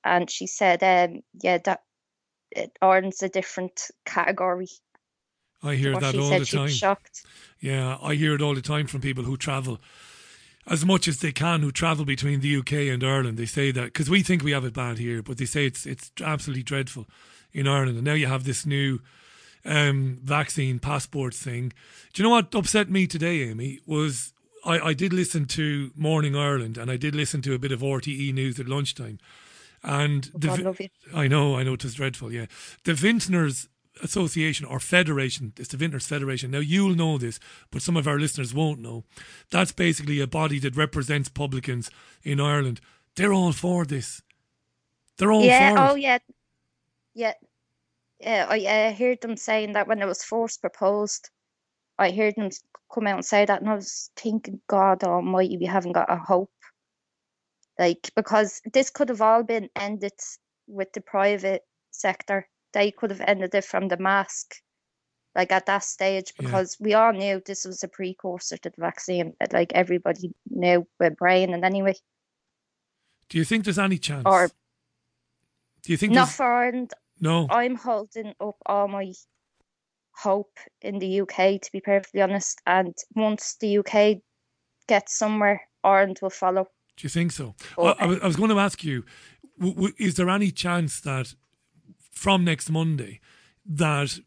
and 0.04 0.30
she 0.30 0.46
said, 0.46 0.82
um, 0.82 1.22
yeah, 1.42 1.58
that 1.64 1.80
it, 2.50 2.76
Ireland's 2.82 3.22
a 3.22 3.28
different 3.28 3.90
category. 4.04 4.68
I 5.62 5.74
hear 5.74 5.96
that 5.96 6.16
all 6.16 6.30
the 6.30 6.44
time. 6.44 6.68
shocked. 6.68 7.24
Yeah, 7.60 7.96
I 8.02 8.14
hear 8.14 8.34
it 8.34 8.42
all 8.42 8.54
the 8.54 8.60
time 8.60 8.86
from 8.86 9.00
people 9.00 9.24
who 9.24 9.36
travel 9.36 9.80
as 10.66 10.84
much 10.84 11.06
as 11.06 11.18
they 11.18 11.32
can, 11.32 11.62
who 11.62 11.70
travel 11.70 12.04
between 12.04 12.40
the 12.40 12.56
UK 12.56 12.72
and 12.72 13.04
Ireland. 13.04 13.38
They 13.38 13.46
say 13.46 13.70
that 13.70 13.84
because 13.86 14.10
we 14.10 14.22
think 14.22 14.42
we 14.42 14.52
have 14.52 14.64
it 14.64 14.74
bad 14.74 14.98
here, 14.98 15.22
but 15.22 15.38
they 15.38 15.44
say 15.44 15.66
it's 15.66 15.86
it's 15.86 16.10
absolutely 16.22 16.62
dreadful 16.62 17.06
in 17.52 17.68
Ireland. 17.68 17.96
And 17.96 18.04
now 18.04 18.14
you 18.14 18.26
have 18.26 18.44
this 18.44 18.66
new 18.66 19.00
um, 19.64 20.18
vaccine 20.22 20.78
passport 20.78 21.34
thing. 21.34 21.72
Do 22.12 22.22
you 22.22 22.28
know 22.28 22.34
what 22.34 22.54
upset 22.54 22.90
me 22.90 23.06
today, 23.06 23.42
Amy? 23.42 23.80
Was 23.86 24.32
I, 24.64 24.78
I 24.80 24.92
did 24.94 25.12
listen 25.12 25.46
to 25.46 25.92
Morning 25.96 26.36
Ireland 26.36 26.76
and 26.76 26.90
I 26.90 26.96
did 26.96 27.14
listen 27.14 27.40
to 27.42 27.54
a 27.54 27.58
bit 27.58 27.72
of 27.72 27.80
RTE 27.80 28.34
news 28.34 28.58
at 28.58 28.68
lunchtime. 28.68 29.18
And 29.82 30.24
the, 30.34 30.48
God 30.48 30.60
love 30.60 30.80
you. 30.80 30.88
I 31.14 31.28
know, 31.28 31.56
I 31.56 31.62
know 31.62 31.74
it 31.74 31.84
was 31.84 31.94
dreadful. 31.94 32.32
Yeah, 32.32 32.46
the 32.84 32.94
Vintners 32.94 33.68
Association 34.02 34.66
or 34.66 34.80
Federation. 34.80 35.52
It's 35.58 35.68
the 35.68 35.76
Vintners 35.76 36.06
Federation. 36.06 36.50
Now 36.50 36.58
you'll 36.58 36.94
know 36.94 37.18
this, 37.18 37.38
but 37.70 37.82
some 37.82 37.96
of 37.96 38.06
our 38.06 38.18
listeners 38.18 38.54
won't 38.54 38.80
know. 38.80 39.04
That's 39.50 39.72
basically 39.72 40.20
a 40.20 40.26
body 40.26 40.58
that 40.60 40.76
represents 40.76 41.28
publicans 41.28 41.90
in 42.22 42.40
Ireland. 42.40 42.80
They're 43.14 43.32
all 43.32 43.52
for 43.52 43.84
this. 43.84 44.22
They're 45.16 45.32
all 45.32 45.42
yeah, 45.42 45.74
for 45.74 45.92
oh 45.92 45.94
it. 45.94 46.02
yeah, 46.02 46.18
yeah, 47.14 47.32
yeah. 48.20 48.46
I 48.48 48.64
uh, 48.66 48.94
heard 48.94 49.20
them 49.22 49.36
saying 49.36 49.72
that 49.72 49.88
when 49.88 50.02
it 50.02 50.06
was 50.06 50.22
first 50.22 50.60
proposed. 50.60 51.30
I 51.98 52.10
heard 52.10 52.34
them 52.36 52.50
come 52.92 53.06
out 53.06 53.14
and 53.14 53.24
say 53.24 53.46
that, 53.46 53.62
and 53.62 53.70
I 53.70 53.74
was 53.74 54.10
thinking, 54.16 54.60
God 54.66 55.02
Almighty, 55.02 55.56
we 55.56 55.64
haven't 55.64 55.92
got 55.92 56.12
a 56.12 56.16
hope. 56.16 56.50
Like 57.78 58.10
because 58.14 58.60
this 58.72 58.90
could 58.90 59.08
have 59.08 59.22
all 59.22 59.42
been 59.42 59.68
ended 59.76 60.12
with 60.66 60.92
the 60.92 61.00
private 61.00 61.62
sector. 61.90 62.48
They 62.76 62.90
could 62.98 63.10
have 63.10 63.22
ended 63.32 63.54
it 63.54 63.64
from 63.64 63.88
the 63.88 63.96
mask, 63.96 64.46
like 65.34 65.50
at 65.58 65.64
that 65.66 65.82
stage, 65.84 66.28
Yeah. 66.28 66.44
because 66.46 66.76
we 66.78 66.92
all 66.94 67.12
knew 67.12 67.40
this 67.44 67.64
was 67.64 67.82
a 67.82 67.88
precursor 67.88 68.58
to 68.58 68.70
the 68.70 68.80
vaccine. 68.88 69.28
Like 69.58 69.72
everybody 69.82 70.34
knew 70.50 70.86
with 71.00 71.16
brain 71.16 71.54
and 71.54 71.64
anyway. 71.64 71.94
Do 73.30 73.38
you 73.38 73.44
think 73.44 73.64
there's 73.64 73.78
any 73.88 73.98
chance? 73.98 74.24
Or 74.26 74.50
do 75.82 75.92
you 75.92 75.96
think 75.96 76.12
not 76.12 76.26
there's- 76.26 76.36
for 76.36 76.46
Ireland. 76.62 76.90
No. 77.18 77.46
I'm 77.50 77.76
holding 77.76 78.34
up 78.40 78.56
all 78.66 78.88
my 78.88 79.06
hope 80.24 80.54
in 80.82 80.98
the 80.98 81.20
UK, 81.22 81.58
to 81.62 81.68
be 81.72 81.80
perfectly 81.80 82.20
honest. 82.20 82.60
And 82.66 82.94
once 83.14 83.56
the 83.60 83.78
UK 83.78 84.20
gets 84.86 85.16
somewhere, 85.16 85.58
Ireland 85.82 86.18
will 86.22 86.30
follow. 86.44 86.64
Do 86.96 87.00
you 87.06 87.08
think 87.08 87.32
so? 87.32 87.54
Oh, 87.78 87.94
I, 87.98 88.06
was, 88.06 88.18
I 88.20 88.26
was 88.26 88.36
going 88.36 88.50
to 88.50 88.58
ask 88.58 88.84
you: 88.84 89.04
w- 89.58 89.74
w- 89.74 89.94
Is 89.98 90.14
there 90.16 90.28
any 90.30 90.50
chance 90.50 91.00
that 91.00 91.34
from 92.16 92.44
next 92.44 92.70
Monday 92.70 93.20
that 93.64 94.18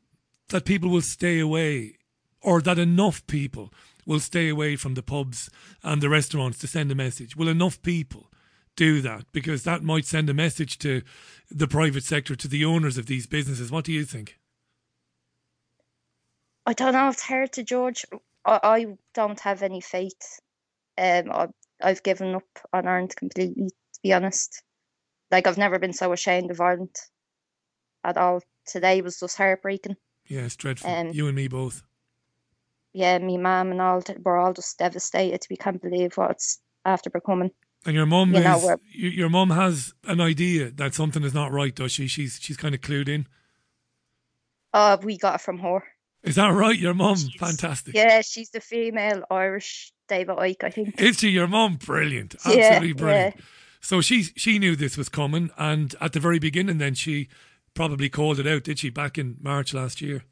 that 0.49 0.65
people 0.65 0.89
will 0.89 1.01
stay 1.01 1.39
away, 1.39 1.95
or 2.41 2.61
that 2.61 2.79
enough 2.79 3.25
people 3.27 3.73
will 4.05 4.19
stay 4.19 4.49
away 4.49 4.75
from 4.75 4.93
the 4.93 5.03
pubs 5.03 5.49
and 5.83 6.01
the 6.01 6.09
restaurants 6.09 6.57
to 6.59 6.67
send 6.67 6.91
a 6.91 6.95
message? 6.95 7.35
Will 7.35 7.47
enough 7.47 7.81
people 7.81 8.31
do 8.75 9.01
that? 9.01 9.25
Because 9.31 9.63
that 9.63 9.83
might 9.83 10.05
send 10.05 10.29
a 10.29 10.33
message 10.33 10.77
to 10.79 11.01
the 11.51 11.67
private 11.67 12.03
sector, 12.03 12.35
to 12.35 12.47
the 12.47 12.65
owners 12.65 12.97
of 12.97 13.05
these 13.05 13.27
businesses. 13.27 13.71
What 13.71 13.85
do 13.85 13.91
you 13.91 14.05
think? 14.05 14.39
I 16.65 16.73
don't 16.73 16.93
know. 16.93 17.09
It's 17.09 17.21
hard 17.21 17.51
to 17.53 17.63
judge. 17.63 18.05
I, 18.45 18.59
I 18.63 18.85
don't 19.13 19.39
have 19.41 19.61
any 19.61 19.81
faith. 19.81 20.39
Um, 20.97 21.31
I, 21.31 21.47
I've 21.81 22.03
given 22.03 22.35
up 22.35 22.43
on 22.73 22.87
Ireland 22.87 23.15
completely, 23.15 23.69
to 23.69 23.99
be 24.01 24.13
honest. 24.13 24.63
Like 25.31 25.45
I've 25.45 25.57
never 25.57 25.77
been 25.79 25.93
so 25.93 26.11
ashamed 26.11 26.49
of 26.49 26.61
Ireland 26.61 26.95
at 28.03 28.17
all. 28.17 28.41
Today 28.65 29.01
was 29.01 29.19
just 29.19 29.37
heartbreaking. 29.37 29.95
Yeah, 30.27 30.41
it's 30.41 30.55
dreadful. 30.55 30.89
Um, 30.89 31.09
you 31.11 31.27
and 31.27 31.35
me 31.35 31.47
both. 31.47 31.83
Yeah, 32.93 33.17
me 33.19 33.37
mum 33.37 33.71
and 33.71 33.81
all 33.81 34.03
we're 34.23 34.37
all 34.37 34.53
just 34.53 34.77
devastated. 34.77 35.45
We 35.49 35.57
can't 35.57 35.81
believe 35.81 36.17
what's 36.17 36.59
after 36.85 37.09
becoming. 37.09 37.51
And 37.85 37.95
your 37.95 38.05
mum 38.05 38.33
You 38.33 38.41
is 38.41 38.75
your 38.93 39.29
mum 39.29 39.51
has 39.51 39.93
an 40.05 40.19
idea 40.19 40.69
that 40.71 40.93
something 40.93 41.23
is 41.23 41.33
not 41.33 41.51
right, 41.51 41.73
does 41.73 41.91
she? 41.93 42.07
She's 42.07 42.39
she's 42.41 42.57
kind 42.57 42.75
of 42.75 42.81
clued 42.81 43.07
in. 43.07 43.27
Oh, 44.73 44.97
we 45.01 45.17
got 45.17 45.35
it 45.35 45.41
from 45.41 45.59
her. 45.59 45.83
Is 46.23 46.35
that 46.35 46.49
right? 46.49 46.77
Your 46.77 46.93
mum, 46.93 47.15
fantastic. 47.39 47.95
Yeah, 47.95 48.21
she's 48.21 48.49
the 48.49 48.59
female 48.59 49.23
Irish 49.31 49.93
David 50.09 50.35
Icke, 50.37 50.63
I 50.63 50.69
think. 50.69 50.99
Is 51.01 51.19
she 51.19 51.29
your 51.29 51.47
mum? 51.47 51.75
Brilliant, 51.75 52.35
Yeah, 52.45 52.55
absolutely 52.55 52.93
brilliant. 52.93 53.35
yeah. 53.37 53.41
So 53.81 54.01
she 54.01 54.23
she 54.23 54.59
knew 54.59 54.75
this 54.75 54.97
was 54.97 55.07
coming, 55.07 55.49
and 55.57 55.95
at 56.01 56.11
the 56.13 56.19
very 56.19 56.39
beginning, 56.39 56.77
then 56.79 56.95
she 56.95 57.29
probably 57.79 58.09
called 58.09 58.41
it 58.41 58.45
out, 58.45 58.63
did 58.65 58.77
she? 58.77 58.89
Back 58.89 59.17
in 59.17 59.37
March 59.39 59.73
last 59.73 60.01
year. 60.01 60.25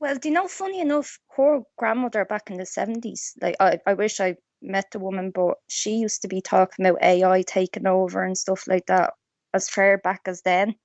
Well, 0.00 0.16
do 0.16 0.30
you 0.30 0.34
know, 0.34 0.48
funny 0.48 0.80
enough, 0.80 1.18
her 1.36 1.60
grandmother 1.76 2.24
back 2.24 2.50
in 2.50 2.56
the 2.56 2.64
70s, 2.64 3.32
like, 3.42 3.54
I, 3.60 3.80
I 3.86 3.92
wish 3.92 4.18
I 4.18 4.36
met 4.62 4.86
the 4.90 4.98
woman, 4.98 5.30
but 5.30 5.58
she 5.68 5.96
used 5.96 6.22
to 6.22 6.28
be 6.28 6.40
talking 6.40 6.86
about 6.86 7.02
AI 7.02 7.42
taking 7.42 7.86
over 7.86 8.24
and 8.24 8.38
stuff 8.38 8.66
like 8.66 8.86
that 8.86 9.12
as 9.52 9.68
far 9.68 9.98
back 9.98 10.22
as 10.24 10.40
then. 10.40 10.76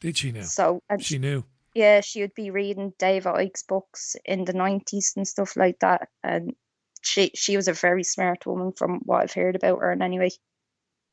Did 0.00 0.18
she 0.18 0.32
know? 0.32 0.42
So, 0.42 0.82
she 1.00 1.16
knew. 1.16 1.44
yeah, 1.74 2.02
she 2.02 2.20
would 2.20 2.34
be 2.34 2.50
reading 2.50 2.92
David 2.98 3.32
Icke's 3.32 3.62
books 3.62 4.16
in 4.22 4.44
the 4.44 4.52
90s 4.52 5.16
and 5.16 5.26
stuff 5.26 5.56
like 5.56 5.78
that. 5.80 6.08
And 6.22 6.52
she 7.00 7.30
she 7.34 7.56
was 7.56 7.68
a 7.68 7.72
very 7.72 8.04
smart 8.04 8.44
woman 8.44 8.72
from 8.72 9.00
what 9.04 9.22
I've 9.22 9.32
heard 9.32 9.56
about 9.56 9.80
her. 9.80 9.92
And 9.92 10.02
anyway, 10.02 10.28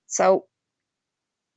so 0.08 0.44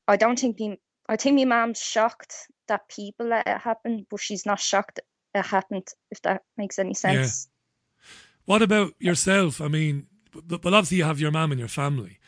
I 0.07 0.15
don't 0.15 0.39
think 0.39 0.79
I 1.07 1.15
think 1.15 1.37
my 1.37 1.45
mom's 1.45 1.79
shocked 1.79 2.47
that 2.67 2.87
people 2.89 3.27
let 3.27 3.47
it 3.47 3.59
happen, 3.59 4.05
but 4.09 4.19
she's 4.19 4.45
not 4.45 4.59
shocked 4.59 4.99
it 5.35 5.45
happened, 5.45 5.87
if 6.11 6.21
that 6.21 6.43
makes 6.57 6.79
any 6.79 6.93
sense. 6.93 7.47
Yeah. 7.47 8.05
What 8.45 8.61
about 8.61 8.93
yourself? 8.99 9.61
I 9.61 9.67
mean, 9.67 10.07
but, 10.31 10.61
but 10.61 10.73
obviously 10.73 10.97
you 10.97 11.03
have 11.03 11.19
your 11.19 11.31
mum 11.31 11.51
and 11.51 11.59
your 11.59 11.67
family. 11.67 12.19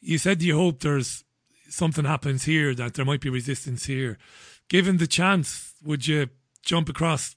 You 0.00 0.18
said 0.18 0.42
you 0.42 0.56
hope 0.56 0.80
there's 0.80 1.24
something 1.68 2.04
happens 2.04 2.44
here 2.44 2.74
that 2.74 2.94
there 2.94 3.04
might 3.04 3.20
be 3.20 3.30
resistance 3.30 3.86
here. 3.86 4.18
Given 4.68 4.98
the 4.98 5.06
chance, 5.06 5.74
would 5.82 6.06
you 6.06 6.28
jump 6.62 6.88
across 6.88 7.36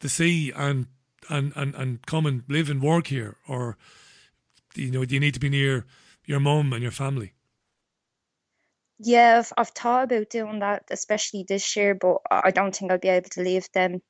the 0.00 0.08
sea 0.08 0.52
and 0.54 0.86
and 1.28 1.52
and, 1.56 1.74
and 1.74 2.06
come 2.06 2.26
and 2.26 2.44
live 2.48 2.70
and 2.70 2.82
work 2.82 3.08
here, 3.08 3.36
or 3.48 3.76
you 4.74 4.90
know, 4.90 5.04
do 5.04 5.14
you 5.14 5.20
need 5.20 5.34
to 5.34 5.40
be 5.40 5.48
near 5.48 5.84
your 6.24 6.40
mum 6.40 6.72
and 6.72 6.82
your 6.82 6.92
family? 6.92 7.32
Yeah, 8.98 9.38
I've, 9.38 9.52
I've 9.58 9.68
thought 9.70 10.04
about 10.04 10.30
doing 10.30 10.60
that, 10.60 10.84
especially 10.90 11.44
this 11.46 11.76
year, 11.76 11.94
but 11.94 12.18
I 12.30 12.50
don't 12.50 12.74
think 12.74 12.90
I'll 12.90 12.98
be 12.98 13.08
able 13.08 13.28
to 13.30 13.42
leave 13.42 13.66
them 13.72 14.00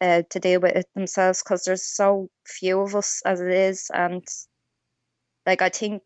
uh, 0.00 0.22
to 0.30 0.40
deal 0.40 0.60
with 0.60 0.74
it 0.74 0.86
themselves 0.94 1.42
because 1.42 1.62
there's 1.62 1.86
so 1.86 2.28
few 2.46 2.80
of 2.80 2.96
us 2.96 3.22
as 3.24 3.40
it 3.40 3.50
is, 3.50 3.90
and 3.94 4.24
like 5.46 5.62
I 5.62 5.68
think, 5.68 6.02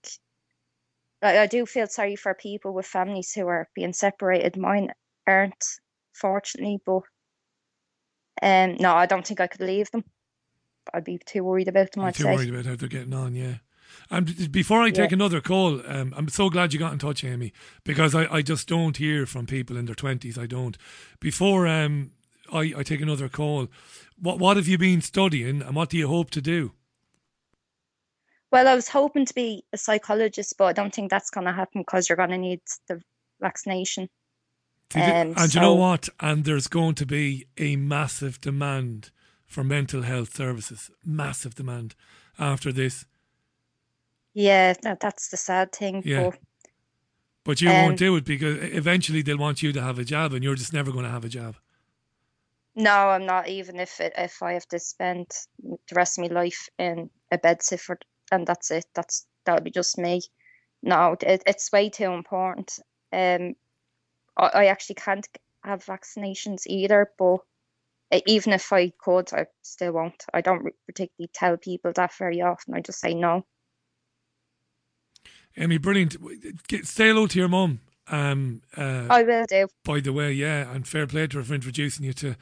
like 1.22 1.36
I 1.36 1.46
do 1.46 1.64
feel 1.64 1.86
sorry 1.86 2.16
for 2.16 2.34
people 2.34 2.74
with 2.74 2.86
families 2.86 3.32
who 3.32 3.46
are 3.46 3.68
being 3.74 3.94
separated. 3.94 4.56
Mine 4.58 4.90
aren't, 5.26 5.64
fortunately, 6.12 6.80
but 6.84 7.02
um, 8.42 8.76
no, 8.78 8.94
I 8.94 9.06
don't 9.06 9.26
think 9.26 9.40
I 9.40 9.46
could 9.46 9.62
leave 9.62 9.90
them. 9.90 10.04
I'd 10.92 11.04
be 11.04 11.18
too 11.18 11.44
worried 11.44 11.68
about 11.68 11.92
them. 11.92 12.04
I'd 12.04 12.14
too 12.14 12.24
say. 12.24 12.34
worried 12.34 12.50
about 12.50 12.66
how 12.66 12.76
they're 12.76 12.88
getting 12.88 13.14
on, 13.14 13.34
yeah. 13.34 13.56
And 14.10 14.50
before 14.52 14.82
I 14.82 14.90
take 14.90 15.10
Yeah. 15.10 15.16
another 15.16 15.40
call, 15.40 15.80
um, 15.86 16.14
I'm 16.16 16.28
so 16.28 16.50
glad 16.50 16.72
you 16.72 16.78
got 16.78 16.92
in 16.92 16.98
touch, 16.98 17.24
Amy, 17.24 17.52
because 17.84 18.14
I, 18.14 18.32
I 18.32 18.42
just 18.42 18.68
don't 18.68 18.96
hear 18.96 19.26
from 19.26 19.46
people 19.46 19.76
in 19.76 19.86
their 19.86 19.94
20s. 19.94 20.38
I 20.38 20.46
don't. 20.46 20.76
Before 21.20 21.66
um, 21.66 22.12
I, 22.52 22.72
I 22.76 22.82
take 22.82 23.00
another 23.00 23.28
call, 23.28 23.68
what, 24.20 24.38
what 24.38 24.56
have 24.56 24.66
you 24.68 24.78
been 24.78 25.00
studying 25.00 25.62
and 25.62 25.74
what 25.76 25.90
do 25.90 25.98
you 25.98 26.08
hope 26.08 26.30
to 26.30 26.40
do? 26.40 26.72
Well, 28.50 28.66
I 28.66 28.74
was 28.74 28.88
hoping 28.88 29.26
to 29.26 29.34
be 29.34 29.64
a 29.72 29.76
psychologist, 29.78 30.54
but 30.56 30.64
I 30.66 30.72
don't 30.72 30.94
think 30.94 31.10
that's 31.10 31.30
going 31.30 31.46
to 31.46 31.52
happen 31.52 31.82
because 31.82 32.08
you're 32.08 32.16
going 32.16 32.30
to 32.30 32.38
need 32.38 32.60
the 32.88 33.02
vaccination. 33.40 34.08
Um, 34.94 35.34
and 35.36 35.54
you 35.54 35.60
know 35.60 35.74
what? 35.74 36.08
And 36.18 36.44
there's 36.44 36.66
going 36.66 36.94
to 36.94 37.04
be 37.06 37.46
a 37.58 37.76
massive 37.76 38.40
demand 38.40 39.10
for 39.44 39.62
mental 39.62 40.02
health 40.02 40.34
services. 40.34 40.90
Massive 41.04 41.54
demand 41.54 41.94
after 42.38 42.72
this. 42.72 43.04
Yeah, 44.38 44.74
that, 44.82 45.00
that's 45.00 45.30
the 45.30 45.36
sad 45.36 45.72
thing. 45.72 46.04
Yeah. 46.06 46.30
But 46.30 46.38
But 47.42 47.60
you 47.60 47.70
Um, 47.70 47.86
won't 47.86 47.98
do 47.98 48.14
it 48.14 48.24
because 48.24 48.56
eventually 48.72 49.20
they'll 49.20 49.36
want 49.36 49.64
you 49.64 49.72
to 49.72 49.82
have 49.82 49.98
a 49.98 50.04
job 50.04 50.32
and 50.32 50.44
you're 50.44 50.54
just 50.54 50.72
never 50.72 50.92
going 50.92 51.04
to 51.04 51.10
have 51.10 51.24
a 51.24 51.28
job. 51.28 51.56
no, 52.76 53.08
I'm 53.08 53.26
not. 53.26 53.48
Even 53.48 53.80
if 53.80 54.00
it, 54.00 54.12
if 54.16 54.40
I 54.40 54.52
have 54.52 54.68
to 54.68 54.78
spend 54.78 55.26
the 55.64 55.94
rest 55.96 56.18
of 56.18 56.22
my 56.22 56.40
life 56.40 56.68
in 56.78 57.10
a 57.32 57.38
bed 57.38 57.64
for, 57.64 57.98
and 58.30 58.46
that's 58.46 58.70
it. 58.70 58.86
That's 58.94 59.26
that 59.44 59.54
would 59.54 59.64
be 59.64 59.72
just 59.72 59.98
me. 59.98 60.22
No, 60.84 61.16
it, 61.20 61.42
it's 61.44 61.72
way 61.72 61.90
too 61.90 62.12
important. 62.12 62.78
Um, 63.12 63.56
I, 64.36 64.46
I 64.54 64.66
actually 64.66 64.96
can't 64.96 65.26
have 65.64 65.84
vaccinations 65.84 66.62
either. 66.68 67.10
But 67.18 67.40
even 68.26 68.52
if 68.52 68.72
I 68.72 68.92
could, 69.04 69.32
I 69.32 69.46
still 69.62 69.94
won't. 69.94 70.24
I 70.32 70.42
don't 70.42 70.72
particularly 70.86 71.30
tell 71.34 71.56
people 71.56 71.92
that 71.96 72.14
very 72.16 72.40
often. 72.40 72.74
I 72.74 72.82
just 72.82 73.00
say 73.00 73.14
no. 73.14 73.44
Amy, 75.58 75.76
brilliant. 75.78 76.16
Get, 76.68 76.86
say 76.86 77.08
hello 77.08 77.26
to 77.26 77.38
your 77.38 77.48
mum. 77.48 77.80
Um, 78.10 78.62
uh, 78.76 79.06
I 79.10 79.22
will 79.22 79.44
do. 79.46 79.68
by 79.84 80.00
the 80.00 80.12
way, 80.12 80.32
yeah, 80.32 80.72
and 80.72 80.86
fair 80.86 81.06
play 81.06 81.26
to 81.26 81.38
her 81.38 81.44
for 81.44 81.54
introducing 81.54 82.06
you 82.06 82.14
to, 82.14 82.36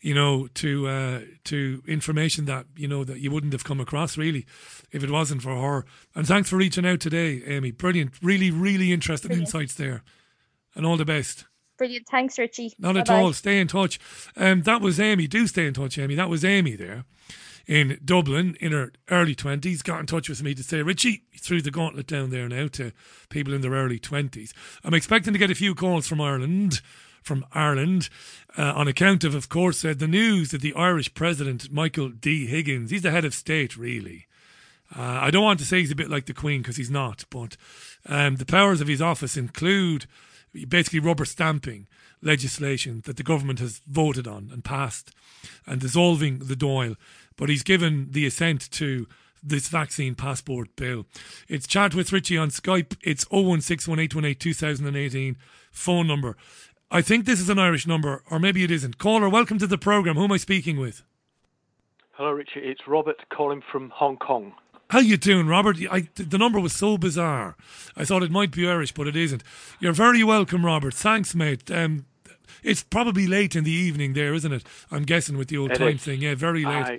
you 0.00 0.14
know, 0.14 0.46
to 0.54 0.86
uh, 0.86 1.20
to 1.44 1.82
information 1.88 2.44
that 2.44 2.66
you 2.76 2.86
know 2.86 3.02
that 3.02 3.18
you 3.18 3.30
wouldn't 3.30 3.52
have 3.52 3.64
come 3.64 3.80
across 3.80 4.16
really, 4.16 4.46
if 4.92 5.02
it 5.02 5.10
wasn't 5.10 5.42
for 5.42 5.56
her. 5.60 5.84
And 6.14 6.26
thanks 6.26 6.48
for 6.50 6.56
reaching 6.56 6.86
out 6.86 7.00
today, 7.00 7.42
Amy. 7.46 7.72
Brilliant, 7.72 8.12
really, 8.22 8.50
really 8.50 8.92
interesting 8.92 9.30
Brilliant. 9.30 9.48
insights 9.48 9.74
there, 9.74 10.04
and 10.76 10.86
all 10.86 10.96
the 10.96 11.04
best. 11.04 11.46
Brilliant. 11.76 12.06
Thanks, 12.08 12.38
Richie. 12.38 12.74
Not 12.78 12.96
at 12.98 13.06
Bye-bye. 13.06 13.20
all. 13.20 13.32
Stay 13.32 13.58
in 13.58 13.66
touch. 13.66 13.98
Um, 14.36 14.62
that 14.62 14.82
was 14.82 15.00
Amy. 15.00 15.26
Do 15.26 15.46
stay 15.46 15.66
in 15.66 15.72
touch, 15.74 15.98
Amy. 15.98 16.14
That 16.14 16.28
was 16.28 16.44
Amy 16.44 16.76
there 16.76 17.04
in 17.70 18.00
Dublin 18.04 18.56
in 18.60 18.72
her 18.72 18.92
early 19.10 19.36
20s. 19.36 19.84
Got 19.84 20.00
in 20.00 20.06
touch 20.06 20.28
with 20.28 20.42
me 20.42 20.54
to 20.54 20.62
say, 20.64 20.82
Richie, 20.82 21.22
threw 21.38 21.62
the 21.62 21.70
gauntlet 21.70 22.08
down 22.08 22.30
there 22.30 22.48
now 22.48 22.66
to 22.66 22.90
people 23.28 23.54
in 23.54 23.60
their 23.60 23.70
early 23.70 24.00
20s. 24.00 24.52
I'm 24.82 24.92
expecting 24.92 25.32
to 25.32 25.38
get 25.38 25.52
a 25.52 25.54
few 25.54 25.76
calls 25.76 26.08
from 26.08 26.20
Ireland. 26.20 26.82
From 27.22 27.44
Ireland, 27.52 28.08
uh, 28.56 28.72
on 28.74 28.88
account 28.88 29.24
of, 29.24 29.34
of 29.34 29.50
course, 29.50 29.84
uh, 29.84 29.92
the 29.94 30.08
news 30.08 30.52
that 30.52 30.62
the 30.62 30.74
Irish 30.74 31.12
President 31.12 31.70
Michael 31.70 32.08
D. 32.08 32.46
Higgins, 32.46 32.90
he's 32.90 33.02
the 33.02 33.10
head 33.10 33.26
of 33.26 33.34
state, 33.34 33.76
really. 33.76 34.26
Uh, 34.96 35.02
I 35.02 35.30
don't 35.30 35.44
want 35.44 35.60
to 35.60 35.66
say 35.66 35.80
he's 35.80 35.90
a 35.90 35.96
bit 35.96 36.08
like 36.08 36.24
the 36.24 36.32
Queen 36.32 36.62
because 36.62 36.78
he's 36.78 36.90
not, 36.90 37.26
but 37.28 37.58
um, 38.06 38.36
the 38.36 38.46
powers 38.46 38.80
of 38.80 38.88
his 38.88 39.02
office 39.02 39.36
include 39.36 40.06
basically 40.66 40.98
rubber 40.98 41.26
stamping 41.26 41.86
legislation 42.22 43.02
that 43.04 43.16
the 43.16 43.22
government 43.22 43.58
has 43.58 43.80
voted 43.86 44.26
on 44.26 44.48
and 44.52 44.64
passed 44.64 45.12
and 45.66 45.80
dissolving 45.80 46.38
the 46.38 46.54
Dáil. 46.56 46.96
But 47.40 47.48
he's 47.48 47.62
given 47.62 48.08
the 48.10 48.26
assent 48.26 48.70
to 48.72 49.06
this 49.42 49.68
vaccine 49.68 50.14
passport 50.14 50.76
bill. 50.76 51.06
It's 51.48 51.66
chat 51.66 51.94
with 51.94 52.12
Richie 52.12 52.36
on 52.36 52.50
Skype. 52.50 52.98
It's 53.02 53.24
01618182018 53.24 55.36
phone 55.72 56.06
number. 56.06 56.36
I 56.90 57.00
think 57.00 57.24
this 57.24 57.40
is 57.40 57.48
an 57.48 57.58
Irish 57.58 57.86
number, 57.86 58.22
or 58.30 58.38
maybe 58.38 58.62
it 58.62 58.70
isn't. 58.70 58.98
Caller, 58.98 59.30
welcome 59.30 59.58
to 59.58 59.66
the 59.66 59.78
program. 59.78 60.16
Who 60.16 60.24
am 60.24 60.32
I 60.32 60.36
speaking 60.36 60.78
with? 60.78 61.02
Hello, 62.12 62.32
Richie. 62.32 62.60
It's 62.60 62.86
Robert 62.86 63.16
calling 63.34 63.62
from 63.72 63.88
Hong 63.88 64.18
Kong. 64.18 64.52
How 64.90 64.98
you 64.98 65.16
doing, 65.16 65.46
Robert? 65.46 65.78
I, 65.90 66.08
the 66.16 66.36
number 66.36 66.60
was 66.60 66.74
so 66.74 66.98
bizarre. 66.98 67.56
I 67.96 68.04
thought 68.04 68.22
it 68.22 68.30
might 68.30 68.50
be 68.50 68.68
Irish, 68.68 68.92
but 68.92 69.06
it 69.06 69.16
isn't. 69.16 69.42
You're 69.78 69.94
very 69.94 70.22
welcome, 70.22 70.66
Robert. 70.66 70.92
Thanks, 70.92 71.34
mate. 71.34 71.70
Um, 71.70 72.04
it's 72.62 72.82
probably 72.82 73.26
late 73.26 73.56
in 73.56 73.64
the 73.64 73.70
evening 73.70 74.12
there, 74.14 74.34
isn't 74.34 74.52
it? 74.52 74.64
I'm 74.90 75.04
guessing 75.04 75.36
with 75.36 75.48
the 75.48 75.58
old 75.58 75.72
It 75.72 75.78
time 75.78 75.96
is. 75.96 76.02
thing. 76.02 76.22
Yeah, 76.22 76.34
very 76.34 76.64
late. 76.64 76.86
Uh, 76.86 76.98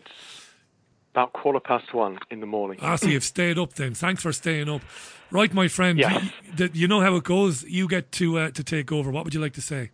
about 1.14 1.34
quarter 1.34 1.60
past 1.60 1.94
one 1.94 2.20
in 2.30 2.40
the 2.40 2.46
morning. 2.46 2.80
Ah, 2.82 2.96
so 2.96 3.08
you've 3.08 3.24
stayed 3.24 3.58
up 3.58 3.74
then. 3.74 3.94
Thanks 3.94 4.24
for 4.24 4.32
staying 4.32 4.70
up. 4.70 4.82
Right, 5.30 5.54
my 5.54 5.68
friend. 5.68 6.00
Yeah. 6.00 6.24
You, 6.58 6.70
you 6.74 6.88
know 6.88 7.02
how 7.02 7.16
it 7.16 7.24
goes. 7.24 7.64
You 7.64 7.88
get 7.88 8.12
to 8.14 8.40
uh, 8.40 8.52
to 8.52 8.64
take 8.64 8.92
over. 8.92 9.12
What 9.12 9.26
would 9.26 9.34
you 9.34 9.42
like 9.42 9.54
to 9.54 9.62
say? 9.62 9.92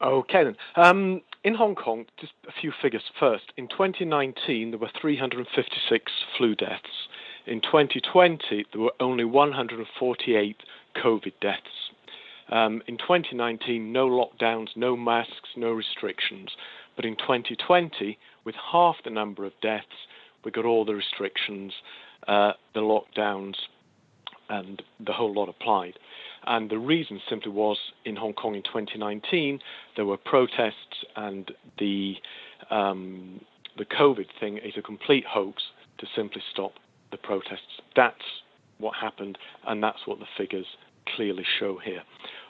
Okay 0.00 0.44
then. 0.44 0.56
Um, 0.76 1.22
in 1.44 1.54
Hong 1.54 1.74
Kong, 1.74 2.06
just 2.20 2.32
a 2.48 2.52
few 2.60 2.72
figures 2.82 3.02
first. 3.18 3.52
In 3.56 3.68
2019, 3.68 4.70
there 4.70 4.78
were 4.78 4.90
356 5.00 6.12
flu 6.36 6.54
deaths. 6.54 7.08
In 7.46 7.60
2020, 7.60 8.66
there 8.72 8.80
were 8.80 8.92
only 9.00 9.24
148 9.24 10.56
COVID 10.96 11.32
deaths. 11.40 11.87
Um, 12.50 12.82
in 12.86 12.96
2019, 12.96 13.92
no 13.92 14.08
lockdowns, 14.08 14.68
no 14.76 14.96
masks, 14.96 15.50
no 15.56 15.70
restrictions. 15.72 16.50
But 16.96 17.04
in 17.04 17.16
2020, 17.16 18.18
with 18.44 18.54
half 18.72 18.96
the 19.04 19.10
number 19.10 19.44
of 19.44 19.52
deaths, 19.62 19.86
we 20.44 20.50
got 20.50 20.64
all 20.64 20.84
the 20.84 20.94
restrictions, 20.94 21.72
uh, 22.26 22.52
the 22.74 22.80
lockdowns, 22.80 23.54
and 24.48 24.82
the 25.04 25.12
whole 25.12 25.34
lot 25.34 25.48
applied. 25.48 25.98
And 26.46 26.70
the 26.70 26.78
reason 26.78 27.20
simply 27.28 27.52
was 27.52 27.76
in 28.04 28.16
Hong 28.16 28.32
Kong 28.32 28.54
in 28.54 28.62
2019 28.62 29.60
there 29.96 30.06
were 30.06 30.16
protests, 30.16 31.04
and 31.16 31.50
the 31.78 32.14
um, 32.70 33.40
the 33.76 33.84
COVID 33.84 34.26
thing 34.40 34.56
is 34.58 34.74
a 34.76 34.82
complete 34.82 35.24
hoax 35.28 35.62
to 35.98 36.06
simply 36.16 36.42
stop 36.52 36.72
the 37.10 37.16
protests. 37.16 37.80
That's 37.94 38.16
what 38.78 38.94
happened, 38.94 39.38
and 39.66 39.82
that's 39.82 40.06
what 40.06 40.18
the 40.18 40.26
figures 40.36 40.66
clearly 41.14 41.44
show 41.58 41.78
here. 41.78 42.02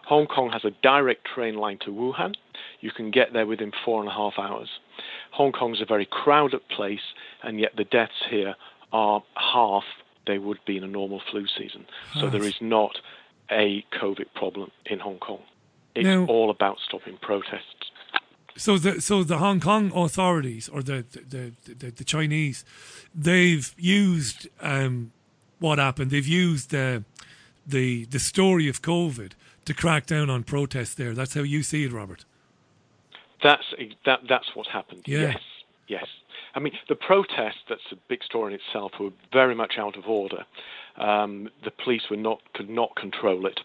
Hong 0.08 0.26
Kong 0.26 0.48
has 0.50 0.64
a 0.64 0.70
direct 0.82 1.26
train 1.26 1.56
line 1.56 1.78
to 1.84 1.90
Wuhan. 1.90 2.34
You 2.80 2.90
can 2.90 3.10
get 3.10 3.34
there 3.34 3.46
within 3.46 3.72
four 3.84 4.00
and 4.00 4.08
a 4.08 4.12
half 4.12 4.38
hours. 4.38 4.70
Hong 5.32 5.52
Kong 5.52 5.74
is 5.74 5.82
a 5.82 5.84
very 5.84 6.06
crowded 6.06 6.66
place, 6.70 7.12
and 7.42 7.60
yet 7.60 7.72
the 7.76 7.84
deaths 7.84 8.24
here 8.30 8.54
are 8.90 9.22
half 9.34 9.84
they 10.26 10.38
would 10.38 10.60
be 10.66 10.78
in 10.78 10.84
a 10.84 10.86
normal 10.86 11.20
flu 11.30 11.46
season. 11.46 11.84
So 12.18 12.30
there 12.30 12.42
is 12.42 12.56
not 12.60 12.96
a 13.50 13.84
COVID 14.00 14.32
problem 14.34 14.70
in 14.86 14.98
Hong 14.98 15.18
Kong. 15.18 15.42
It's 15.94 16.06
Now- 16.06 16.24
all 16.24 16.48
about 16.48 16.78
stopping 16.86 17.18
protests. 17.20 17.90
So 18.56 18.78
the 18.78 19.00
so 19.00 19.22
the 19.22 19.38
Hong 19.38 19.60
Kong 19.60 19.92
authorities 19.94 20.70
or 20.70 20.82
the 20.82 21.04
the 21.12 21.52
the, 21.64 21.74
the, 21.74 21.90
the 21.90 22.04
Chinese, 22.04 22.64
they've 23.14 23.72
used 23.76 24.48
um, 24.60 25.12
what 25.58 25.78
happened. 25.78 26.10
They've 26.10 26.26
used 26.44 26.70
the 26.70 27.04
the 27.66 28.06
the 28.06 28.18
story 28.18 28.68
of 28.68 28.80
COVID 28.80 29.32
to 29.68 29.74
crack 29.74 30.06
down 30.06 30.28
on 30.28 30.42
protests. 30.42 30.94
There, 30.94 31.14
that's 31.14 31.34
how 31.34 31.42
you 31.42 31.62
see 31.62 31.84
it, 31.84 31.92
Robert. 31.92 32.24
That's 33.42 33.62
that. 34.04 34.20
That's 34.28 34.54
what 34.54 34.66
happened. 34.66 35.02
Yeah. 35.06 35.20
Yes, 35.20 35.40
yes. 35.86 36.06
I 36.54 36.60
mean, 36.60 36.72
the 36.88 36.96
protest, 36.96 37.58
that's 37.68 37.92
a 37.92 37.96
big 38.08 38.24
story 38.24 38.54
in 38.54 38.60
itself, 38.60 38.92
were 38.98 39.10
very 39.32 39.54
much 39.54 39.74
out 39.78 39.96
of 39.96 40.08
order. 40.08 40.44
Um, 40.96 41.48
the 41.62 41.70
police 41.70 42.10
were 42.10 42.16
not 42.16 42.40
could 42.54 42.68
not 42.68 42.96
control 42.96 43.46
it, 43.46 43.60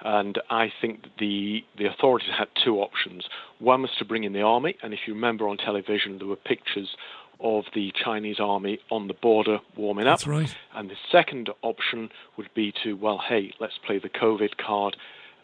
and 0.00 0.38
I 0.48 0.72
think 0.80 1.04
the 1.18 1.62
the 1.76 1.84
authorities 1.84 2.30
had 2.38 2.48
two 2.64 2.80
options. 2.80 3.28
One 3.58 3.82
was 3.82 3.90
to 3.98 4.04
bring 4.06 4.24
in 4.24 4.32
the 4.32 4.42
army, 4.42 4.76
and 4.82 4.94
if 4.94 5.00
you 5.06 5.12
remember 5.12 5.48
on 5.48 5.58
television, 5.58 6.18
there 6.18 6.28
were 6.28 6.36
pictures 6.36 6.96
of 7.40 7.64
the 7.74 7.92
Chinese 7.92 8.40
army 8.40 8.80
on 8.90 9.06
the 9.08 9.14
border 9.14 9.58
warming 9.76 10.06
up. 10.06 10.18
That's 10.18 10.26
right. 10.26 10.56
And 10.74 10.90
the 10.90 10.96
second 11.12 11.50
option 11.62 12.10
would 12.36 12.52
be 12.54 12.72
to, 12.82 12.94
well, 12.94 13.18
hey, 13.18 13.52
let's 13.60 13.78
play 13.78 13.98
the 13.98 14.08
COVID 14.08 14.56
card, 14.56 14.96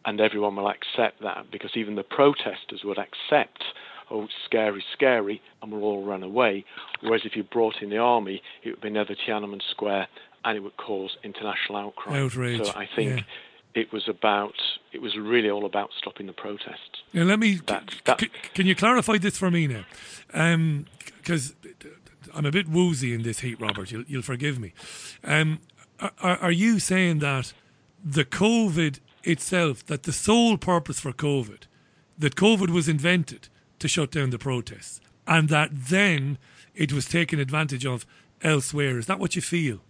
and 0.05 0.21
everyone 0.21 0.57
will 0.57 0.69
accept 0.69 1.23
that 1.23 1.51
because 1.51 1.71
even 1.75 1.95
the 1.95 2.03
protesters 2.03 2.83
would 2.85 2.99
accept, 2.99 3.65
oh, 4.11 4.29
scary, 4.45 4.85
scary, 4.93 5.41
and 5.63 5.73
we'll 5.73 5.83
all 5.85 6.05
run 6.05 6.23
away. 6.23 6.65
Whereas 7.01 7.23
if 7.25 7.37
you 7.37 7.43
brought 7.43 7.77
in 7.83 7.91
the 7.91 7.99
army, 7.99 8.43
it 8.63 8.71
would 8.71 8.81
be 8.81 8.91
never 8.91 9.15
Tiananmen 9.15 9.63
Square, 9.71 10.09
and 10.45 10.57
it 10.57 10.61
would 10.61 10.77
cause 10.77 11.17
international 11.23 11.77
outcry. 11.79 12.21
Outrage, 12.21 12.65
So 12.65 12.73
I 12.77 12.87
think 12.95 13.21
yeah. 13.21 13.81
it 13.83 13.93
was 13.93 14.09
about, 14.09 14.55
it 14.93 15.01
was 15.01 15.17
really 15.17 15.49
all 15.51 15.65
about 15.65 15.91
stopping 15.97 16.27
the 16.27 16.33
protests. 16.33 17.03
Now 17.13 17.23
let 17.23 17.39
me. 17.39 17.61
That's, 17.67 17.95
c- 17.95 18.01
that's 18.05 18.23
c- 18.23 18.31
can 18.53 18.67
you 18.67 18.75
clarify 18.75 19.19
this 19.19 19.39
for 19.39 19.51
me 19.51 19.67
now? 19.67 19.85
Because 21.17 21.55
I'm 22.35 22.45
a 22.45 22.51
bit 22.51 22.69
woozy 22.69 23.15
in 23.15 23.23
this 23.23 23.41
heat, 23.41 23.61
Robert. 23.61 23.91
You'll, 23.91 24.05
you'll 24.07 24.23
forgive 24.23 24.59
me. 24.59 24.75
Um, 25.23 25.61
are, 26.01 26.37
are 26.39 26.53
you 26.53 26.79
saying 26.79 27.21
that 27.21 27.53
the 28.05 28.25
COVID 28.25 28.99
itself, 29.25 29.85
that 29.87 30.05
the 30.05 30.13
sole 30.13 30.57
purpose 30.57 31.01
for 31.01 31.13
COVID, 31.13 31.63
that 32.19 32.37
COVID 32.37 32.71
was 32.71 32.89
invented 32.89 33.49
to 33.79 33.89
shut 33.89 34.11
down 34.11 34.31
the 34.31 34.39
protests, 34.39 35.01
and 35.27 35.49
that 35.49 35.71
then 35.73 36.39
it 36.75 36.93
was 36.93 37.07
taken 37.07 37.39
advantage 37.39 37.85
of 37.87 38.07
elsewhere? 38.43 38.99
Is 38.99 39.07
that 39.07 39.19
what 39.19 39.37
you 39.37 39.43
feel? 39.43 39.81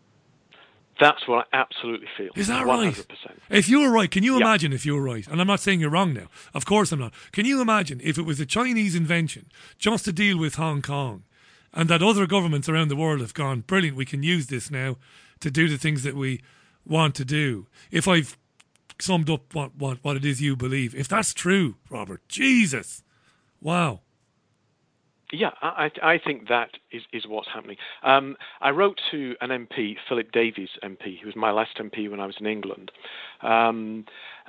That's 1.00 1.26
what 1.26 1.48
I 1.52 1.58
absolutely 1.58 2.06
feel. 2.16 2.30
Is 2.36 2.46
that 2.46 2.64
100%. 2.64 2.68
right? 2.68 3.38
If 3.50 3.68
you 3.68 3.80
were 3.80 3.90
right, 3.90 4.08
can 4.10 4.22
you 4.22 4.34
Yeah. 4.34 4.42
imagine 4.42 4.72
if 4.72 4.86
you 4.86 4.94
were 4.94 5.02
right? 5.02 5.26
And 5.26 5.40
I'm 5.40 5.46
not 5.48 5.58
saying 5.58 5.80
you're 5.80 5.90
wrong 5.90 6.12
now. 6.14 6.28
Of 6.54 6.66
course 6.66 6.92
I'm 6.92 7.00
not. 7.00 7.12
Can 7.32 7.46
you 7.46 7.60
imagine 7.60 8.00
if 8.04 8.16
it 8.16 8.22
was 8.22 8.38
a 8.38 8.46
Chinese 8.46 8.94
invention 8.94 9.46
just 9.76 10.04
to 10.04 10.12
deal 10.12 10.38
with 10.38 10.54
Hong 10.54 10.82
Kong 10.82 11.24
and 11.72 11.88
that 11.88 12.00
other 12.02 12.26
governments 12.28 12.68
around 12.68 12.88
the 12.88 12.96
world 12.96 13.20
have 13.20 13.34
gone, 13.34 13.62
brilliant, 13.62 13.96
we 13.96 14.04
can 14.04 14.22
use 14.22 14.46
this 14.46 14.70
now 14.70 14.96
to 15.40 15.50
do 15.50 15.68
the 15.68 15.78
things 15.78 16.04
that 16.04 16.14
we 16.14 16.40
want 16.86 17.16
to 17.16 17.24
do. 17.24 17.66
If 17.90 18.06
I've 18.06 18.38
summed 19.00 19.30
up 19.30 19.54
what, 19.54 19.76
what, 19.76 19.98
what 20.02 20.16
it 20.16 20.24
is 20.24 20.40
you 20.40 20.56
believe, 20.56 20.94
if 20.94 21.08
that's 21.08 21.34
true, 21.34 21.76
Robert, 21.90 22.22
Jesus, 22.28 23.02
wow. 23.60 24.00
Yeah, 25.32 25.50
I, 25.62 25.90
I 26.02 26.18
think 26.18 26.48
that 26.48 26.70
is, 26.92 27.02
is 27.12 27.26
what's 27.26 27.48
happening. 27.52 27.76
Um, 28.04 28.36
I 28.60 28.70
wrote 28.70 29.00
to 29.10 29.34
an 29.40 29.50
MP, 29.50 29.96
Philip 30.08 30.30
Davies 30.30 30.68
MP, 30.82 31.18
who 31.18 31.26
was 31.26 31.34
my 31.34 31.50
last 31.50 31.76
MP 31.78 32.08
when 32.08 32.20
I 32.20 32.26
was 32.26 32.36
in 32.38 32.46
England, 32.46 32.92
um, 33.42 34.04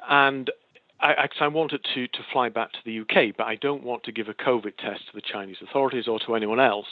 and 0.07 0.51
I, 0.99 1.27
I 1.39 1.47
wanted 1.47 1.85
to, 1.93 2.07
to 2.07 2.19
fly 2.31 2.49
back 2.49 2.71
to 2.73 2.79
the 2.85 2.99
UK, 3.01 3.35
but 3.37 3.45
I 3.45 3.55
don't 3.55 3.83
want 3.83 4.03
to 4.03 4.11
give 4.11 4.27
a 4.27 4.33
COVID 4.33 4.77
test 4.77 5.07
to 5.07 5.15
the 5.15 5.21
Chinese 5.21 5.57
authorities 5.61 6.07
or 6.07 6.19
to 6.19 6.35
anyone 6.35 6.59
else, 6.59 6.87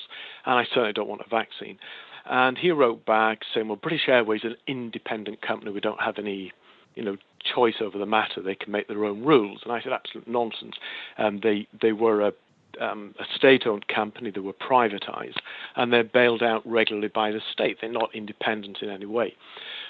and 0.45 0.55
I 0.55 0.65
certainly 0.65 0.93
don't 0.93 1.07
want 1.07 1.21
a 1.25 1.29
vaccine. 1.29 1.77
And 2.25 2.57
he 2.57 2.71
wrote 2.71 3.05
back 3.05 3.39
saying, 3.53 3.67
"Well, 3.67 3.75
British 3.75 4.07
Airways 4.07 4.41
is 4.43 4.51
an 4.51 4.57
independent 4.67 5.41
company. 5.41 5.71
We 5.71 5.81
don't 5.81 6.01
have 6.01 6.17
any." 6.17 6.51
You 6.95 7.03
know, 7.03 7.17
choice 7.43 7.75
over 7.81 7.97
the 7.97 8.05
matter. 8.05 8.41
They 8.41 8.55
can 8.55 8.71
make 8.71 8.87
their 8.87 9.05
own 9.05 9.23
rules. 9.23 9.61
And 9.63 9.71
I 9.71 9.81
said, 9.81 9.93
absolute 9.93 10.27
nonsense. 10.27 10.75
Um, 11.17 11.39
they 11.41 11.67
they 11.81 11.91
were 11.91 12.21
a 12.21 12.33
um, 12.81 13.13
a 13.19 13.25
state-owned 13.35 13.87
company 13.87 14.31
that 14.31 14.41
were 14.41 14.53
privatized, 14.53 15.37
and 15.75 15.93
they're 15.93 16.03
bailed 16.03 16.41
out 16.41 16.65
regularly 16.65 17.07
by 17.07 17.31
the 17.31 17.41
state. 17.51 17.77
They're 17.79 17.91
not 17.91 18.13
independent 18.15 18.79
in 18.81 18.89
any 18.89 19.05
way. 19.05 19.35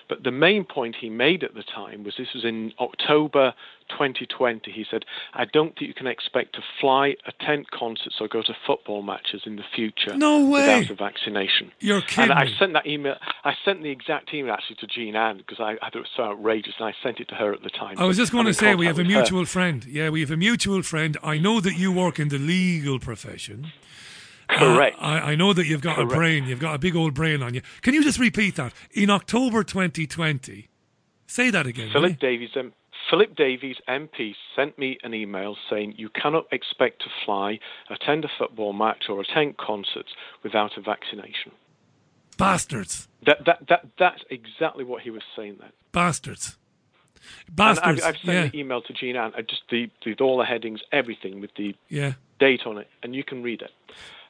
But 0.10 0.24
the 0.24 0.32
main 0.32 0.64
point 0.66 0.96
he 1.00 1.10
made 1.10 1.44
at 1.44 1.54
the 1.56 1.64
time 1.64 2.04
was 2.04 2.16
this 2.18 2.34
was 2.34 2.44
in 2.46 2.74
October 2.80 3.54
2020. 3.90 4.72
He 4.72 4.86
said, 4.90 5.06
I 5.34 5.46
don't 5.46 5.78
think 5.78 5.88
you 5.88 5.94
can 5.94 6.08
expect 6.08 6.56
to 6.56 6.62
fly, 6.80 7.16
attend 7.26 7.70
concerts, 7.72 8.16
or 8.20 8.28
go 8.28 8.42
to 8.42 8.54
football 8.66 9.02
matches 9.02 9.42
in 9.46 9.56
the 9.56 9.64
future 9.76 10.16
No 10.16 10.40
way. 10.46 10.80
without 10.80 10.90
a 10.92 10.96
vaccination. 10.96 11.72
You're 11.80 12.02
kidding 12.02 12.32
And 12.32 12.34
I 12.34 12.48
sent 12.60 12.74
that 12.74 12.88
email. 12.88 13.16
I 13.44 13.54
sent 13.66 13.84
the 13.84 13.90
exact 13.90 14.34
email 14.34 14.54
actually 14.54 14.78
to 14.78 14.88
Jean 14.88 15.16
Ann 15.16 15.38
because 15.38 15.60
I, 15.60 15.74
I 15.82 15.90
thought 15.90 15.96
it 15.96 16.00
was 16.00 16.08
so 16.16 16.24
outrageous, 16.24 16.74
and 16.80 16.88
I 16.88 16.94
sent 17.04 17.20
it 17.20 17.28
to 17.30 17.36
her 17.36 17.54
at 17.54 17.64
the 17.64 17.70
time. 17.70 17.96
I 17.98 18.06
was 18.06 18.18
just 18.18 18.32
going 18.32 18.46
to 18.46 18.54
say 18.54 18.76
we 18.76 18.86
have 18.86 18.98
a 18.98 19.04
with 19.04 19.08
her. 19.12 19.18
mutual 19.20 19.46
friend. 19.46 19.86
Yeah, 19.86 20.10
we 20.10 20.22
have 20.22 20.32
a 20.32 20.38
mutual 20.38 20.82
friend. 20.84 21.18
I 21.24 21.38
know 21.38 21.60
that 21.62 21.76
you 21.78 21.92
work 21.92 22.20
in 22.20 22.30
the 22.30 22.40
legal 22.40 23.00
profession. 23.00 23.72
Uh, 24.50 24.58
Correct. 24.58 24.98
I, 25.00 25.32
I 25.32 25.36
know 25.36 25.54
that 25.54 25.66
you've 25.66 25.82
got 25.82 25.96
Correct. 25.96 26.12
a 26.12 26.16
brain. 26.16 26.46
You've 26.46 26.60
got 26.60 26.76
a 26.76 26.78
big 26.78 26.96
old 26.96 27.14
brain 27.14 27.42
on 27.42 27.54
you. 27.54 27.62
Can 27.82 27.94
you 27.94 28.04
just 28.04 28.20
repeat 28.20 28.56
that? 28.56 28.74
In 28.92 29.10
October 29.10 29.64
2020, 29.64 30.70
say 31.28 31.50
that 31.50 31.66
again. 31.66 31.90
Philip 31.92 32.20
Davies, 32.20 32.50
um, 32.56 32.74
Philip 33.10 33.36
Davies 33.36 33.78
MP 33.88 34.34
sent 34.56 34.78
me 34.78 34.98
an 35.04 35.14
email 35.14 35.56
saying 35.70 35.96
you 35.98 36.10
cannot 36.10 36.46
expect 36.52 37.02
to 37.04 37.10
fly, 37.26 37.60
attend 37.90 38.26
a 38.26 38.30
football 38.38 38.74
match, 38.74 39.06
or 39.10 39.22
attend 39.22 39.58
concerts 39.58 40.10
without 40.44 40.78
a 40.78 40.82
vaccination. 40.82 41.52
Bastards. 42.38 43.08
That 43.26 43.46
that 43.46 43.68
that 43.70 43.86
that's 44.00 44.22
exactly 44.30 44.84
what 44.84 45.04
he 45.04 45.10
was 45.12 45.22
saying 45.36 45.58
then. 45.60 45.70
Bastards. 45.92 46.58
And 47.48 47.56
Bastards. 47.56 48.02
I've, 48.02 48.16
I've 48.16 48.22
sent 48.22 48.28
yeah. 48.38 48.48
the 48.48 48.60
email 48.60 48.82
to 48.82 48.94
Jean 48.94 49.16
Ann, 49.16 49.32
uh, 49.38 49.42
just 49.42 49.62
the, 49.70 49.90
the 50.04 50.16
all 50.22 50.38
the 50.38 50.46
headings, 50.46 50.82
everything 50.92 51.40
with 51.40 51.52
the 51.56 51.76
Yeah. 51.90 52.14
date 52.40 52.62
on 52.66 52.78
it, 52.78 52.88
and 53.02 53.16
you 53.16 53.24
can 53.24 53.44
read 53.44 53.62
it. 53.62 53.72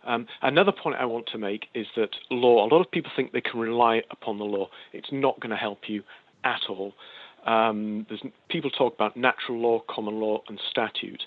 Um, 0.05 0.27
another 0.41 0.71
point 0.71 0.97
I 0.99 1.05
want 1.05 1.27
to 1.31 1.37
make 1.37 1.67
is 1.73 1.87
that 1.95 2.09
law. 2.29 2.65
A 2.65 2.69
lot 2.73 2.81
of 2.81 2.91
people 2.91 3.11
think 3.15 3.31
they 3.31 3.41
can 3.41 3.59
rely 3.59 4.01
upon 4.11 4.37
the 4.37 4.43
law. 4.43 4.69
It's 4.91 5.09
not 5.11 5.39
going 5.39 5.51
to 5.51 5.57
help 5.57 5.87
you 5.87 6.03
at 6.43 6.61
all. 6.69 6.93
Um, 7.45 8.05
people 8.49 8.69
talk 8.69 8.93
about 8.93 9.17
natural 9.17 9.59
law, 9.59 9.81
common 9.89 10.19
law, 10.19 10.41
and 10.47 10.59
statute. 10.69 11.23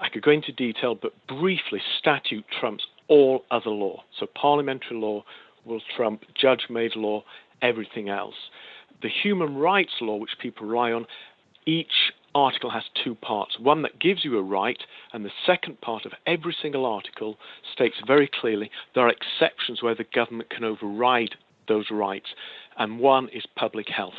I 0.00 0.08
could 0.08 0.22
go 0.22 0.32
into 0.32 0.52
detail, 0.52 0.96
but 1.00 1.12
briefly, 1.28 1.80
statute 1.98 2.44
trumps 2.60 2.84
all 3.08 3.44
other 3.50 3.70
law. 3.70 4.02
So 4.18 4.26
parliamentary 4.26 4.96
law 4.96 5.24
will 5.64 5.80
trump 5.96 6.22
judge 6.40 6.66
made 6.68 6.96
law, 6.96 7.22
everything 7.60 8.08
else. 8.08 8.34
The 9.02 9.08
human 9.08 9.56
rights 9.56 9.92
law, 10.00 10.16
which 10.16 10.30
people 10.40 10.66
rely 10.66 10.92
on, 10.92 11.06
each 11.66 12.12
article 12.34 12.70
has 12.70 12.84
two 13.04 13.14
parts 13.14 13.58
one 13.58 13.82
that 13.82 14.00
gives 14.00 14.24
you 14.24 14.38
a 14.38 14.42
right, 14.42 14.82
and 15.12 15.24
the 15.24 15.30
second 15.46 15.80
part 15.80 16.04
of 16.06 16.12
every 16.26 16.54
single 16.60 16.86
article 16.86 17.36
states 17.72 17.96
very 18.06 18.28
clearly 18.40 18.70
there 18.94 19.06
are 19.06 19.10
exceptions 19.10 19.82
where 19.82 19.94
the 19.94 20.06
government 20.14 20.50
can 20.50 20.64
override 20.64 21.34
those 21.68 21.86
rights, 21.90 22.28
and 22.78 22.98
one 22.98 23.28
is 23.28 23.44
public 23.56 23.88
health. 23.88 24.14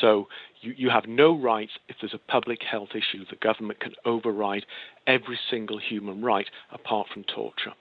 So 0.00 0.28
you, 0.60 0.74
you 0.76 0.90
have 0.90 1.06
no 1.06 1.36
rights 1.36 1.72
if 1.88 1.96
there's 2.00 2.14
a 2.14 2.30
public 2.30 2.60
health 2.62 2.90
issue. 2.90 3.24
The 3.30 3.36
government 3.36 3.80
can 3.80 3.92
override 4.04 4.66
every 5.06 5.38
single 5.50 5.78
human 5.78 6.22
right 6.22 6.46
apart 6.72 7.08
from 7.12 7.24
torture. 7.24 7.72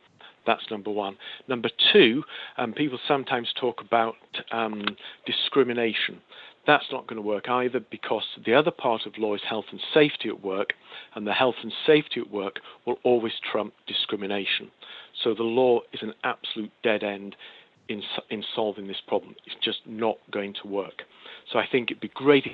That's 0.45 0.69
number 0.69 0.91
one. 0.91 1.17
Number 1.47 1.69
two, 1.91 2.23
um, 2.57 2.73
people 2.73 2.99
sometimes 3.07 3.47
talk 3.59 3.81
about 3.81 4.15
um, 4.51 4.83
discrimination. 5.25 6.21
That's 6.67 6.85
not 6.91 7.07
going 7.07 7.21
to 7.21 7.27
work 7.27 7.47
either 7.47 7.79
because 7.79 8.23
the 8.43 8.53
other 8.53 8.71
part 8.71 9.05
of 9.05 9.17
law 9.17 9.35
is 9.35 9.41
health 9.47 9.65
and 9.71 9.79
safety 9.93 10.29
at 10.29 10.43
work, 10.43 10.73
and 11.13 11.27
the 11.27 11.33
health 11.33 11.55
and 11.61 11.71
safety 11.85 12.19
at 12.19 12.31
work 12.31 12.59
will 12.85 12.97
always 13.03 13.33
trump 13.51 13.73
discrimination. 13.87 14.71
So 15.23 15.33
the 15.33 15.43
law 15.43 15.81
is 15.93 16.01
an 16.01 16.13
absolute 16.23 16.71
dead 16.83 17.03
end 17.03 17.35
in, 17.87 18.01
in 18.29 18.43
solving 18.55 18.87
this 18.87 19.01
problem. 19.07 19.35
It's 19.45 19.55
just 19.63 19.79
not 19.85 20.17
going 20.31 20.55
to 20.61 20.67
work. 20.67 21.03
So 21.51 21.59
I 21.59 21.67
think 21.71 21.91
it'd 21.91 22.01
be 22.01 22.11
great 22.13 22.45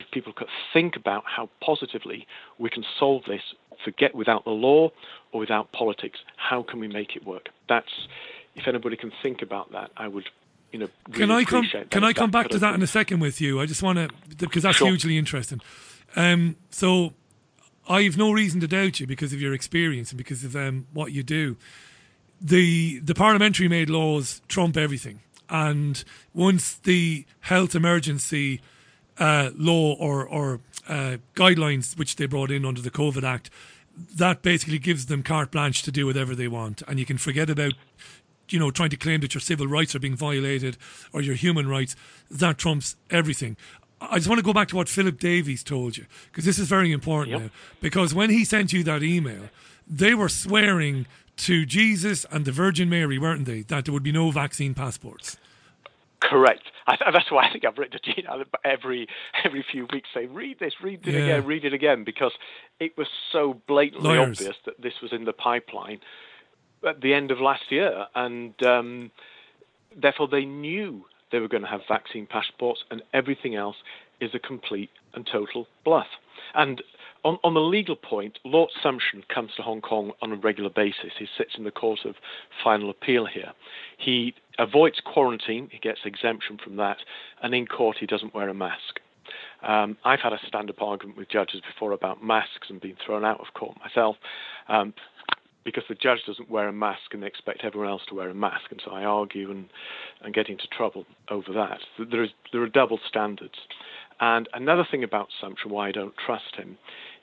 if 0.00 0.10
people 0.12 0.32
could 0.32 0.48
think 0.72 0.96
about 0.96 1.24
how 1.26 1.48
positively 1.64 2.26
we 2.58 2.70
can 2.70 2.84
solve 2.98 3.22
this, 3.26 3.42
forget 3.84 4.14
without 4.14 4.44
the 4.44 4.50
law 4.50 4.90
or 5.32 5.40
without 5.40 5.72
politics. 5.72 6.18
How 6.36 6.62
can 6.62 6.78
we 6.78 6.88
make 6.88 7.16
it 7.16 7.26
work? 7.26 7.48
That's 7.68 8.08
if 8.54 8.66
anybody 8.66 8.96
can 8.96 9.12
think 9.22 9.42
about 9.42 9.72
that, 9.72 9.90
I 9.96 10.08
would 10.08 10.24
you 10.72 10.78
know, 10.78 10.88
really 11.08 11.18
can 11.18 11.30
I 11.30 11.44
come? 11.44 11.66
Can. 11.90 12.04
I 12.04 12.12
come 12.12 12.30
back 12.30 12.48
to 12.48 12.58
that 12.58 12.74
in 12.74 12.82
a 12.82 12.86
second 12.86 13.20
with 13.20 13.40
you? 13.40 13.60
I 13.60 13.66
just 13.66 13.82
want 13.82 13.98
to 13.98 14.08
because 14.36 14.62
that's 14.62 14.76
Sure. 14.78 14.88
hugely 14.88 15.16
interesting. 15.16 15.60
Um, 16.16 16.56
so 16.70 17.14
I've 17.88 18.16
no 18.16 18.32
reason 18.32 18.60
to 18.60 18.68
doubt 18.68 19.00
you 19.00 19.06
because 19.06 19.32
of 19.32 19.40
your 19.40 19.54
experience 19.54 20.10
and 20.10 20.18
because 20.18 20.44
of 20.44 20.54
um, 20.54 20.86
what 20.92 21.12
you 21.12 21.22
do. 21.22 21.56
The 22.40 22.98
the 23.00 23.14
parliamentary 23.14 23.68
made 23.68 23.90
laws 23.90 24.42
trump 24.48 24.76
everything, 24.76 25.20
and 25.48 26.04
once 26.34 26.74
the 26.74 27.24
health 27.40 27.74
emergency 27.74 28.60
uh, 29.18 29.50
law 29.56 29.94
or 29.94 30.24
or 30.26 30.60
uh, 30.88 31.16
guidelines 31.34 31.98
which 31.98 32.16
they 32.16 32.26
brought 32.26 32.50
in 32.50 32.64
under 32.64 32.80
the 32.80 32.90
COVID 32.92 33.24
Act, 33.24 33.50
that 34.14 34.42
basically 34.42 34.78
gives 34.78 35.06
them 35.06 35.22
carte 35.24 35.50
blanche 35.50 35.82
to 35.82 35.90
do 35.90 36.06
whatever 36.06 36.34
they 36.36 36.46
want, 36.46 36.82
and 36.86 37.00
you 37.00 37.04
can 37.06 37.18
forget 37.18 37.50
about 37.50 37.72
you 38.52 38.58
know, 38.58 38.70
trying 38.70 38.90
to 38.90 38.96
claim 38.96 39.20
that 39.20 39.34
your 39.34 39.40
civil 39.40 39.66
rights 39.66 39.94
are 39.94 39.98
being 39.98 40.16
violated 40.16 40.76
or 41.12 41.20
your 41.20 41.34
human 41.34 41.68
rights, 41.68 41.96
that 42.30 42.58
trumps 42.58 42.96
everything. 43.10 43.56
I 44.00 44.16
just 44.16 44.28
want 44.28 44.38
to 44.38 44.44
go 44.44 44.52
back 44.52 44.68
to 44.68 44.76
what 44.76 44.88
Philip 44.88 45.18
Davies 45.18 45.64
told 45.64 45.96
you, 45.96 46.06
because 46.30 46.44
this 46.44 46.58
is 46.58 46.68
very 46.68 46.92
important 46.92 47.42
now. 47.42 47.50
Because 47.80 48.14
when 48.14 48.30
he 48.30 48.44
sent 48.44 48.72
you 48.72 48.84
that 48.84 49.02
email, 49.02 49.50
they 49.88 50.14
were 50.14 50.28
swearing 50.28 51.06
to 51.38 51.64
Jesus 51.66 52.24
and 52.30 52.44
the 52.44 52.52
Virgin 52.52 52.88
Mary, 52.88 53.18
weren't 53.18 53.44
they, 53.44 53.62
that 53.62 53.84
there 53.86 53.92
would 53.94 54.02
be 54.04 54.12
no 54.12 54.30
vaccine 54.30 54.74
passports. 54.74 55.36
Correct. 56.20 56.62
I, 56.88 56.96
that's 57.12 57.30
why 57.30 57.46
I 57.46 57.52
think 57.52 57.64
I've 57.64 57.78
written 57.78 57.98
to 58.00 58.12
Gina 58.12 58.44
every 58.64 59.06
every 59.44 59.64
few 59.70 59.86
weeks, 59.92 60.08
saying, 60.12 60.34
"Read 60.34 60.58
this, 60.58 60.74
read 60.82 61.06
it 61.06 61.14
Yeah. 61.14 61.20
again, 61.20 61.46
read 61.46 61.64
it 61.64 61.72
again," 61.72 62.02
because 62.02 62.32
it 62.80 62.96
was 62.98 63.06
so 63.30 63.60
blatantly 63.68 64.16
Liars. 64.16 64.38
obvious 64.40 64.56
that 64.64 64.80
this 64.80 64.94
was 65.00 65.12
in 65.12 65.24
the 65.26 65.32
pipeline 65.32 66.00
at 66.86 67.00
the 67.00 67.14
end 67.14 67.30
of 67.30 67.40
last 67.40 67.70
year, 67.70 68.06
and 68.14 68.54
um, 68.62 69.10
therefore 69.96 70.28
they 70.28 70.44
knew 70.44 71.04
they 71.30 71.40
were 71.40 71.48
going 71.48 71.62
to 71.62 71.68
have 71.68 71.82
vaccine 71.88 72.26
passports, 72.26 72.84
and 72.90 73.02
everything 73.12 73.54
else 73.54 73.76
is 74.20 74.34
a 74.34 74.38
complete 74.38 74.90
and 75.14 75.28
total 75.30 75.66
bluff. 75.84 76.06
And 76.54 76.82
on, 77.24 77.38
on 77.44 77.54
the 77.54 77.60
legal 77.60 77.96
point, 77.96 78.38
Lord 78.44 78.70
Sumption 78.82 79.26
comes 79.28 79.50
to 79.56 79.62
Hong 79.62 79.80
Kong 79.80 80.12
on 80.22 80.32
a 80.32 80.36
regular 80.36 80.70
basis. 80.70 81.12
He 81.18 81.26
sits 81.36 81.54
in 81.56 81.64
the 81.64 81.70
Court 81.70 82.00
of 82.04 82.14
Final 82.62 82.90
Appeal 82.90 83.26
here. 83.26 83.52
He 83.96 84.34
avoids 84.58 85.00
quarantine, 85.04 85.68
he 85.70 85.78
gets 85.78 86.00
exemption 86.04 86.58
from 86.62 86.76
that, 86.76 86.98
and 87.42 87.54
in 87.54 87.66
court 87.66 87.96
he 88.00 88.06
doesn't 88.06 88.34
wear 88.34 88.48
a 88.48 88.54
mask. 88.54 89.00
Um, 89.62 89.96
I've 90.04 90.20
had 90.20 90.32
a 90.32 90.38
stand-up 90.46 90.80
argument 90.80 91.18
with 91.18 91.28
judges 91.28 91.60
before 91.60 91.92
about 91.92 92.22
masks 92.22 92.68
and 92.70 92.80
been 92.80 92.96
thrown 93.04 93.24
out 93.24 93.40
of 93.40 93.52
court 93.54 93.76
myself. 93.80 94.16
Um, 94.68 94.94
because 95.64 95.84
the 95.88 95.94
judge 95.94 96.20
doesn't 96.26 96.50
wear 96.50 96.68
a 96.68 96.72
mask 96.72 97.12
and 97.12 97.22
they 97.22 97.26
expect 97.26 97.64
everyone 97.64 97.90
else 97.90 98.02
to 98.08 98.14
wear 98.14 98.30
a 98.30 98.34
mask, 98.34 98.70
and 98.70 98.80
so 98.84 98.90
I 98.90 99.04
argue 99.04 99.50
and, 99.50 99.68
and 100.22 100.34
get 100.34 100.48
into 100.48 100.66
trouble 100.68 101.04
over 101.30 101.52
that. 101.52 101.80
There 102.10 102.22
is 102.22 102.30
there 102.52 102.62
are 102.62 102.68
double 102.68 102.98
standards. 103.06 103.58
And 104.20 104.48
another 104.52 104.86
thing 104.90 105.04
about 105.04 105.28
Sumption, 105.40 105.66
why 105.66 105.88
I 105.88 105.92
don't 105.92 106.14
trust 106.16 106.56
him, 106.56 106.76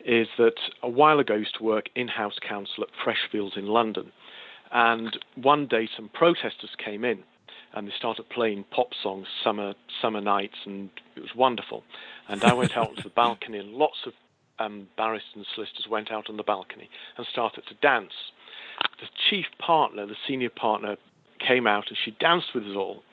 is 0.05 0.27
that 0.37 0.55
a 0.81 0.89
while 0.89 1.19
ago 1.19 1.33
I 1.33 1.37
used 1.37 1.57
to 1.57 1.63
work 1.63 1.89
in-house 1.95 2.39
counsel 2.47 2.83
at 2.83 2.89
Freshfields 3.03 3.57
in 3.57 3.67
London, 3.67 4.11
and 4.71 5.17
one 5.35 5.67
day 5.67 5.89
some 5.95 6.09
protesters 6.09 6.75
came 6.83 7.03
in 7.03 7.23
and 7.73 7.87
they 7.87 7.93
started 7.97 8.29
playing 8.29 8.63
pop 8.71 8.87
songs, 9.03 9.27
summer 9.43 9.73
summer 10.01 10.21
nights, 10.21 10.55
and 10.65 10.89
it 11.15 11.19
was 11.19 11.35
wonderful. 11.35 11.83
And 12.29 12.43
I 12.43 12.53
went 12.53 12.77
out 12.77 12.89
onto 12.89 13.03
the 13.03 13.09
balcony, 13.09 13.57
and 13.57 13.73
lots 13.73 13.97
of 14.05 14.13
um, 14.59 14.87
barristers 14.97 15.31
and 15.35 15.45
solicitors 15.53 15.87
went 15.89 16.11
out 16.11 16.29
on 16.29 16.37
the 16.37 16.43
balcony 16.43 16.89
and 17.17 17.25
started 17.31 17.63
to 17.67 17.73
dance. 17.75 18.13
The 18.99 19.07
chief 19.29 19.45
partner, 19.59 20.05
the 20.05 20.15
senior 20.27 20.49
partner, 20.49 20.97
came 21.45 21.67
out 21.67 21.85
and 21.89 21.97
she 22.03 22.11
danced 22.11 22.47
with 22.53 22.63
us 22.63 22.75
all. 22.75 23.03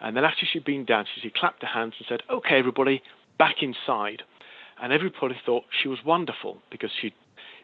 And 0.00 0.16
then 0.16 0.24
after 0.24 0.46
she'd 0.50 0.64
been 0.64 0.84
dancing, 0.84 1.14
she 1.22 1.30
clapped 1.30 1.62
her 1.62 1.68
hands 1.68 1.94
and 1.98 2.06
said, 2.08 2.22
"Okay, 2.28 2.58
everybody, 2.58 3.02
back 3.38 3.62
inside." 3.62 4.22
And 4.80 4.92
everybody 4.92 5.36
thought 5.46 5.64
she 5.70 5.86
was 5.86 6.04
wonderful 6.04 6.58
because 6.70 6.90
she, 7.00 7.14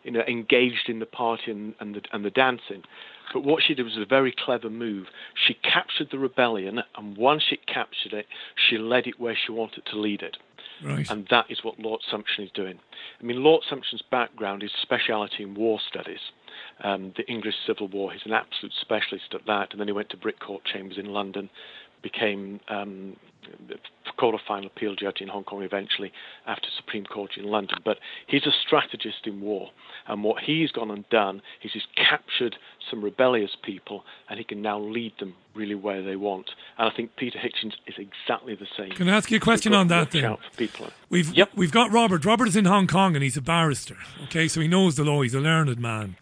you 0.05 0.13
know, 0.13 0.23
engaged 0.29 0.89
in 0.89 1.01
the 1.01 1.07
party 1.07 1.51
and, 1.51 1.75
and 1.81 1.97
the 1.97 2.03
and 2.13 2.25
the 2.25 2.31
dancing. 2.31 2.85
But 3.33 3.45
what 3.45 3.63
she 3.63 3.75
did 3.75 3.83
was 3.83 3.97
a 3.97 4.07
very 4.07 4.33
clever 4.33 4.71
move. 4.71 5.09
She 5.35 5.55
captured 5.55 6.09
the 6.11 6.19
rebellion, 6.19 6.81
and 6.97 7.17
once 7.17 7.43
she 7.43 7.57
captured 7.57 8.13
it, 8.13 8.27
she 8.57 8.79
led 8.79 9.07
it 9.07 9.19
where 9.19 9.37
she 9.37 9.53
wanted 9.53 9.85
to 9.87 9.99
lead 9.99 10.23
it. 10.23 10.37
Right. 10.85 11.09
And 11.11 11.27
that 11.31 11.47
is 11.49 11.63
what 11.63 11.79
Lord 11.79 12.01
Sumption 12.13 12.45
is 12.45 12.51
doing. 12.53 12.79
I 13.21 13.25
mean, 13.25 13.43
Lord 13.43 13.63
Sumption's 13.71 14.03
background 14.11 14.63
is 14.63 14.71
speciality 14.83 15.43
in 15.43 15.55
war 15.55 15.79
studies. 15.87 16.21
Um, 16.83 17.13
the 17.17 17.27
English 17.27 17.55
Civil 17.67 17.89
War. 17.89 18.13
He's 18.13 18.23
an 18.25 18.33
absolute 18.33 18.73
specialist 18.81 19.35
at 19.35 19.47
that. 19.47 19.73
And 19.73 19.81
then 19.81 19.89
he 19.89 19.93
went 19.93 20.11
to 20.11 20.17
Brick 20.17 20.41
Court 20.41 20.63
Chambers 20.65 20.99
in 20.99 21.07
London, 21.07 21.51
became 22.03 22.61
um, 22.69 23.16
court 24.19 24.35
of 24.35 24.41
final 24.47 24.66
Appeal 24.66 24.95
judge 24.97 25.20
in 25.20 25.29
Hong 25.29 25.45
Kong 25.45 25.62
eventually, 25.62 26.12
after 26.47 26.69
Supreme 26.77 27.05
Court 27.05 27.31
in 27.37 27.45
London. 27.45 27.79
But 27.85 27.99
he's 28.27 28.47
a 28.47 28.51
strategist 28.66 29.27
in 29.27 29.41
war. 29.41 29.70
And 30.07 30.25
what 30.25 30.43
he's 30.43 30.70
gone 30.73 30.91
and 30.91 31.09
done 31.09 31.41
is 31.62 31.73
he's 31.73 31.87
captured 31.97 32.57
some 32.91 33.03
rebellious 33.03 33.53
people 33.62 34.05
and 34.29 34.39
he 34.39 34.45
can 34.45 34.61
now 34.62 34.79
lead 34.79 35.12
them 35.20 35.35
really 35.55 35.75
where 35.75 36.03
they 36.03 36.16
want. 36.16 36.51
And 36.79 36.91
I 36.91 36.95
think 36.95 37.16
Peter 37.16 37.39
Hitchens 37.39 37.75
is 37.87 37.95
exactly 37.99 38.55
the 38.55 38.66
same. 38.77 38.91
Can 38.91 39.09
I 39.09 39.16
ask 39.16 39.31
you 39.31 39.37
a 39.37 39.41
question 39.41 39.75
on 39.75 39.89
that 39.89 40.11
then? 40.11 40.37
people. 40.57 40.89
We've 41.11 41.33
we've 41.55 41.73
got 41.73 41.93
Robert. 41.93 42.25
Robert 42.25 42.49
is 42.49 42.57
in 42.57 42.65
Hong 42.65 42.87
Kong 42.87 43.15
and 43.15 43.23
he's 43.23 43.37
a 43.37 43.43
barrister. 43.43 43.97
Okay, 44.25 44.49
so 44.49 44.61
he 44.61 44.69
knows 44.69 44.97
the 44.97 45.05
law. 45.05 45.23
He's 45.23 45.35
a 45.35 45.41
learned 45.41 45.79
man. 45.79 46.16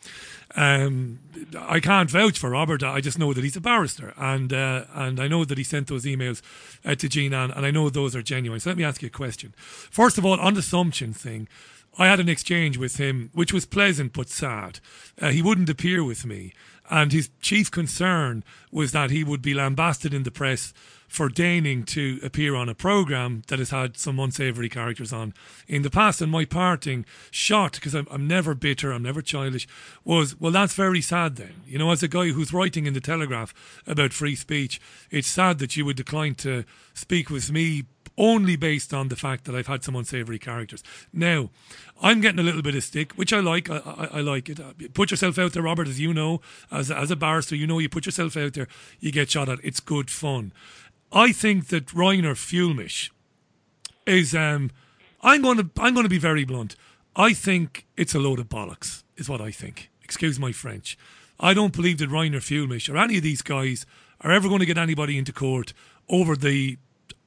Um, 0.55 1.19
I 1.59 1.81
can't 1.81 2.11
vouch 2.11 2.39
for 2.39 2.51
Robert. 2.51 2.83
I 2.83 3.01
just 3.01 3.19
know 3.19 3.33
that 3.33 3.43
he's 3.43 3.57
a 3.57 3.61
barrister, 3.61 4.15
and 4.17 4.53
uh, 4.53 4.85
and 4.95 5.21
I 5.21 5.29
know 5.29 5.45
that 5.45 5.59
he 5.59 5.65
sent 5.65 5.89
those 5.89 6.05
emails 6.05 6.41
uh, 6.85 6.95
to 6.95 7.09
Jean 7.09 7.35
and 7.35 7.53
I 7.53 7.71
know 7.71 7.91
those 7.91 8.15
are 8.15 8.23
genuine. 8.23 8.61
So 8.61 8.71
let 8.71 8.79
me 8.79 8.85
ask 8.85 9.03
you 9.03 9.09
a 9.09 9.11
question. 9.11 9.55
First 9.59 10.19
of 10.19 10.25
all, 10.25 10.39
on 10.39 10.55
the 10.55 10.61
assumption 10.61 11.13
thing, 11.13 11.49
I 11.99 12.07
had 12.07 12.21
an 12.21 12.29
exchange 12.29 12.77
with 12.77 12.97
him, 12.97 13.31
which 13.33 13.53
was 13.53 13.65
pleasant 13.65 14.13
but 14.13 14.29
sad. 14.29 14.81
Uh, 15.21 15.31
he 15.31 15.41
wouldn't 15.41 15.71
appear 15.71 16.05
with 16.05 16.27
me, 16.27 16.53
and 16.91 17.13
his 17.13 17.31
chief 17.41 17.71
concern 17.71 18.45
was 18.71 18.93
that 18.93 19.11
he 19.11 19.25
would 19.25 19.43
be 19.43 19.55
lambasted 19.55 20.13
in 20.13 20.23
the 20.23 20.31
press 20.31 20.75
for 21.09 21.29
deigning 21.29 21.85
to 21.85 22.19
appear 22.23 22.55
on 22.55 22.69
a 22.69 22.75
program 22.75 23.43
that 23.47 23.59
has 23.59 23.71
had 23.71 23.97
some 23.97 24.19
unsavory 24.19 24.69
characters 24.69 25.13
on 25.13 25.33
in 25.69 25.83
the 25.83 25.91
past. 25.91 26.21
And 26.21 26.31
my 26.31 26.45
parting 26.45 27.07
shot, 27.31 27.75
because 27.75 27.95
I'm, 27.95 28.07
I'm 28.11 28.27
never 28.27 28.55
bitter, 28.55 28.93
I'm 28.93 29.05
never 29.05 29.23
childish, 29.23 29.69
was, 30.05 30.39
well, 30.39 30.53
that's 30.53 30.75
very 30.75 31.01
sad 31.01 31.37
then. 31.37 31.63
You 31.67 31.79
know, 31.79 31.91
as 31.93 32.03
a 32.03 32.09
guy 32.09 32.29
who's 32.29 32.53
writing 32.53 32.87
in 32.87 32.95
the 32.95 33.01
Telegraph 33.01 33.55
about 33.87 34.13
free 34.13 34.35
speech, 34.35 34.81
it's 35.11 35.29
sad 35.29 35.59
that 35.61 35.77
you 35.77 35.85
would 35.85 35.97
decline 35.97 36.35
to 36.37 36.65
speak 36.93 37.31
with 37.31 37.51
me 37.53 37.85
only 38.19 38.57
based 38.57 38.95
on 38.95 39.09
the 39.09 39.17
fact 39.17 39.45
that 39.45 39.55
I've 39.55 39.67
had 39.67 39.85
some 39.85 39.97
unsavory 39.97 40.39
characters. 40.39 40.83
Now, 41.13 41.51
I'm 42.01 42.21
getting 42.21 42.41
a 42.41 42.43
little 42.43 42.63
bit 42.63 42.75
of 42.75 42.83
stick, 42.83 43.13
which 43.13 43.33
I 43.33 43.41
like. 43.41 43.69
I, 43.71 43.79
I, 43.79 44.09
I 44.15 44.21
like 44.21 44.49
it. 44.49 44.95
Put 44.95 45.11
yourself 45.11 45.39
out 45.39 45.53
there, 45.53 45.63
Robert, 45.63 45.89
as 45.89 46.01
you 46.01 46.15
know, 46.15 46.41
as, 46.71 46.91
as 46.91 47.11
a 47.11 47.17
barrister, 47.17 47.57
you 47.57 47.67
know, 47.67 47.79
you 47.79 47.89
put 47.89 48.07
yourself 48.07 48.37
out 48.37 48.55
there, 48.55 48.69
you 49.01 49.13
get 49.13 49.31
shot 49.31 49.49
at. 49.49 49.59
It's 49.63 49.81
good 49.81 50.11
fun. 50.11 50.53
I 51.13 51.33
think 51.33 51.69
that 51.69 51.87
Reiner 51.87 52.35
Fuellmich 52.35 53.11
is 54.07 54.35
um, 54.35 54.71
I'm 55.23 55.43
going 55.43 55.59
to 55.59 55.71
I'm 55.79 55.95
going 55.95 56.05
to 56.05 56.11
be 56.11 56.19
very 56.19 56.45
blunt. 56.45 56.77
I 57.15 57.33
think 57.33 57.87
it's 57.97 58.15
a 58.15 58.19
load 58.19 58.39
of 58.39 58.49
bollocks. 58.49 59.03
Is 59.17 59.29
what 59.29 59.41
I 59.41 59.51
think. 59.51 59.91
Excuse 60.03 60.39
my 60.39 60.53
French. 60.53 60.99
I 61.39 61.55
don't 61.55 61.73
believe 61.73 61.99
that 61.99 62.11
Reiner 62.11 62.37
Fuellmich 62.37 62.93
or 62.93 62.97
any 62.97 63.17
of 63.17 63.23
these 63.23 63.43
guys 63.43 63.87
are 64.21 64.33
ever 64.33 64.49
going 64.49 64.61
to 64.61 64.67
get 64.67 64.79
anybody 64.79 65.19
into 65.19 65.33
court 65.33 65.73
over 66.09 66.37
the 66.37 66.79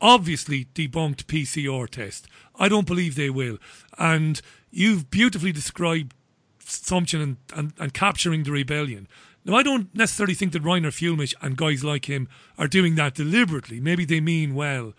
obviously 0.02 0.66
debunked 0.74 1.26
PCR 1.26 1.90
test. 1.90 2.28
I 2.58 2.70
don't 2.70 2.88
believe 2.88 3.16
they 3.16 3.30
will. 3.30 3.58
And 3.98 4.42
you've 4.72 5.10
beautifully 5.10 5.52
described 5.52 6.14
Sumption 6.60 7.24
and, 7.24 7.38
and, 7.56 7.74
and 7.80 7.94
capturing 7.94 8.44
the 8.44 8.52
rebellion. 8.52 9.08
Now, 9.44 9.56
I 9.56 9.64
don't 9.64 9.94
necessarily 9.96 10.36
think 10.36 10.52
that 10.54 10.64
Reiner 10.64 10.92
Fuellmich 10.92 11.34
and 11.42 11.58
guys 11.58 11.84
like 11.84 12.06
him 12.06 12.28
are 12.58 12.68
doing 12.68 12.96
that 12.96 13.16
deliberately. 13.16 13.80
Maybe 13.80 14.06
they 14.06 14.20
mean 14.20 14.54
well, 14.54 14.94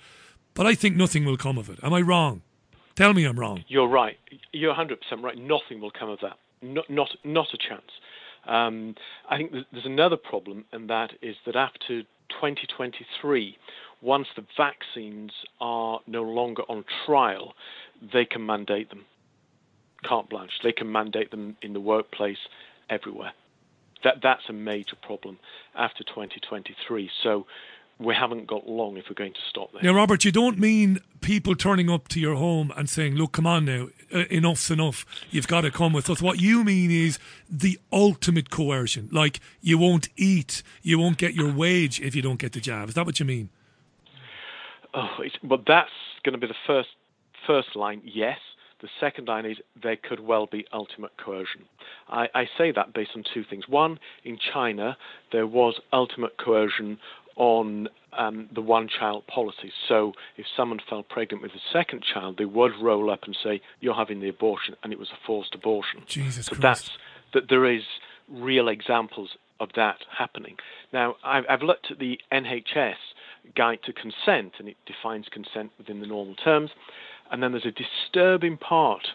but 0.55 0.66
I 0.66 0.74
think 0.74 0.97
nothing 0.97 1.24
will 1.24 1.36
come 1.36 1.59
of 1.59 1.69
it. 1.70 1.78
Am 1.82 1.93
I 1.93 2.01
wrong? 2.01 2.43
Tell 2.97 3.12
me 3.12 3.24
I'm 3.24 3.39
wrong. 3.39 3.65
You're 3.69 3.89
right. 3.89 4.19
You're 4.52 4.74
100% 4.74 4.97
right. 5.23 5.39
Nothing 5.39 5.81
will 5.81 5.93
come 5.93 6.11
of 6.11 6.19
that. 6.20 6.36
Not, 6.62 6.90
not, 6.90 7.11
not 7.24 7.47
a 7.55 7.57
chance. 7.57 7.90
Um, 8.47 8.94
I 9.28 9.36
think 9.36 9.52
there's 9.52 9.86
another 9.86 10.16
problem, 10.16 10.65
and 10.73 10.90
that 10.90 11.12
is 11.23 11.36
that 11.47 11.57
after 11.57 12.02
2023, 12.31 13.57
once 14.02 14.28
the 14.36 14.44
vaccines 14.56 15.32
are 15.60 16.01
no 16.06 16.22
longer 16.22 16.62
on 16.68 16.85
trial, 17.06 17.55
they 18.12 18.24
can 18.24 18.44
mandate 18.44 18.89
them. 18.90 19.05
Carte 20.02 20.31
blanche. 20.31 20.52
They 20.62 20.72
can 20.72 20.90
mandate 20.90 21.31
them 21.31 21.56
in 21.60 21.74
the 21.74 21.81
workplace 21.81 22.39
everywhere. 22.89 23.32
That 24.02 24.16
that's 24.22 24.48
a 24.48 24.55
major 24.55 24.97
problem 24.97 25.39
after 25.74 26.02
2023. 26.05 27.10
So 27.22 27.47
we 27.98 28.14
haven't 28.14 28.47
got 28.47 28.66
long 28.66 28.97
if 28.97 29.05
we're 29.10 29.14
going 29.14 29.35
to 29.35 29.40
stop 29.51 29.72
there. 29.72 29.82
Now, 29.82 29.93
Robert, 29.93 30.24
you 30.24 30.32
don't 30.32 30.59
mean 30.59 31.01
people 31.20 31.55
turning 31.55 31.90
up 31.90 32.09
to 32.09 32.20
your 32.20 32.36
home 32.36 32.72
and 32.74 32.89
saying, 32.89 33.14
"Look, 33.14 33.32
come 33.32 33.47
on 33.47 33.66
now, 33.66 33.89
uh, 34.12 34.24
enough's 34.31 34.70
enough. 34.70 35.05
You've 35.31 35.47
got 35.47 35.62
to 35.62 35.70
come 35.70 35.93
with 35.93 36.09
us." 36.09 36.22
What 36.22 36.40
you 36.40 36.64
mean 36.64 36.90
is 36.90 37.18
the 37.51 37.78
ultimate 37.93 38.48
coercion, 38.48 39.10
like 39.12 39.39
you 39.60 39.77
won't 39.77 40.09
eat, 40.16 40.62
you 40.82 40.98
won't 40.98 41.18
get 41.18 41.35
your 41.35 41.52
wage 41.52 42.01
if 42.01 42.14
you 42.14 42.22
don't 42.22 42.39
get 42.39 42.52
the 42.52 42.60
jab. 42.60 42.89
Is 42.89 42.94
that 42.94 43.05
what 43.05 43.20
you 43.20 43.27
mean? 43.27 43.51
Oh, 44.94 45.16
it's, 45.20 45.36
well, 45.42 45.62
that's 45.66 45.90
going 46.24 46.32
to 46.32 46.38
be 46.38 46.46
the 46.46 46.54
first 46.66 46.88
first 47.46 47.74
line. 47.76 48.02
Yes. 48.04 48.38
The 48.80 48.88
second 48.98 49.28
line 49.28 49.44
is 49.44 49.58
there 49.82 49.96
could 49.96 50.20
well 50.20 50.46
be 50.46 50.64
ultimate 50.72 51.10
coercion. 51.22 51.62
I, 52.08 52.28
I 52.34 52.44
say 52.56 52.72
that 52.72 52.94
based 52.94 53.10
on 53.14 53.24
two 53.34 53.44
things. 53.44 53.68
One, 53.68 53.98
in 54.24 54.38
China, 54.38 54.96
there 55.32 55.46
was 55.46 55.78
ultimate 55.92 56.38
coercion 56.38 56.98
on 57.36 57.88
um, 58.16 58.48
the 58.54 58.62
one 58.62 58.88
child 58.88 59.26
policy. 59.26 59.72
So 59.88 60.12
if 60.36 60.46
someone 60.56 60.80
fell 60.88 61.02
pregnant 61.02 61.42
with 61.42 61.52
a 61.52 61.72
second 61.72 62.02
child, 62.02 62.36
they 62.38 62.44
would 62.46 62.72
roll 62.80 63.10
up 63.10 63.24
and 63.24 63.36
say, 63.42 63.60
You're 63.80 63.94
having 63.94 64.20
the 64.20 64.28
abortion, 64.28 64.76
and 64.82 64.92
it 64.92 64.98
was 64.98 65.10
a 65.10 65.26
forced 65.26 65.54
abortion. 65.54 66.02
Jesus 66.06 66.46
so 66.46 66.56
Christ. 66.56 66.62
that's 66.62 66.90
that 67.32 67.48
there 67.48 67.70
is 67.70 67.82
real 68.28 68.68
examples 68.68 69.36
of 69.60 69.68
that 69.76 69.98
happening. 70.16 70.56
Now, 70.92 71.16
I've, 71.24 71.44
I've 71.48 71.62
looked 71.62 71.90
at 71.90 71.98
the 71.98 72.18
NHS 72.32 72.94
guide 73.54 73.80
to 73.84 73.92
consent, 73.92 74.54
and 74.58 74.68
it 74.68 74.76
defines 74.86 75.26
consent 75.30 75.70
within 75.78 76.00
the 76.00 76.06
normal 76.06 76.34
terms. 76.34 76.70
And 77.30 77.42
then 77.42 77.52
there's 77.52 77.66
a 77.66 77.70
disturbing 77.70 78.56
part 78.56 79.06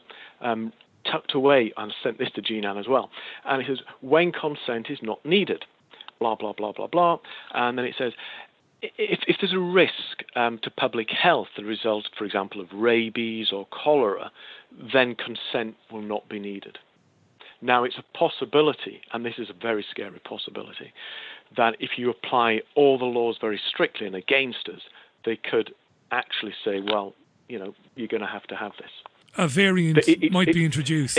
um, 0.42 0.72
tucked 1.10 1.36
away, 1.36 1.74
and 1.78 1.92
I 1.92 1.96
sent 2.04 2.18
this 2.18 2.32
to 2.36 2.42
Jean 2.42 2.66
as 2.66 2.88
well. 2.88 3.10
And 3.46 3.62
it 3.62 3.68
says, 3.68 3.80
when 4.02 4.32
consent 4.32 4.88
is 4.90 5.00
not 5.02 5.26
needed, 5.26 5.66
blah, 6.20 6.36
blah, 6.36 6.54
blah, 6.54 6.72
blah, 6.72 6.88
blah. 6.88 7.20
And 7.54 7.78
then 7.78 7.86
it 7.86 7.96
says, 7.98 8.14
if, 8.82 9.20
if 9.28 9.38
there's 9.40 9.54
a 9.54 9.60
risk 9.60 10.24
um, 10.36 10.60
to 10.64 10.70
public 10.70 11.10
health, 11.10 11.48
the 11.58 11.64
result, 11.64 12.06
for 12.18 12.26
example, 12.26 12.62
of 12.62 12.68
rabies 12.74 13.52
or 13.52 13.68
cholera, 13.72 14.32
then 14.94 15.16
consent 15.16 15.76
will 15.92 16.02
not 16.02 16.28
be 16.30 16.40
needed. 16.40 16.78
Now, 17.62 17.84
it's 17.84 17.98
a 17.98 18.18
possibility, 18.18 19.02
and 19.14 19.26
this 19.26 19.36
is 19.38 19.50
a 19.50 19.54
very 19.54 19.86
scary 19.90 20.20
possibility, 20.20 20.94
that 21.58 21.76
if 21.80 21.92
you 21.98 22.10
apply 22.10 22.62
all 22.76 22.98
the 22.98 23.06
laws 23.06 23.38
very 23.40 23.60
strictly 23.70 24.06
and 24.08 24.16
against 24.16 24.68
us, 24.70 24.82
they 25.26 25.36
could 25.38 25.74
actually 26.12 26.54
say, 26.64 26.80
well, 26.82 27.14
you 27.48 27.58
know, 27.60 27.74
you're 27.96 28.08
going 28.08 28.22
to 28.22 28.28
have 28.28 28.44
to 28.44 28.56
have 28.56 28.74
this. 28.78 28.90
A 29.38 29.48
variant 29.48 29.98
It- 30.00 30.24
it- 30.24 30.32
might 30.32 30.50
it- 30.50 30.54
be 30.56 30.66
introduced. 30.66 31.18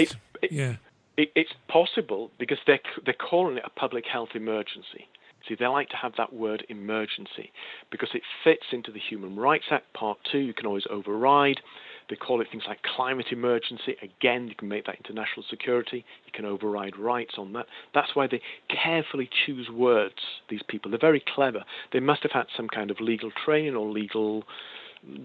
yeah. 0.50 0.76
It, 1.16 1.32
it's 1.34 1.52
possible 1.68 2.30
because 2.38 2.58
they're 2.66 2.80
they're 3.04 3.14
calling 3.14 3.56
it 3.56 3.62
a 3.64 3.70
public 3.70 4.04
health 4.06 4.30
emergency. 4.34 5.08
See, 5.48 5.54
they 5.54 5.66
like 5.66 5.88
to 5.90 5.96
have 5.96 6.12
that 6.18 6.32
word 6.34 6.66
emergency 6.68 7.52
because 7.90 8.10
it 8.14 8.22
fits 8.44 8.66
into 8.72 8.90
the 8.90 8.98
Human 8.98 9.34
Rights 9.36 9.66
Act 9.70 9.90
Part 9.94 10.18
Two. 10.30 10.38
You 10.40 10.52
can 10.52 10.66
always 10.66 10.84
override. 10.90 11.60
They 12.08 12.16
call 12.16 12.40
it 12.40 12.48
things 12.50 12.64
like 12.68 12.82
climate 12.82 13.26
emergency. 13.32 13.96
Again, 14.00 14.48
you 14.48 14.54
can 14.54 14.68
make 14.68 14.86
that 14.86 14.96
into 14.96 15.12
national 15.12 15.44
security. 15.50 16.04
You 16.24 16.32
can 16.32 16.44
override 16.44 16.96
rights 16.96 17.34
on 17.36 17.52
that. 17.54 17.66
That's 17.94 18.14
why 18.14 18.26
they 18.28 18.40
carefully 18.68 19.28
choose 19.44 19.68
words. 19.68 20.14
These 20.48 20.62
people, 20.68 20.90
they're 20.90 21.00
very 21.00 21.22
clever. 21.34 21.64
They 21.92 22.00
must 22.00 22.22
have 22.22 22.32
had 22.32 22.46
some 22.56 22.68
kind 22.68 22.90
of 22.90 23.00
legal 23.00 23.30
training 23.44 23.74
or 23.74 23.88
legal 23.90 24.44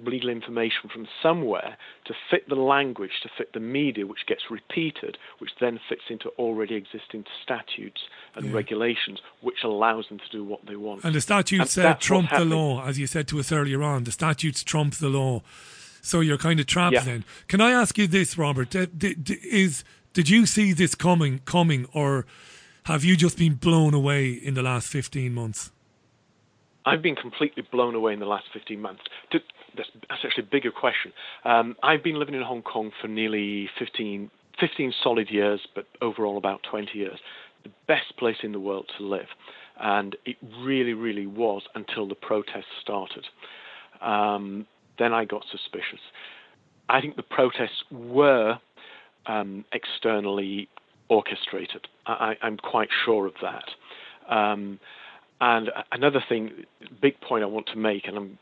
legal 0.06 0.30
information 0.30 0.90
from 0.94 1.08
somewhere 1.24 1.76
to 2.06 2.14
fit 2.30 2.48
the 2.48 2.56
language, 2.56 3.12
to 3.24 3.30
fit 3.36 3.54
the 3.54 3.60
media, 3.60 4.06
which 4.06 4.26
gets 4.28 4.44
repeated, 4.52 5.18
which 5.40 5.52
then 5.60 5.80
fits 5.90 6.04
into 6.10 6.30
already 6.38 6.76
existing 6.76 7.26
statutes 7.44 8.02
and 8.36 8.48
Yeah. 8.48 8.54
regulations, 8.54 9.20
which 9.42 9.64
allows 9.64 10.08
them 10.10 10.20
to 10.20 10.30
do 10.30 10.44
what 10.44 10.66
they 10.66 10.76
want. 10.76 11.04
And 11.04 11.16
the 11.16 11.22
statutes 11.22 11.78
And 11.78 11.86
uh, 11.86 11.94
trump 11.96 12.30
the 12.30 12.46
law, 12.46 12.86
as 12.86 13.00
you 13.00 13.08
said 13.08 13.28
to 13.30 13.40
us 13.40 13.52
earlier 13.52 13.82
on. 13.82 14.04
The 14.04 14.12
statutes 14.12 14.64
trump 14.64 14.96
the 14.96 15.10
law. 15.10 15.42
So 16.02 16.20
you're 16.20 16.38
kind 16.38 16.60
of 16.60 16.66
trapped 16.66 16.94
Yeah. 16.94 17.04
then. 17.04 17.24
Can 17.48 17.62
I 17.62 17.72
ask 17.72 17.98
you 17.98 18.08
this, 18.08 18.38
Robert? 18.38 18.70
Did, 18.72 19.30
is, 19.44 19.84
did 20.14 20.30
you 20.30 20.46
see 20.46 20.74
this 20.74 20.96
coming, 20.96 21.40
coming, 21.46 21.86
or 21.94 22.26
have 22.86 23.04
you 23.04 23.16
just 23.16 23.38
been 23.38 23.54
blown 23.56 23.94
away 23.94 24.32
in 24.32 24.56
the 24.56 24.64
last 24.64 24.88
15 24.88 25.34
months? 25.34 25.72
I've 26.86 27.02
been 27.04 27.16
completely 27.16 27.64
blown 27.72 27.94
away 27.94 28.14
in 28.14 28.20
the 28.20 28.26
last 28.26 28.46
15 28.54 28.82
months. 28.82 29.04
To, 29.32 29.40
that's, 29.78 29.90
that's 30.10 30.26
actually 30.26 30.44
a 30.44 30.48
bigger 30.48 30.72
question. 30.72 31.14
Um, 31.46 31.76
I've 31.84 32.04
been 32.04 32.18
living 32.18 32.34
in 32.34 32.42
Hong 32.42 32.64
Kong 32.64 32.92
for 33.00 33.08
nearly 33.08 33.70
15, 33.78 34.32
15 34.60 34.94
solid 35.04 35.30
years, 35.30 35.62
but 35.76 35.86
overall 36.02 36.38
about 36.38 36.64
20 36.70 36.98
years. 36.98 37.20
The 37.64 37.70
best 37.88 38.18
place 38.18 38.38
in 38.42 38.52
the 38.52 38.60
world 38.60 38.90
to 38.98 39.04
live. 39.06 39.28
And 39.80 40.16
it 40.26 40.38
really, 40.60 40.94
really 40.94 41.28
was 41.28 41.62
until 41.76 42.08
the 42.08 42.16
protests 42.16 42.66
started. 42.82 43.28
Um, 44.02 44.66
then 45.02 45.14
I 45.14 45.26
got 45.26 45.44
suspicious. 45.52 46.00
I 46.90 47.02
think 47.02 47.16
the 47.16 47.24
protests 47.24 47.84
were 47.92 48.60
um, 49.26 49.66
externally 49.74 50.68
orchestrated. 51.10 51.88
I, 52.06 52.36
I'm 52.42 52.58
quite 52.58 52.90
sure 53.06 53.26
of 53.28 53.34
that. 53.42 54.34
Um, 54.34 54.80
and 55.40 55.70
another 55.92 56.24
thing, 56.28 56.52
big 57.02 57.20
point 57.22 57.44
I 57.44 57.48
want 57.48 57.68
to 57.68 57.78
make, 57.78 58.08
and 58.08 58.16
I'm 58.16 58.40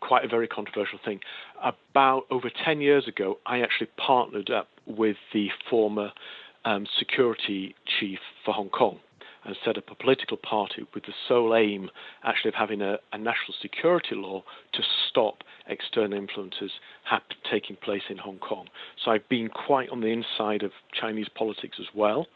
quite 0.00 0.24
a 0.24 0.28
very 0.28 0.48
controversial 0.48 0.98
thing. 1.04 1.20
About 1.62 2.24
over 2.30 2.50
10 2.64 2.80
years 2.80 3.06
ago, 3.06 3.38
I 3.46 3.60
actually 3.60 3.88
partnered 3.96 4.50
up 4.50 4.68
with 4.86 5.16
the 5.32 5.48
former 5.70 6.10
um, 6.64 6.86
security 6.98 7.74
chief 7.98 8.18
for 8.44 8.52
Hong 8.52 8.68
Kong 8.68 8.98
and 9.44 9.56
set 9.64 9.76
up 9.76 9.84
a 9.90 9.94
political 9.94 10.36
party 10.36 10.86
with 10.94 11.04
the 11.04 11.12
sole 11.28 11.54
aim 11.54 11.90
actually 12.24 12.50
of 12.50 12.54
having 12.54 12.80
a, 12.80 12.98
a 13.12 13.18
national 13.18 13.54
security 13.60 14.14
law 14.14 14.42
to 14.72 14.82
stop 15.08 15.42
external 15.66 16.16
influences 16.16 16.70
taking 17.50 17.76
place 17.76 18.02
in 18.08 18.18
Hong 18.18 18.38
Kong. 18.38 18.66
So 19.04 19.10
I've 19.10 19.28
been 19.28 19.48
quite 19.48 19.88
on 19.90 20.00
the 20.00 20.08
inside 20.08 20.62
of 20.62 20.72
Chinese 20.92 21.28
politics 21.34 21.78
as 21.80 21.86
well, 21.94 22.26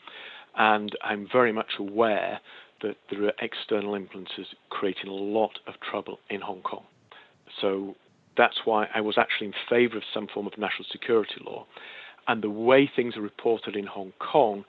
and 0.57 0.97
I'm 1.03 1.29
very 1.31 1.53
much 1.53 1.73
aware 1.79 2.41
that 2.83 2.97
there 3.11 3.25
are 3.25 3.33
external 3.41 3.95
influences 3.95 4.47
creating 4.71 5.09
a 5.09 5.15
lot 5.15 5.59
of 5.67 5.75
trouble 5.81 6.19
in 6.29 6.41
Hong 6.41 6.61
Kong. 6.63 6.85
So 7.61 7.95
that's 8.37 8.61
why 8.65 8.89
I 8.95 9.01
was 9.01 9.17
actually 9.17 9.49
in 9.49 9.55
favor 9.69 9.97
of 9.97 10.03
some 10.13 10.27
form 10.27 10.47
of 10.47 10.59
national 10.59 10.87
security 10.91 11.41
law. 11.45 11.67
And 12.29 12.43
the 12.43 12.51
way 12.51 12.91
things 12.95 13.17
are 13.17 13.23
reported 13.23 13.77
in 13.77 13.87
Hong 13.87 14.13
Kong 14.19 14.65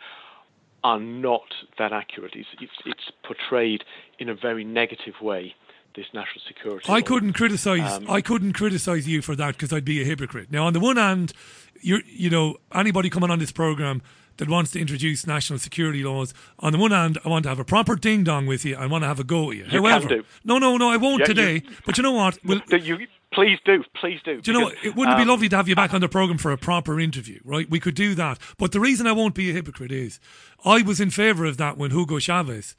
are 0.88 1.00
not 1.00 1.54
that 1.78 1.92
accurate. 1.92 2.34
It's, 2.36 2.48
it's, 2.62 2.72
it's 2.86 3.12
portrayed 3.26 3.84
in 4.20 4.30
a 4.30 4.34
very 4.36 4.64
negative 4.64 5.16
way. 5.22 5.54
This 5.96 6.06
national 6.14 6.44
security. 6.48 6.86
I 6.90 7.02
couldn't 7.02 7.34
criticize. 7.34 7.94
Um, 7.98 8.06
I 8.08 8.22
couldn't 8.22 8.54
criticize 8.54 9.08
you 9.08 9.24
for 9.24 9.36
that 9.36 9.54
because 9.56 9.74
I'd 9.74 9.84
be 9.84 10.00
a 10.00 10.06
hypocrite. 10.06 10.52
Now, 10.52 10.68
on 10.68 10.74
the 10.74 10.80
one 10.80 10.98
hand, 10.98 11.34
you're 11.82 12.02
you 12.06 12.30
know 12.30 12.58
anybody 12.72 13.10
coming 13.10 13.32
on 13.32 13.40
this 13.40 13.52
program 13.52 14.04
that 14.38 14.48
wants 14.48 14.70
to 14.74 14.80
introduce 14.80 15.26
national 15.26 15.58
security 15.58 16.04
laws. 16.04 16.36
On 16.60 16.72
the 16.72 16.78
one 16.78 16.92
hand, 16.92 17.18
I 17.26 17.30
want 17.30 17.44
to 17.44 17.50
have 17.50 17.58
a 17.58 17.66
proper 17.66 17.96
ding 17.96 18.24
dong 18.24 18.46
with 18.46 18.64
you. 18.64 18.76
I 18.76 18.86
want 18.86 19.06
to 19.06 19.08
have 19.08 19.20
a 19.20 19.24
go 19.24 19.50
at 19.50 19.58
you. 19.58 19.66
You 19.72 19.82
However, 19.82 20.20
no, 20.44 20.60
no, 20.60 20.78
no, 20.78 20.88
I 20.88 20.98
won't 20.98 21.22
Yeah, 21.22 21.26
today. 21.26 21.54
you- 21.66 21.76
but 21.84 21.98
you 21.98 22.04
know 22.04 22.12
what? 22.12 22.38
We'll, 22.46 22.62
you, 22.70 23.08
please 23.38 23.60
do, 23.64 23.84
please 23.94 24.20
do. 24.26 24.42
do 24.42 24.52
you 24.52 24.58
know 24.58 24.66
what? 24.66 24.76
It 24.84 24.96
wouldn't 24.96 25.16
um, 25.16 25.24
be 25.24 25.30
lovely 25.30 25.48
to 25.50 25.56
have 25.56 25.68
you 25.68 25.76
back 25.76 25.94
on 25.94 26.02
the 26.02 26.10
program 26.10 26.40
for 26.40 26.52
a 26.52 26.58
proper 26.58 27.00
interview, 27.00 27.40
right? 27.44 27.70
We 27.70 27.80
could 27.80 27.94
do 27.94 28.16
that. 28.16 28.40
But 28.58 28.72
the 28.72 28.80
reason 28.80 29.06
I 29.06 29.12
won't 29.12 29.36
be 29.36 29.52
a 29.52 29.54
hypocrite 29.54 29.92
is 29.92 30.20
I 30.66 30.82
was 30.82 31.00
in 31.00 31.12
favour 31.12 31.46
of 31.46 31.58
that 31.58 31.78
when 31.78 31.92
Hugo 31.92 32.18
Chavez 32.18 32.76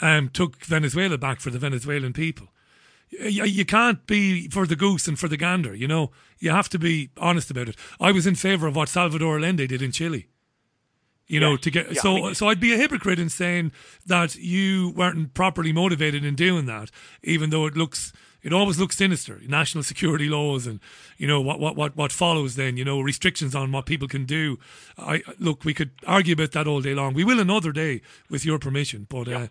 um, 0.00 0.28
took 0.28 0.64
Venezuela 0.64 1.18
back 1.18 1.40
for 1.40 1.50
the 1.50 1.58
Venezuelan 1.60 2.12
people. 2.12 2.48
you, 3.10 3.44
you 3.44 3.64
can't 3.64 4.04
be 4.06 4.48
for 4.48 4.66
the 4.66 4.74
goose 4.74 5.06
and 5.06 5.16
for 5.18 5.28
the 5.28 5.36
gander. 5.36 5.72
You 5.74 5.86
know, 5.86 6.10
you 6.40 6.50
have 6.50 6.68
to 6.70 6.78
be 6.80 7.10
honest 7.16 7.50
about 7.52 7.68
it. 7.68 7.76
I 8.00 8.10
was 8.10 8.26
in 8.26 8.34
favour 8.34 8.66
of 8.66 8.74
what 8.74 8.88
Salvador 8.88 9.36
Allende 9.36 9.68
did 9.68 9.82
in 9.82 9.92
Chile. 9.92 10.26
You 11.28 11.38
know, 11.38 11.56
to 11.56 11.70
get 11.70 11.92
Yeah, 11.92 12.02
so 12.02 12.10
I 12.16 12.20
mean- 12.20 12.34
so 12.34 12.48
I'd 12.48 12.58
be 12.60 12.74
a 12.74 12.76
hypocrite 12.76 13.20
in 13.20 13.28
saying 13.28 13.70
that 14.04 14.34
you 14.34 14.90
weren't 14.96 15.32
properly 15.32 15.72
motivated 15.72 16.24
in 16.24 16.34
doing 16.34 16.66
that, 16.66 16.90
even 17.22 17.50
though 17.50 17.66
it 17.66 17.76
looks 17.76 18.12
it 18.42 18.52
always 18.52 18.78
looks 18.78 18.96
sinister. 18.96 19.40
National 19.46 19.84
security 19.84 20.28
laws 20.28 20.66
and 20.66 20.80
you 21.16 21.26
know 21.26 21.40
what 21.40 21.60
what 21.60 21.76
what 21.76 21.96
what 21.96 22.12
follows 22.12 22.56
then. 22.56 22.76
You 22.76 22.84
know 22.84 23.00
restrictions 23.00 23.54
on 23.54 23.72
what 23.72 23.86
people 23.86 24.08
can 24.08 24.24
do. 24.24 24.58
I 24.98 25.22
look, 25.38 25.64
we 25.64 25.74
could 25.74 25.90
argue 26.06 26.34
about 26.34 26.52
that 26.52 26.66
all 26.66 26.80
day 26.80 26.94
long. 26.94 27.14
We 27.14 27.24
will 27.24 27.40
another 27.40 27.72
day 27.72 28.02
with 28.30 28.44
your 28.44 28.58
permission, 28.58 29.06
but. 29.08 29.28
Uh, 29.28 29.48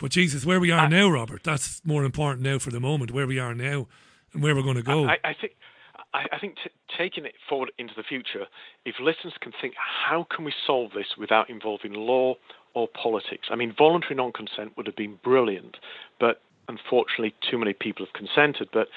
but 0.00 0.12
Jesus, 0.12 0.46
where 0.46 0.60
we 0.60 0.70
are 0.70 0.88
now, 0.88 1.10
Robert, 1.10 1.42
that's 1.42 1.84
more 1.84 2.04
important 2.04 2.44
now 2.44 2.60
for 2.60 2.70
the 2.70 2.78
moment. 2.78 3.10
Where 3.10 3.26
we 3.26 3.40
are 3.40 3.52
now, 3.52 3.88
and 4.32 4.44
where 4.44 4.54
we're 4.54 4.62
going 4.62 4.76
to 4.76 4.82
go. 4.82 5.06
I, 5.06 5.16
I 5.24 5.34
think 5.34 5.54
I, 6.14 6.26
I 6.32 6.38
think 6.38 6.56
t- 6.56 6.70
taking 6.96 7.24
it 7.24 7.34
forward 7.48 7.72
into 7.78 7.94
the 7.96 8.02
future, 8.02 8.46
if 8.84 8.96
listeners 9.00 9.34
can 9.40 9.52
think, 9.60 9.74
how 9.76 10.26
can 10.34 10.44
we 10.44 10.52
solve 10.66 10.92
this 10.92 11.06
without 11.18 11.50
involving 11.50 11.92
law 11.92 12.34
or 12.74 12.88
politics? 12.88 13.48
I 13.50 13.56
mean, 13.56 13.74
voluntary 13.76 14.14
non-consent 14.14 14.76
would 14.76 14.86
have 14.86 14.96
been 14.96 15.18
brilliant, 15.22 15.76
but 16.18 16.40
unfortunately, 16.68 17.34
too 17.50 17.58
many 17.58 17.72
people 17.72 18.06
have 18.06 18.12
consented. 18.12 18.68
But 18.72 18.88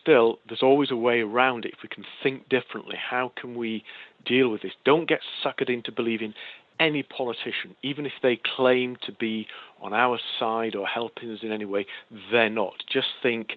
still, 0.00 0.38
there's 0.46 0.62
always 0.62 0.90
a 0.90 0.96
way 0.96 1.20
around 1.20 1.64
it 1.64 1.72
if 1.76 1.82
we 1.82 1.88
can 1.88 2.04
think 2.22 2.48
differently. 2.48 2.96
How 2.96 3.32
can 3.40 3.54
we 3.54 3.84
deal 4.24 4.48
with 4.48 4.62
this? 4.62 4.72
Don't 4.84 5.08
get 5.08 5.20
suckered 5.44 5.70
into 5.70 5.90
believing 5.90 6.34
any 6.78 7.02
politician, 7.02 7.74
even 7.82 8.06
if 8.06 8.12
they 8.22 8.38
claim 8.56 8.96
to 9.06 9.12
be 9.12 9.46
on 9.80 9.94
our 9.94 10.18
side 10.38 10.74
or 10.74 10.86
helping 10.86 11.30
us 11.30 11.38
in 11.42 11.52
any 11.52 11.64
way, 11.64 11.86
they're 12.30 12.50
not. 12.50 12.74
Just 12.92 13.08
think. 13.22 13.56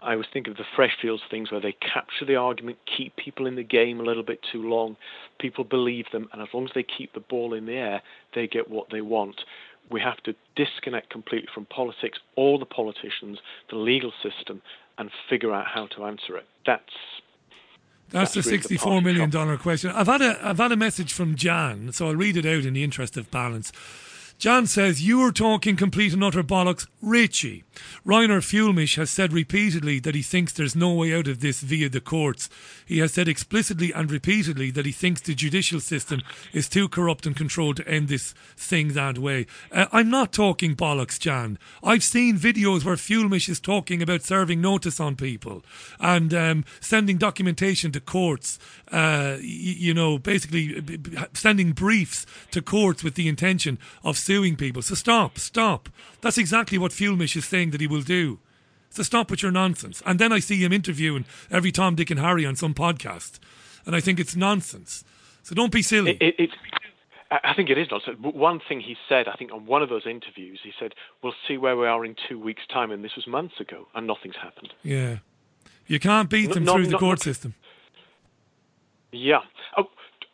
I 0.00 0.14
was 0.14 0.26
thinking 0.32 0.52
of 0.52 0.56
the 0.56 0.64
Freshfields 0.76 1.28
things 1.28 1.50
where 1.50 1.60
they 1.60 1.72
capture 1.72 2.24
the 2.24 2.36
argument, 2.36 2.78
keep 2.96 3.16
people 3.16 3.46
in 3.46 3.56
the 3.56 3.64
game 3.64 3.98
a 3.98 4.04
little 4.04 4.22
bit 4.22 4.38
too 4.52 4.62
long. 4.68 4.96
People 5.40 5.64
believe 5.64 6.06
them, 6.12 6.28
and 6.32 6.40
as 6.40 6.46
long 6.54 6.66
as 6.66 6.70
they 6.72 6.84
keep 6.84 7.14
the 7.14 7.20
ball 7.20 7.52
in 7.52 7.66
the 7.66 7.72
air, 7.72 8.02
they 8.32 8.46
get 8.46 8.70
what 8.70 8.90
they 8.92 9.00
want. 9.00 9.40
We 9.90 10.00
have 10.00 10.18
to 10.24 10.34
disconnect 10.56 11.10
completely 11.10 11.48
from 11.52 11.66
politics, 11.66 12.18
all 12.36 12.58
the 12.58 12.66
politicians, 12.66 13.38
the 13.70 13.76
legal 13.76 14.12
system, 14.22 14.62
and 14.98 15.10
figure 15.28 15.52
out 15.54 15.66
how 15.66 15.86
to 15.88 16.04
answer 16.04 16.36
it. 16.36 16.46
That's 16.66 16.82
That's 18.10 18.34
the 18.34 18.40
really 18.40 18.56
the 18.56 18.62
sixty-four 18.62 19.00
million 19.00 19.30
dollar 19.30 19.56
question. 19.56 19.90
I've 19.90 20.06
had 20.06 20.22
a 20.22 20.38
I've 20.42 20.58
had 20.58 20.72
a 20.72 20.76
message 20.76 21.12
from 21.12 21.36
Jan, 21.36 21.92
so 21.92 22.08
I'll 22.08 22.16
read 22.16 22.36
it 22.36 22.46
out 22.46 22.64
in 22.64 22.74
the 22.74 22.84
interest 22.84 23.16
of 23.16 23.30
balance. 23.30 23.72
Jan 24.38 24.68
says, 24.68 25.02
You 25.02 25.20
are 25.22 25.32
talking 25.32 25.74
complete 25.74 26.12
and 26.12 26.22
utter 26.22 26.44
bollocks. 26.44 26.86
Richie. 27.02 27.64
Reiner 28.06 28.40
Fuellmich 28.40 28.96
has 28.96 29.10
said 29.10 29.32
repeatedly 29.32 29.98
that 30.00 30.14
he 30.14 30.22
thinks 30.22 30.52
there's 30.52 30.76
no 30.76 30.92
way 30.92 31.12
out 31.14 31.26
of 31.28 31.40
this 31.40 31.60
via 31.60 31.88
the 31.88 32.00
courts. 32.00 32.48
He 32.86 32.98
has 32.98 33.12
said 33.12 33.28
explicitly 33.28 33.92
and 33.92 34.10
repeatedly 34.10 34.70
that 34.72 34.86
he 34.86 34.92
thinks 34.92 35.20
the 35.20 35.34
judicial 35.34 35.80
system 35.80 36.22
is 36.52 36.68
too 36.68 36.88
corrupt 36.88 37.26
and 37.26 37.36
controlled 37.36 37.76
to 37.76 37.88
end 37.88 38.08
this 38.08 38.32
thing 38.56 38.88
that 38.88 39.18
way. 39.18 39.46
Uh, 39.72 39.86
I'm 39.92 40.10
not 40.10 40.32
talking 40.32 40.76
bollocks, 40.76 41.18
Jan. 41.18 41.58
I've 41.82 42.04
seen 42.04 42.36
videos 42.36 42.84
where 42.84 42.96
Fuellmich 42.96 43.48
is 43.48 43.60
talking 43.60 44.02
about 44.02 44.22
serving 44.22 44.60
notice 44.60 45.00
on 45.00 45.16
people 45.16 45.64
and 45.98 46.32
um, 46.34 46.64
sending 46.80 47.16
documentation 47.16 47.92
to 47.92 48.00
courts, 48.00 48.58
uh, 48.92 49.38
y- 49.38 49.40
you 49.42 49.94
know, 49.94 50.18
basically 50.18 50.98
sending 51.32 51.72
briefs 51.72 52.24
to 52.52 52.62
courts 52.62 53.02
with 53.04 53.14
the 53.14 53.28
intention 53.28 53.78
of 54.04 54.16
suing 54.28 54.56
people. 54.56 54.82
So 54.82 54.94
stop, 54.94 55.38
stop. 55.38 55.88
That's 56.20 56.36
exactly 56.36 56.76
what 56.76 56.92
Fuellmich 56.92 57.34
is 57.34 57.46
saying 57.46 57.70
that 57.70 57.80
he 57.80 57.86
will 57.86 58.02
do. 58.02 58.38
So 58.90 59.02
stop 59.02 59.30
with 59.30 59.42
your 59.42 59.50
nonsense. 59.52 60.02
And 60.04 60.18
then 60.18 60.32
I 60.32 60.38
see 60.38 60.62
him 60.62 60.70
interviewing 60.70 61.24
every 61.50 61.72
Tom, 61.72 61.94
Dick, 61.94 62.10
and 62.10 62.20
Harry 62.20 62.44
on 62.44 62.54
some 62.54 62.74
podcast, 62.74 63.38
and 63.86 63.96
I 63.96 64.00
think 64.00 64.20
it's 64.20 64.36
nonsense. 64.36 65.02
So 65.42 65.54
don't 65.54 65.72
be 65.72 65.80
silly. 65.80 66.18
It, 66.20 66.34
it, 66.38 66.50
I 67.30 67.54
think 67.54 67.70
it 67.70 67.78
is 67.78 67.88
nonsense. 67.90 68.18
But 68.20 68.34
One 68.34 68.60
thing 68.68 68.80
he 68.80 68.96
said, 69.08 69.28
I 69.28 69.34
think, 69.36 69.50
on 69.50 69.64
one 69.64 69.82
of 69.82 69.88
those 69.88 70.06
interviews, 70.06 70.60
he 70.62 70.72
said, 70.78 70.92
"We'll 71.22 71.34
see 71.46 71.56
where 71.56 71.76
we 71.76 71.86
are 71.86 72.04
in 72.04 72.14
two 72.28 72.38
weeks' 72.38 72.66
time," 72.70 72.90
and 72.90 73.02
this 73.02 73.16
was 73.16 73.26
months 73.26 73.58
ago, 73.60 73.88
and 73.94 74.06
nothing's 74.06 74.36
happened. 74.36 74.74
yeah, 74.82 75.18
you 75.86 75.98
can't 75.98 76.28
beat 76.28 76.52
them 76.52 76.64
no- 76.64 76.74
through 76.74 76.86
the 76.86 76.92
no- 76.92 76.98
court 76.98 77.20
system. 77.20 77.54
Yeah. 79.10 79.40
Oh, 79.78 79.88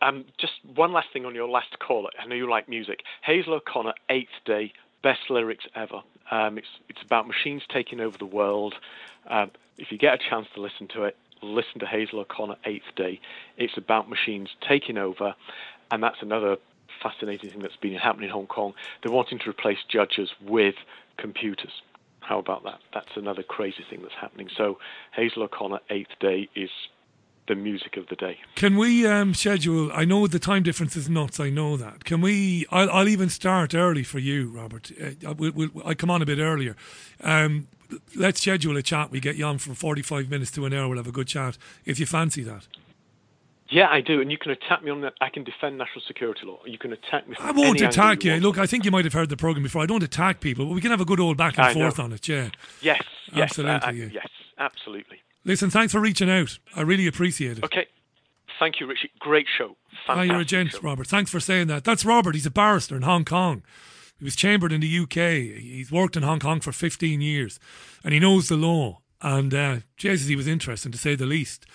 um, 0.05 0.25
just 0.39 0.53
one 0.75 0.93
last 0.93 1.09
thing 1.13 1.25
on 1.25 1.35
your 1.35 1.49
last 1.49 1.79
call. 1.79 2.09
I 2.19 2.27
know 2.27 2.35
you 2.35 2.49
like 2.49 2.69
music. 2.69 3.01
Hazel 3.23 3.55
O'Connor, 3.55 3.95
Eighth 4.11 4.29
Day, 4.45 4.73
best 5.03 5.31
lyrics 5.31 5.65
ever. 5.75 6.03
Um, 6.31 6.59
it's 6.59 6.69
it's 6.89 7.03
about 7.03 7.27
machines 7.27 7.63
taking 7.73 8.01
over 8.01 8.17
the 8.17 8.27
world. 8.27 8.75
Um, 9.29 9.51
if 9.79 9.91
you 9.91 9.99
get 9.99 10.15
a 10.15 10.19
chance 10.19 10.47
to 10.55 10.61
listen 10.61 10.89
to 10.89 11.05
it, 11.05 11.17
listen 11.43 11.81
to 11.81 11.87
Hazel 11.87 12.21
O'Connor, 12.21 12.57
Eighth 12.65 12.95
Day. 12.97 13.21
It's 13.57 13.77
about 13.77 14.09
machines 14.09 14.51
taking 14.67 14.99
over, 14.99 15.35
and 15.91 16.03
that's 16.03 16.21
another 16.21 16.57
fascinating 17.03 17.51
thing 17.51 17.61
that's 17.61 17.77
been 17.77 17.95
happening 17.95 18.29
in 18.29 18.33
Hong 18.33 18.47
Kong. 18.47 18.75
They're 19.03 19.13
wanting 19.13 19.39
to 19.41 19.51
replace 19.51 19.79
judges 19.89 20.31
with 20.41 20.77
computers. 21.17 21.83
How 22.21 22.39
about 22.39 22.65
that? 22.65 22.79
That's 22.93 23.17
another 23.17 23.43
crazy 23.43 23.85
thing 23.89 24.01
that's 24.03 24.15
happening. 24.19 24.49
So 24.57 24.79
Hazel 25.15 25.43
O'Connor, 25.43 25.81
Eighth 25.91 26.19
Day 26.21 26.49
is 26.55 26.71
the 27.47 27.55
music 27.55 27.97
of 27.97 28.07
the 28.09 28.17
day. 28.17 28.39
Can 28.55 28.77
we 28.77 29.07
um, 29.07 29.35
schedule? 29.35 29.91
I 29.93 30.05
know 30.05 30.27
the 30.27 30.39
time 30.39 30.63
difference 30.63 30.97
is 30.97 31.09
nuts. 31.09 31.39
I 31.41 31.51
know 31.51 31.77
that. 31.77 32.05
Can 32.05 32.21
we? 32.21 32.67
I'll, 32.71 32.91
I'll 32.91 33.09
even 33.09 33.29
start 33.29 33.75
early 33.75 34.03
for 34.03 34.19
you, 34.19 34.49
Robert. 34.49 34.91
Uh, 35.01 35.29
I, 35.29 35.33
we'll, 35.33 35.53
we'll, 35.53 35.71
I 35.85 35.95
come 35.95 36.11
on 36.11 36.23
a 36.23 36.27
bit 36.27 36.39
earlier. 36.39 36.77
Um, 37.23 37.69
let's 38.17 38.41
schedule 38.41 38.77
a 38.77 38.83
chat. 38.83 39.11
We 39.11 39.21
get 39.21 39.37
you 39.37 39.45
on 39.45 39.59
for 39.59 39.75
forty-five 39.75 40.31
minutes 40.31 40.51
to 40.53 40.65
an 40.67 40.73
hour. 40.73 40.89
We'll 40.89 40.99
have 40.99 41.07
a 41.07 41.13
good 41.13 41.29
chat 41.29 41.59
if 41.85 42.01
you 42.01 42.07
fancy 42.07 42.43
that. 42.45 42.67
Yeah, 43.71 43.89
I 43.89 44.03
do, 44.03 44.21
and 44.21 44.31
you 44.31 44.37
can 44.37 44.53
attack 44.53 44.85
me 44.85 44.91
on 44.91 45.01
that. 45.01 45.15
I 45.23 45.31
can 45.31 45.43
defend 45.43 45.79
national 45.79 46.03
security 46.07 46.43
law. 46.45 46.61
You 46.67 46.77
can 46.79 46.93
attack 46.93 47.27
me. 47.27 47.35
I 47.41 47.51
won't 47.51 47.81
attack 47.81 48.23
you. 48.23 48.37
Look, 48.37 48.59
I 48.59 48.67
think 48.67 48.85
you 48.85 48.91
might 48.91 49.05
have 49.05 49.15
heard 49.15 49.31
the 49.31 49.39
program 49.39 49.63
before. 49.63 49.83
I 49.83 49.87
don't 49.87 50.03
attack 50.03 50.41
people, 50.41 50.67
but 50.67 50.75
we 50.75 50.83
can 50.83 50.91
have 50.91 51.01
a 51.01 51.05
good 51.07 51.19
old 51.19 51.39
back 51.39 51.57
and 51.57 51.67
I 51.67 51.73
know. 51.73 51.81
forth 51.81 51.99
on 51.99 52.13
it. 52.13 52.29
Yeah. 52.29 52.51
Yes, 52.83 53.03
yes, 53.33 53.59
Absolutely, 53.59 53.75
uh, 53.75 53.89
uh, 53.89 53.93
yeah. 53.93 54.09
yes, 54.13 54.29
absolutely. 54.59 55.23
Listen, 55.45 55.71
thanks 55.71 55.93
for 55.93 56.01
reaching 56.01 56.31
out. 56.31 56.59
I 56.75 56.83
really 56.83 57.07
appreciate 57.07 57.59
it. 57.59 57.65
Okay, 57.65 57.87
thank 58.59 58.81
you, 58.81 58.87
Richie. 58.87 59.11
Great 59.19 59.47
show. 59.59 59.77
Ah, 59.93 60.15
Fantastic 60.15 60.31
you're 60.33 60.41
a 60.41 60.45
gent, 60.45 60.71
show. 60.73 60.81
Robert. 60.81 61.07
Thanks 61.07 61.31
for 61.31 61.41
saying 61.41 61.67
that. 61.69 61.85
That's 61.85 62.05
Robert. 62.05 62.35
He's 62.35 62.47
a 62.47 62.51
barrister 62.51 62.97
in 62.97 63.03
Hong 63.03 63.25
Kong. 63.25 63.63
He 64.19 64.25
was 64.25 64.37
chambered 64.37 64.73
in 64.73 64.81
the 64.81 64.99
UK. 65.01 65.61
He's 65.61 65.91
worked 65.93 66.17
in 66.17 66.23
Hong 66.23 66.41
Kong 66.41 66.61
for 66.61 66.73
15 66.73 67.21
years 67.21 67.59
and 68.03 68.15
he 68.15 68.21
knows 68.21 68.49
the 68.49 68.57
law. 68.57 69.01
And 69.21 69.53
uh, 69.53 69.77
Jesus, 69.97 70.29
he 70.29 70.37
was 70.37 70.47
interesting 70.47 70.93
to 70.93 70.99
say 70.99 71.15
the 71.15 71.27
least 71.27 71.67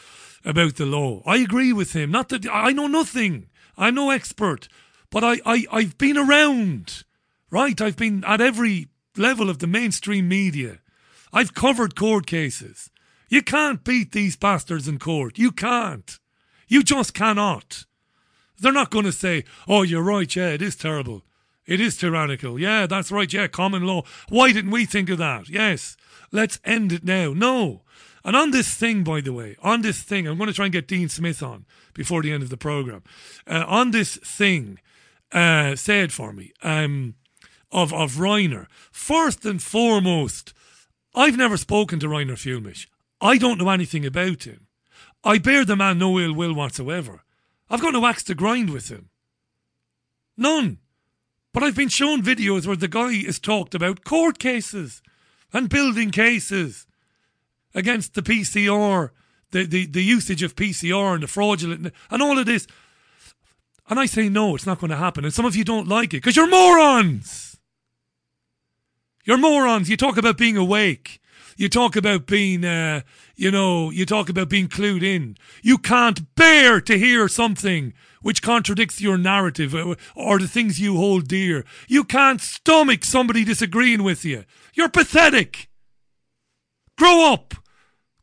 about 0.46 0.76
the 0.76 0.86
law. 0.86 1.22
I 1.26 1.38
agree 1.38 1.74
with 1.74 1.94
him. 1.94 2.12
Not 2.12 2.30
that 2.30 2.48
I 2.52 2.72
know 2.72 2.88
nothing. 2.88 3.50
I'm 3.78 3.96
no 3.96 4.10
expert, 4.10 4.68
but 5.10 5.24
I, 5.24 5.40
I, 5.46 5.66
I've 5.72 5.98
been 5.98 6.18
around, 6.18 7.04
right? 7.50 7.80
I've 7.82 7.98
been 7.98 8.24
at 8.26 8.42
every 8.42 8.88
level 9.18 9.50
of 9.50 9.60
the 9.60 9.68
mainstream 9.68 10.28
media. 10.28 10.80
I've 11.34 11.54
covered 11.54 11.96
court 11.96 12.26
cases. 12.26 12.90
You 13.30 13.44
can't 13.44 13.84
beat 13.84 14.12
these 14.12 14.36
bastards 14.36 14.88
in 14.88 15.00
court. 15.00 15.38
You 15.38 15.52
can't. 15.52 16.20
You 16.68 16.84
just 16.84 17.14
cannot. 17.14 17.86
They're 18.60 18.74
not 18.74 18.92
going 18.92 19.06
to 19.06 19.12
say, 19.12 19.46
oh, 19.68 19.84
you're 19.84 20.04
right, 20.04 20.36
yeah, 20.36 20.50
it 20.50 20.62
is 20.62 20.76
terrible. 20.76 21.24
It 21.66 21.80
is 21.80 21.98
tyrannical. 21.98 22.60
Yeah, 22.60 22.88
that's 22.88 23.12
right, 23.12 23.32
yeah, 23.32 23.48
common 23.48 23.84
law. 23.84 24.04
Why 24.28 24.52
didn't 24.52 24.72
we 24.72 24.86
think 24.86 25.10
of 25.10 25.20
that? 25.20 25.48
Yes, 25.48 25.96
let's 26.32 26.60
end 26.66 26.92
it 26.92 27.04
now. 27.04 27.32
No. 27.34 27.84
And 28.26 28.36
on 28.36 28.52
this 28.52 28.74
thing, 28.74 29.04
by 29.04 29.22
the 29.22 29.32
way, 29.32 29.56
on 29.62 29.82
this 29.82 30.02
thing, 30.02 30.28
I'm 30.28 30.38
going 30.38 30.50
to 30.50 30.54
try 30.54 30.66
and 30.66 30.74
get 30.74 30.88
Dean 30.88 31.08
Smith 31.08 31.42
on 31.42 31.66
before 31.94 32.22
the 32.22 32.32
end 32.32 32.44
of 32.44 32.50
the 32.50 32.58
programme. 32.58 33.04
Uh, 33.48 33.64
on 33.68 33.92
this 33.92 34.18
thing, 34.18 34.80
uh, 35.32 35.76
it 35.88 36.12
for 36.12 36.34
me, 36.34 36.52
um, 36.64 37.16
of, 37.72 37.94
of 37.94 38.14
Reiner, 38.14 38.66
first 38.92 39.46
and 39.46 39.62
foremost, 39.62 40.54
I've 41.16 41.38
never 41.38 41.56
spoken 41.56 42.00
to 42.00 42.08
Reiner 42.08 42.34
Fuellmich. 42.34 42.88
I 43.22 43.38
don't 43.38 43.60
know 43.60 43.70
anything 43.70 44.06
about 44.06 44.44
him. 44.44 44.68
I 45.24 45.38
bear 45.38 45.66
the 45.66 45.76
man 45.76 46.00
no 46.00 46.20
ill 46.20 46.34
will 46.34 46.54
whatsoever. 46.54 47.24
I've 47.70 47.82
got 47.82 47.94
no 47.94 48.06
axe 48.06 48.24
to 48.24 48.36
grind 48.36 48.70
with 48.72 48.90
him. 48.90 49.10
None. 50.38 50.80
But 51.54 51.64
I've 51.64 51.76
been 51.76 51.90
shown 51.90 52.24
videos 52.24 52.66
where 52.66 52.76
the 52.76 52.88
guy 52.88 53.10
is 53.10 53.40
talked 53.40 53.76
about 53.76 54.06
court 54.06 54.40
cases 54.40 55.02
and 55.52 55.70
building 55.70 56.12
cases 56.12 56.88
against 57.76 58.14
the 58.14 58.22
PCR, 58.22 59.10
the, 59.52 59.66
the, 59.66 59.86
the 59.86 60.04
usage 60.04 60.44
of 60.44 60.56
PCR 60.56 61.14
and 61.14 61.24
the 61.24 61.28
fraudulent 61.28 61.94
and 62.10 62.22
all 62.22 62.38
of 62.40 62.46
this. 62.46 62.68
And 63.90 64.00
I 64.00 64.06
say, 64.06 64.30
no, 64.30 64.56
it's 64.56 64.68
not 64.68 64.80
going 64.80 64.92
to 64.92 64.98
happen. 64.98 65.26
And 65.26 65.34
some 65.34 65.46
of 65.46 65.56
you 65.56 65.64
don't 65.64 65.88
like 65.88 66.14
it 66.14 66.18
because 66.18 66.36
you're 66.36 66.50
morons. 66.50 67.58
You're 69.26 69.38
morons. 69.38 69.90
You 69.90 69.98
talk 69.98 70.18
about 70.18 70.38
being 70.38 70.58
awake. 70.58 71.20
You 71.60 71.68
talk 71.68 71.98
about 71.98 72.26
being, 72.26 72.64
uh, 72.64 73.02
you 73.36 73.52
know, 73.52 73.90
you 73.90 74.06
talk 74.06 74.30
about 74.30 74.48
being 74.48 74.70
clued 74.70 75.04
in. 75.04 75.36
You 75.62 75.78
can't 75.78 76.34
bear 76.36 76.80
to 76.80 76.98
hear 76.98 77.28
something 77.28 77.94
which 78.22 78.42
contradicts 78.42 79.02
your 79.02 79.18
narrative 79.18 79.76
or, 79.76 79.98
or 80.16 80.40
the 80.40 80.48
things 80.48 80.80
you 80.80 80.96
hold 80.96 81.28
dear. 81.28 81.66
You 81.90 82.06
can't 82.06 82.40
stomach 82.40 83.04
somebody 83.04 83.44
disagreeing 83.44 84.04
with 84.04 84.24
you. 84.24 84.46
You're 84.74 84.88
pathetic. 84.88 85.68
Grow 86.98 87.34
up. 87.34 87.56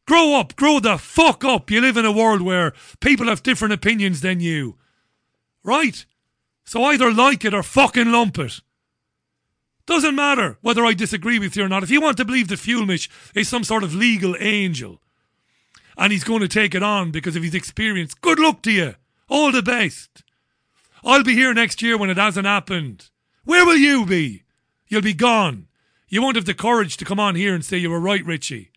Grow 0.07 0.41
up. 0.41 0.57
Grow 0.57 0.81
the 0.81 0.97
fuck 0.97 1.45
up. 1.45 1.71
You 1.71 1.83
live 1.83 1.99
in 1.99 2.07
a 2.07 2.13
world 2.13 2.41
where 2.41 2.73
people 3.01 3.27
have 3.27 3.43
different 3.43 3.75
opinions 3.75 4.23
than 4.23 4.41
you. 4.41 4.79
Right? 5.63 6.07
So 6.65 6.83
either 6.85 7.13
like 7.13 7.45
it 7.45 7.53
or 7.53 7.63
fucking 7.63 8.11
lump 8.11 8.39
it. 8.39 8.63
Doesn't 9.87 10.17
matter 10.17 10.59
whether 10.63 10.85
I 10.85 10.95
disagree 10.95 11.39
with 11.39 11.57
you 11.57 11.65
or 11.65 11.69
not. 11.69 11.85
If 11.85 11.91
you 11.91 12.01
want 12.01 12.17
to 12.17 12.25
believe 12.25 12.49
that 12.49 12.59
Fuellmich 12.59 13.09
is 13.35 13.49
some 13.49 13.65
sort 13.65 13.85
of 13.85 13.95
legal 13.95 14.37
angel 14.41 15.01
and 15.97 16.13
he's 16.13 16.25
going 16.25 16.41
to 16.41 16.49
take 16.49 16.75
it 16.75 16.83
on 16.83 17.13
because 17.13 17.37
of 17.37 17.43
his 17.43 17.55
experience, 17.55 18.13
good 18.13 18.39
luck 18.39 18.63
to 18.63 18.73
you. 18.73 18.95
All 19.29 19.53
the 19.53 19.63
best. 19.63 20.25
I'll 21.05 21.23
be 21.23 21.35
here 21.35 21.55
next 21.55 21.83
year 21.83 21.97
when 21.97 22.11
it 22.11 22.17
hasn't 22.17 22.47
happened. 22.47 23.11
Where 23.45 23.65
will 23.65 23.77
you 23.77 24.05
be? 24.05 24.43
You'll 24.89 25.03
be 25.03 25.15
gone. 25.15 25.69
You 26.09 26.21
won't 26.21 26.37
have 26.37 26.47
the 26.47 26.55
courage 26.55 26.97
to 26.97 27.05
come 27.05 27.21
on 27.21 27.37
here 27.37 27.55
and 27.55 27.65
say 27.65 27.77
you 27.77 27.91
were 27.91 28.01
right, 28.01 28.25
Richie. 28.25 28.71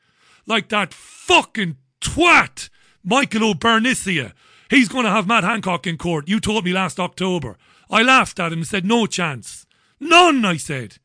Like 0.45 0.69
that 0.69 0.93
fucking 0.93 1.77
twat, 2.01 2.69
Michael 3.03 3.49
O'Bernicia. 3.49 4.33
He's 4.69 4.89
going 4.89 5.05
to 5.05 5.11
have 5.11 5.27
Matt 5.27 5.43
Hancock 5.43 5.87
in 5.87 5.97
court. 5.97 6.27
You 6.27 6.39
told 6.39 6.65
me 6.65 6.73
last 6.73 6.99
October. 6.99 7.57
I 7.89 8.03
laughed 8.03 8.39
at 8.39 8.53
him 8.53 8.59
and 8.59 8.67
said, 8.67 8.85
no 8.85 9.07
chance. 9.07 9.65
None, 9.99 10.45
I 10.45 10.57
said. 10.57 10.97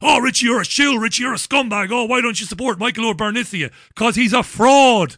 Oh, 0.00 0.18
Richie, 0.18 0.46
you're 0.46 0.60
a 0.60 0.64
shill. 0.64 0.98
Richie, 0.98 1.22
you're 1.22 1.34
a 1.34 1.36
scumbag. 1.36 1.90
Oh, 1.90 2.04
why 2.04 2.20
don't 2.20 2.40
you 2.40 2.46
support 2.46 2.78
Michael 2.78 3.08
O'Bernicia? 3.08 3.70
Because 3.88 4.16
he's 4.16 4.32
a 4.32 4.42
fraud. 4.42 5.16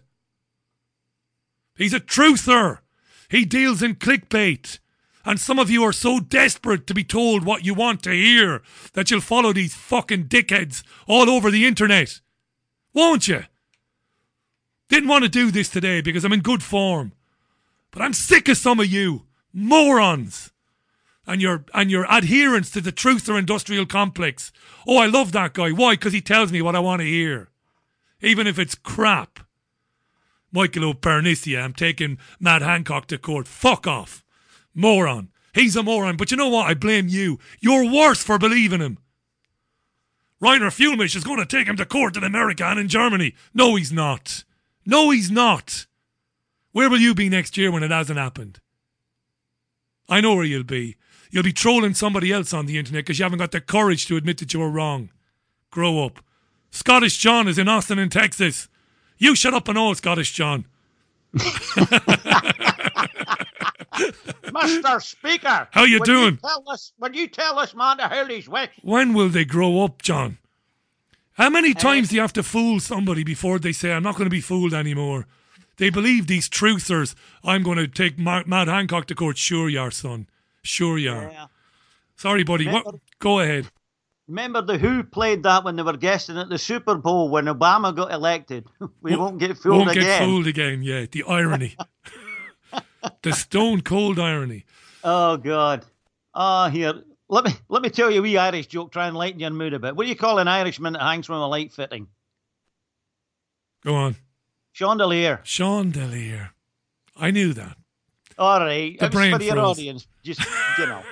He's 1.76 1.94
a 1.94 2.00
truther. 2.00 2.78
He 3.30 3.44
deals 3.44 3.82
in 3.82 3.94
clickbait. 3.94 4.78
And 5.24 5.40
some 5.40 5.58
of 5.58 5.70
you 5.70 5.82
are 5.84 5.92
so 5.92 6.20
desperate 6.20 6.86
to 6.86 6.94
be 6.94 7.02
told 7.02 7.44
what 7.44 7.64
you 7.64 7.72
want 7.72 8.02
to 8.02 8.12
hear 8.12 8.62
that 8.92 9.10
you'll 9.10 9.22
follow 9.22 9.54
these 9.54 9.74
fucking 9.74 10.24
dickheads 10.24 10.82
all 11.08 11.30
over 11.30 11.50
the 11.50 11.64
internet. 11.66 12.20
Won't 12.92 13.26
you? 13.26 13.44
Didn't 14.90 15.08
want 15.08 15.24
to 15.24 15.30
do 15.30 15.50
this 15.50 15.70
today 15.70 16.02
because 16.02 16.24
I'm 16.24 16.32
in 16.34 16.40
good 16.40 16.62
form. 16.62 17.12
But 17.90 18.02
I'm 18.02 18.12
sick 18.12 18.48
of 18.48 18.58
some 18.58 18.80
of 18.80 18.86
you 18.86 19.24
morons 19.52 20.52
and 21.26 21.40
your 21.40 21.64
and 21.72 21.90
your 21.90 22.06
adherence 22.10 22.70
to 22.70 22.80
the 22.80 22.92
truther 22.92 23.38
industrial 23.38 23.86
complex. 23.86 24.52
Oh, 24.86 24.98
I 24.98 25.06
love 25.06 25.32
that 25.32 25.54
guy. 25.54 25.70
Why? 25.70 25.94
Because 25.94 26.12
he 26.12 26.20
tells 26.20 26.52
me 26.52 26.62
what 26.62 26.76
I 26.76 26.80
want 26.80 27.00
to 27.00 27.06
hear. 27.06 27.50
Even 28.20 28.46
if 28.46 28.58
it's 28.58 28.74
crap. 28.74 29.40
Michael 30.52 30.84
O'Bernicia, 30.84 31.60
I'm 31.60 31.72
taking 31.72 32.18
Matt 32.38 32.62
Hancock 32.62 33.06
to 33.08 33.18
court. 33.18 33.48
Fuck 33.48 33.86
off. 33.86 34.24
Moron. 34.72 35.30
He's 35.52 35.76
a 35.76 35.82
moron. 35.82 36.16
But 36.16 36.30
you 36.30 36.36
know 36.36 36.48
what? 36.48 36.68
I 36.68 36.74
blame 36.74 37.08
you. 37.08 37.38
You're 37.60 37.90
worse 37.90 38.22
for 38.22 38.38
believing 38.38 38.80
him. 38.80 38.98
Reiner 40.42 40.70
Fuellmich 40.70 41.16
is 41.16 41.24
going 41.24 41.38
to 41.38 41.46
take 41.46 41.66
him 41.66 41.76
to 41.76 41.86
court 41.86 42.16
in 42.16 42.24
America 42.24 42.64
and 42.64 42.78
in 42.78 42.88
Germany. 42.88 43.34
No, 43.52 43.76
he's 43.76 43.92
not. 43.92 44.44
No, 44.84 45.10
he's 45.10 45.30
not. 45.30 45.86
Where 46.72 46.90
will 46.90 46.98
you 46.98 47.14
be 47.14 47.28
next 47.28 47.56
year 47.56 47.70
when 47.70 47.82
it 47.82 47.90
hasn't 47.90 48.18
happened? 48.18 48.60
I 50.08 50.20
know 50.20 50.34
where 50.34 50.44
you'll 50.44 50.64
be. 50.64 50.96
You'll 51.34 51.42
be 51.42 51.52
trolling 51.52 51.94
somebody 51.94 52.30
else 52.30 52.52
on 52.54 52.66
the 52.66 52.78
internet 52.78 53.04
because 53.04 53.18
you 53.18 53.24
haven't 53.24 53.40
got 53.40 53.50
the 53.50 53.60
courage 53.60 54.06
to 54.06 54.16
admit 54.16 54.38
that 54.38 54.54
you 54.54 54.60
were 54.60 54.70
wrong. 54.70 55.10
Grow 55.72 56.04
up. 56.04 56.20
Scottish 56.70 57.18
John 57.18 57.48
is 57.48 57.58
in 57.58 57.66
Austin, 57.66 57.98
in 57.98 58.08
Texas. 58.08 58.68
You 59.18 59.34
shut 59.34 59.52
up 59.52 59.66
and 59.66 59.76
all, 59.76 59.96
Scottish 59.96 60.32
John. 60.32 60.64
Mr. 61.34 61.82
Speaker. 65.02 65.66
How 65.72 65.82
you 65.82 65.98
doing? 66.04 66.34
You 66.34 66.38
tell 66.40 66.62
us, 66.68 66.92
when 66.98 67.14
you 67.14 67.26
tell 67.26 67.58
us 67.58 67.74
man 67.74 67.96
to 67.96 68.06
hold 68.06 68.30
his 68.30 68.48
wick, 68.48 68.70
When 68.82 69.12
will 69.12 69.28
they 69.28 69.44
grow 69.44 69.82
up, 69.82 70.02
John? 70.02 70.38
How 71.32 71.50
many 71.50 71.74
times 71.74 72.10
do 72.10 72.14
you 72.14 72.20
have 72.20 72.32
to 72.34 72.44
fool 72.44 72.78
somebody 72.78 73.24
before 73.24 73.58
they 73.58 73.72
say, 73.72 73.92
I'm 73.92 74.04
not 74.04 74.14
going 74.14 74.26
to 74.26 74.30
be 74.30 74.40
fooled 74.40 74.72
anymore? 74.72 75.26
They 75.78 75.90
believe 75.90 76.28
these 76.28 76.48
truthers. 76.48 77.16
I'm 77.42 77.64
going 77.64 77.78
to 77.78 77.88
take 77.88 78.20
Ma- 78.20 78.44
Matt 78.46 78.68
Hancock 78.68 79.06
to 79.06 79.16
court. 79.16 79.36
Sure 79.36 79.68
you 79.68 79.80
are, 79.80 79.90
son. 79.90 80.28
Sure 80.64 80.98
you 80.98 81.12
are. 81.12 81.30
Yeah. 81.30 81.46
Sorry, 82.16 82.42
buddy. 82.42 82.66
What? 82.66 82.96
Go 83.18 83.40
ahead. 83.40 83.66
remember 84.26 84.62
the 84.62 84.78
Who 84.78 85.04
played 85.04 85.42
that 85.42 85.62
when 85.62 85.76
they 85.76 85.82
were 85.82 85.96
guesting 85.96 86.38
at 86.38 86.48
the 86.48 86.58
Super 86.58 86.96
Bowl 86.96 87.28
when 87.28 87.44
Obama 87.44 87.94
got 87.94 88.10
elected. 88.10 88.66
We 89.02 89.14
won't 89.16 89.38
get 89.38 89.58
fooled 89.58 89.78
Won't 89.86 89.90
again. 89.90 90.04
get 90.04 90.24
fooled 90.24 90.46
again. 90.46 90.82
Yeah, 90.82 91.04
the 91.10 91.24
irony. 91.24 91.76
the 93.22 93.32
stone 93.32 93.82
cold 93.82 94.18
irony. 94.18 94.64
Oh 95.04 95.36
God. 95.36 95.84
Oh 96.34 96.68
here. 96.68 96.94
Let 97.28 97.44
me 97.44 97.52
let 97.68 97.82
me 97.82 97.90
tell 97.90 98.10
you 98.10 98.20
a 98.20 98.22
wee 98.22 98.38
Irish 98.38 98.66
joke, 98.68 98.92
try 98.92 99.06
and 99.06 99.16
lighten 99.16 99.40
your 99.40 99.50
mood 99.50 99.74
a 99.74 99.78
bit. 99.78 99.94
What 99.94 100.04
do 100.04 100.08
you 100.08 100.16
call 100.16 100.38
an 100.38 100.48
Irishman 100.48 100.94
that 100.94 101.02
hangs 101.02 101.26
from 101.26 101.36
a 101.36 101.46
light 101.46 101.72
fitting? 101.72 102.08
Go 103.84 103.94
on. 103.94 104.16
Chandelier. 104.72 105.40
Chandelier. 105.44 106.50
I 107.16 107.30
knew 107.30 107.52
that. 107.52 107.76
All 108.38 108.60
right. 108.60 108.98
The 108.98 109.08
brain 109.10 109.36
for 109.36 109.42
your 109.42 109.54
froze. 109.54 109.78
audience. 109.78 110.06
Just 110.22 110.40
you 110.78 110.86
know. 110.86 111.02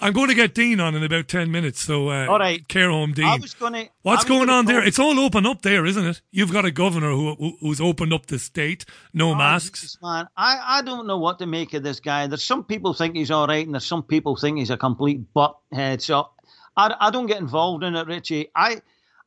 I'm 0.00 0.12
going 0.12 0.28
to 0.28 0.34
get 0.34 0.54
Dean 0.54 0.78
on 0.78 0.94
in 0.94 1.02
about 1.02 1.26
10 1.26 1.50
minutes, 1.50 1.80
so 1.80 2.08
uh, 2.08 2.26
All 2.28 2.38
right. 2.38 2.66
care 2.68 2.88
home 2.88 3.12
Dean. 3.12 3.26
I 3.26 3.36
was 3.36 3.54
gonna 3.54 3.86
What's 4.02 4.24
going 4.24 4.48
on 4.48 4.66
there? 4.66 4.80
It's 4.82 4.98
all 4.98 5.18
open 5.18 5.44
up 5.44 5.62
there, 5.62 5.84
isn't 5.84 6.06
it? 6.06 6.20
You've 6.30 6.52
got 6.52 6.64
a 6.64 6.70
governor 6.70 7.10
who, 7.10 7.34
who 7.34 7.56
who's 7.60 7.80
opened 7.80 8.12
up 8.12 8.26
the 8.26 8.38
state, 8.38 8.84
no 9.12 9.34
masks. 9.34 9.80
Jesus, 9.80 9.98
man, 10.00 10.28
I, 10.36 10.78
I 10.78 10.82
don't 10.82 11.08
know 11.08 11.18
what 11.18 11.40
to 11.40 11.46
make 11.46 11.74
of 11.74 11.82
this 11.82 11.98
guy. 11.98 12.28
There's 12.28 12.44
some 12.44 12.62
people 12.62 12.94
think 12.94 13.16
he's 13.16 13.32
all 13.32 13.48
right, 13.48 13.66
and 13.66 13.74
there's 13.74 13.86
some 13.86 14.04
people 14.04 14.36
think 14.36 14.58
he's 14.58 14.70
a 14.70 14.76
complete 14.76 15.34
butthead. 15.34 16.00
So 16.00 16.28
I, 16.76 16.94
I 17.00 17.10
don't 17.10 17.26
get 17.26 17.38
involved 17.40 17.82
in 17.82 17.96
it, 17.96 18.06
Richie. 18.06 18.50
I 18.54 18.80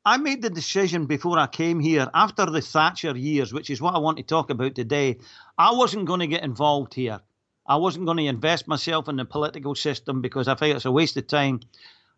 I 0.04 0.18
made 0.18 0.42
the 0.42 0.50
decision 0.50 1.06
before 1.06 1.38
I 1.38 1.46
came 1.46 1.80
here, 1.80 2.10
after 2.14 2.48
the 2.48 2.62
Thatcher 2.62 3.16
years, 3.16 3.54
which 3.54 3.70
is 3.70 3.82
what 3.82 3.94
I 3.94 4.00
want 4.00 4.18
to 4.18 4.24
talk 4.24 4.50
about 4.50 4.74
today. 4.74 5.20
I 5.58 5.74
wasn't 5.74 6.06
going 6.06 6.22
to 6.22 6.28
get 6.28 6.44
involved 6.44 6.96
here. 6.96 7.20
I 7.68 7.76
wasn't 7.76 8.06
going 8.06 8.18
to 8.18 8.26
invest 8.26 8.68
myself 8.68 9.08
in 9.10 9.18
the 9.18 9.26
political 9.26 9.76
system 9.76 10.22
because 10.22 10.48
I 10.48 10.56
think 10.56 10.76
it's 10.76 10.86
a 10.86 10.92
waste 10.92 11.18
of 11.18 11.28
time. 11.28 11.60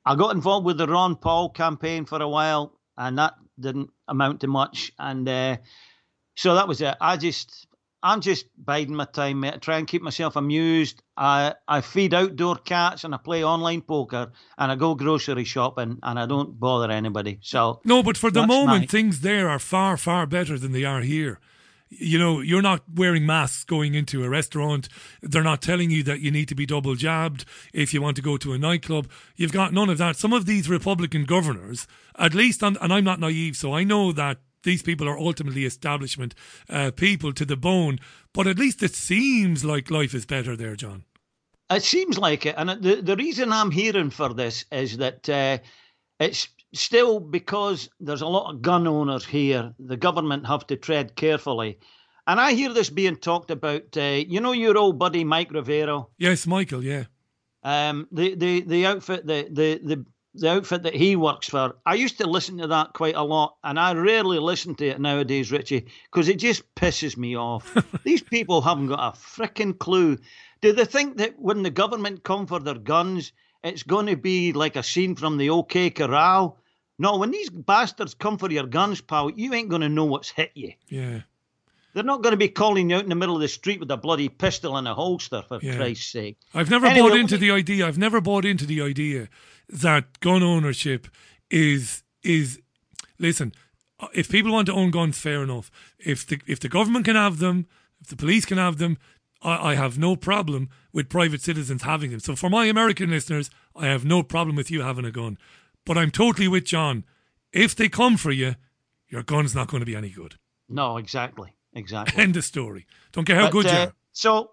I 0.06 0.16
got 0.16 0.34
involved 0.34 0.66
with 0.66 0.78
the 0.78 0.88
Ron 0.88 1.18
Paul 1.18 1.50
campaign 1.50 2.06
for 2.06 2.22
a 2.22 2.28
while, 2.28 2.80
and 2.98 3.18
that 3.18 3.34
didn't 3.60 3.90
amount 4.08 4.42
to 4.42 4.48
much. 4.48 4.94
And 4.98 5.28
uh, 5.28 5.58
so 6.36 6.56
that 6.56 6.70
was 6.70 6.80
it. 6.80 6.96
I 7.02 7.18
just, 7.18 7.68
I'm 8.04 8.20
just 8.20 8.48
biding 8.58 8.96
my 8.96 9.06
time, 9.06 9.40
mate. 9.40 9.54
I 9.54 9.58
try 9.58 9.78
and 9.78 9.88
keep 9.88 10.02
myself 10.02 10.36
amused. 10.36 11.02
I, 11.16 11.54
I 11.70 11.80
feed 11.80 12.14
outdoor 12.14 12.58
cats 12.58 13.06
and 13.06 13.16
I 13.16 13.18
play 13.18 13.46
online 13.46 13.82
poker 13.82 14.34
and 14.58 14.72
I 14.72 14.76
go 14.76 14.94
grocery 14.94 15.46
shopping 15.46 16.00
and 16.04 16.20
I 16.20 16.26
don't 16.26 16.60
bother 16.60 16.92
anybody. 16.92 17.40
So 17.42 17.80
No, 17.86 18.04
but 18.04 18.18
for 18.18 18.30
the 18.30 18.46
moment, 18.46 18.82
my- 18.82 18.86
things 18.88 19.22
there 19.22 19.48
are 19.48 19.60
far, 19.60 19.96
far 19.96 20.26
better 20.26 20.60
than 20.60 20.74
they 20.74 20.84
are 20.84 21.00
here. 21.02 21.40
You 21.90 22.18
know, 22.18 22.42
you're 22.42 22.64
not 22.64 22.82
wearing 22.94 23.26
masks 23.26 23.64
going 23.64 23.94
into 23.94 24.24
a 24.24 24.30
restaurant. 24.30 24.90
They're 25.22 25.44
not 25.44 25.62
telling 25.62 25.92
you 25.92 26.02
that 26.04 26.22
you 26.22 26.32
need 26.32 26.48
to 26.48 26.56
be 26.56 26.66
double 26.66 26.96
jabbed 26.96 27.46
if 27.72 27.94
you 27.94 28.02
want 28.02 28.16
to 28.16 28.22
go 28.24 28.36
to 28.38 28.52
a 28.54 28.58
nightclub. 28.58 29.10
You've 29.36 29.52
got 29.52 29.74
none 29.74 29.90
of 29.90 30.00
that. 30.00 30.16
Some 30.18 30.34
of 30.34 30.46
these 30.48 30.68
Republican 30.68 31.24
governors, 31.26 31.88
at 32.18 32.34
least, 32.34 32.64
and, 32.64 32.78
and 32.82 32.92
I'm 32.92 33.04
not 33.04 33.20
naive, 33.20 33.56
so 33.56 33.74
I 33.74 33.84
know 33.84 34.12
that 34.12 34.40
these 34.64 34.82
people 34.84 35.08
are 35.08 35.18
ultimately 35.18 35.66
establishment 35.66 36.34
uh, 36.70 36.92
people 36.92 37.34
to 37.34 37.46
the 37.46 37.58
bone, 37.58 38.00
but 38.34 38.48
at 38.48 38.58
least 38.60 38.82
it 38.84 38.96
seems 38.96 39.64
like 39.64 39.92
life 39.92 40.14
is 40.14 40.26
better 40.26 40.56
there, 40.56 40.76
John. 40.76 41.04
It 41.70 41.84
seems 41.84 42.18
like 42.18 42.46
it, 42.46 42.56
and 42.58 42.70
the 42.82 43.02
the 43.02 43.16
reason 43.16 43.52
I'm 43.52 43.72
hearing 43.72 44.10
for 44.10 44.34
this 44.34 44.66
is 44.72 44.98
that 44.98 45.28
uh, 45.30 45.58
it's 46.20 46.48
still 46.74 47.20
because 47.20 47.90
there's 48.00 48.22
a 48.22 48.28
lot 48.28 48.54
of 48.54 48.62
gun 48.62 48.86
owners 48.88 49.26
here. 49.26 49.74
The 49.80 49.98
government 49.98 50.46
have 50.48 50.68
to 50.68 50.76
tread 50.76 51.16
carefully, 51.16 51.80
and 52.28 52.40
I 52.40 52.54
hear 52.54 52.74
this 52.74 52.90
being 52.90 53.16
talked 53.16 53.50
about. 53.50 53.96
Uh, 53.98 54.22
you 54.28 54.40
know, 54.42 54.52
your 54.52 54.78
old 54.78 55.00
buddy 55.00 55.24
Mike 55.24 55.52
Rivero, 55.52 56.10
Yes, 56.18 56.46
Michael, 56.46 56.84
yeah. 56.84 57.06
um, 57.64 58.08
the 58.12 58.36
the 58.36 58.62
the 58.62 58.86
outfit 58.86 59.26
the 59.26 59.48
the 59.50 59.80
the 59.84 60.06
the 60.36 60.52
outfit 60.52 60.84
that 60.84 60.96
he 60.96 61.16
works 61.16 61.50
for. 61.50 61.76
I 61.86 61.96
used 61.96 62.18
to 62.18 62.28
listen 62.28 62.58
to 62.58 62.68
that 62.68 62.94
quite 62.94 63.16
a 63.16 63.24
lot, 63.24 63.58
and 63.64 63.80
I 63.80 63.94
rarely 63.94 64.40
listen 64.40 64.76
to 64.76 64.88
it 64.88 65.00
nowadays, 65.00 65.52
Richie, 65.52 65.88
because 66.12 66.28
it 66.28 66.40
just 66.40 66.74
pisses 66.76 67.18
me 67.18 67.38
off. 67.38 67.76
These 68.04 68.24
people 68.24 68.62
haven't 68.62 68.88
got 68.88 69.16
a 69.16 69.18
frickin' 69.18 69.78
clue. 69.78 70.18
Do 70.62 70.74
they 70.74 70.86
think 70.86 71.18
that 71.18 71.40
when 71.40 71.64
the 71.64 71.70
government 71.70 72.24
come 72.24 72.48
for 72.48 72.60
their 72.60 72.76
guns, 72.76 73.32
it's 73.64 73.84
going 73.84 74.08
to 74.08 74.18
be 74.18 74.54
like 74.54 74.76
a 74.76 74.84
scene 74.84 75.16
from 75.16 75.38
the 75.38 75.50
OK 75.50 75.90
Corral? 75.92 76.58
No, 77.00 77.18
when 77.18 77.32
these 77.32 77.50
bastards 77.50 78.14
come 78.14 78.38
for 78.38 78.52
your 78.52 78.68
guns, 78.68 79.02
pal, 79.02 79.30
you 79.32 79.54
ain't 79.54 79.70
going 79.70 79.82
to 79.82 79.90
know 79.90 80.06
what's 80.06 80.30
hit 80.30 80.52
you. 80.54 80.74
Yeah. 80.88 81.22
They're 81.94 82.04
not 82.04 82.22
going 82.24 82.32
to 82.34 82.38
be 82.38 82.50
calling 82.50 82.90
you 82.90 82.96
out 82.98 83.04
in 83.04 83.10
the 83.10 83.16
middle 83.16 83.36
of 83.36 83.42
the 83.42 83.48
street 83.48 83.80
with 83.80 83.92
a 83.92 83.98
bloody 83.98 84.28
pistol 84.30 84.78
and 84.78 84.88
a 84.88 84.94
holster, 84.96 85.44
for 85.48 85.60
Yeah. 85.62 85.76
Christ's 85.76 86.12
sake. 86.12 86.38
I've 86.54 86.70
never 86.70 86.88
Anyway, 86.88 87.10
bought 87.10 87.18
into 87.20 87.38
the 87.38 87.52
idea. 87.52 87.88
I've 87.88 87.98
never 87.98 88.20
bought 88.20 88.46
into 88.46 88.66
the 88.66 88.82
idea 88.82 89.30
that 89.70 90.20
gun 90.20 90.42
ownership 90.44 91.08
is 91.52 92.04
is. 92.24 92.60
Listen, 93.20 93.54
if 94.14 94.30
people 94.30 94.52
want 94.52 94.66
to 94.68 94.74
own 94.74 94.92
guns, 94.92 95.18
fair 95.20 95.44
enough. 95.44 95.70
If 96.00 96.26
the 96.26 96.40
if 96.48 96.60
the 96.60 96.70
government 96.70 97.06
can 97.06 97.16
have 97.16 97.38
them, 97.40 97.68
if 98.02 98.08
the 98.08 98.16
police 98.16 98.46
can 98.46 98.58
have 98.58 98.78
them, 98.80 98.98
I, 99.42 99.72
I 99.72 99.76
have 99.76 99.98
no 100.00 100.16
problem 100.16 100.70
with 100.92 101.10
private 101.10 101.42
citizens 101.42 101.84
having 101.84 102.12
them. 102.12 102.20
So 102.20 102.36
for 102.36 102.50
my 102.50 102.66
American 102.66 103.10
listeners, 103.12 103.50
I 103.76 103.86
have 103.88 104.04
no 104.04 104.24
problem 104.24 104.56
with 104.56 104.72
you 104.72 104.82
having 104.82 105.06
a 105.06 105.12
gun. 105.12 105.38
But 105.86 105.98
I'm 105.98 106.12
totally 106.12 106.48
with 106.48 106.66
John. 106.66 107.04
if 107.52 107.76
they 107.76 107.88
come 107.90 108.18
for 108.18 108.32
you, 108.32 108.56
your 109.10 109.22
gun's 109.24 109.54
not 109.54 109.68
going 109.68 109.82
to 109.82 109.86
be 109.86 109.96
any 109.96 110.10
good. 110.10 110.36
No, 110.70 110.98
exactly, 110.98 111.54
exactly. 111.76 112.22
End 112.22 112.36
of 112.38 112.44
story. 112.44 112.86
Don't 113.12 113.26
care 113.26 113.36
how 113.38 113.44
But, 113.46 113.52
good 113.52 113.66
you 113.66 113.72
uh, 113.72 113.86
are. 113.88 113.94
So, 114.12 114.52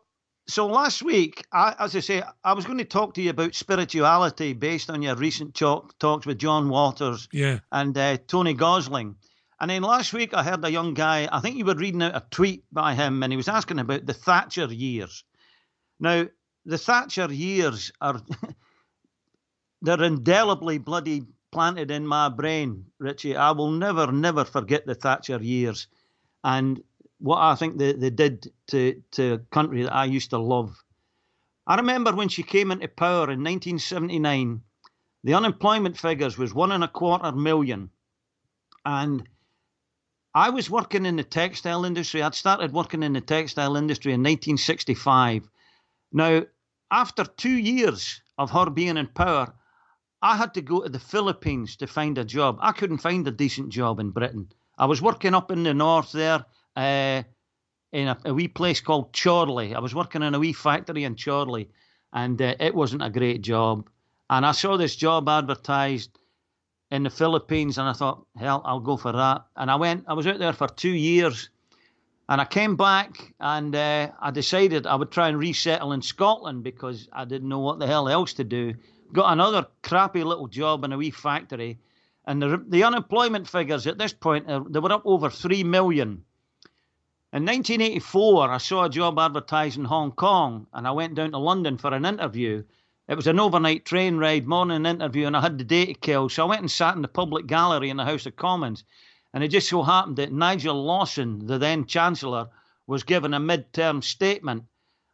so 0.48 0.66
last 0.66 1.02
week, 1.02 1.44
I, 1.52 1.74
as 1.78 1.94
I 1.94 2.00
say, 2.00 2.22
I 2.44 2.52
was 2.54 2.64
going 2.64 2.78
to 2.78 2.84
talk 2.84 3.14
to 3.14 3.22
you 3.22 3.30
about 3.30 3.54
spirituality 3.54 4.52
based 4.52 4.90
on 4.90 5.02
your 5.02 5.14
recent 5.14 5.54
talk, 5.54 5.98
talks 5.98 6.26
with 6.26 6.38
John 6.38 6.68
Waters 6.68 7.28
Yeah. 7.32 7.60
and 7.70 7.96
uh, 7.96 8.16
Tony 8.26 8.54
Gosling. 8.54 9.16
And 9.60 9.70
then 9.70 9.82
last 9.82 10.12
week, 10.12 10.32
I 10.32 10.42
heard 10.42 10.64
a 10.64 10.70
young 10.70 10.94
guy, 10.94 11.28
I 11.30 11.40
think 11.40 11.56
you 11.56 11.64
were 11.66 11.74
reading 11.74 12.02
out 12.02 12.16
a 12.16 12.24
tweet 12.30 12.64
by 12.72 12.94
him, 12.94 13.22
and 13.22 13.30
he 13.32 13.36
was 13.36 13.48
asking 13.48 13.78
about 13.78 14.06
the 14.06 14.14
Thatcher 14.14 14.64
years. 14.72 15.22
Now, 16.00 16.26
the 16.64 16.78
Thatcher 16.78 17.30
years 17.30 17.92
are, 18.00 18.20
they're 19.82 20.02
indelibly 20.02 20.78
bloody 20.78 21.24
planted 21.52 21.90
in 21.90 22.06
my 22.06 22.28
brain, 22.28 22.86
Richie. 22.98 23.36
I 23.36 23.50
will 23.50 23.70
never, 23.70 24.10
never 24.10 24.44
forget 24.44 24.86
the 24.86 24.94
Thatcher 24.94 25.38
years 25.42 25.88
and 26.42 26.82
what 27.20 27.38
I 27.38 27.54
think 27.54 27.78
they, 27.78 27.92
they 27.92 28.10
did 28.10 28.50
to, 28.68 29.02
to 29.12 29.34
a 29.34 29.38
country 29.38 29.82
that 29.82 29.94
I 29.94 30.06
used 30.06 30.30
to 30.30 30.38
love. 30.38 30.82
I 31.66 31.76
remember 31.76 32.14
when 32.14 32.28
she 32.28 32.42
came 32.42 32.70
into 32.70 32.88
power 32.88 33.30
in 33.30 33.44
1979, 33.44 34.62
the 35.22 35.34
unemployment 35.34 35.98
figures 35.98 36.38
was 36.38 36.54
one 36.54 36.72
and 36.72 36.82
a 36.82 36.88
quarter 36.88 37.30
million. 37.32 37.90
And 38.84 39.28
I 40.34 40.48
was 40.50 40.70
working 40.70 41.04
in 41.04 41.16
the 41.16 41.22
textile 41.22 41.84
industry. 41.84 42.22
I'd 42.22 42.34
started 42.34 42.72
working 42.72 43.02
in 43.02 43.12
the 43.12 43.20
textile 43.20 43.76
industry 43.76 44.12
in 44.12 44.20
1965. 44.20 45.48
Now, 46.12 46.42
after 46.90 47.24
two 47.24 47.56
years 47.56 48.22
of 48.38 48.50
her 48.50 48.70
being 48.70 48.96
in 48.96 49.06
power, 49.08 49.52
I 50.22 50.36
had 50.36 50.54
to 50.54 50.62
go 50.62 50.82
to 50.82 50.88
the 50.88 50.98
Philippines 50.98 51.76
to 51.76 51.86
find 51.86 52.16
a 52.16 52.24
job. 52.24 52.58
I 52.60 52.72
couldn't 52.72 52.98
find 52.98 53.28
a 53.28 53.30
decent 53.30 53.68
job 53.68 54.00
in 54.00 54.10
Britain. 54.10 54.50
I 54.78 54.86
was 54.86 55.02
working 55.02 55.34
up 55.34 55.50
in 55.50 55.62
the 55.62 55.74
north 55.74 56.12
there 56.12 56.46
uh, 56.76 57.22
in 57.92 58.08
a, 58.08 58.18
a 58.24 58.34
wee 58.34 58.48
place 58.48 58.80
called 58.80 59.16
Chorley. 59.16 59.74
I 59.74 59.80
was 59.80 59.94
working 59.94 60.22
in 60.22 60.34
a 60.34 60.38
wee 60.38 60.52
factory 60.52 61.04
in 61.04 61.16
Chorley, 61.16 61.68
and 62.12 62.40
uh, 62.40 62.54
it 62.60 62.74
wasn't 62.74 63.02
a 63.02 63.10
great 63.10 63.42
job. 63.42 63.88
And 64.28 64.46
I 64.46 64.52
saw 64.52 64.76
this 64.76 64.94
job 64.94 65.28
advertised 65.28 66.18
in 66.90 67.02
the 67.02 67.10
Philippines, 67.10 67.78
and 67.78 67.88
I 67.88 67.92
thought, 67.92 68.26
hell, 68.36 68.62
I'll 68.64 68.80
go 68.80 68.96
for 68.96 69.12
that. 69.12 69.44
And 69.56 69.70
I 69.70 69.76
went. 69.76 70.04
I 70.08 70.14
was 70.14 70.26
out 70.26 70.38
there 70.38 70.52
for 70.52 70.68
two 70.68 70.90
years, 70.90 71.50
and 72.28 72.40
I 72.40 72.44
came 72.44 72.76
back, 72.76 73.34
and 73.40 73.74
uh, 73.74 74.10
I 74.20 74.30
decided 74.30 74.86
I 74.86 74.94
would 74.94 75.10
try 75.10 75.28
and 75.28 75.38
resettle 75.38 75.92
in 75.92 76.02
Scotland 76.02 76.62
because 76.62 77.08
I 77.12 77.24
didn't 77.24 77.48
know 77.48 77.58
what 77.58 77.78
the 77.78 77.86
hell 77.86 78.08
else 78.08 78.32
to 78.34 78.44
do. 78.44 78.74
Got 79.12 79.32
another 79.32 79.66
crappy 79.82 80.22
little 80.22 80.46
job 80.46 80.84
in 80.84 80.92
a 80.92 80.96
wee 80.96 81.10
factory, 81.10 81.80
and 82.24 82.40
the 82.40 82.64
the 82.68 82.84
unemployment 82.84 83.48
figures 83.48 83.86
at 83.88 83.98
this 83.98 84.12
point 84.12 84.46
they 84.46 84.78
were 84.78 84.92
up 84.92 85.02
over 85.04 85.28
three 85.28 85.64
million. 85.64 86.24
In 87.32 87.44
1984, 87.44 88.50
I 88.50 88.58
saw 88.58 88.84
a 88.84 88.90
job 88.90 89.16
advertised 89.16 89.78
in 89.78 89.84
Hong 89.84 90.10
Kong, 90.10 90.66
and 90.72 90.84
I 90.84 90.90
went 90.90 91.14
down 91.14 91.30
to 91.30 91.38
London 91.38 91.78
for 91.78 91.94
an 91.94 92.04
interview. 92.04 92.64
It 93.06 93.14
was 93.14 93.28
an 93.28 93.38
overnight 93.38 93.84
train 93.84 94.16
ride, 94.16 94.48
morning 94.48 94.84
interview, 94.84 95.28
and 95.28 95.36
I 95.36 95.40
had 95.40 95.56
the 95.56 95.62
day 95.62 95.86
to 95.86 95.94
kill. 95.94 96.28
So 96.28 96.42
I 96.44 96.48
went 96.48 96.62
and 96.62 96.70
sat 96.70 96.96
in 96.96 97.02
the 97.02 97.08
public 97.08 97.46
gallery 97.46 97.88
in 97.88 97.96
the 97.96 98.04
House 98.04 98.26
of 98.26 98.34
Commons. 98.34 98.82
And 99.32 99.44
it 99.44 99.48
just 99.48 99.68
so 99.68 99.84
happened 99.84 100.16
that 100.16 100.32
Nigel 100.32 100.82
Lawson, 100.82 101.46
the 101.46 101.56
then 101.56 101.86
Chancellor, 101.86 102.48
was 102.88 103.04
given 103.04 103.32
a 103.32 103.38
mid-term 103.38 104.02
statement. 104.02 104.64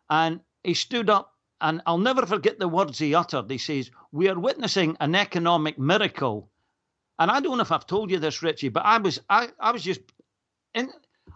And 0.09 0.41
he 0.65 0.73
stood 0.73 1.11
up, 1.11 1.35
and 1.61 1.83
I'll 1.85 1.99
never 1.99 2.25
forget 2.25 2.59
the 2.59 2.67
words 2.67 2.99
he 2.99 3.15
uttered. 3.15 3.51
He 3.51 3.59
says, 3.59 3.91
We 4.11 4.31
are 4.31 4.41
witnessing 4.41 4.97
an 5.01 5.15
economic 5.15 5.79
miracle. 5.79 6.51
And 7.19 7.31
I 7.31 7.41
don't 7.41 7.59
know 7.59 7.63
if 7.63 7.73
I've 7.73 7.87
told 7.87 8.11
you 8.11 8.19
this, 8.19 8.43
Richie, 8.43 8.71
but 8.71 8.87
I 8.87 8.97
was 8.97 9.21
I, 9.29 9.49
I 9.61 9.73
was 9.73 9.83
just 9.83 10.01
in 10.73 10.91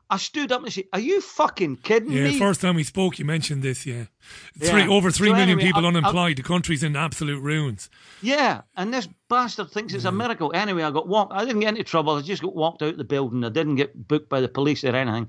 I 0.09 0.17
stood 0.17 0.51
up 0.51 0.63
and 0.65 0.73
said, 0.73 0.85
Are 0.93 0.99
you 1.01 1.21
fucking 1.21 1.77
kidding 1.79 2.11
me? 2.11 2.31
Yeah, 2.31 2.39
first 2.39 2.61
time 2.61 2.75
we 2.75 2.83
spoke, 2.85 3.19
you 3.19 3.25
mentioned 3.25 3.63
this. 3.63 3.87
Yeah, 3.87 4.05
three 4.59 4.83
Yeah. 4.83 4.89
over 4.89 5.11
three 5.11 5.29
So 5.29 5.35
million 5.35 5.51
anyway, 5.51 5.67
people 5.67 5.83
I- 5.83 5.85
I- 5.85 5.89
unemployed. 5.89 6.37
the 6.37 6.43
country's 6.43 6.83
in 6.83 6.97
absolute 6.97 7.41
ruins. 7.41 7.89
Yeah, 8.21 8.63
and 8.77 8.93
this 8.93 9.09
bastard 9.29 9.71
thinks 9.71 9.95
it's 9.95 10.05
a 10.05 10.13
miracle. 10.13 10.51
Anyway, 10.55 10.83
I 10.83 10.91
got 10.91 11.07
walked. 11.07 11.33
I 11.33 11.45
didn't 11.45 11.61
get 11.61 11.71
into 11.71 11.85
trouble. 11.85 12.17
I 12.17 12.23
just 12.23 12.43
got 12.43 12.57
walked 12.57 12.83
out 12.83 12.91
of 12.93 12.99
the 12.99 13.05
building. 13.05 13.45
I 13.45 13.51
didn't 13.51 13.77
get 13.77 14.09
booked 14.09 14.29
by 14.29 14.41
the 14.41 14.49
police 14.49 14.83
or 14.85 14.95
anything. 14.97 15.29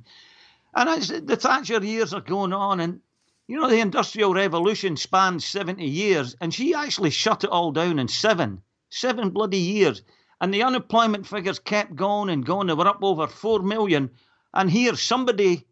And 0.73 0.89
I 0.89 0.99
said, 0.99 1.27
the 1.27 1.35
Thatcher 1.35 1.83
years 1.83 2.13
are 2.13 2.21
going 2.21 2.53
on, 2.53 2.79
and 2.79 3.01
you 3.47 3.57
know 3.59 3.69
the 3.69 3.79
Industrial 3.81 4.33
Revolution 4.33 4.95
spanned 4.97 5.43
seventy 5.43 5.87
years, 5.87 6.35
and 6.41 6.51
she 6.53 6.73
actually 6.73 7.09
shut 7.11 7.43
it 7.43 7.49
all 7.51 7.71
down 7.71 7.99
in 7.99 8.07
seven, 8.07 8.61
seven 8.89 9.29
bloody 9.29 9.57
years. 9.57 10.01
And 10.39 10.51
the 10.51 10.63
unemployment 10.63 11.27
figures 11.27 11.59
kept 11.59 11.95
going 11.95 12.29
and 12.31 12.43
going. 12.43 12.65
They 12.65 12.73
were 12.73 12.87
up 12.87 12.99
over 13.03 13.27
four 13.27 13.59
million. 13.61 14.09
And 14.53 14.69
here, 14.69 14.95
somebody 14.95 15.67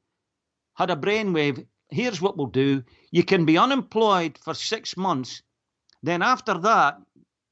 had 0.75 0.89
a 0.89 0.95
brainwave. 0.95 1.65
Here's 1.89 2.21
what 2.21 2.37
we'll 2.37 2.47
do: 2.47 2.83
you 3.11 3.23
can 3.23 3.45
be 3.45 3.57
unemployed 3.57 4.37
for 4.37 4.53
six 4.53 4.95
months. 4.95 5.41
Then 6.03 6.21
after 6.21 6.57
that, 6.59 6.99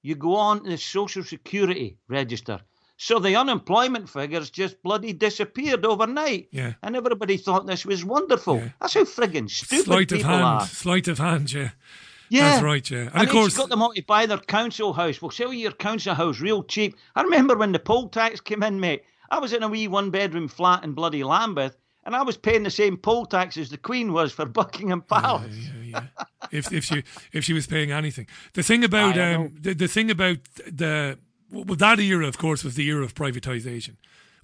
you 0.01 0.15
go 0.15 0.35
on 0.35 0.63
the 0.63 0.77
Social 0.77 1.23
Security 1.23 1.97
register. 2.07 2.61
So 2.99 3.19
the 3.19 3.35
unemployment 3.35 4.09
figures 4.09 4.49
just 4.49 4.81
bloody 4.81 5.13
disappeared 5.13 5.85
overnight. 5.85 6.47
Yeah. 6.51 6.73
And 6.81 6.95
everybody 6.95 7.37
thought 7.37 7.67
this 7.67 7.85
was 7.85 8.03
wonderful. 8.03 8.57
Yeah. 8.57 8.69
That's 8.81 8.95
how 8.95 9.03
friggin' 9.03 9.49
stupid 9.49 9.85
Sleight 9.85 10.11
of 10.11 10.17
people 10.17 10.31
hand. 10.31 10.43
are. 10.43 10.65
Sleight 10.65 11.07
of 11.07 11.19
hand. 11.19 11.53
Yeah. 11.53 11.69
Yeah. 12.29 12.49
That's 12.49 12.63
right. 12.63 12.89
Yeah. 12.89 12.97
And, 12.99 13.11
And, 13.13 13.23
of 13.27 13.29
course, 13.29 13.55
got 13.55 13.69
them 13.69 13.83
all 13.83 13.93
to 13.93 14.01
buy 14.01 14.25
their 14.25 14.39
council 14.39 14.93
house. 14.93 15.21
We'll 15.21 15.31
sell 15.31 15.53
you 15.53 15.59
your 15.59 15.73
council 15.73 16.15
house 16.15 16.39
real 16.39 16.63
cheap. 16.63 16.95
I 17.15 17.21
remember 17.21 17.55
when 17.55 17.71
the 17.71 17.79
poll 17.79 18.09
tax 18.09 18.41
came 18.41 18.63
in, 18.63 18.79
mate. 18.79 19.03
I 19.29 19.39
was 19.39 19.53
in 19.53 19.63
a 19.63 19.67
wee 19.67 19.87
one 19.87 20.09
bedroom 20.11 20.47
flat 20.47 20.83
in 20.83 20.93
bloody 20.93 21.23
Lambeth, 21.23 21.75
and 22.05 22.15
I 22.15 22.21
was 22.23 22.37
paying 22.37 22.63
the 22.63 22.71
same 22.71 22.97
poll 22.97 23.25
tax 23.25 23.57
as 23.57 23.69
the 23.69 23.77
Queen 23.77 24.13
was 24.13 24.31
for 24.31 24.45
Buckingham 24.59 25.01
Palace. 25.01 25.55
if 26.51 26.71
if 26.71 26.83
she 26.85 27.03
if 27.33 27.43
she 27.43 27.53
was 27.53 27.67
paying 27.67 27.91
anything. 27.91 28.27
The 28.53 28.63
thing 28.63 28.83
about 28.83 29.17
um 29.17 29.55
the, 29.59 29.73
the 29.73 29.87
thing 29.87 30.09
about 30.11 30.37
the 30.65 31.17
well 31.51 31.75
that 31.77 31.99
era 31.99 32.27
of 32.27 32.37
course 32.37 32.63
was 32.63 32.75
the 32.75 32.87
era 32.87 33.03
of 33.03 33.13
privatization. 33.15 33.95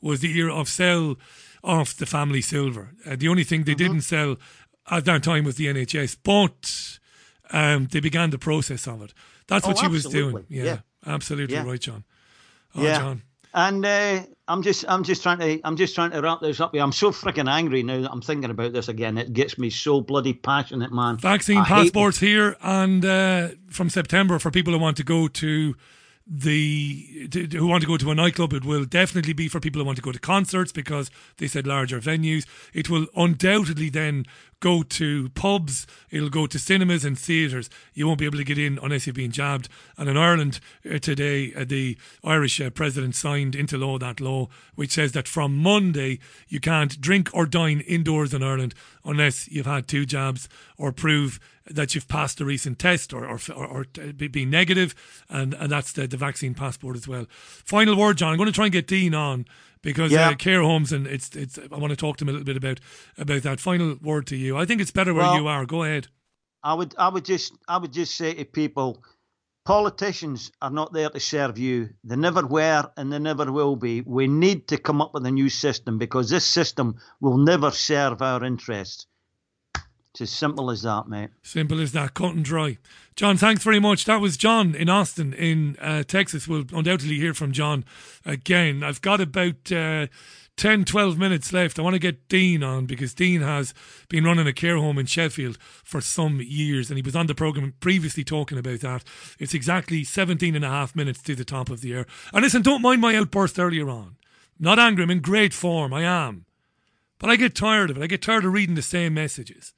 Was 0.02 0.20
the 0.20 0.38
era 0.38 0.54
of 0.54 0.68
sell 0.68 1.16
off 1.64 1.96
the 1.96 2.06
family 2.06 2.42
silver. 2.42 2.92
Uh, 3.06 3.16
the 3.16 3.30
only 3.30 3.44
thing 3.46 3.64
they 3.64 3.72
Mm-hmm. 3.74 3.78
didn't 3.94 4.02
sell 4.02 4.36
at 4.92 5.06
that 5.06 5.24
time 5.24 5.46
was 5.46 5.56
the 5.56 5.68
NHS, 5.68 6.18
but 6.24 7.00
um, 7.58 7.88
they 7.90 8.02
began 8.02 8.30
the 8.32 8.38
process 8.38 8.86
of 8.88 9.02
it. 9.02 9.14
That's 9.48 9.66
what 9.66 9.78
Oh, 9.78 9.82
she 9.82 9.88
was 9.88 10.04
doing. 10.06 10.46
Yeah, 10.50 10.64
Yeah. 10.64 10.78
absolutely 11.06 11.56
Yeah. 11.56 11.64
right, 11.66 11.80
John. 11.80 12.04
Oh, 12.76 12.84
yeah. 12.84 13.00
John. 13.00 13.22
And 13.54 13.86
uh, 13.86 14.24
I'm 14.48 14.64
just, 14.64 14.86
I'm 14.88 15.04
just 15.04 15.22
trying 15.22 15.40
to, 15.40 15.62
I'm 15.64 15.76
just 15.76 15.94
trying 15.94 16.12
to 16.12 16.22
wrap 16.22 16.42
this 16.42 16.60
up. 16.60 16.74
here. 16.74 16.82
I'm 16.82 16.92
so 16.92 17.12
freaking 17.12 17.50
angry 17.50 17.84
now 17.84 18.02
that 18.02 18.12
I'm 18.12 18.22
thinking 18.22 18.50
about 18.50 18.74
this 18.74 18.88
again. 18.88 19.18
It 19.18 19.34
gets 19.34 19.58
me 19.58 19.70
so 19.70 20.02
bloody 20.02 20.34
passionate, 20.34 20.92
man. 20.92 21.18
Vaccine 21.18 21.60
I 21.60 21.66
passports 21.66 22.20
here, 22.20 22.58
and 22.62 23.06
uh, 23.06 23.50
from 23.70 23.90
September 23.90 24.40
for 24.40 24.50
people 24.50 24.74
who 24.74 24.80
want 24.80 24.98
to 24.98 25.04
go 25.04 25.28
to 25.28 25.76
the 26.26 27.28
to, 27.30 27.48
who 27.48 27.68
want 27.68 27.82
to 27.82 27.88
go 27.88 27.98
to 27.98 28.12
a 28.12 28.16
nightclub. 28.16 28.54
It 28.54 28.66
will 28.66 28.86
definitely 28.86 29.34
be 29.34 29.48
for 29.48 29.60
people 29.60 29.82
who 29.82 29.86
want 29.86 29.98
to 29.98 30.02
go 30.02 30.12
to 30.12 30.20
concerts 30.20 30.72
because 30.72 31.12
they 31.38 31.48
said 31.48 31.68
larger 31.68 32.00
venues. 32.00 32.46
It 32.74 32.90
will 32.90 33.08
undoubtedly 33.16 33.90
then 33.90 34.26
go 34.64 34.82
to 34.82 35.28
pubs. 35.30 35.86
It'll 36.10 36.30
go 36.30 36.48
to 36.48 36.58
cinemas 36.58 37.04
and 37.04 37.20
theatres. 37.20 37.70
You 37.94 38.08
won't 38.08 38.20
be 38.20 38.26
able 38.26 38.38
to 38.38 38.46
get 38.46 38.58
in 38.58 38.80
unless 38.82 39.06
you've 39.06 39.16
been 39.18 39.32
jabbed. 39.32 39.68
And 39.98 40.08
in 40.08 40.16
Ireland 40.16 40.62
uh, 40.90 41.00
today, 41.00 41.54
uh, 41.54 41.66
the 41.66 41.98
Irish 42.24 42.62
uh, 42.62 42.70
president 42.70 43.14
signed 43.14 43.56
into 43.56 43.78
law 43.78 43.98
that 43.98 44.22
law 44.22 44.48
which 44.76 44.92
says 44.92 45.12
that 45.12 45.28
from 45.28 45.58
Monday 45.58 46.20
you 46.48 46.62
can't 46.62 47.00
drink 47.02 47.30
or 47.34 47.46
dine 47.46 47.82
indoors 47.82 48.34
in 48.34 48.42
Ireland 48.42 48.74
unless 49.04 49.50
you've 49.50 49.66
had 49.66 49.86
two 49.86 50.06
jabs 50.06 50.48
or 50.78 50.94
prove 50.94 51.42
that 51.70 51.94
you've 51.94 52.08
passed 52.08 52.40
a 52.40 52.46
recent 52.46 52.80
test 52.80 53.14
or 53.14 53.26
or, 53.26 53.40
or, 53.54 53.68
or 53.68 53.86
be, 54.14 54.46
negative, 54.46 54.96
and 55.30 55.54
and 55.54 55.72
that's 55.72 55.94
the, 55.94 56.08
the 56.08 56.18
vaccine 56.18 56.54
passport 56.54 56.96
as 56.96 57.08
well. 57.08 57.26
Final 57.30 57.96
word, 57.96 58.18
John. 58.18 58.32
I'm 58.32 58.38
going 58.38 58.48
to 58.48 58.54
try 58.54 58.66
and 58.66 58.74
get 58.74 58.88
Dean 58.88 59.14
on 59.14 59.46
because 59.84 60.12
Yeah. 60.12 60.30
uh, 60.30 60.34
care 60.36 60.64
homes 60.64 60.92
and 60.92 61.06
it's 61.06 61.36
it's. 61.36 61.60
I 61.72 61.78
want 61.78 61.92
to 61.92 61.96
talk 61.98 62.18
to 62.18 62.24
him 62.26 62.30
a 62.30 62.32
little 62.32 62.46
bit 62.46 62.58
about 62.58 62.80
about 63.20 63.44
that. 63.44 63.60
Final 63.60 63.98
word 64.02 64.26
to 64.28 64.36
you. 64.36 64.58
I 64.58 64.66
think 64.66 64.82
it's 64.82 64.90
better 64.92 65.14
where 65.14 65.24
Well- 65.24 65.38
you 65.38 65.48
are. 65.48 65.66
Go 65.68 65.84
ahead. 65.84 66.08
I 66.66 66.74
would, 66.74 66.96
I 66.98 67.10
would 67.10 67.26
just, 67.26 67.54
I 67.68 67.78
would 67.78 67.92
just 67.92 68.16
say 68.16 68.34
to 68.34 68.46
people, 68.46 69.04
politicians 69.66 70.52
are 70.62 70.70
not 70.70 70.94
there 70.94 71.10
to 71.10 71.20
serve 71.20 71.58
you. 71.58 71.90
They 72.04 72.16
never 72.16 72.46
were, 72.46 72.90
and 72.98 73.12
they 73.12 73.20
never 73.20 73.52
will 73.52 73.76
be. 73.76 74.02
We 74.02 74.28
need 74.28 74.68
to 74.70 74.78
come 74.78 75.02
up 75.02 75.14
with 75.14 75.26
a 75.26 75.32
new 75.32 75.50
system 75.50 75.98
because 75.98 76.30
this 76.30 76.46
system 76.46 76.96
will 77.22 77.38
never 77.38 77.72
serve 77.72 78.22
our 78.22 78.44
interests. 78.44 79.08
It's 80.14 80.22
as 80.22 80.30
simple 80.30 80.70
as 80.70 80.84
that, 80.84 81.08
mate. 81.08 81.32
Simple 81.42 81.82
as 81.82 81.92
that, 81.94 82.14
cut 82.14 82.36
and 82.36 82.46
dry. 82.46 82.78
John, 83.16 83.36
thanks 83.36 83.64
very 83.64 83.80
much. 83.80 84.06
That 84.06 84.22
was 84.22 84.38
John 84.38 84.76
in 84.76 84.88
Austin, 84.88 85.34
in 85.34 85.76
uh, 85.82 86.04
Texas. 86.04 86.48
We'll 86.48 86.66
undoubtedly 86.72 87.16
hear 87.16 87.34
from 87.34 87.52
John 87.52 87.84
again. 88.24 88.84
I've 88.84 89.02
got 89.02 89.20
about 89.20 89.72
uh, 89.72 90.06
10, 90.56 90.86
12 90.86 91.18
minutes 91.18 91.52
left. 91.52 91.80
I 91.80 91.82
want 91.82 91.96
to 91.96 92.00
get 92.00 92.28
Dean 92.28 92.62
on 92.62 92.86
because 92.86 93.16
Dean 93.16 93.42
has 93.42 93.74
been 94.08 94.24
running 94.24 94.46
a 94.46 94.54
care 94.54 94.78
home 94.78 95.00
in 95.00 95.08
Sheffield 95.08 95.58
for 95.84 96.00
some 96.00 96.40
years 96.42 96.92
and 96.92 96.98
he 96.98 97.02
was 97.02 97.16
on 97.16 97.26
the 97.26 97.34
programme 97.34 97.74
previously 97.80 98.24
talking 98.24 98.60
about 98.60 98.82
that. 98.82 99.04
It's 99.40 99.56
exactly 99.56 100.04
17 100.04 100.56
and 100.56 100.64
a 100.64 100.70
half 100.70 100.96
minutes 100.96 101.24
to 101.24 101.34
the 101.34 101.44
top 101.44 101.72
of 101.72 101.82
the 101.82 101.92
air. 101.92 102.06
And 102.32 102.44
listen, 102.44 102.62
don't 102.62 102.84
mind 102.84 103.02
my 103.02 103.16
outburst 103.16 103.58
earlier 103.58 103.90
on. 103.90 104.18
Not 104.60 104.78
angry, 104.78 105.04
I'm 105.04 105.10
in 105.10 105.22
great 105.22 105.56
form, 105.56 105.92
I 105.92 106.04
am. 106.04 106.46
But 107.18 107.32
I 107.32 107.36
get 107.36 107.56
tired 107.56 107.90
of 107.90 107.98
it. 107.98 108.04
I 108.04 108.08
get 108.08 108.22
tired 108.22 108.46
of 108.46 108.54
reading 108.54 108.76
the 108.76 108.84
same 108.84 109.16
messages. 109.16 109.74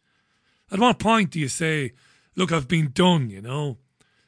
At 0.71 0.79
what 0.79 0.99
point 0.99 1.31
do 1.31 1.39
you 1.39 1.47
say, 1.47 1.93
look, 2.35 2.51
I've 2.51 2.67
been 2.67 2.91
done, 2.91 3.29
you 3.29 3.41
know? 3.41 3.77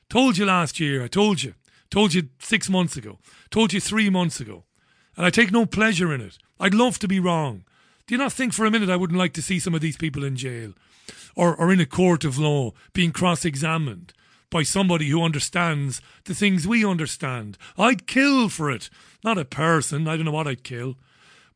Told 0.10 0.38
you 0.38 0.46
last 0.46 0.80
year, 0.80 1.04
I 1.04 1.08
told 1.08 1.44
you. 1.44 1.54
Told 1.90 2.14
you 2.14 2.30
six 2.40 2.70
months 2.70 2.98
ago. 2.98 3.20
Told 3.50 3.74
you 3.74 3.80
three 3.80 4.10
months 4.10 4.40
ago 4.40 4.66
and 5.18 5.26
I 5.26 5.32
take 5.32 5.52
no 5.52 5.66
pleasure 5.66 6.14
in 6.14 6.22
it. 6.22 6.38
I'd 6.60 6.76
love 6.76 7.00
to 7.00 7.08
be 7.08 7.20
wrong. 7.20 7.66
Do 8.06 8.14
you 8.14 8.20
not 8.20 8.32
think 8.32 8.54
for 8.54 8.66
a 8.66 8.72
minute 8.72 8.90
I 8.90 8.96
wouldn't 8.96 9.20
like 9.20 9.34
to 9.34 9.42
see 9.42 9.60
some 9.60 9.74
of 9.74 9.82
these 9.82 9.98
people 9.98 10.24
in 10.24 10.38
jail 10.38 10.74
or, 11.36 11.56
or 11.56 11.74
in 11.74 11.82
a 11.82 11.86
court 11.86 12.24
of 12.24 12.38
law 12.38 12.72
being 12.94 13.12
cross 13.12 13.44
examined 13.44 14.14
by 14.50 14.64
somebody 14.64 15.10
who 15.10 15.24
understands 15.24 16.00
the 16.24 16.36
things 16.36 16.68
we 16.68 16.86
understand? 16.86 17.58
I'd 17.78 18.08
kill 18.08 18.48
for 18.48 18.72
it. 18.72 18.90
Not 19.24 19.38
a 19.38 19.44
person, 19.44 20.08
I 20.08 20.16
don't 20.16 20.26
know 20.26 20.32
what 20.32 20.48
I'd 20.48 20.64
kill. 20.64 20.96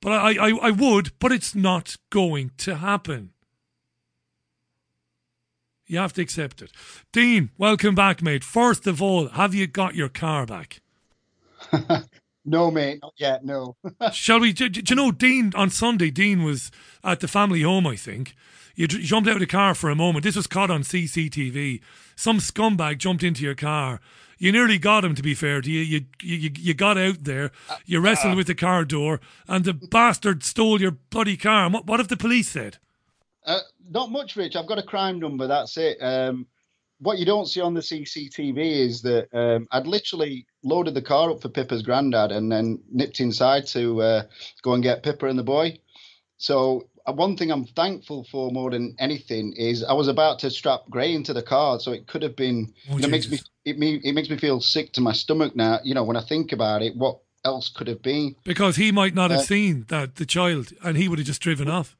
But 0.01 0.13
I, 0.13 0.49
I, 0.49 0.49
I 0.61 0.71
would, 0.71 1.11
but 1.19 1.31
it's 1.31 1.53
not 1.53 1.95
going 2.09 2.51
to 2.57 2.77
happen. 2.77 3.29
You 5.91 5.97
have 5.97 6.13
to 6.13 6.21
accept 6.21 6.61
it. 6.61 6.71
Dean, 7.11 7.49
welcome 7.57 7.95
back, 7.95 8.21
mate. 8.21 8.45
First 8.45 8.87
of 8.87 9.01
all, 9.01 9.27
have 9.27 9.53
you 9.53 9.67
got 9.67 9.93
your 9.93 10.07
car 10.07 10.45
back? 10.45 10.81
No, 12.43 12.71
mate, 12.71 12.97
not 13.03 13.13
yet. 13.17 13.45
No. 13.45 13.75
Shall 14.13 14.39
we? 14.39 14.51
Do, 14.51 14.67
do, 14.67 14.81
you 14.83 14.95
know, 14.95 15.11
Dean 15.11 15.51
on 15.53 15.69
Sunday? 15.69 16.09
Dean 16.09 16.43
was 16.43 16.71
at 17.03 17.19
the 17.19 17.27
family 17.27 17.61
home. 17.61 17.85
I 17.85 17.95
think 17.95 18.33
you 18.73 18.87
jumped 18.87 19.29
out 19.29 19.35
of 19.35 19.41
the 19.41 19.45
car 19.45 19.75
for 19.75 19.91
a 19.91 19.95
moment. 19.95 20.23
This 20.23 20.35
was 20.35 20.47
caught 20.47 20.71
on 20.71 20.81
CCTV. 20.81 21.81
Some 22.15 22.39
scumbag 22.39 22.97
jumped 22.97 23.21
into 23.21 23.43
your 23.43 23.53
car. 23.53 24.01
You 24.39 24.51
nearly 24.51 24.79
got 24.79 25.05
him. 25.05 25.13
To 25.13 25.21
be 25.21 25.35
fair 25.35 25.61
to 25.61 25.69
you, 25.69 25.81
you 25.81 26.05
you, 26.19 26.49
you 26.57 26.73
got 26.73 26.97
out 26.97 27.25
there. 27.25 27.51
You 27.85 27.99
wrestled 27.99 28.33
uh, 28.33 28.37
with 28.37 28.47
the 28.47 28.55
car 28.55 28.85
door, 28.85 29.21
and 29.47 29.63
the 29.63 29.73
bastard 29.73 30.43
stole 30.43 30.81
your 30.81 30.97
bloody 31.11 31.37
car. 31.37 31.69
What, 31.69 31.85
what 31.85 31.99
have 31.99 32.07
the 32.07 32.17
police 32.17 32.49
said? 32.49 32.79
Uh, 33.45 33.59
not 33.89 34.11
much, 34.11 34.35
Rich. 34.35 34.55
I've 34.55 34.67
got 34.67 34.77
a 34.79 34.83
crime 34.83 35.19
number. 35.19 35.47
That's 35.47 35.77
it. 35.77 35.97
Um, 36.01 36.47
what 36.99 37.17
you 37.17 37.25
don't 37.25 37.47
see 37.47 37.61
on 37.61 37.73
the 37.73 37.81
CCTV 37.81 38.57
is 38.57 39.01
that 39.01 39.27
um, 39.33 39.67
I'd 39.71 39.87
literally 39.87 40.45
loaded 40.63 40.93
the 40.93 41.01
car 41.01 41.31
up 41.31 41.41
for 41.41 41.49
Pippa's 41.49 41.81
granddad 41.81 42.31
and 42.31 42.51
then 42.51 42.79
nipped 42.91 43.19
inside 43.19 43.65
to 43.67 44.01
uh, 44.01 44.23
go 44.61 44.73
and 44.73 44.83
get 44.83 45.01
Pippa 45.01 45.25
and 45.25 45.39
the 45.39 45.43
boy. 45.43 45.79
So 46.37 46.89
uh, 47.05 47.13
one 47.13 47.35
thing 47.37 47.51
I'm 47.51 47.65
thankful 47.65 48.25
for 48.31 48.51
more 48.51 48.69
than 48.69 48.95
anything 48.99 49.53
is 49.53 49.83
I 49.83 49.93
was 49.93 50.07
about 50.07 50.39
to 50.39 50.51
strap 50.51 50.81
Gray 50.89 51.13
into 51.13 51.33
the 51.33 51.41
car, 51.41 51.79
so 51.79 51.91
it 51.91 52.07
could 52.07 52.21
have 52.21 52.35
been. 52.35 52.73
Oh, 52.89 52.97
know, 52.97 53.07
makes 53.07 53.29
me 53.29 53.39
it, 53.65 53.79
me 53.79 53.99
it 54.03 54.13
makes 54.13 54.29
me 54.29 54.37
feel 54.37 54.61
sick 54.61 54.93
to 54.93 55.01
my 55.01 55.13
stomach 55.13 55.55
now. 55.55 55.79
You 55.83 55.95
know, 55.95 56.03
when 56.03 56.17
I 56.17 56.21
think 56.21 56.51
about 56.51 56.83
it, 56.83 56.95
what 56.95 57.19
else 57.43 57.69
could 57.69 57.87
have 57.87 58.01
been? 58.03 58.35
Because 58.43 58.75
he 58.75 58.91
might 58.91 59.15
not 59.15 59.31
have 59.31 59.41
uh, 59.41 59.43
seen 59.43 59.85
that 59.87 60.15
the 60.15 60.25
child, 60.25 60.73
and 60.83 60.97
he 60.97 61.07
would 61.07 61.19
have 61.19 61.27
just 61.27 61.41
driven 61.41 61.67
off. 61.67 61.97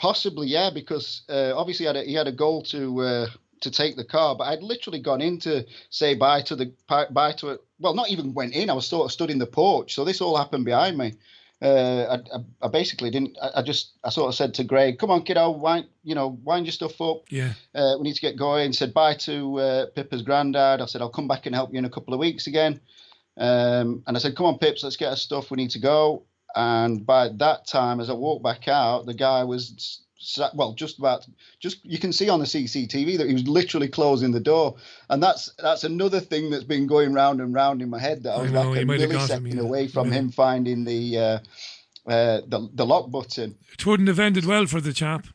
Possibly, 0.00 0.46
yeah, 0.46 0.70
because 0.70 1.24
uh, 1.28 1.52
obviously 1.54 1.84
he 1.84 1.86
had 1.88 1.96
a, 1.96 2.02
he 2.02 2.14
had 2.14 2.26
a 2.26 2.32
goal 2.32 2.62
to 2.62 3.02
uh, 3.02 3.26
to 3.60 3.70
take 3.70 3.96
the 3.96 4.04
car, 4.04 4.34
but 4.34 4.44
I'd 4.44 4.62
literally 4.62 4.98
gone 4.98 5.20
in 5.20 5.38
to 5.40 5.66
say 5.90 6.14
bye 6.14 6.40
to 6.40 6.56
the 6.56 6.72
bye 6.88 7.32
to 7.32 7.50
it. 7.50 7.60
Well, 7.78 7.92
not 7.94 8.08
even 8.08 8.32
went 8.32 8.54
in. 8.54 8.70
I 8.70 8.72
was 8.72 8.86
sort 8.86 9.04
of 9.04 9.12
stood 9.12 9.28
in 9.30 9.38
the 9.38 9.46
porch. 9.46 9.94
So 9.94 10.06
this 10.06 10.22
all 10.22 10.38
happened 10.38 10.64
behind 10.64 10.96
me. 10.96 11.12
Uh, 11.60 12.16
I, 12.32 12.36
I, 12.36 12.40
I, 12.62 12.68
basically 12.68 13.10
didn't. 13.10 13.36
I, 13.42 13.50
I, 13.56 13.62
just 13.62 13.98
I 14.02 14.08
sort 14.08 14.28
of 14.28 14.34
said 14.34 14.54
to 14.54 14.64
Greg, 14.64 14.98
"Come 14.98 15.10
on, 15.10 15.22
kiddo, 15.22 15.50
wind 15.50 15.88
you 16.02 16.14
know 16.14 16.38
wind 16.44 16.64
your 16.64 16.72
stuff 16.72 16.98
up. 17.02 17.24
Yeah, 17.28 17.52
uh, 17.74 17.96
we 17.98 18.04
need 18.04 18.14
to 18.14 18.22
get 18.22 18.38
going." 18.38 18.72
Said 18.72 18.94
bye 18.94 19.16
to 19.16 19.60
uh, 19.60 19.86
Pippa's 19.94 20.22
granddad. 20.22 20.80
I 20.80 20.86
said 20.86 21.02
I'll 21.02 21.10
come 21.10 21.28
back 21.28 21.44
and 21.44 21.54
help 21.54 21.74
you 21.74 21.78
in 21.78 21.84
a 21.84 21.90
couple 21.90 22.14
of 22.14 22.20
weeks 22.20 22.46
again. 22.46 22.80
Um, 23.36 24.02
and 24.06 24.16
I 24.16 24.20
said, 24.20 24.34
"Come 24.34 24.46
on, 24.46 24.56
Pips, 24.56 24.82
let's 24.82 24.96
get 24.96 25.10
our 25.10 25.16
stuff. 25.16 25.50
We 25.50 25.56
need 25.56 25.72
to 25.72 25.78
go." 25.78 26.24
And 26.54 27.04
by 27.04 27.28
that 27.28 27.66
time, 27.66 28.00
as 28.00 28.10
I 28.10 28.14
walked 28.14 28.42
back 28.42 28.68
out, 28.68 29.06
the 29.06 29.14
guy 29.14 29.44
was 29.44 30.00
well, 30.54 30.74
just 30.74 30.98
about, 30.98 31.26
just 31.60 31.84
you 31.84 31.98
can 31.98 32.12
see 32.12 32.28
on 32.28 32.40
the 32.40 32.44
CCTV 32.44 33.18
that 33.18 33.26
he 33.26 33.32
was 33.32 33.48
literally 33.48 33.88
closing 33.88 34.32
the 34.32 34.40
door, 34.40 34.76
and 35.08 35.22
that's 35.22 35.52
that's 35.58 35.84
another 35.84 36.20
thing 36.20 36.50
that's 36.50 36.64
been 36.64 36.86
going 36.86 37.14
round 37.14 37.40
and 37.40 37.54
round 37.54 37.80
in 37.80 37.88
my 37.88 37.98
head 37.98 38.22
that 38.24 38.32
I 38.32 38.42
was 38.42 38.50
I 38.50 38.54
know, 38.54 38.70
like 38.70 38.82
a 38.82 38.84
millisecond 38.84 39.58
away 39.58 39.88
from 39.88 40.08
yeah. 40.08 40.18
him 40.18 40.30
finding 40.30 40.84
the 40.84 41.18
uh, 41.18 41.38
uh, 42.06 42.40
the 42.46 42.68
the 42.74 42.86
lock 42.86 43.10
button. 43.10 43.56
It 43.72 43.86
wouldn't 43.86 44.08
have 44.08 44.18
ended 44.18 44.44
well 44.44 44.66
for 44.66 44.80
the 44.80 44.92
chap. 44.92 45.26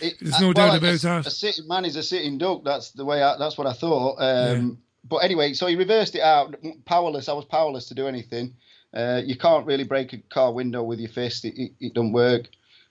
It, 0.00 0.16
There's 0.20 0.40
no 0.40 0.48
uh, 0.48 0.52
well, 0.54 0.68
doubt 0.68 0.78
about 0.78 0.94
a, 0.94 0.98
that. 0.98 1.26
A 1.26 1.30
sitting 1.30 1.66
man 1.66 1.84
is 1.84 1.96
a 1.96 2.02
sitting 2.02 2.38
duck. 2.38 2.62
That's 2.64 2.90
the 2.90 3.04
way. 3.04 3.22
I, 3.22 3.38
that's 3.38 3.56
what 3.56 3.66
I 3.66 3.72
thought. 3.72 4.16
Um, 4.18 4.68
yeah. 4.68 4.74
But 5.08 5.16
anyway, 5.18 5.52
so 5.54 5.66
he 5.66 5.76
reversed 5.76 6.14
it 6.14 6.20
out. 6.20 6.56
Powerless. 6.84 7.28
I 7.28 7.32
was 7.32 7.44
powerless 7.44 7.86
to 7.88 7.94
do 7.94 8.06
anything. 8.06 8.54
Uh, 8.96 9.20
you 9.22 9.36
can't 9.36 9.66
really 9.66 9.84
break 9.84 10.14
a 10.14 10.18
car 10.30 10.52
window 10.52 10.82
with 10.82 10.98
your 10.98 11.10
fist. 11.10 11.44
It, 11.44 11.60
it, 11.60 11.72
it 11.80 11.94
doesn't 11.94 12.12
work. 12.12 12.48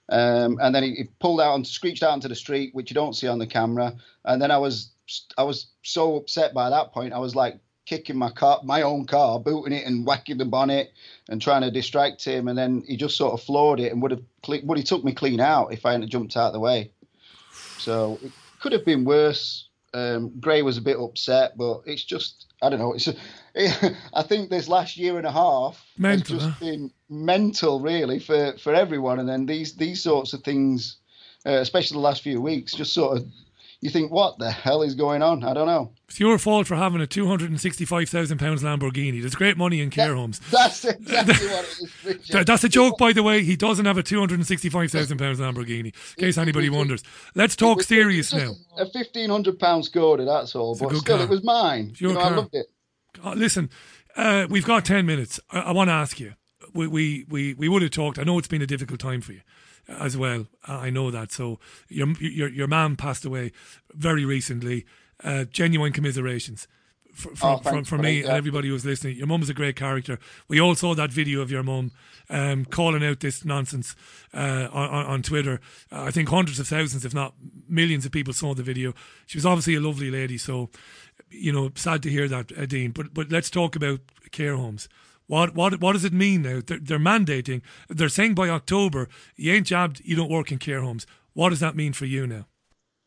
Um, 0.08 0.58
and 0.62 0.72
then 0.72 0.84
he, 0.84 0.94
he, 0.94 1.04
pulled 1.18 1.40
out 1.40 1.56
and 1.56 1.66
screeched 1.66 2.04
out 2.04 2.14
into 2.14 2.28
the 2.28 2.36
street, 2.36 2.72
which 2.74 2.90
you 2.90 2.94
don't 2.94 3.16
see 3.16 3.26
on 3.26 3.40
the 3.40 3.46
camera. 3.46 3.92
And 4.24 4.40
then 4.40 4.52
I 4.52 4.58
was 4.58 4.92
I 5.36 5.42
was 5.42 5.66
so 5.82 6.14
upset 6.16 6.54
by 6.54 6.70
that 6.70 6.92
point. 6.92 7.12
I 7.12 7.18
was 7.18 7.34
like 7.34 7.58
kicking 7.86 8.16
my 8.16 8.30
car, 8.30 8.60
my 8.62 8.82
own 8.82 9.06
car, 9.06 9.40
booting 9.40 9.72
it 9.72 9.84
and 9.84 10.06
whacking 10.06 10.38
the 10.38 10.44
bonnet 10.44 10.92
and 11.28 11.42
trying 11.42 11.62
to 11.62 11.72
distract 11.72 12.24
him. 12.24 12.46
And 12.46 12.56
then 12.56 12.84
he 12.86 12.96
just 12.96 13.16
sort 13.16 13.32
of 13.32 13.42
floored 13.42 13.80
it 13.80 13.92
and 13.92 14.00
would 14.02 14.12
have 14.12 14.22
would 14.48 14.78
he 14.78 14.84
took 14.84 15.02
me 15.02 15.12
clean 15.12 15.40
out 15.40 15.72
if 15.72 15.84
I 15.84 15.92
hadn't 15.92 16.08
jumped 16.10 16.36
out 16.36 16.48
of 16.48 16.52
the 16.52 16.60
way. 16.60 16.92
So 17.78 18.18
it 18.22 18.30
could 18.60 18.72
have 18.72 18.84
been 18.84 19.04
worse. 19.04 19.68
Um, 19.92 20.38
Gray 20.40 20.62
was 20.62 20.76
a 20.76 20.82
bit 20.82 20.98
upset, 20.98 21.56
but 21.56 21.82
it's 21.86 22.04
just 22.04 22.46
I 22.62 22.68
don't 22.68 22.78
know. 22.78 22.92
It's 22.92 23.08
a, 23.08 23.14
I 24.14 24.22
think 24.22 24.50
this 24.50 24.68
last 24.68 24.96
year 24.96 25.16
and 25.16 25.26
a 25.26 25.32
half 25.32 25.82
mental, 25.96 26.38
has 26.38 26.48
just 26.48 26.60
been 26.60 26.90
mental, 27.08 27.80
really, 27.80 28.18
for 28.18 28.56
for 28.58 28.74
everyone. 28.74 29.18
And 29.18 29.28
then 29.28 29.46
these 29.46 29.74
these 29.74 30.02
sorts 30.02 30.32
of 30.34 30.42
things, 30.42 30.96
uh, 31.46 31.52
especially 31.52 31.94
the 31.94 32.00
last 32.00 32.22
few 32.22 32.40
weeks, 32.40 32.74
just 32.74 32.92
sort 32.92 33.18
of 33.18 33.26
you 33.80 33.90
think, 33.90 34.10
what 34.10 34.38
the 34.38 34.50
hell 34.50 34.82
is 34.82 34.94
going 34.94 35.22
on? 35.22 35.44
I 35.44 35.52
don't 35.52 35.66
know. 35.66 35.92
It's 36.08 36.18
your 36.18 36.38
fault 36.38 36.66
for 36.66 36.76
having 36.76 37.00
a 37.00 37.06
two 37.06 37.26
hundred 37.26 37.50
and 37.50 37.60
sixty-five 37.60 38.08
thousand 38.08 38.38
pounds 38.38 38.62
Lamborghini. 38.62 39.20
There's 39.20 39.34
great 39.34 39.56
money 39.56 39.80
in 39.80 39.90
care 39.90 40.08
that, 40.08 40.16
homes. 40.16 40.40
That's 40.50 40.84
exactly 40.84 41.46
what 41.48 41.80
it 42.04 42.28
is. 42.28 42.28
That's 42.46 42.64
a 42.64 42.68
joke, 42.68 42.96
by 42.96 43.12
the 43.12 43.22
way. 43.22 43.42
He 43.42 43.56
doesn't 43.56 43.84
have 43.84 43.98
a 43.98 44.02
two 44.02 44.18
hundred 44.18 44.38
and 44.38 44.46
sixty-five 44.46 44.90
thousand 44.90 45.18
pounds 45.18 45.40
Lamborghini. 45.40 45.94
In 46.16 46.24
case 46.24 46.38
anybody 46.38 46.70
wonders. 46.70 47.02
Let's 47.34 47.56
talk 47.56 47.82
serious 47.82 48.32
now. 48.32 48.52
A 48.78 48.88
fifteen 48.90 49.30
hundred 49.30 49.58
pound 49.58 49.84
Skoda. 49.84 50.24
That's 50.26 50.54
all. 50.54 50.72
It's 50.72 50.80
but 50.80 50.96
still, 50.96 51.16
car. 51.16 51.24
it 51.24 51.30
was 51.30 51.44
mine. 51.44 51.92
You 51.98 52.12
know, 52.12 52.20
I 52.20 52.30
loved 52.30 52.54
it. 52.54 52.66
Uh, 53.24 53.34
listen, 53.34 53.70
uh, 54.16 54.46
we've 54.48 54.64
got 54.64 54.84
ten 54.84 55.06
minutes. 55.06 55.40
I, 55.50 55.60
I 55.60 55.72
want 55.72 55.88
to 55.88 55.94
ask 55.94 56.20
you. 56.20 56.34
We, 56.72 56.86
we 56.86 57.24
we 57.28 57.54
we 57.54 57.68
would 57.68 57.82
have 57.82 57.90
talked. 57.90 58.18
I 58.18 58.24
know 58.24 58.38
it's 58.38 58.48
been 58.48 58.62
a 58.62 58.66
difficult 58.66 59.00
time 59.00 59.20
for 59.20 59.32
you 59.32 59.42
as 59.88 60.16
well. 60.16 60.46
I 60.66 60.90
know 60.90 61.10
that. 61.10 61.32
So 61.32 61.58
your 61.88 62.08
your 62.20 62.48
your 62.48 62.66
mom 62.66 62.96
passed 62.96 63.24
away 63.24 63.52
very 63.94 64.24
recently. 64.24 64.84
Uh, 65.24 65.44
genuine 65.44 65.92
commiserations 65.92 66.68
for, 67.16 67.32
oh, 67.42 67.56
from, 67.58 67.84
from 67.84 68.02
me 68.02 68.20
and 68.20 68.30
everybody 68.30 68.68
who's 68.68 68.84
listening. 68.84 69.16
Your 69.16 69.26
mum 69.26 69.42
is 69.42 69.48
a 69.48 69.54
great 69.54 69.74
character. 69.74 70.18
We 70.48 70.60
all 70.60 70.74
saw 70.74 70.94
that 70.94 71.10
video 71.10 71.40
of 71.40 71.50
your 71.50 71.62
mum 71.62 71.92
um, 72.28 72.66
calling 72.66 73.02
out 73.04 73.20
this 73.20 73.44
nonsense 73.44 73.96
uh, 74.34 74.68
on, 74.70 75.06
on, 75.06 75.22
Twitter. 75.22 75.60
Uh, 75.90 76.02
I 76.02 76.10
think 76.10 76.28
hundreds 76.28 76.60
of 76.60 76.68
thousands, 76.68 77.04
if 77.04 77.14
not 77.14 77.34
millions, 77.68 78.04
of 78.04 78.12
people 78.12 78.34
saw 78.34 78.54
the 78.54 78.62
video. 78.62 78.92
She 79.26 79.38
was 79.38 79.46
obviously 79.46 79.74
a 79.76 79.80
lovely 79.80 80.10
lady. 80.10 80.36
So, 80.36 80.68
you 81.30 81.52
know, 81.52 81.70
sad 81.74 82.02
to 82.04 82.10
hear 82.10 82.28
that, 82.28 82.68
Dean. 82.68 82.92
But 82.92 83.14
but 83.14 83.30
let's 83.30 83.50
talk 83.50 83.76
about 83.76 84.00
care 84.30 84.56
homes. 84.56 84.88
What 85.26 85.54
what 85.54 85.80
what 85.80 85.92
does 85.92 86.04
it 86.04 86.12
mean 86.12 86.42
now? 86.42 86.60
They're, 86.64 86.78
they're, 86.78 86.98
mandating. 86.98 87.62
They're 87.88 88.08
saying 88.08 88.34
by 88.34 88.48
October, 88.48 89.08
you 89.34 89.52
ain't 89.52 89.66
jabbed, 89.66 90.02
you 90.04 90.14
don't 90.14 90.30
work 90.30 90.52
in 90.52 90.58
care 90.58 90.82
homes. 90.82 91.06
What 91.32 91.50
does 91.50 91.60
that 91.60 91.76
mean 91.76 91.92
for 91.92 92.06
you 92.06 92.26
now? 92.26 92.46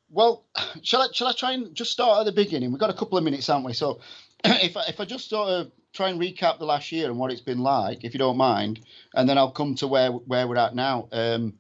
Well, 0.10 0.46
shall 0.84 1.02
I 1.02 1.08
shall 1.14 1.28
I 1.28 1.34
try 1.34 1.54
and 1.54 1.74
just 1.74 1.91
start 1.91 2.20
at 2.20 2.26
the 2.26 2.32
beginning? 2.32 2.72
We've 2.72 2.80
got 2.80 2.90
a 2.90 2.96
couple 2.96 3.18
of 3.18 3.24
minutes, 3.24 3.48
haven't 3.48 3.64
we? 3.64 3.74
So, 3.74 4.00
if 4.44 4.76
I, 4.76 4.84
if 4.90 5.00
I 5.00 5.06
just 5.06 5.30
sort 5.30 5.50
of 5.50 5.72
try 5.94 6.10
and 6.10 6.20
recap 6.20 6.60
the 6.60 6.66
last 6.66 6.91
year 6.91 7.10
and 7.10 7.18
what 7.18 7.32
it's 7.32 7.41
been 7.41 7.60
like, 7.60 8.04
if 8.04 8.14
you 8.14 8.20
don't 8.20 8.38
mind, 8.38 8.82
and 9.14 9.28
then 9.28 9.38
I'll 9.38 9.52
come 9.52 9.76
to 9.76 9.88
where 9.88 10.12
where 10.12 10.48
we're 10.48 10.58
at 10.58 10.76
now. 10.76 11.08
Um, 11.12 11.54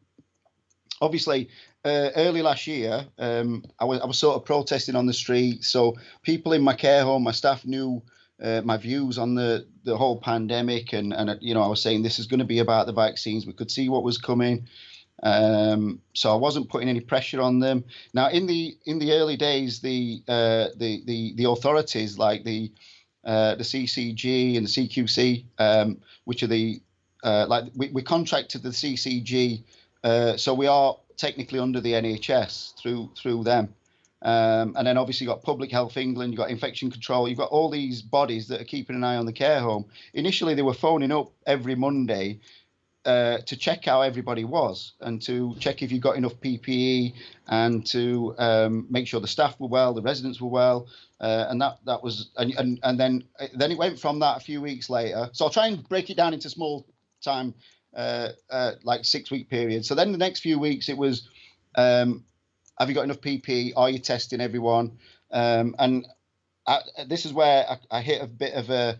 obviously, 1.01 1.49
uh, 1.85 2.09
early 2.15 2.41
last 2.41 2.67
year, 2.67 3.05
um, 3.17 3.63
I 3.79 3.85
was 3.85 4.01
I 4.01 4.05
was 4.05 4.17
sort 4.17 4.35
of 4.35 4.45
protesting 4.45 4.95
on 4.95 5.05
the 5.05 5.13
street. 5.13 5.63
So 5.63 5.95
people 6.23 6.53
in 6.53 6.61
my 6.61 6.73
care 6.73 7.03
home, 7.03 7.23
my 7.23 7.31
staff 7.31 7.65
knew 7.65 8.01
uh, 8.41 8.61
my 8.63 8.77
views 8.77 9.17
on 9.17 9.35
the 9.35 9.65
the 9.83 9.95
whole 9.95 10.19
pandemic, 10.19 10.93
and 10.93 11.13
and 11.13 11.37
you 11.41 11.53
know 11.53 11.61
I 11.61 11.67
was 11.67 11.81
saying 11.81 12.03
this 12.03 12.19
is 12.19 12.27
going 12.27 12.39
to 12.39 12.45
be 12.45 12.59
about 12.59 12.85
the 12.85 12.93
vaccines. 12.93 13.45
We 13.45 13.53
could 13.53 13.71
see 13.71 13.87
what 13.87 14.03
was 14.03 14.17
coming, 14.17 14.67
um, 15.23 16.01
so 16.13 16.31
I 16.31 16.35
wasn't 16.35 16.69
putting 16.69 16.89
any 16.89 16.99
pressure 16.99 17.41
on 17.41 17.59
them. 17.59 17.85
Now 18.13 18.29
in 18.29 18.45
the 18.45 18.77
in 18.85 18.99
the 18.99 19.13
early 19.13 19.37
days, 19.37 19.79
the 19.79 20.21
uh, 20.27 20.67
the 20.75 21.01
the 21.05 21.33
the 21.35 21.49
authorities 21.49 22.17
like 22.17 22.43
the 22.43 22.71
uh, 23.23 23.55
the 23.55 23.63
CCG 23.63 24.57
and 24.57 24.67
the 24.67 24.69
CQC, 24.69 25.45
um, 25.59 25.99
which 26.25 26.43
are 26.43 26.47
the 26.47 26.81
uh, 27.23 27.45
like 27.47 27.65
we, 27.75 27.89
we 27.89 28.01
contracted 28.01 28.63
the 28.63 28.69
CCG, 28.69 29.63
uh, 30.03 30.35
so 30.35 30.53
we 30.53 30.67
are 30.67 30.97
technically 31.19 31.59
under 31.59 31.81
the 31.81 31.93
NHS 31.93 32.75
through 32.77 33.11
through 33.15 33.43
them. 33.43 33.73
Um, 34.21 34.75
and 34.75 34.85
then 34.85 34.97
obviously 34.97 35.25
you've 35.25 35.33
got 35.33 35.43
Public 35.43 35.71
Health 35.71 35.95
England, 35.95 36.33
you've 36.33 36.39
got 36.39 36.49
Infection 36.49 36.91
Control, 36.91 37.29
you've 37.29 37.37
got 37.37 37.51
all 37.51 37.69
these 37.69 38.01
bodies 38.01 38.47
that 38.49 38.59
are 38.59 38.65
keeping 38.65 38.95
an 38.95 39.03
eye 39.03 39.15
on 39.15 39.25
the 39.25 39.31
care 39.31 39.61
home. 39.61 39.85
Initially, 40.13 40.55
they 40.55 40.61
were 40.61 40.73
phoning 40.73 41.11
up 41.11 41.31
every 41.45 41.75
Monday 41.75 42.39
uh, 43.05 43.37
to 43.45 43.55
check 43.55 43.85
how 43.85 44.01
everybody 44.01 44.43
was 44.43 44.93
and 44.99 45.21
to 45.21 45.55
check 45.59 45.81
if 45.81 45.91
you 45.91 45.99
got 45.99 46.17
enough 46.17 46.33
PPE 46.41 47.13
and 47.47 47.85
to 47.85 48.35
um, 48.37 48.87
make 48.89 49.07
sure 49.07 49.21
the 49.21 49.27
staff 49.27 49.57
were 49.59 49.69
well, 49.69 49.93
the 49.93 50.01
residents 50.01 50.41
were 50.41 50.49
well, 50.49 50.87
uh, 51.21 51.45
and 51.49 51.61
that 51.61 51.79
that 51.85 52.03
was 52.03 52.29
and, 52.35 52.53
and 52.57 52.79
and 52.83 52.99
then 52.99 53.23
then 53.55 53.71
it 53.71 53.77
went 53.77 53.97
from 53.97 54.19
that 54.19 54.37
a 54.37 54.39
few 54.41 54.61
weeks 54.61 54.89
later. 54.89 55.29
So 55.31 55.45
I'll 55.45 55.51
try 55.51 55.67
and 55.67 55.87
break 55.87 56.09
it 56.09 56.17
down 56.17 56.33
into 56.33 56.49
small 56.49 56.85
time, 57.21 57.53
uh, 57.95 58.29
uh, 58.49 58.71
like 58.83 59.05
six 59.05 59.31
week 59.31 59.49
period. 59.49 59.85
So 59.85 59.95
then 59.95 60.11
the 60.11 60.17
next 60.17 60.41
few 60.41 60.59
weeks 60.59 60.89
it 60.89 60.97
was. 60.97 61.27
Um, 61.75 62.25
have 62.79 62.87
you 62.87 62.95
got 62.95 63.03
enough 63.03 63.19
PP? 63.19 63.73
Are 63.75 63.89
you 63.89 63.99
testing 63.99 64.39
everyone? 64.39 64.99
Um, 65.31 65.75
and 65.77 66.07
I, 66.65 66.79
this 67.07 67.25
is 67.25 67.33
where 67.33 67.65
I, 67.69 67.97
I, 67.97 68.01
hit 68.01 68.21
a 68.21 68.27
bit 68.27 68.53
of 68.53 68.69
a 68.69 68.97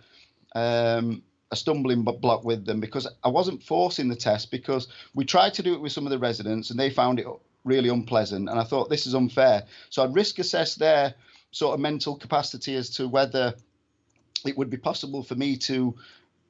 um, 0.54 1.24
a 1.52 1.56
stumbling 1.56 2.04
block 2.04 2.44
with 2.44 2.66
them 2.66 2.80
because 2.80 3.08
I 3.24 3.30
wasn't 3.30 3.64
forcing 3.64 4.10
the 4.10 4.16
test 4.16 4.52
because 4.52 4.88
we 5.16 5.26
tried 5.26 5.54
to 5.56 5.64
do 5.64 5.74
it 5.74 5.82
with 5.82 5.92
some 5.92 6.06
of 6.06 6.12
the 6.12 6.20
residents 6.20 6.70
and 6.70 6.80
they 6.80 6.90
found 6.90 7.20
it 7.20 7.28
really 7.64 7.90
unpleasant. 7.90 8.50
And 8.50 8.60
I 8.60 8.64
thought 8.64 8.90
this 8.90 9.08
is 9.08 9.16
unfair. 9.16 9.64
So 9.90 10.04
I'd 10.04 10.14
risk 10.14 10.40
assess 10.40 10.76
their 10.76 11.16
sort 11.52 11.74
of 11.74 11.80
mental 11.80 12.16
capacity 12.16 12.76
as 12.76 12.90
to 12.92 13.08
whether 13.08 13.56
it 14.46 14.58
would 14.58 14.70
be 14.70 14.78
possible 14.78 15.24
for 15.24 15.36
me 15.36 15.58
to 15.58 15.96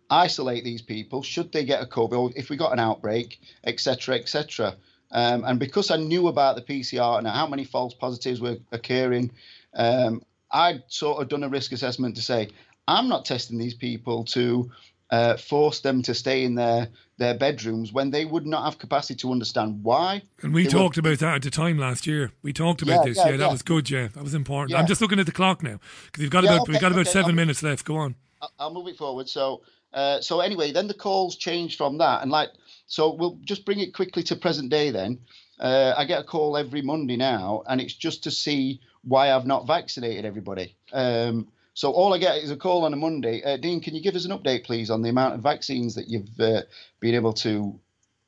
isolate 0.09 0.63
these 0.63 0.81
people 0.81 1.21
should 1.21 1.51
they 1.51 1.65
get 1.65 1.81
a 1.83 1.85
COVID 1.85 2.13
or 2.17 2.31
if 2.35 2.49
we 2.49 2.57
got 2.57 2.73
an 2.73 2.79
outbreak, 2.79 3.39
etc., 3.63 4.15
etc. 4.15 4.75
Um, 5.11 5.43
and 5.45 5.59
because 5.59 5.91
I 5.91 5.97
knew 5.97 6.27
about 6.27 6.55
the 6.55 6.61
PCR 6.61 7.17
and 7.17 7.27
how 7.27 7.47
many 7.47 7.63
false 7.63 7.93
positives 7.93 8.41
were 8.41 8.57
occurring, 8.71 9.31
um, 9.75 10.21
I'd 10.51 10.83
sort 10.87 11.21
of 11.21 11.29
done 11.29 11.43
a 11.43 11.49
risk 11.49 11.71
assessment 11.71 12.15
to 12.15 12.21
say, 12.21 12.49
I'm 12.87 13.07
not 13.07 13.25
testing 13.25 13.57
these 13.57 13.73
people 13.75 14.23
to 14.25 14.71
uh, 15.11 15.37
force 15.37 15.79
them 15.81 16.01
to 16.03 16.13
stay 16.13 16.43
in 16.43 16.53
their, 16.55 16.87
their 17.17 17.33
bedrooms 17.35 17.91
when 17.91 18.11
they 18.11 18.25
would 18.25 18.45
not 18.45 18.63
have 18.65 18.77
capacity 18.77 19.15
to 19.15 19.31
understand 19.31 19.83
why. 19.83 20.21
And 20.43 20.53
we 20.53 20.67
talked 20.67 20.95
were- 20.97 21.01
about 21.01 21.19
that 21.19 21.35
at 21.35 21.41
the 21.43 21.49
time 21.51 21.77
last 21.79 22.05
year. 22.05 22.31
We 22.43 22.53
talked 22.53 22.81
about 22.83 23.01
Yeah, 23.05 23.09
this. 23.09 23.17
yeah, 23.17 23.29
Yeah, 23.29 23.37
that 23.37 23.51
was 23.51 23.61
good. 23.63 23.89
Yeah, 23.89 24.07
that 24.09 24.23
was 24.23 24.35
important. 24.35 24.71
Yeah. 24.71 24.77
I'm 24.79 24.87
just 24.87 25.01
looking 25.01 25.19
at 25.19 25.25
the 25.25 25.31
clock 25.31 25.63
now 25.63 25.79
because 26.05 26.21
we've 26.21 26.29
got 26.31 26.43
Yeah, 26.43 26.51
about 26.51 26.61
okay, 26.63 26.71
we've 26.73 26.81
got 26.81 26.91
about 26.91 27.01
okay, 27.01 27.11
7 27.11 27.29
I'll- 27.31 27.35
minutes 27.35 27.63
left. 27.63 27.85
Go 27.85 27.97
on. 27.97 28.15
I'll 28.59 28.73
move 28.73 28.87
it 28.87 28.97
forward. 28.97 29.27
So, 29.27 29.61
uh, 29.93 30.21
so 30.21 30.39
anyway, 30.39 30.71
then 30.71 30.87
the 30.87 30.93
calls 30.93 31.35
changed 31.35 31.77
from 31.77 31.97
that, 31.97 32.21
and 32.21 32.31
like, 32.31 32.49
so 32.87 33.13
we'll 33.13 33.37
just 33.43 33.65
bring 33.65 33.79
it 33.79 33.93
quickly 33.93 34.23
to 34.23 34.35
present 34.35 34.69
day. 34.69 34.91
Then 34.91 35.19
uh, 35.59 35.93
I 35.97 36.05
get 36.05 36.21
a 36.21 36.23
call 36.23 36.57
every 36.57 36.81
Monday 36.81 37.17
now, 37.17 37.63
and 37.67 37.81
it's 37.81 37.93
just 37.93 38.23
to 38.23 38.31
see 38.31 38.81
why 39.03 39.31
I've 39.31 39.45
not 39.47 39.67
vaccinated 39.67 40.25
everybody. 40.25 40.75
Um, 40.93 41.47
so 41.73 41.91
all 41.91 42.13
I 42.13 42.17
get 42.17 42.37
is 42.37 42.51
a 42.51 42.57
call 42.57 42.85
on 42.85 42.93
a 42.93 42.97
Monday. 42.97 43.41
Uh, 43.43 43.57
Dean, 43.57 43.79
can 43.79 43.95
you 43.95 44.01
give 44.01 44.15
us 44.15 44.25
an 44.25 44.31
update, 44.31 44.65
please, 44.65 44.89
on 44.89 45.01
the 45.01 45.09
amount 45.09 45.35
of 45.35 45.41
vaccines 45.41 45.95
that 45.95 46.09
you've 46.09 46.39
uh, 46.39 46.63
been 46.99 47.15
able 47.15 47.33
to 47.33 47.79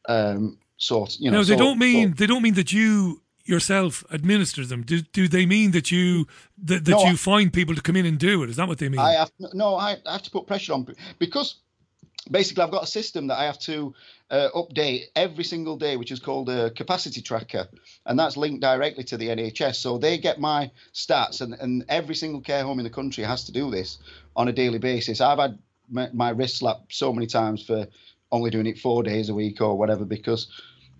um, 0.08 0.58
sort? 0.78 1.20
You 1.20 1.32
know, 1.32 1.38
no, 1.38 1.44
they 1.44 1.58
sort- 1.58 1.60
don't 1.60 1.78
mean 1.80 2.08
sort- 2.08 2.18
they 2.18 2.28
don't 2.28 2.42
mean 2.42 2.54
that 2.54 2.72
you 2.72 3.22
yourself 3.46 4.04
administer 4.10 4.66
them. 4.66 4.84
Do 4.84 5.02
do 5.02 5.28
they 5.28 5.46
mean 5.46 5.72
that 5.72 5.92
you 5.92 6.28
that, 6.64 6.86
that 6.86 6.92
No, 6.92 7.04
you 7.04 7.14
I- 7.14 7.16
find 7.16 7.52
people 7.54 7.76
to 7.76 7.82
come 7.82 7.96
in 7.96 8.06
and 8.06 8.18
do 8.18 8.44
it? 8.44 8.50
Is 8.50 8.56
that 8.56 8.68
what 8.68 8.78
they 8.78 8.90
mean? 8.90 9.00
I 9.00 9.14
have 9.14 9.32
no, 9.54 9.76
I 9.76 9.98
I 10.06 10.12
have 10.14 10.24
to 10.24 10.32
put 10.32 10.48
pressure 10.48 10.74
on 10.74 10.88
because 11.20 11.56
basically 12.30 12.64
I've 12.64 12.72
got 12.72 12.84
a 12.84 12.88
system 12.88 13.28
that 13.28 13.40
I 13.40 13.46
have 13.46 13.60
to 13.60 13.94
uh, 14.30 14.50
update 14.56 15.06
every 15.16 15.44
single 15.44 15.78
day, 15.78 15.98
which 15.98 16.12
is 16.12 16.20
called 16.20 16.50
a 16.50 16.70
capacity 16.72 17.22
tracker, 17.22 17.68
and 18.06 18.18
that's 18.18 18.38
linked 18.38 18.62
directly 18.62 19.04
to 19.06 19.18
the 19.18 19.28
NHS. 19.30 19.76
So 19.76 19.98
they 19.98 20.18
get 20.18 20.40
my 20.40 20.72
stats, 20.94 21.42
and, 21.42 21.54
and 21.56 21.84
every 21.90 22.16
single 22.16 22.42
care 22.42 22.64
home 22.64 22.80
in 22.80 22.84
the 22.84 22.90
country 22.90 23.24
has 23.24 23.44
to 23.46 23.52
do 23.52 23.72
this 23.72 23.98
on 24.36 24.48
a 24.48 24.54
daily 24.54 24.78
basis. 24.80 25.20
I've 25.20 25.40
had 25.40 25.58
my, 25.90 26.10
my 26.14 26.30
wrist 26.30 26.58
slapped 26.58 26.94
so 26.94 27.12
many 27.12 27.28
times 27.28 27.64
for 27.66 27.88
only 28.32 28.50
doing 28.50 28.68
it 28.68 28.80
four 28.80 29.04
days 29.04 29.28
a 29.30 29.34
week 29.34 29.60
or 29.60 29.78
whatever 29.78 30.06
because 30.06 30.48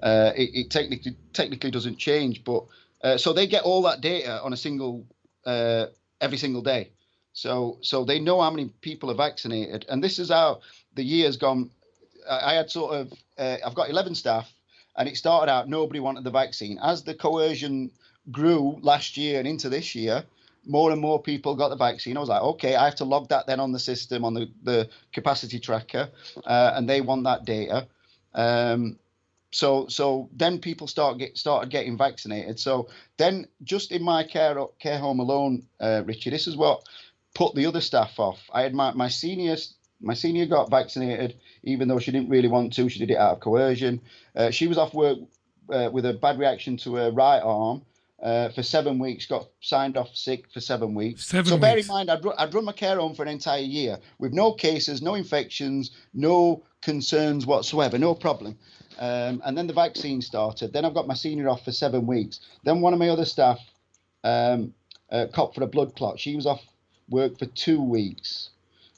uh, 0.02 0.32
it, 0.36 0.50
it 0.54 0.70
technically 0.70 1.16
technically 1.34 1.72
doesn't 1.72 1.98
change. 1.98 2.44
But 2.44 2.66
uh, 3.04 3.18
so 3.18 3.34
they 3.34 3.48
get 3.48 3.64
all 3.64 3.82
that 3.84 4.02
data 4.02 4.42
on 4.42 4.54
a 4.54 4.58
single 4.58 5.06
uh, 5.46 5.88
every 6.20 6.38
single 6.38 6.62
day. 6.62 6.92
So 7.34 7.78
so 7.82 8.04
they 8.04 8.20
know 8.20 8.42
how 8.42 8.52
many 8.52 8.70
people 8.82 9.12
are 9.12 9.16
vaccinated, 9.16 9.86
and 9.90 10.04
this 10.04 10.20
is 10.20 10.30
how 10.30 10.62
the 10.96 11.04
year's 11.04 11.38
gone. 11.38 11.72
I 12.30 12.54
had 12.54 12.70
sort 12.70 12.94
of 12.94 13.14
uh, 13.38 13.58
I've 13.66 13.76
got 13.76 13.90
11 13.90 14.16
staff, 14.16 14.52
and 14.96 15.08
it 15.08 15.18
started 15.18 15.52
out 15.52 15.70
nobody 15.70 16.00
wanted 16.00 16.24
the 16.24 16.32
vaccine. 16.32 16.78
As 16.82 17.04
the 17.04 17.16
coercion 17.16 17.92
grew 18.30 18.78
last 18.82 19.18
year 19.18 19.40
and 19.40 19.48
into 19.48 19.70
this 19.70 19.96
year, 19.96 20.24
more 20.66 20.92
and 20.92 21.02
more 21.02 21.22
people 21.22 21.56
got 21.56 21.70
the 21.70 21.76
vaccine. 21.76 22.18
I 22.18 22.20
was 22.20 22.30
like, 22.30 22.42
okay, 22.42 22.76
I 22.76 22.86
have 22.86 22.96
to 22.96 23.06
log 23.06 23.30
that 23.30 23.48
then 23.48 23.60
on 23.60 23.72
the 23.72 23.80
system 23.80 24.26
on 24.26 24.34
the 24.34 24.50
the 24.64 24.90
capacity 25.14 25.60
tracker, 25.60 26.10
uh, 26.46 26.74
and 26.76 26.88
they 26.88 27.02
want 27.02 27.24
that 27.24 27.46
data. 27.46 27.88
Um, 28.34 28.98
so 29.52 29.86
so 29.88 30.30
then 30.34 30.60
people 30.60 30.88
start 30.88 31.18
get 31.18 31.38
started 31.38 31.70
getting 31.70 31.98
vaccinated. 31.98 32.60
So 32.60 32.90
then 33.18 33.48
just 33.64 33.92
in 33.92 34.02
my 34.02 34.24
care 34.24 34.56
care 34.80 34.98
home 34.98 35.20
alone, 35.20 35.64
uh, 35.80 36.04
Richie, 36.06 36.30
this 36.30 36.48
is 36.48 36.56
what 36.56 36.84
put 37.36 37.54
the 37.56 37.66
other 37.66 37.82
staff 37.82 38.18
off. 38.18 38.40
I 38.54 38.62
had 38.62 38.74
my 38.74 38.92
my 38.94 39.10
senior 39.10 39.58
my 40.00 40.14
senior 40.14 40.46
got 40.46 40.70
vaccinated 40.70 41.38
even 41.64 41.88
though 41.88 42.00
she 42.00 42.12
didn't 42.12 42.30
really 42.30 42.48
want 42.48 42.74
to. 42.74 42.90
She 42.90 43.00
did 43.00 43.12
it 43.12 43.18
out 43.18 43.34
of 43.34 43.40
coercion. 43.42 44.02
Uh, 44.36 44.52
she 44.52 44.68
was 44.68 44.78
off 44.78 44.94
work 44.94 45.20
uh, 45.70 45.90
with 45.92 46.06
a 46.06 46.14
bad 46.14 46.40
reaction 46.40 46.78
to 46.78 46.96
her 46.96 47.12
right 47.12 47.42
arm. 47.42 47.84
Uh, 48.22 48.50
for 48.50 48.62
seven 48.62 49.00
weeks, 49.00 49.26
got 49.26 49.48
signed 49.62 49.98
off 49.98 50.16
sick 50.16 50.46
for 50.54 50.60
seven 50.60 50.94
weeks. 50.94 51.26
Seven 51.26 51.50
so 51.50 51.58
bear 51.58 51.74
weeks. 51.74 51.88
in 51.88 51.94
mind, 51.96 52.12
I'd, 52.12 52.24
I'd 52.38 52.54
run 52.54 52.66
my 52.66 52.72
care 52.72 52.98
home 52.98 53.16
for 53.16 53.24
an 53.24 53.30
entire 53.30 53.64
year 53.64 53.98
with 54.20 54.32
no 54.32 54.54
cases, 54.54 55.02
no 55.02 55.16
infections, 55.16 55.90
no 56.14 56.62
concerns 56.84 57.48
whatsoever, 57.48 57.98
no 57.98 58.14
problem. 58.14 58.60
Um, 59.00 59.42
and 59.46 59.58
then 59.58 59.68
the 59.68 59.74
vaccine 59.74 60.22
started. 60.22 60.74
Then 60.74 60.86
I've 60.86 60.94
got 60.94 61.08
my 61.08 61.14
senior 61.14 61.50
off 61.50 61.66
for 61.66 61.72
seven 61.72 62.06
weeks. 62.06 62.40
Then 62.64 62.82
one 62.82 62.94
of 62.94 63.00
my 63.00 63.10
other 63.10 63.26
staff 63.26 63.60
um, 64.24 64.74
uh, 65.12 65.28
copped 65.34 65.56
for 65.56 65.64
a 65.64 65.68
blood 65.68 65.96
clot. 65.96 66.20
She 66.20 66.36
was 66.36 66.46
off 66.46 66.62
work 67.10 67.38
for 67.38 67.46
two 67.46 67.82
weeks. 67.82 68.50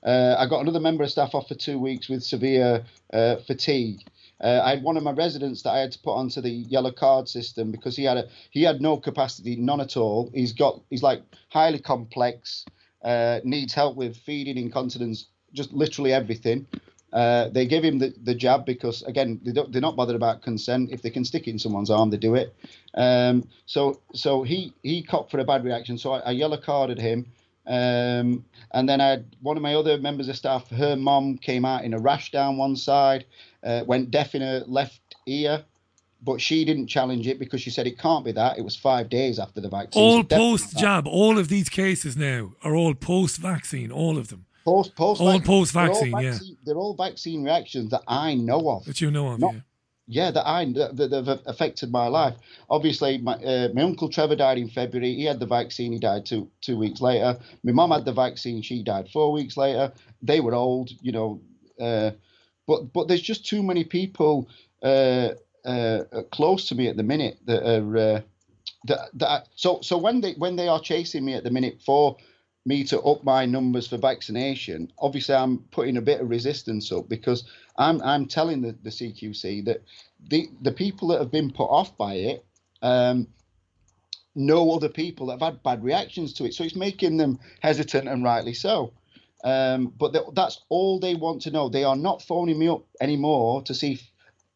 Uh, 0.04 0.36
I 0.38 0.48
got 0.48 0.62
another 0.62 0.80
member 0.80 1.04
of 1.04 1.12
staff 1.12 1.34
off 1.34 1.48
for 1.48 1.56
two 1.56 1.80
weeks 1.80 2.10
with 2.10 2.24
severe 2.24 2.84
uh, 3.14 3.38
fatigue. 3.48 4.02
Uh, 4.42 4.62
I 4.64 4.72
had 4.72 4.84
one 4.84 4.98
of 4.98 5.04
my 5.04 5.12
residents 5.12 5.62
that 5.64 5.72
I 5.72 5.80
had 5.80 5.94
to 5.94 6.00
put 6.00 6.16
onto 6.16 6.42
the 6.42 6.50
yellow 6.50 6.92
card 6.92 7.30
system 7.30 7.72
because 7.72 7.96
he 7.96 8.04
had 8.04 8.18
a 8.18 8.28
he 8.52 8.64
had 8.64 8.82
no 8.82 8.98
capacity, 8.98 9.56
none 9.56 9.80
at 9.80 9.96
all. 9.96 10.30
He's 10.34 10.52
got 10.52 10.82
he's 10.90 11.04
like 11.04 11.22
highly 11.50 11.80
complex, 11.80 12.66
uh, 13.04 13.40
needs 13.46 13.74
help 13.74 13.96
with 13.96 14.18
feeding, 14.18 14.58
incontinence, 14.58 15.28
just 15.54 15.72
literally 15.72 16.12
everything. 16.12 16.68
Uh, 17.14 17.48
they 17.50 17.68
give 17.68 17.84
him 17.84 18.00
the, 18.00 18.12
the 18.24 18.34
jab 18.34 18.66
because 18.66 19.04
again 19.04 19.40
they 19.46 19.52
don't, 19.52 19.72
they're 19.72 19.82
not 19.82 19.96
bothered 19.96 20.16
about 20.16 20.42
consent. 20.42 20.90
If 20.92 21.04
they 21.04 21.12
can 21.12 21.24
stick 21.24 21.48
it 21.48 21.52
in 21.52 21.60
someone's 21.60 21.92
arm, 21.92 22.10
they 22.10 22.18
do 22.18 22.34
it. 22.34 22.56
Um, 22.96 23.48
so 23.68 24.02
so 24.14 24.42
he 24.42 24.74
he 24.82 25.04
copped 25.04 25.30
for 25.30 25.40
a 25.40 25.44
bad 25.44 25.64
reaction. 25.64 25.98
So 25.98 26.14
I, 26.14 26.20
I 26.20 26.32
yellow 26.32 26.58
carded 26.58 27.00
him. 27.00 27.28
Um, 27.66 28.44
and 28.72 28.90
then 28.90 29.00
I 29.00 29.10
had 29.10 29.36
one 29.42 29.56
of 29.56 29.64
my 29.64 29.76
other 29.76 29.98
members 29.98 30.28
of 30.28 30.36
staff. 30.36 30.70
Her 30.70 30.96
mom 30.96 31.38
came 31.38 31.64
out 31.64 31.86
in 31.86 31.94
a 31.94 32.00
rash 32.00 32.32
down 32.32 32.58
one 32.58 32.76
side, 32.76 33.26
uh, 33.64 33.84
went 33.86 34.12
deaf 34.12 34.36
in 34.36 34.42
her 34.42 34.64
left 34.68 35.00
ear, 35.28 35.64
but 36.22 36.42
she 36.42 36.66
didn't 36.66 36.88
challenge 36.88 37.28
it 37.28 37.40
because 37.40 37.62
she 37.62 37.70
said 37.70 37.86
it 37.88 38.00
can't 38.00 38.26
be 38.26 38.32
that. 38.32 38.58
It 38.58 38.64
was 38.64 38.76
five 38.76 39.10
days 39.10 39.40
after 39.40 39.62
the 39.62 39.70
vaccine. 39.70 40.02
all 40.02 40.24
so 40.24 40.24
post 40.24 40.78
jab. 40.78 41.08
All 41.08 41.38
of 41.38 41.48
these 41.48 41.70
cases 41.70 42.18
now 42.18 42.54
are 42.64 42.76
all 42.76 42.96
post 42.96 43.38
vaccine. 43.38 43.92
All 43.92 44.18
of 44.18 44.30
them. 44.30 44.46
Post 44.66 44.96
post 44.96 45.20
All 45.20 45.40
post-vaccine, 45.42 46.18
yeah. 46.20 46.38
They're 46.64 46.76
all 46.76 46.96
vaccine 46.96 47.44
reactions 47.44 47.92
that 47.92 48.04
I 48.08 48.36
know 48.36 48.70
of. 48.70 48.86
That 48.86 49.02
you 49.02 49.12
know 49.12 49.28
of. 49.30 49.40
Not- 49.40 49.56
yeah. 49.56 49.60
yeah, 50.08 50.32
that 50.32 50.48
I 50.48 50.72
that, 50.74 50.96
that 50.96 51.12
have 51.12 51.42
affected 51.46 51.92
my 51.92 52.08
life. 52.08 52.36
Obviously, 52.70 53.18
my 53.18 53.34
uh, 53.34 53.70
my 53.74 53.82
uncle 53.82 54.10
Trevor 54.10 54.38
died 54.38 54.58
in 54.58 54.70
February. 54.70 55.16
He 55.16 55.26
had 55.26 55.42
the 55.42 55.46
vaccine. 55.46 55.92
He 55.92 56.00
died 56.00 56.26
two 56.26 56.50
two 56.62 56.78
weeks 56.78 57.02
later. 57.02 57.38
My 57.64 57.74
mum 57.74 57.92
had 57.92 58.06
the 58.06 58.14
vaccine. 58.14 58.62
She 58.62 58.84
died 58.84 59.10
four 59.12 59.34
weeks 59.34 59.58
later. 59.58 59.92
They 60.22 60.40
were 60.40 60.54
old, 60.54 60.92
you 61.02 61.12
know. 61.12 61.42
Uh, 61.78 62.12
but 62.66 62.94
but 62.94 63.10
there's 63.10 63.22
just 63.22 63.46
too 63.46 63.64
many 63.64 63.84
people 63.84 64.48
uh, 64.82 65.30
uh, 65.66 66.04
close 66.32 66.68
to 66.70 66.76
me 66.76 66.88
at 66.88 66.96
the 66.96 67.04
minute 67.04 67.38
that 67.46 67.64
are 67.68 67.98
uh, 67.98 68.22
that 68.86 69.10
that. 69.16 69.48
So 69.56 69.80
so 69.82 69.98
when 69.98 70.22
they 70.22 70.34
when 70.34 70.56
they 70.56 70.70
are 70.70 70.80
chasing 70.80 71.26
me 71.26 71.34
at 71.34 71.44
the 71.44 71.52
minute 71.52 71.82
for 71.86 72.16
me 72.66 72.84
to 72.86 73.02
up 73.02 73.24
my 73.24 73.46
numbers 73.46 73.88
for 73.88 73.98
vaccination, 73.98 74.92
obviously 75.00 75.36
I'm 75.36 75.60
putting 75.72 75.98
a 75.98 76.02
bit 76.02 76.22
of 76.22 76.30
resistance 76.30 76.92
up 76.92 77.10
because 77.10 77.44
I'm 77.78 78.02
I'm 78.02 78.26
telling 78.26 78.62
the, 78.62 78.76
the 78.84 78.90
CQC 78.90 79.66
that 79.66 79.84
the 80.30 80.50
the 80.62 80.72
people 80.72 81.10
that 81.10 81.20
have 81.20 81.32
been 81.32 81.52
put 81.52 81.66
off 81.66 81.98
by 81.98 82.14
it 82.16 82.46
um, 82.82 83.28
know 84.36 84.72
other 84.72 84.90
people 84.90 85.28
that 85.28 85.34
have 85.34 85.54
had 85.54 85.64
bad 85.64 85.84
reactions 85.84 86.34
to 86.34 86.46
it, 86.46 86.54
so 86.54 86.64
it's 86.64 86.76
making 86.76 87.18
them 87.18 87.40
hesitant 87.62 88.08
and 88.08 88.24
rightly 88.24 88.54
so. 88.54 88.94
Um, 89.44 89.94
but 90.00 90.14
th- 90.14 90.28
that's 90.34 90.62
all 90.70 91.00
they 91.00 91.16
want 91.16 91.42
to 91.44 91.52
know. 91.52 91.68
They 91.68 91.84
are 91.84 91.98
not 91.98 92.22
phoning 92.22 92.58
me 92.58 92.70
up 92.70 92.86
anymore 93.02 93.62
to 93.64 93.74
see 93.74 94.00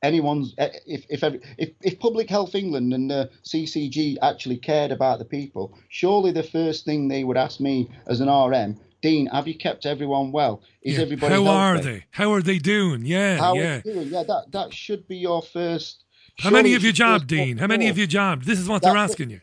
anyone's 0.08 0.54
eh, 0.58 0.70
if 0.86 1.06
if 1.10 1.24
every, 1.24 1.40
if, 1.58 1.70
if 1.82 2.00
Public 2.00 2.28
Health 2.30 2.54
England 2.56 2.94
and 2.94 3.10
the 3.14 3.30
CCG 3.44 4.18
actually 4.22 4.58
cared 4.58 4.92
about 4.92 5.20
the 5.20 5.26
people. 5.26 5.66
Surely 5.90 6.32
the 6.32 6.44
first 6.58 6.86
thing 6.86 7.00
they 7.08 7.24
would 7.28 7.38
ask 7.38 7.60
me 7.60 7.90
as 8.08 8.20
an 8.22 8.30
RM, 8.30 8.72
Dean, 9.02 9.26
have 9.28 9.48
you 9.48 9.56
kept 9.68 9.86
everyone 9.86 10.32
well? 10.32 10.56
Is 10.82 10.96
Yeah. 10.96 11.04
everybody 11.06 11.34
How 11.36 11.46
are 11.48 11.80
they? 11.80 12.00
How 12.12 12.34
are 12.34 12.42
they 12.42 12.60
doing? 12.60 13.06
Yeah, 13.06 13.38
How 13.38 13.54
are 13.56 13.64
yeah. 13.64 13.78
they 13.80 13.94
doing? 13.94 14.08
Yeah, 14.10 14.24
that 14.32 14.44
that 14.52 14.74
should 14.74 15.08
be 15.08 15.18
your 15.18 15.42
first. 15.42 16.04
How 16.40 16.52
many 16.52 16.72
have 16.74 16.84
you 16.84 16.94
jabbed, 16.94 17.28
Dean? 17.28 17.58
How 17.58 17.66
of 17.66 17.70
many 17.70 17.86
have 17.88 17.98
you 17.98 18.08
jabbed? 18.08 18.46
This 18.46 18.60
is 18.60 18.68
what 18.70 18.82
they're 18.84 18.94
That's 18.94 19.12
it. 19.12 19.14
asking 19.14 19.30
you. 19.32 19.42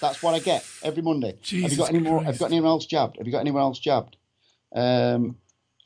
That's 0.00 0.22
what 0.22 0.34
I 0.34 0.40
get 0.40 0.62
every 0.82 1.02
Monday. 1.02 1.32
have 1.62 1.72
you 1.72 1.76
got 1.78 1.88
any 1.88 2.00
more? 2.00 2.22
Have 2.22 2.34
you 2.34 2.38
got 2.38 2.52
anyone 2.52 2.70
else 2.70 2.86
jabbed? 2.86 3.16
Have 3.16 3.26
you 3.26 3.32
got 3.32 3.40
anyone 3.40 3.62
else 3.62 3.78
jabbed? 3.78 4.16
Um, 4.74 5.36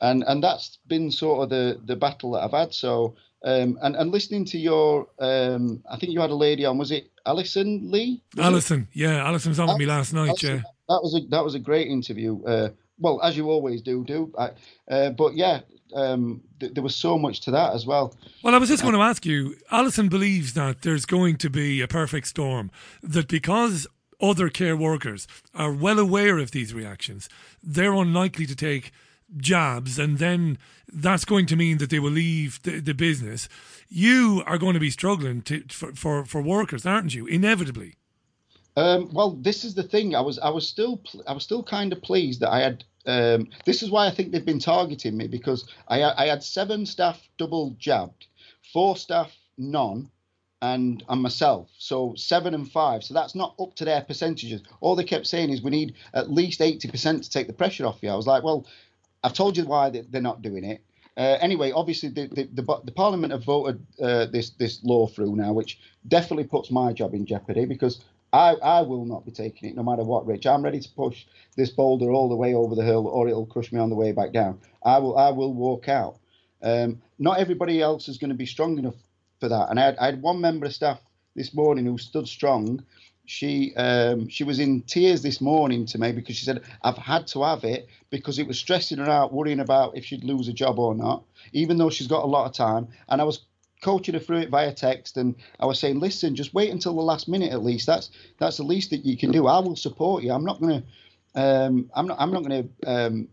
and 0.01 0.23
and 0.27 0.43
that's 0.43 0.77
been 0.87 1.11
sort 1.11 1.43
of 1.43 1.49
the 1.49 1.79
the 1.85 1.95
battle 1.95 2.31
that 2.31 2.43
I've 2.43 2.51
had. 2.61 2.73
So 2.73 3.15
um, 3.43 3.77
and 3.81 3.95
and 3.95 4.11
listening 4.11 4.45
to 4.45 4.57
your, 4.57 5.07
um, 5.19 5.81
I 5.89 5.97
think 5.97 6.11
you 6.11 6.19
had 6.19 6.29
a 6.29 6.35
lady 6.35 6.65
on. 6.65 6.77
Was 6.77 6.91
it 6.91 7.09
Alison 7.25 7.89
Lee? 7.89 8.21
Was 8.35 8.45
it? 8.45 8.47
Alison, 8.47 8.87
yeah, 8.93 9.25
Alison 9.25 9.51
was 9.51 9.59
on 9.59 9.69
with 9.69 9.77
me 9.77 9.85
last 9.85 10.13
night. 10.13 10.41
Yeah, 10.43 10.61
That 10.89 10.99
was 11.01 11.15
a 11.15 11.27
that 11.29 11.43
was 11.43 11.55
a 11.55 11.59
great 11.59 11.87
interview. 11.87 12.43
Uh, 12.43 12.69
well, 12.99 13.21
as 13.23 13.37
you 13.37 13.49
always 13.49 13.81
do, 13.81 14.03
do. 14.03 14.33
I, 14.37 14.51
uh, 14.91 15.11
but 15.11 15.35
yeah, 15.35 15.61
um, 15.95 16.41
th- 16.59 16.73
there 16.73 16.83
was 16.83 16.95
so 16.95 17.17
much 17.17 17.39
to 17.41 17.51
that 17.51 17.73
as 17.73 17.85
well. 17.85 18.13
Well, 18.43 18.53
I 18.53 18.57
was 18.57 18.69
just 18.69 18.83
going 18.83 18.95
to 18.95 19.01
ask 19.01 19.25
you. 19.25 19.55
Alison 19.71 20.09
believes 20.09 20.53
that 20.55 20.81
there's 20.81 21.05
going 21.05 21.37
to 21.37 21.49
be 21.49 21.81
a 21.81 21.87
perfect 21.87 22.27
storm. 22.27 22.71
That 23.01 23.29
because 23.29 23.87
other 24.21 24.49
care 24.49 24.75
workers 24.75 25.27
are 25.55 25.71
well 25.71 25.97
aware 25.97 26.39
of 26.39 26.51
these 26.51 26.73
reactions, 26.73 27.29
they're 27.63 27.93
unlikely 27.93 28.45
to 28.47 28.55
take 28.55 28.91
jabs, 29.37 29.99
and 29.99 30.17
then 30.17 30.57
that's 30.91 31.25
going 31.25 31.45
to 31.47 31.55
mean 31.55 31.77
that 31.77 31.89
they 31.89 31.99
will 31.99 32.11
leave 32.11 32.61
the, 32.63 32.79
the 32.79 32.93
business. 32.93 33.47
You 33.87 34.43
are 34.45 34.57
going 34.57 34.73
to 34.73 34.79
be 34.79 34.89
struggling 34.89 35.41
to, 35.43 35.63
for, 35.69 35.93
for 35.93 36.25
for 36.25 36.41
workers, 36.41 36.85
aren't 36.85 37.13
you? 37.15 37.25
Inevitably. 37.25 37.95
Um, 38.75 39.09
well, 39.11 39.31
this 39.31 39.63
is 39.63 39.75
the 39.75 39.83
thing. 39.83 40.15
I 40.15 40.21
was 40.21 40.39
I 40.39 40.49
was 40.49 40.67
still 40.67 41.01
I 41.27 41.33
was 41.33 41.43
still 41.43 41.63
kind 41.63 41.91
of 41.91 42.01
pleased 42.01 42.39
that 42.41 42.51
I 42.51 42.59
had. 42.61 42.83
Um, 43.05 43.49
this 43.65 43.81
is 43.81 43.89
why 43.89 44.07
I 44.07 44.11
think 44.11 44.31
they've 44.31 44.45
been 44.45 44.59
targeting 44.59 45.17
me 45.17 45.27
because 45.27 45.67
I 45.87 46.03
I 46.03 46.27
had 46.27 46.43
seven 46.43 46.85
staff 46.85 47.21
double 47.37 47.75
jabbed, 47.79 48.27
four 48.71 48.95
staff 48.95 49.35
none, 49.57 50.09
and 50.61 51.03
and 51.09 51.21
myself. 51.21 51.69
So 51.77 52.13
seven 52.15 52.53
and 52.53 52.71
five. 52.71 53.03
So 53.03 53.13
that's 53.13 53.35
not 53.35 53.55
up 53.59 53.75
to 53.75 53.85
their 53.85 54.01
percentages. 54.01 54.61
All 54.81 54.95
they 54.95 55.03
kept 55.03 55.27
saying 55.27 55.49
is 55.49 55.61
we 55.61 55.71
need 55.71 55.95
at 56.13 56.31
least 56.31 56.61
eighty 56.61 56.89
percent 56.89 57.23
to 57.23 57.29
take 57.29 57.47
the 57.47 57.53
pressure 57.53 57.85
off 57.85 57.99
you. 58.01 58.09
I 58.09 58.15
was 58.15 58.27
like, 58.27 58.43
well, 58.43 58.65
I've 59.23 59.33
told 59.33 59.57
you 59.57 59.65
why 59.65 59.89
they- 59.91 60.01
they're 60.09 60.21
not 60.21 60.41
doing 60.41 60.63
it. 60.63 60.81
Uh, 61.17 61.37
anyway, 61.41 61.71
obviously 61.71 62.09
the, 62.09 62.27
the, 62.27 62.49
the, 62.53 62.81
the 62.85 62.91
Parliament 62.93 63.33
have 63.33 63.43
voted 63.43 63.85
uh, 64.01 64.25
this 64.27 64.51
this 64.51 64.83
law 64.83 65.07
through 65.07 65.35
now, 65.35 65.53
which 65.53 65.79
definitely 66.07 66.45
puts 66.45 66.71
my 66.71 66.93
job 66.93 67.13
in 67.13 67.25
jeopardy 67.25 67.65
because 67.65 68.03
I, 68.33 68.55
I 68.63 68.81
will 68.83 69.05
not 69.05 69.25
be 69.25 69.31
taking 69.31 69.69
it 69.69 69.75
no 69.75 69.83
matter 69.83 70.03
what, 70.03 70.25
Rich. 70.27 70.47
I'm 70.47 70.63
ready 70.63 70.79
to 70.79 70.89
push 70.95 71.25
this 71.57 71.71
boulder 71.71 72.11
all 72.11 72.29
the 72.29 72.35
way 72.37 72.53
over 72.53 72.75
the 72.75 72.83
hill, 72.85 73.07
or 73.07 73.27
it'll 73.27 73.45
crush 73.47 73.71
me 73.73 73.79
on 73.79 73.89
the 73.89 73.95
way 73.97 74.13
back 74.13 74.33
down. 74.33 74.59
I 74.83 74.99
will 74.99 75.17
I 75.17 75.31
will 75.31 75.53
walk 75.53 75.89
out. 75.89 76.17
Um, 76.63 77.01
not 77.19 77.39
everybody 77.39 77.81
else 77.81 78.07
is 78.09 78.17
going 78.17 78.29
to 78.31 78.35
be 78.37 78.45
strong 78.45 78.77
enough 78.79 78.95
for 79.39 79.49
that. 79.49 79.69
And 79.69 79.79
I 79.79 79.85
had, 79.85 79.97
I 79.97 80.05
had 80.07 80.21
one 80.21 80.41
member 80.41 80.65
of 80.67 80.73
staff 80.73 81.01
this 81.35 81.53
morning 81.53 81.85
who 81.85 81.97
stood 81.97 82.27
strong. 82.27 82.83
She 83.29 83.75
um, 83.75 84.27
she 84.27 84.43
was 84.43 84.57
in 84.57 84.81
tears 84.81 85.21
this 85.21 85.39
morning 85.39 85.85
to 85.85 85.99
me 85.99 86.11
because 86.11 86.35
she 86.35 86.45
said 86.45 86.63
I've 86.81 86.97
had 86.97 87.27
to 87.27 87.43
have 87.43 87.63
it 87.63 87.87
because 88.09 88.39
it 88.39 88.47
was 88.47 88.57
stressing 88.57 88.97
her 88.97 89.07
out, 89.07 89.31
worrying 89.31 89.59
about 89.59 89.95
if 89.95 90.03
she'd 90.03 90.23
lose 90.23 90.47
a 90.47 90.53
job 90.53 90.79
or 90.79 90.95
not, 90.95 91.23
even 91.53 91.77
though 91.77 91.91
she's 91.91 92.07
got 92.07 92.23
a 92.23 92.27
lot 92.27 92.47
of 92.47 92.53
time. 92.53 92.87
And 93.07 93.21
I 93.21 93.25
was 93.25 93.41
coaching 93.83 94.15
her 94.15 94.19
through 94.19 94.39
it 94.39 94.49
via 94.49 94.73
text, 94.73 95.15
and 95.15 95.35
I 95.59 95.67
was 95.67 95.79
saying, 95.79 95.99
listen, 95.99 96.35
just 96.35 96.55
wait 96.55 96.71
until 96.71 96.95
the 96.95 97.03
last 97.03 97.27
minute 97.27 97.51
at 97.51 97.63
least. 97.63 97.85
That's 97.85 98.09
that's 98.39 98.57
the 98.57 98.63
least 98.63 98.89
that 98.89 99.05
you 99.05 99.15
can 99.15 99.29
do. 99.29 99.45
I 99.45 99.59
will 99.59 99.75
support 99.75 100.23
you. 100.23 100.31
I'm 100.31 100.43
not 100.43 100.59
to 100.63 100.83
um, 101.35 101.91
I'm 101.93 102.07
not 102.07 102.17
I'm 102.19 102.33
not 102.33 102.45
to 102.45 102.67
um, 102.87 103.27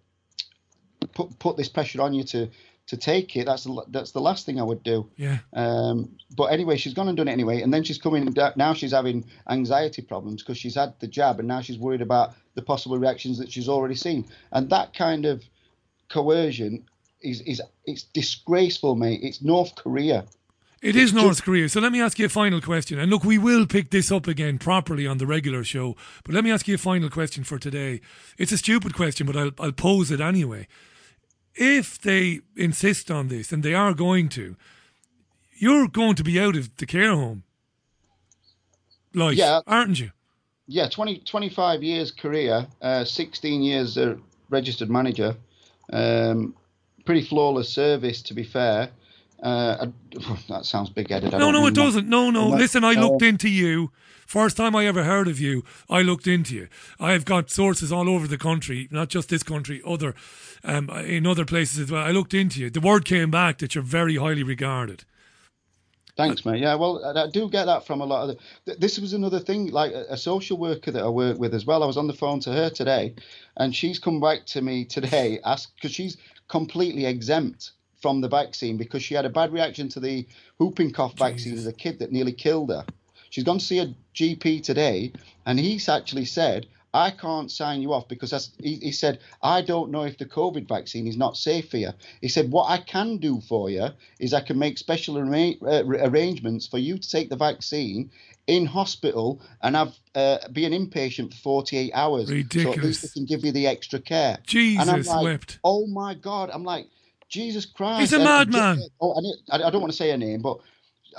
put 1.14 1.38
put 1.38 1.56
this 1.56 1.70
pressure 1.70 2.02
on 2.02 2.12
you 2.12 2.22
to 2.24 2.50
to 2.86 2.96
take 2.96 3.36
it. 3.36 3.46
That's 3.46 3.64
the 3.64 3.84
that's 3.88 4.12
the 4.12 4.20
last 4.20 4.46
thing 4.46 4.60
I 4.60 4.62
would 4.62 4.82
do. 4.82 5.08
Yeah. 5.16 5.38
Um, 5.52 6.16
but 6.36 6.46
anyway, 6.46 6.76
she's 6.76 6.94
gone 6.94 7.08
and 7.08 7.16
done 7.16 7.28
it 7.28 7.32
anyway, 7.32 7.62
and 7.62 7.72
then 7.72 7.82
she's 7.82 7.98
coming 7.98 8.32
now. 8.56 8.74
She's 8.74 8.92
having 8.92 9.24
anxiety 9.48 10.02
problems 10.02 10.42
because 10.42 10.58
she's 10.58 10.74
had 10.74 10.94
the 11.00 11.08
jab, 11.08 11.38
and 11.38 11.48
now 11.48 11.60
she's 11.60 11.78
worried 11.78 12.02
about 12.02 12.34
the 12.54 12.62
possible 12.62 12.98
reactions 12.98 13.38
that 13.38 13.50
she's 13.50 13.68
already 13.68 13.96
seen. 13.96 14.26
And 14.52 14.70
that 14.70 14.94
kind 14.94 15.26
of 15.26 15.42
coercion 16.08 16.84
is 17.20 17.40
is 17.42 17.60
it's 17.84 18.04
disgraceful, 18.04 18.94
mate. 18.94 19.20
It's 19.22 19.42
North 19.42 19.74
Korea. 19.74 20.24
It 20.82 20.94
is 20.94 21.12
North 21.12 21.42
Korea. 21.42 21.68
So 21.68 21.80
let 21.80 21.90
me 21.90 22.00
ask 22.00 22.18
you 22.18 22.26
a 22.26 22.28
final 22.28 22.60
question. 22.60 23.00
And 23.00 23.10
look, 23.10 23.24
we 23.24 23.38
will 23.38 23.66
pick 23.66 23.90
this 23.90 24.12
up 24.12 24.28
again 24.28 24.58
properly 24.58 25.06
on 25.06 25.18
the 25.18 25.26
regular 25.26 25.64
show. 25.64 25.96
But 26.22 26.34
let 26.34 26.44
me 26.44 26.52
ask 26.52 26.68
you 26.68 26.74
a 26.74 26.78
final 26.78 27.08
question 27.08 27.44
for 27.44 27.58
today. 27.58 28.02
It's 28.38 28.52
a 28.52 28.58
stupid 28.58 28.94
question, 28.94 29.26
but 29.26 29.36
I'll, 29.36 29.50
I'll 29.58 29.72
pose 29.72 30.10
it 30.10 30.20
anyway. 30.20 30.68
If 31.56 31.98
they 32.00 32.40
insist 32.56 33.10
on 33.10 33.28
this, 33.28 33.52
and 33.52 33.62
they 33.62 33.74
are 33.74 33.94
going 33.94 34.28
to, 34.30 34.56
you're 35.54 35.88
going 35.88 36.14
to 36.16 36.24
be 36.24 36.38
out 36.38 36.56
of 36.56 36.76
the 36.76 36.86
care 36.86 37.14
home. 37.14 37.44
Like, 39.14 39.38
Yeah. 39.38 39.60
aren't 39.66 39.98
you? 39.98 40.10
Yeah, 40.68 40.88
20, 40.88 41.20
25 41.20 41.82
years 41.82 42.10
career, 42.10 42.66
uh, 42.82 43.04
16 43.04 43.62
years 43.62 43.96
a 43.96 44.18
registered 44.50 44.90
manager. 44.90 45.36
Um, 45.92 46.54
pretty 47.04 47.22
flawless 47.22 47.68
service, 47.68 48.20
to 48.22 48.34
be 48.34 48.42
fair. 48.42 48.90
Uh, 49.42 49.86
that 50.48 50.64
sounds 50.64 50.90
big-headed. 50.90 51.32
No, 51.32 51.50
no, 51.50 51.66
it 51.66 51.74
that. 51.74 51.80
doesn't. 51.80 52.08
No, 52.08 52.30
no. 52.30 52.48
Listen, 52.48 52.84
I 52.84 52.94
uh, 52.94 53.00
looked 53.00 53.22
into 53.22 53.48
you. 53.48 53.90
First 54.26 54.56
time 54.56 54.74
I 54.74 54.86
ever 54.86 55.04
heard 55.04 55.28
of 55.28 55.38
you, 55.38 55.62
I 55.88 56.02
looked 56.02 56.26
into 56.26 56.56
you. 56.56 56.68
I've 56.98 57.24
got 57.24 57.48
sources 57.48 57.92
all 57.92 58.08
over 58.08 58.26
the 58.26 58.38
country, 58.38 58.88
not 58.90 59.08
just 59.08 59.28
this 59.28 59.44
country, 59.44 59.80
other 59.86 60.14
um, 60.64 60.90
in 60.90 61.26
other 61.26 61.44
places 61.44 61.78
as 61.78 61.92
well. 61.92 62.04
I 62.04 62.10
looked 62.10 62.34
into 62.34 62.60
you. 62.60 62.68
The 62.68 62.80
word 62.80 63.04
came 63.04 63.30
back 63.30 63.58
that 63.58 63.76
you're 63.76 63.84
very 63.84 64.16
highly 64.16 64.42
regarded. 64.42 65.04
Thanks, 66.16 66.44
mate. 66.44 66.60
Yeah, 66.60 66.74
well, 66.74 67.04
I 67.04 67.28
do 67.28 67.48
get 67.48 67.66
that 67.66 67.86
from 67.86 68.00
a 68.00 68.04
lot 68.04 68.28
of 68.28 68.38
the. 68.64 68.74
This 68.74 68.98
was 68.98 69.12
another 69.12 69.38
thing, 69.38 69.70
like 69.70 69.92
a 69.92 70.06
a 70.10 70.16
social 70.16 70.56
worker 70.56 70.90
that 70.90 71.04
I 71.04 71.08
work 71.08 71.38
with 71.38 71.54
as 71.54 71.64
well. 71.66 71.84
I 71.84 71.86
was 71.86 71.98
on 71.98 72.08
the 72.08 72.14
phone 72.14 72.40
to 72.40 72.52
her 72.52 72.70
today, 72.70 73.14
and 73.58 73.76
she's 73.76 73.98
come 73.98 74.18
back 74.18 74.46
to 74.46 74.62
me 74.62 74.86
today, 74.86 75.38
ask 75.44 75.72
because 75.76 75.92
she's 75.92 76.16
completely 76.48 77.06
exempt 77.06 77.72
from 78.06 78.20
the 78.20 78.28
vaccine 78.28 78.76
because 78.76 79.02
she 79.02 79.16
had 79.16 79.24
a 79.24 79.28
bad 79.28 79.52
reaction 79.52 79.88
to 79.88 79.98
the 79.98 80.24
whooping 80.58 80.92
cough 80.92 81.18
vaccine 81.18 81.54
as 81.54 81.66
a 81.66 81.72
kid 81.72 81.98
that 81.98 82.12
nearly 82.12 82.30
killed 82.30 82.70
her. 82.70 82.84
She's 83.30 83.42
gone 83.42 83.58
to 83.58 83.64
see 83.64 83.80
a 83.80 83.92
GP 84.14 84.62
today, 84.62 85.12
and 85.44 85.58
he's 85.58 85.88
actually 85.88 86.26
said, 86.26 86.68
I 86.94 87.10
can't 87.10 87.50
sign 87.50 87.82
you 87.82 87.92
off 87.92 88.06
because 88.06 88.30
that's, 88.30 88.52
he, 88.60 88.76
he 88.76 88.92
said, 88.92 89.18
I 89.42 89.60
don't 89.60 89.90
know 89.90 90.04
if 90.04 90.18
the 90.18 90.24
COVID 90.24 90.68
vaccine 90.68 91.08
is 91.08 91.16
not 91.16 91.36
safe 91.36 91.68
for 91.68 91.78
you. 91.78 91.90
He 92.20 92.28
said, 92.28 92.52
What 92.52 92.70
I 92.70 92.78
can 92.78 93.16
do 93.16 93.40
for 93.40 93.70
you 93.70 93.88
is 94.20 94.32
I 94.32 94.40
can 94.40 94.56
make 94.56 94.78
special 94.78 95.18
arra- 95.18 95.58
uh, 95.60 95.82
arrangements 96.08 96.68
for 96.68 96.78
you 96.78 96.98
to 96.98 97.10
take 97.10 97.28
the 97.28 97.34
vaccine 97.34 98.12
in 98.46 98.66
hospital 98.66 99.42
and 99.62 99.74
have 99.74 99.94
uh, 100.14 100.38
be 100.52 100.64
an 100.64 100.72
inpatient 100.72 101.34
for 101.34 101.64
48 101.64 101.90
hours. 101.92 102.28
So 102.28 102.32
at 102.32 102.36
Ridiculous. 102.36 102.84
least 102.84 103.02
they 103.02 103.08
can 103.08 103.24
give 103.26 103.44
you 103.44 103.50
the 103.50 103.66
extra 103.66 103.98
care. 103.98 104.38
and 104.78 104.88
I'm 104.90 104.98
Jesus 104.98 105.08
like, 105.08 105.24
wept. 105.24 105.58
Oh 105.64 105.88
my 105.88 106.14
God. 106.14 106.50
I'm 106.52 106.62
like, 106.62 106.86
Jesus 107.28 107.66
Christ. 107.66 108.00
He's 108.00 108.12
a 108.12 108.18
madman. 108.18 108.82
Oh, 109.00 109.20
I, 109.50 109.56
I 109.56 109.70
don't 109.70 109.80
want 109.80 109.92
to 109.92 109.96
say 109.96 110.10
her 110.10 110.16
name, 110.16 110.42
but 110.42 110.58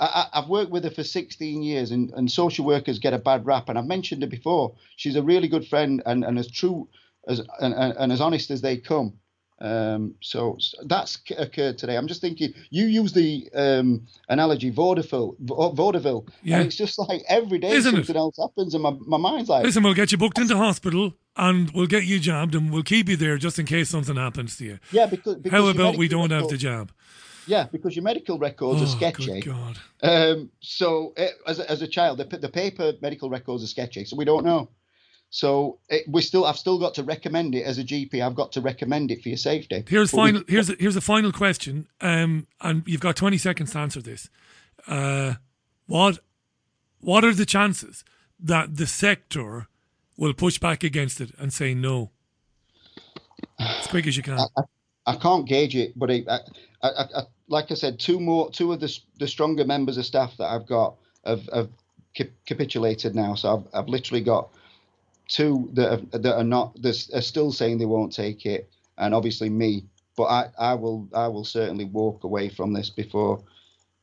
I, 0.00 0.26
I've 0.32 0.48
worked 0.48 0.70
with 0.70 0.84
her 0.84 0.90
for 0.90 1.04
16 1.04 1.62
years, 1.62 1.90
and, 1.90 2.10
and 2.14 2.30
social 2.30 2.64
workers 2.64 2.98
get 2.98 3.14
a 3.14 3.18
bad 3.18 3.46
rap. 3.46 3.68
And 3.68 3.78
I've 3.78 3.86
mentioned 3.86 4.22
her 4.22 4.28
before. 4.28 4.74
She's 4.96 5.16
a 5.16 5.22
really 5.22 5.48
good 5.48 5.66
friend 5.66 6.02
and, 6.06 6.24
and 6.24 6.38
as 6.38 6.50
true 6.50 6.88
as 7.26 7.40
and, 7.60 7.74
and, 7.74 7.94
and 7.98 8.12
as 8.12 8.20
honest 8.20 8.50
as 8.50 8.60
they 8.60 8.76
come. 8.76 9.14
Um, 9.60 10.14
so 10.20 10.56
that's 10.84 11.18
occurred 11.36 11.78
today. 11.78 11.96
I'm 11.96 12.06
just 12.06 12.20
thinking, 12.20 12.54
you 12.70 12.86
use 12.86 13.12
the 13.12 13.48
um, 13.54 14.06
analogy 14.28 14.70
vaudeville, 14.70 15.34
vaudeville, 15.40 16.26
Yeah. 16.42 16.58
and 16.58 16.66
it's 16.66 16.76
just 16.76 16.98
like 16.98 17.22
every 17.28 17.58
day 17.58 17.70
Isn't 17.70 17.92
it? 17.94 17.96
something 18.06 18.16
else 18.16 18.36
happens, 18.40 18.74
and 18.74 18.82
my, 18.84 18.92
my 19.06 19.16
mind's 19.16 19.48
like, 19.48 19.64
Listen, 19.64 19.82
we'll 19.82 19.94
get 19.94 20.12
you 20.12 20.18
booked 20.18 20.38
into 20.38 20.56
hospital 20.56 21.14
and 21.36 21.70
we'll 21.72 21.86
get 21.88 22.04
you 22.04 22.20
jabbed 22.20 22.54
and 22.54 22.72
we'll 22.72 22.82
keep 22.84 23.08
you 23.08 23.16
there 23.16 23.36
just 23.36 23.58
in 23.58 23.66
case 23.66 23.88
something 23.90 24.16
happens 24.16 24.56
to 24.58 24.64
you. 24.64 24.78
yeah, 24.92 25.06
because, 25.06 25.34
because 25.36 25.60
How 25.60 25.68
about 25.68 25.96
we 25.96 26.06
don't 26.08 26.30
have 26.30 26.48
the 26.48 26.56
jab? 26.56 26.92
Yeah, 27.48 27.66
because 27.72 27.96
your 27.96 28.02
medical 28.04 28.38
records 28.38 28.80
Oh, 28.80 28.84
are 28.84 28.86
sketchy. 28.86 29.40
God. 29.40 29.78
Um, 30.02 30.50
so 30.60 31.14
eh, 31.16 31.30
as 31.46 31.58
a, 31.58 31.70
as 31.70 31.80
a 31.82 31.88
child, 31.88 32.18
the, 32.18 32.24
the 32.36 32.48
paper 32.50 32.92
medical 33.00 33.30
records 33.30 33.64
are 33.64 33.68
sketchy, 33.68 34.04
so 34.04 34.16
we 34.16 34.24
don't 34.26 34.44
know. 34.44 34.68
So 35.30 35.78
it, 35.88 36.04
we 36.08 36.22
still, 36.22 36.46
I've 36.46 36.56
still 36.56 36.78
got 36.78 36.94
to 36.94 37.02
recommend 37.02 37.54
it 37.54 37.62
as 37.62 37.78
a 37.78 37.84
GP. 37.84 38.24
I've 38.24 38.34
got 38.34 38.52
to 38.52 38.60
recommend 38.60 39.10
it 39.10 39.22
for 39.22 39.28
your 39.28 39.38
safety. 39.38 39.84
Here's 39.86 40.10
But 40.10 40.16
we- 40.16 40.22
final. 40.28 40.42
Here's 40.48 40.70
a, 40.70 40.76
here's 40.78 40.96
a 40.96 41.00
final 41.02 41.32
question, 41.32 41.86
um, 42.00 42.46
and 42.60 42.82
you've 42.86 43.00
got 43.00 43.16
20 43.16 43.36
seconds 43.38 43.72
to 43.72 43.78
answer 43.78 44.00
this. 44.00 44.30
Uh, 44.86 45.34
what 45.86 46.18
what 47.00 47.24
are 47.24 47.34
the 47.34 47.46
chances 47.46 48.04
that 48.40 48.76
the 48.76 48.86
sector 48.86 49.68
will 50.16 50.32
push 50.32 50.58
back 50.58 50.82
against 50.82 51.20
it 51.20 51.32
and 51.38 51.52
say 51.52 51.74
no? 51.74 52.10
as 53.58 53.86
quick 53.86 54.06
as 54.06 54.16
you 54.16 54.22
can. 54.22 54.38
I, 54.38 54.62
I 55.06 55.16
can't 55.16 55.46
gauge 55.46 55.74
it, 55.76 55.98
but 55.98 56.10
I, 56.10 56.24
I, 56.82 56.88
I, 56.88 57.22
like 57.48 57.70
I 57.70 57.74
said, 57.74 57.98
two 57.98 58.20
more, 58.20 58.50
two 58.50 58.72
of 58.72 58.80
the 58.80 58.98
the 59.18 59.28
stronger 59.28 59.64
members 59.64 59.96
of 59.96 60.04
staff 60.04 60.36
that 60.38 60.46
I've 60.46 60.66
got 60.66 60.96
have, 61.24 61.48
have 61.52 61.68
capitulated 62.46 63.14
now. 63.14 63.34
So 63.34 63.56
I've, 63.56 63.80
I've 63.80 63.88
literally 63.88 64.22
got 64.22 64.50
two 65.28 65.70
that 65.74 65.90
have, 65.90 66.22
that 66.22 66.36
are 66.36 66.44
not 66.44 66.80
that 66.82 67.08
are 67.14 67.20
still 67.20 67.52
saying 67.52 67.78
they 67.78 67.84
won't 67.84 68.12
take 68.12 68.46
it, 68.46 68.68
and 68.96 69.14
obviously 69.14 69.48
me. 69.48 69.84
But 70.16 70.24
I, 70.24 70.48
I 70.58 70.74
will 70.74 71.08
I 71.14 71.28
will 71.28 71.44
certainly 71.44 71.84
walk 71.84 72.24
away 72.24 72.48
from 72.48 72.72
this 72.72 72.90
before 72.90 73.42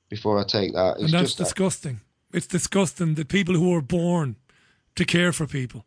before 0.09 0.39
I 0.39 0.43
take 0.43 0.73
that. 0.73 0.95
It's 0.95 1.03
and 1.05 1.13
that's 1.13 1.35
disgusting. 1.35 1.99
That. 2.31 2.37
It's 2.37 2.47
disgusting 2.47 3.15
that 3.15 3.27
people 3.27 3.55
who 3.55 3.73
are 3.75 3.81
born 3.81 4.35
to 4.95 5.05
care 5.05 5.31
for 5.31 5.45
people, 5.45 5.85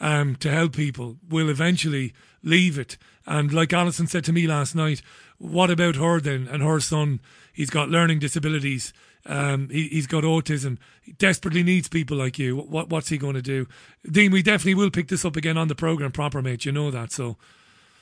um, 0.00 0.36
to 0.36 0.50
help 0.50 0.74
people, 0.74 1.16
will 1.28 1.48
eventually 1.48 2.12
leave 2.42 2.78
it. 2.78 2.96
And 3.26 3.52
like 3.52 3.72
Alison 3.72 4.06
said 4.06 4.24
to 4.24 4.32
me 4.32 4.46
last 4.46 4.74
night, 4.74 5.02
what 5.38 5.70
about 5.70 5.96
her 5.96 6.20
then 6.20 6.48
and 6.50 6.62
her 6.62 6.80
son? 6.80 7.20
He's 7.52 7.70
got 7.70 7.88
learning 7.88 8.18
disabilities. 8.18 8.92
Um, 9.28 9.68
he, 9.70 9.88
has 9.96 10.06
got 10.06 10.24
autism. 10.24 10.78
He 11.02 11.12
desperately 11.12 11.62
needs 11.62 11.88
people 11.88 12.16
like 12.16 12.38
you. 12.38 12.56
What, 12.56 12.90
what's 12.90 13.08
he 13.08 13.18
going 13.18 13.34
to 13.34 13.42
do? 13.42 13.66
Dean, 14.10 14.32
we 14.32 14.42
definitely 14.42 14.74
will 14.74 14.90
pick 14.90 15.08
this 15.08 15.24
up 15.24 15.36
again 15.36 15.58
on 15.58 15.68
the 15.68 15.74
programme 15.74 16.12
proper, 16.12 16.42
mate. 16.42 16.64
You 16.64 16.72
know 16.72 16.90
that. 16.90 17.12
So. 17.12 17.36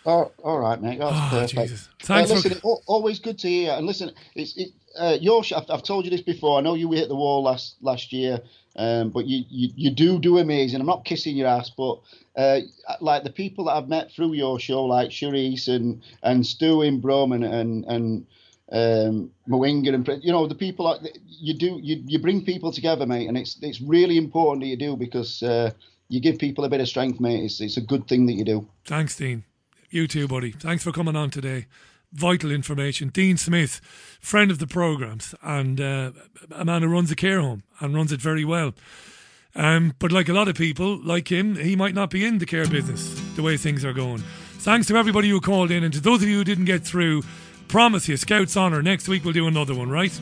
Oh, 0.07 0.31
all 0.43 0.59
right, 0.59 0.81
mate. 0.81 0.99
That's 0.99 1.17
oh, 1.17 1.29
perfect. 1.31 1.71
Jesus. 1.71 1.89
Thanks 2.03 2.31
uh, 2.31 2.35
listen, 2.35 2.55
for... 2.61 2.81
always 2.87 3.19
good 3.19 3.39
to 3.39 3.49
hear. 3.49 3.73
And 3.73 3.87
listen, 3.87 4.13
it's 4.35 4.57
it, 4.57 4.69
uh, 4.99 5.17
your. 5.21 5.43
I've, 5.57 5.65
I've 5.71 5.83
told 5.83 6.05
you 6.05 6.11
this 6.11 6.21
before. 6.21 6.59
I 6.59 6.61
know 6.61 6.75
you 6.75 6.93
hit 6.93 7.09
the 7.09 7.17
wall 7.17 7.43
last 7.43 7.77
last 7.81 8.13
year, 8.13 8.41
um, 8.77 9.11
but 9.11 9.27
you, 9.27 9.45
you 9.49 9.71
you 9.75 9.91
do 9.91 10.19
do 10.19 10.39
amazing. 10.39 10.81
I'm 10.81 10.87
not 10.87 11.05
kissing 11.05 11.37
your 11.37 11.49
ass, 11.49 11.71
but 11.71 12.01
uh, 12.37 12.61
like 13.01 13.25
the 13.25 13.31
people 13.31 13.65
that 13.67 13.77
I've 13.77 13.89
met 13.89 14.13
through 14.13 14.35
your 14.35 14.61
show, 14.61 14.85
like 14.85 15.11
Cherise 15.11 15.69
and 15.69 16.03
and 16.23 16.47
Stu 16.47 16.83
in 16.83 17.01
Brum 17.01 17.33
and 17.33 17.45
and 17.45 17.85
and 17.87 18.27
um, 18.73 19.31
and 19.47 19.87
you 20.23 20.33
know 20.33 20.47
the 20.47 20.55
people 20.55 20.99
you 21.29 21.55
do 21.55 21.79
you 21.83 22.03
you 22.07 22.19
bring 22.19 22.45
people 22.45 22.73
together, 22.73 23.07
mate, 23.07 23.29
and 23.29 23.37
it's 23.37 23.59
it's 23.61 23.81
really 23.81 24.17
important 24.17 24.63
that 24.63 24.69
you 24.69 24.77
do 24.77 24.97
because 24.97 25.43
uh, 25.43 25.71
you 26.09 26.21
give 26.21 26.39
people 26.39 26.65
a 26.65 26.69
bit 26.69 26.81
of 26.81 26.89
strength, 26.89 27.21
mate. 27.21 27.45
It's 27.45 27.61
it's 27.61 27.77
a 27.77 27.83
good 27.83 28.09
thing 28.09 28.27
that 28.27 28.35
you 28.35 28.45
do. 28.45 28.67
Thanks, 28.85 29.17
Dean. 29.17 29.45
You 29.91 30.09
too, 30.09 30.27
buddy. 30.27 30.53
Thanks 30.53 30.83
for 30.83 30.93
coming 30.93 31.15
on 31.15 31.31
today. 31.31 31.67
Vital 32.13 32.51
information. 32.51 33.09
Dean 33.09 33.37
Smith, 33.37 33.81
friend 34.21 34.51
of 34.51 34.59
the 34.59 34.67
programs, 34.67 35.35
and 35.43 35.81
uh, 35.81 36.13
a 36.53 36.65
man 36.65 36.83
who 36.83 36.89
runs 36.89 37.11
a 37.11 37.17
care 37.17 37.41
home 37.41 37.65
and 37.81 37.95
runs 37.95 38.13
it 38.13 38.21
very 38.21 38.45
well. 38.45 38.73
Um, 39.57 39.95
but 39.99 40.11
like 40.11 40.29
a 40.29 40.33
lot 40.33 40.49
of 40.49 40.57
people, 40.57 41.01
like 41.05 41.31
him, 41.31 41.57
he 41.57 41.77
might 41.77 41.95
not 41.95 42.11
be 42.11 42.25
in 42.25 42.39
the 42.39 42.47
care 42.47 42.67
business 42.67 43.21
the 43.37 43.43
way 43.43 43.57
things 43.57 43.85
are 43.85 43.93
going. 43.93 44.23
Thanks 44.59 44.87
to 44.89 44.97
everybody 44.97 45.29
who 45.29 45.41
called 45.41 45.71
in, 45.71 45.85
and 45.85 45.93
to 45.93 46.01
those 46.01 46.23
of 46.23 46.29
you 46.29 46.39
who 46.39 46.45
didn't 46.45 46.65
get 46.65 46.83
through, 46.83 47.23
promise 47.75 48.07
you, 48.07 48.17
Scout's 48.17 48.57
Honor. 48.57 48.83
Next 48.83 49.09
week 49.09 49.25
we'll 49.25 49.33
do 49.33 49.49
another 49.49 49.75
one, 49.75 49.91
right? 49.91 50.13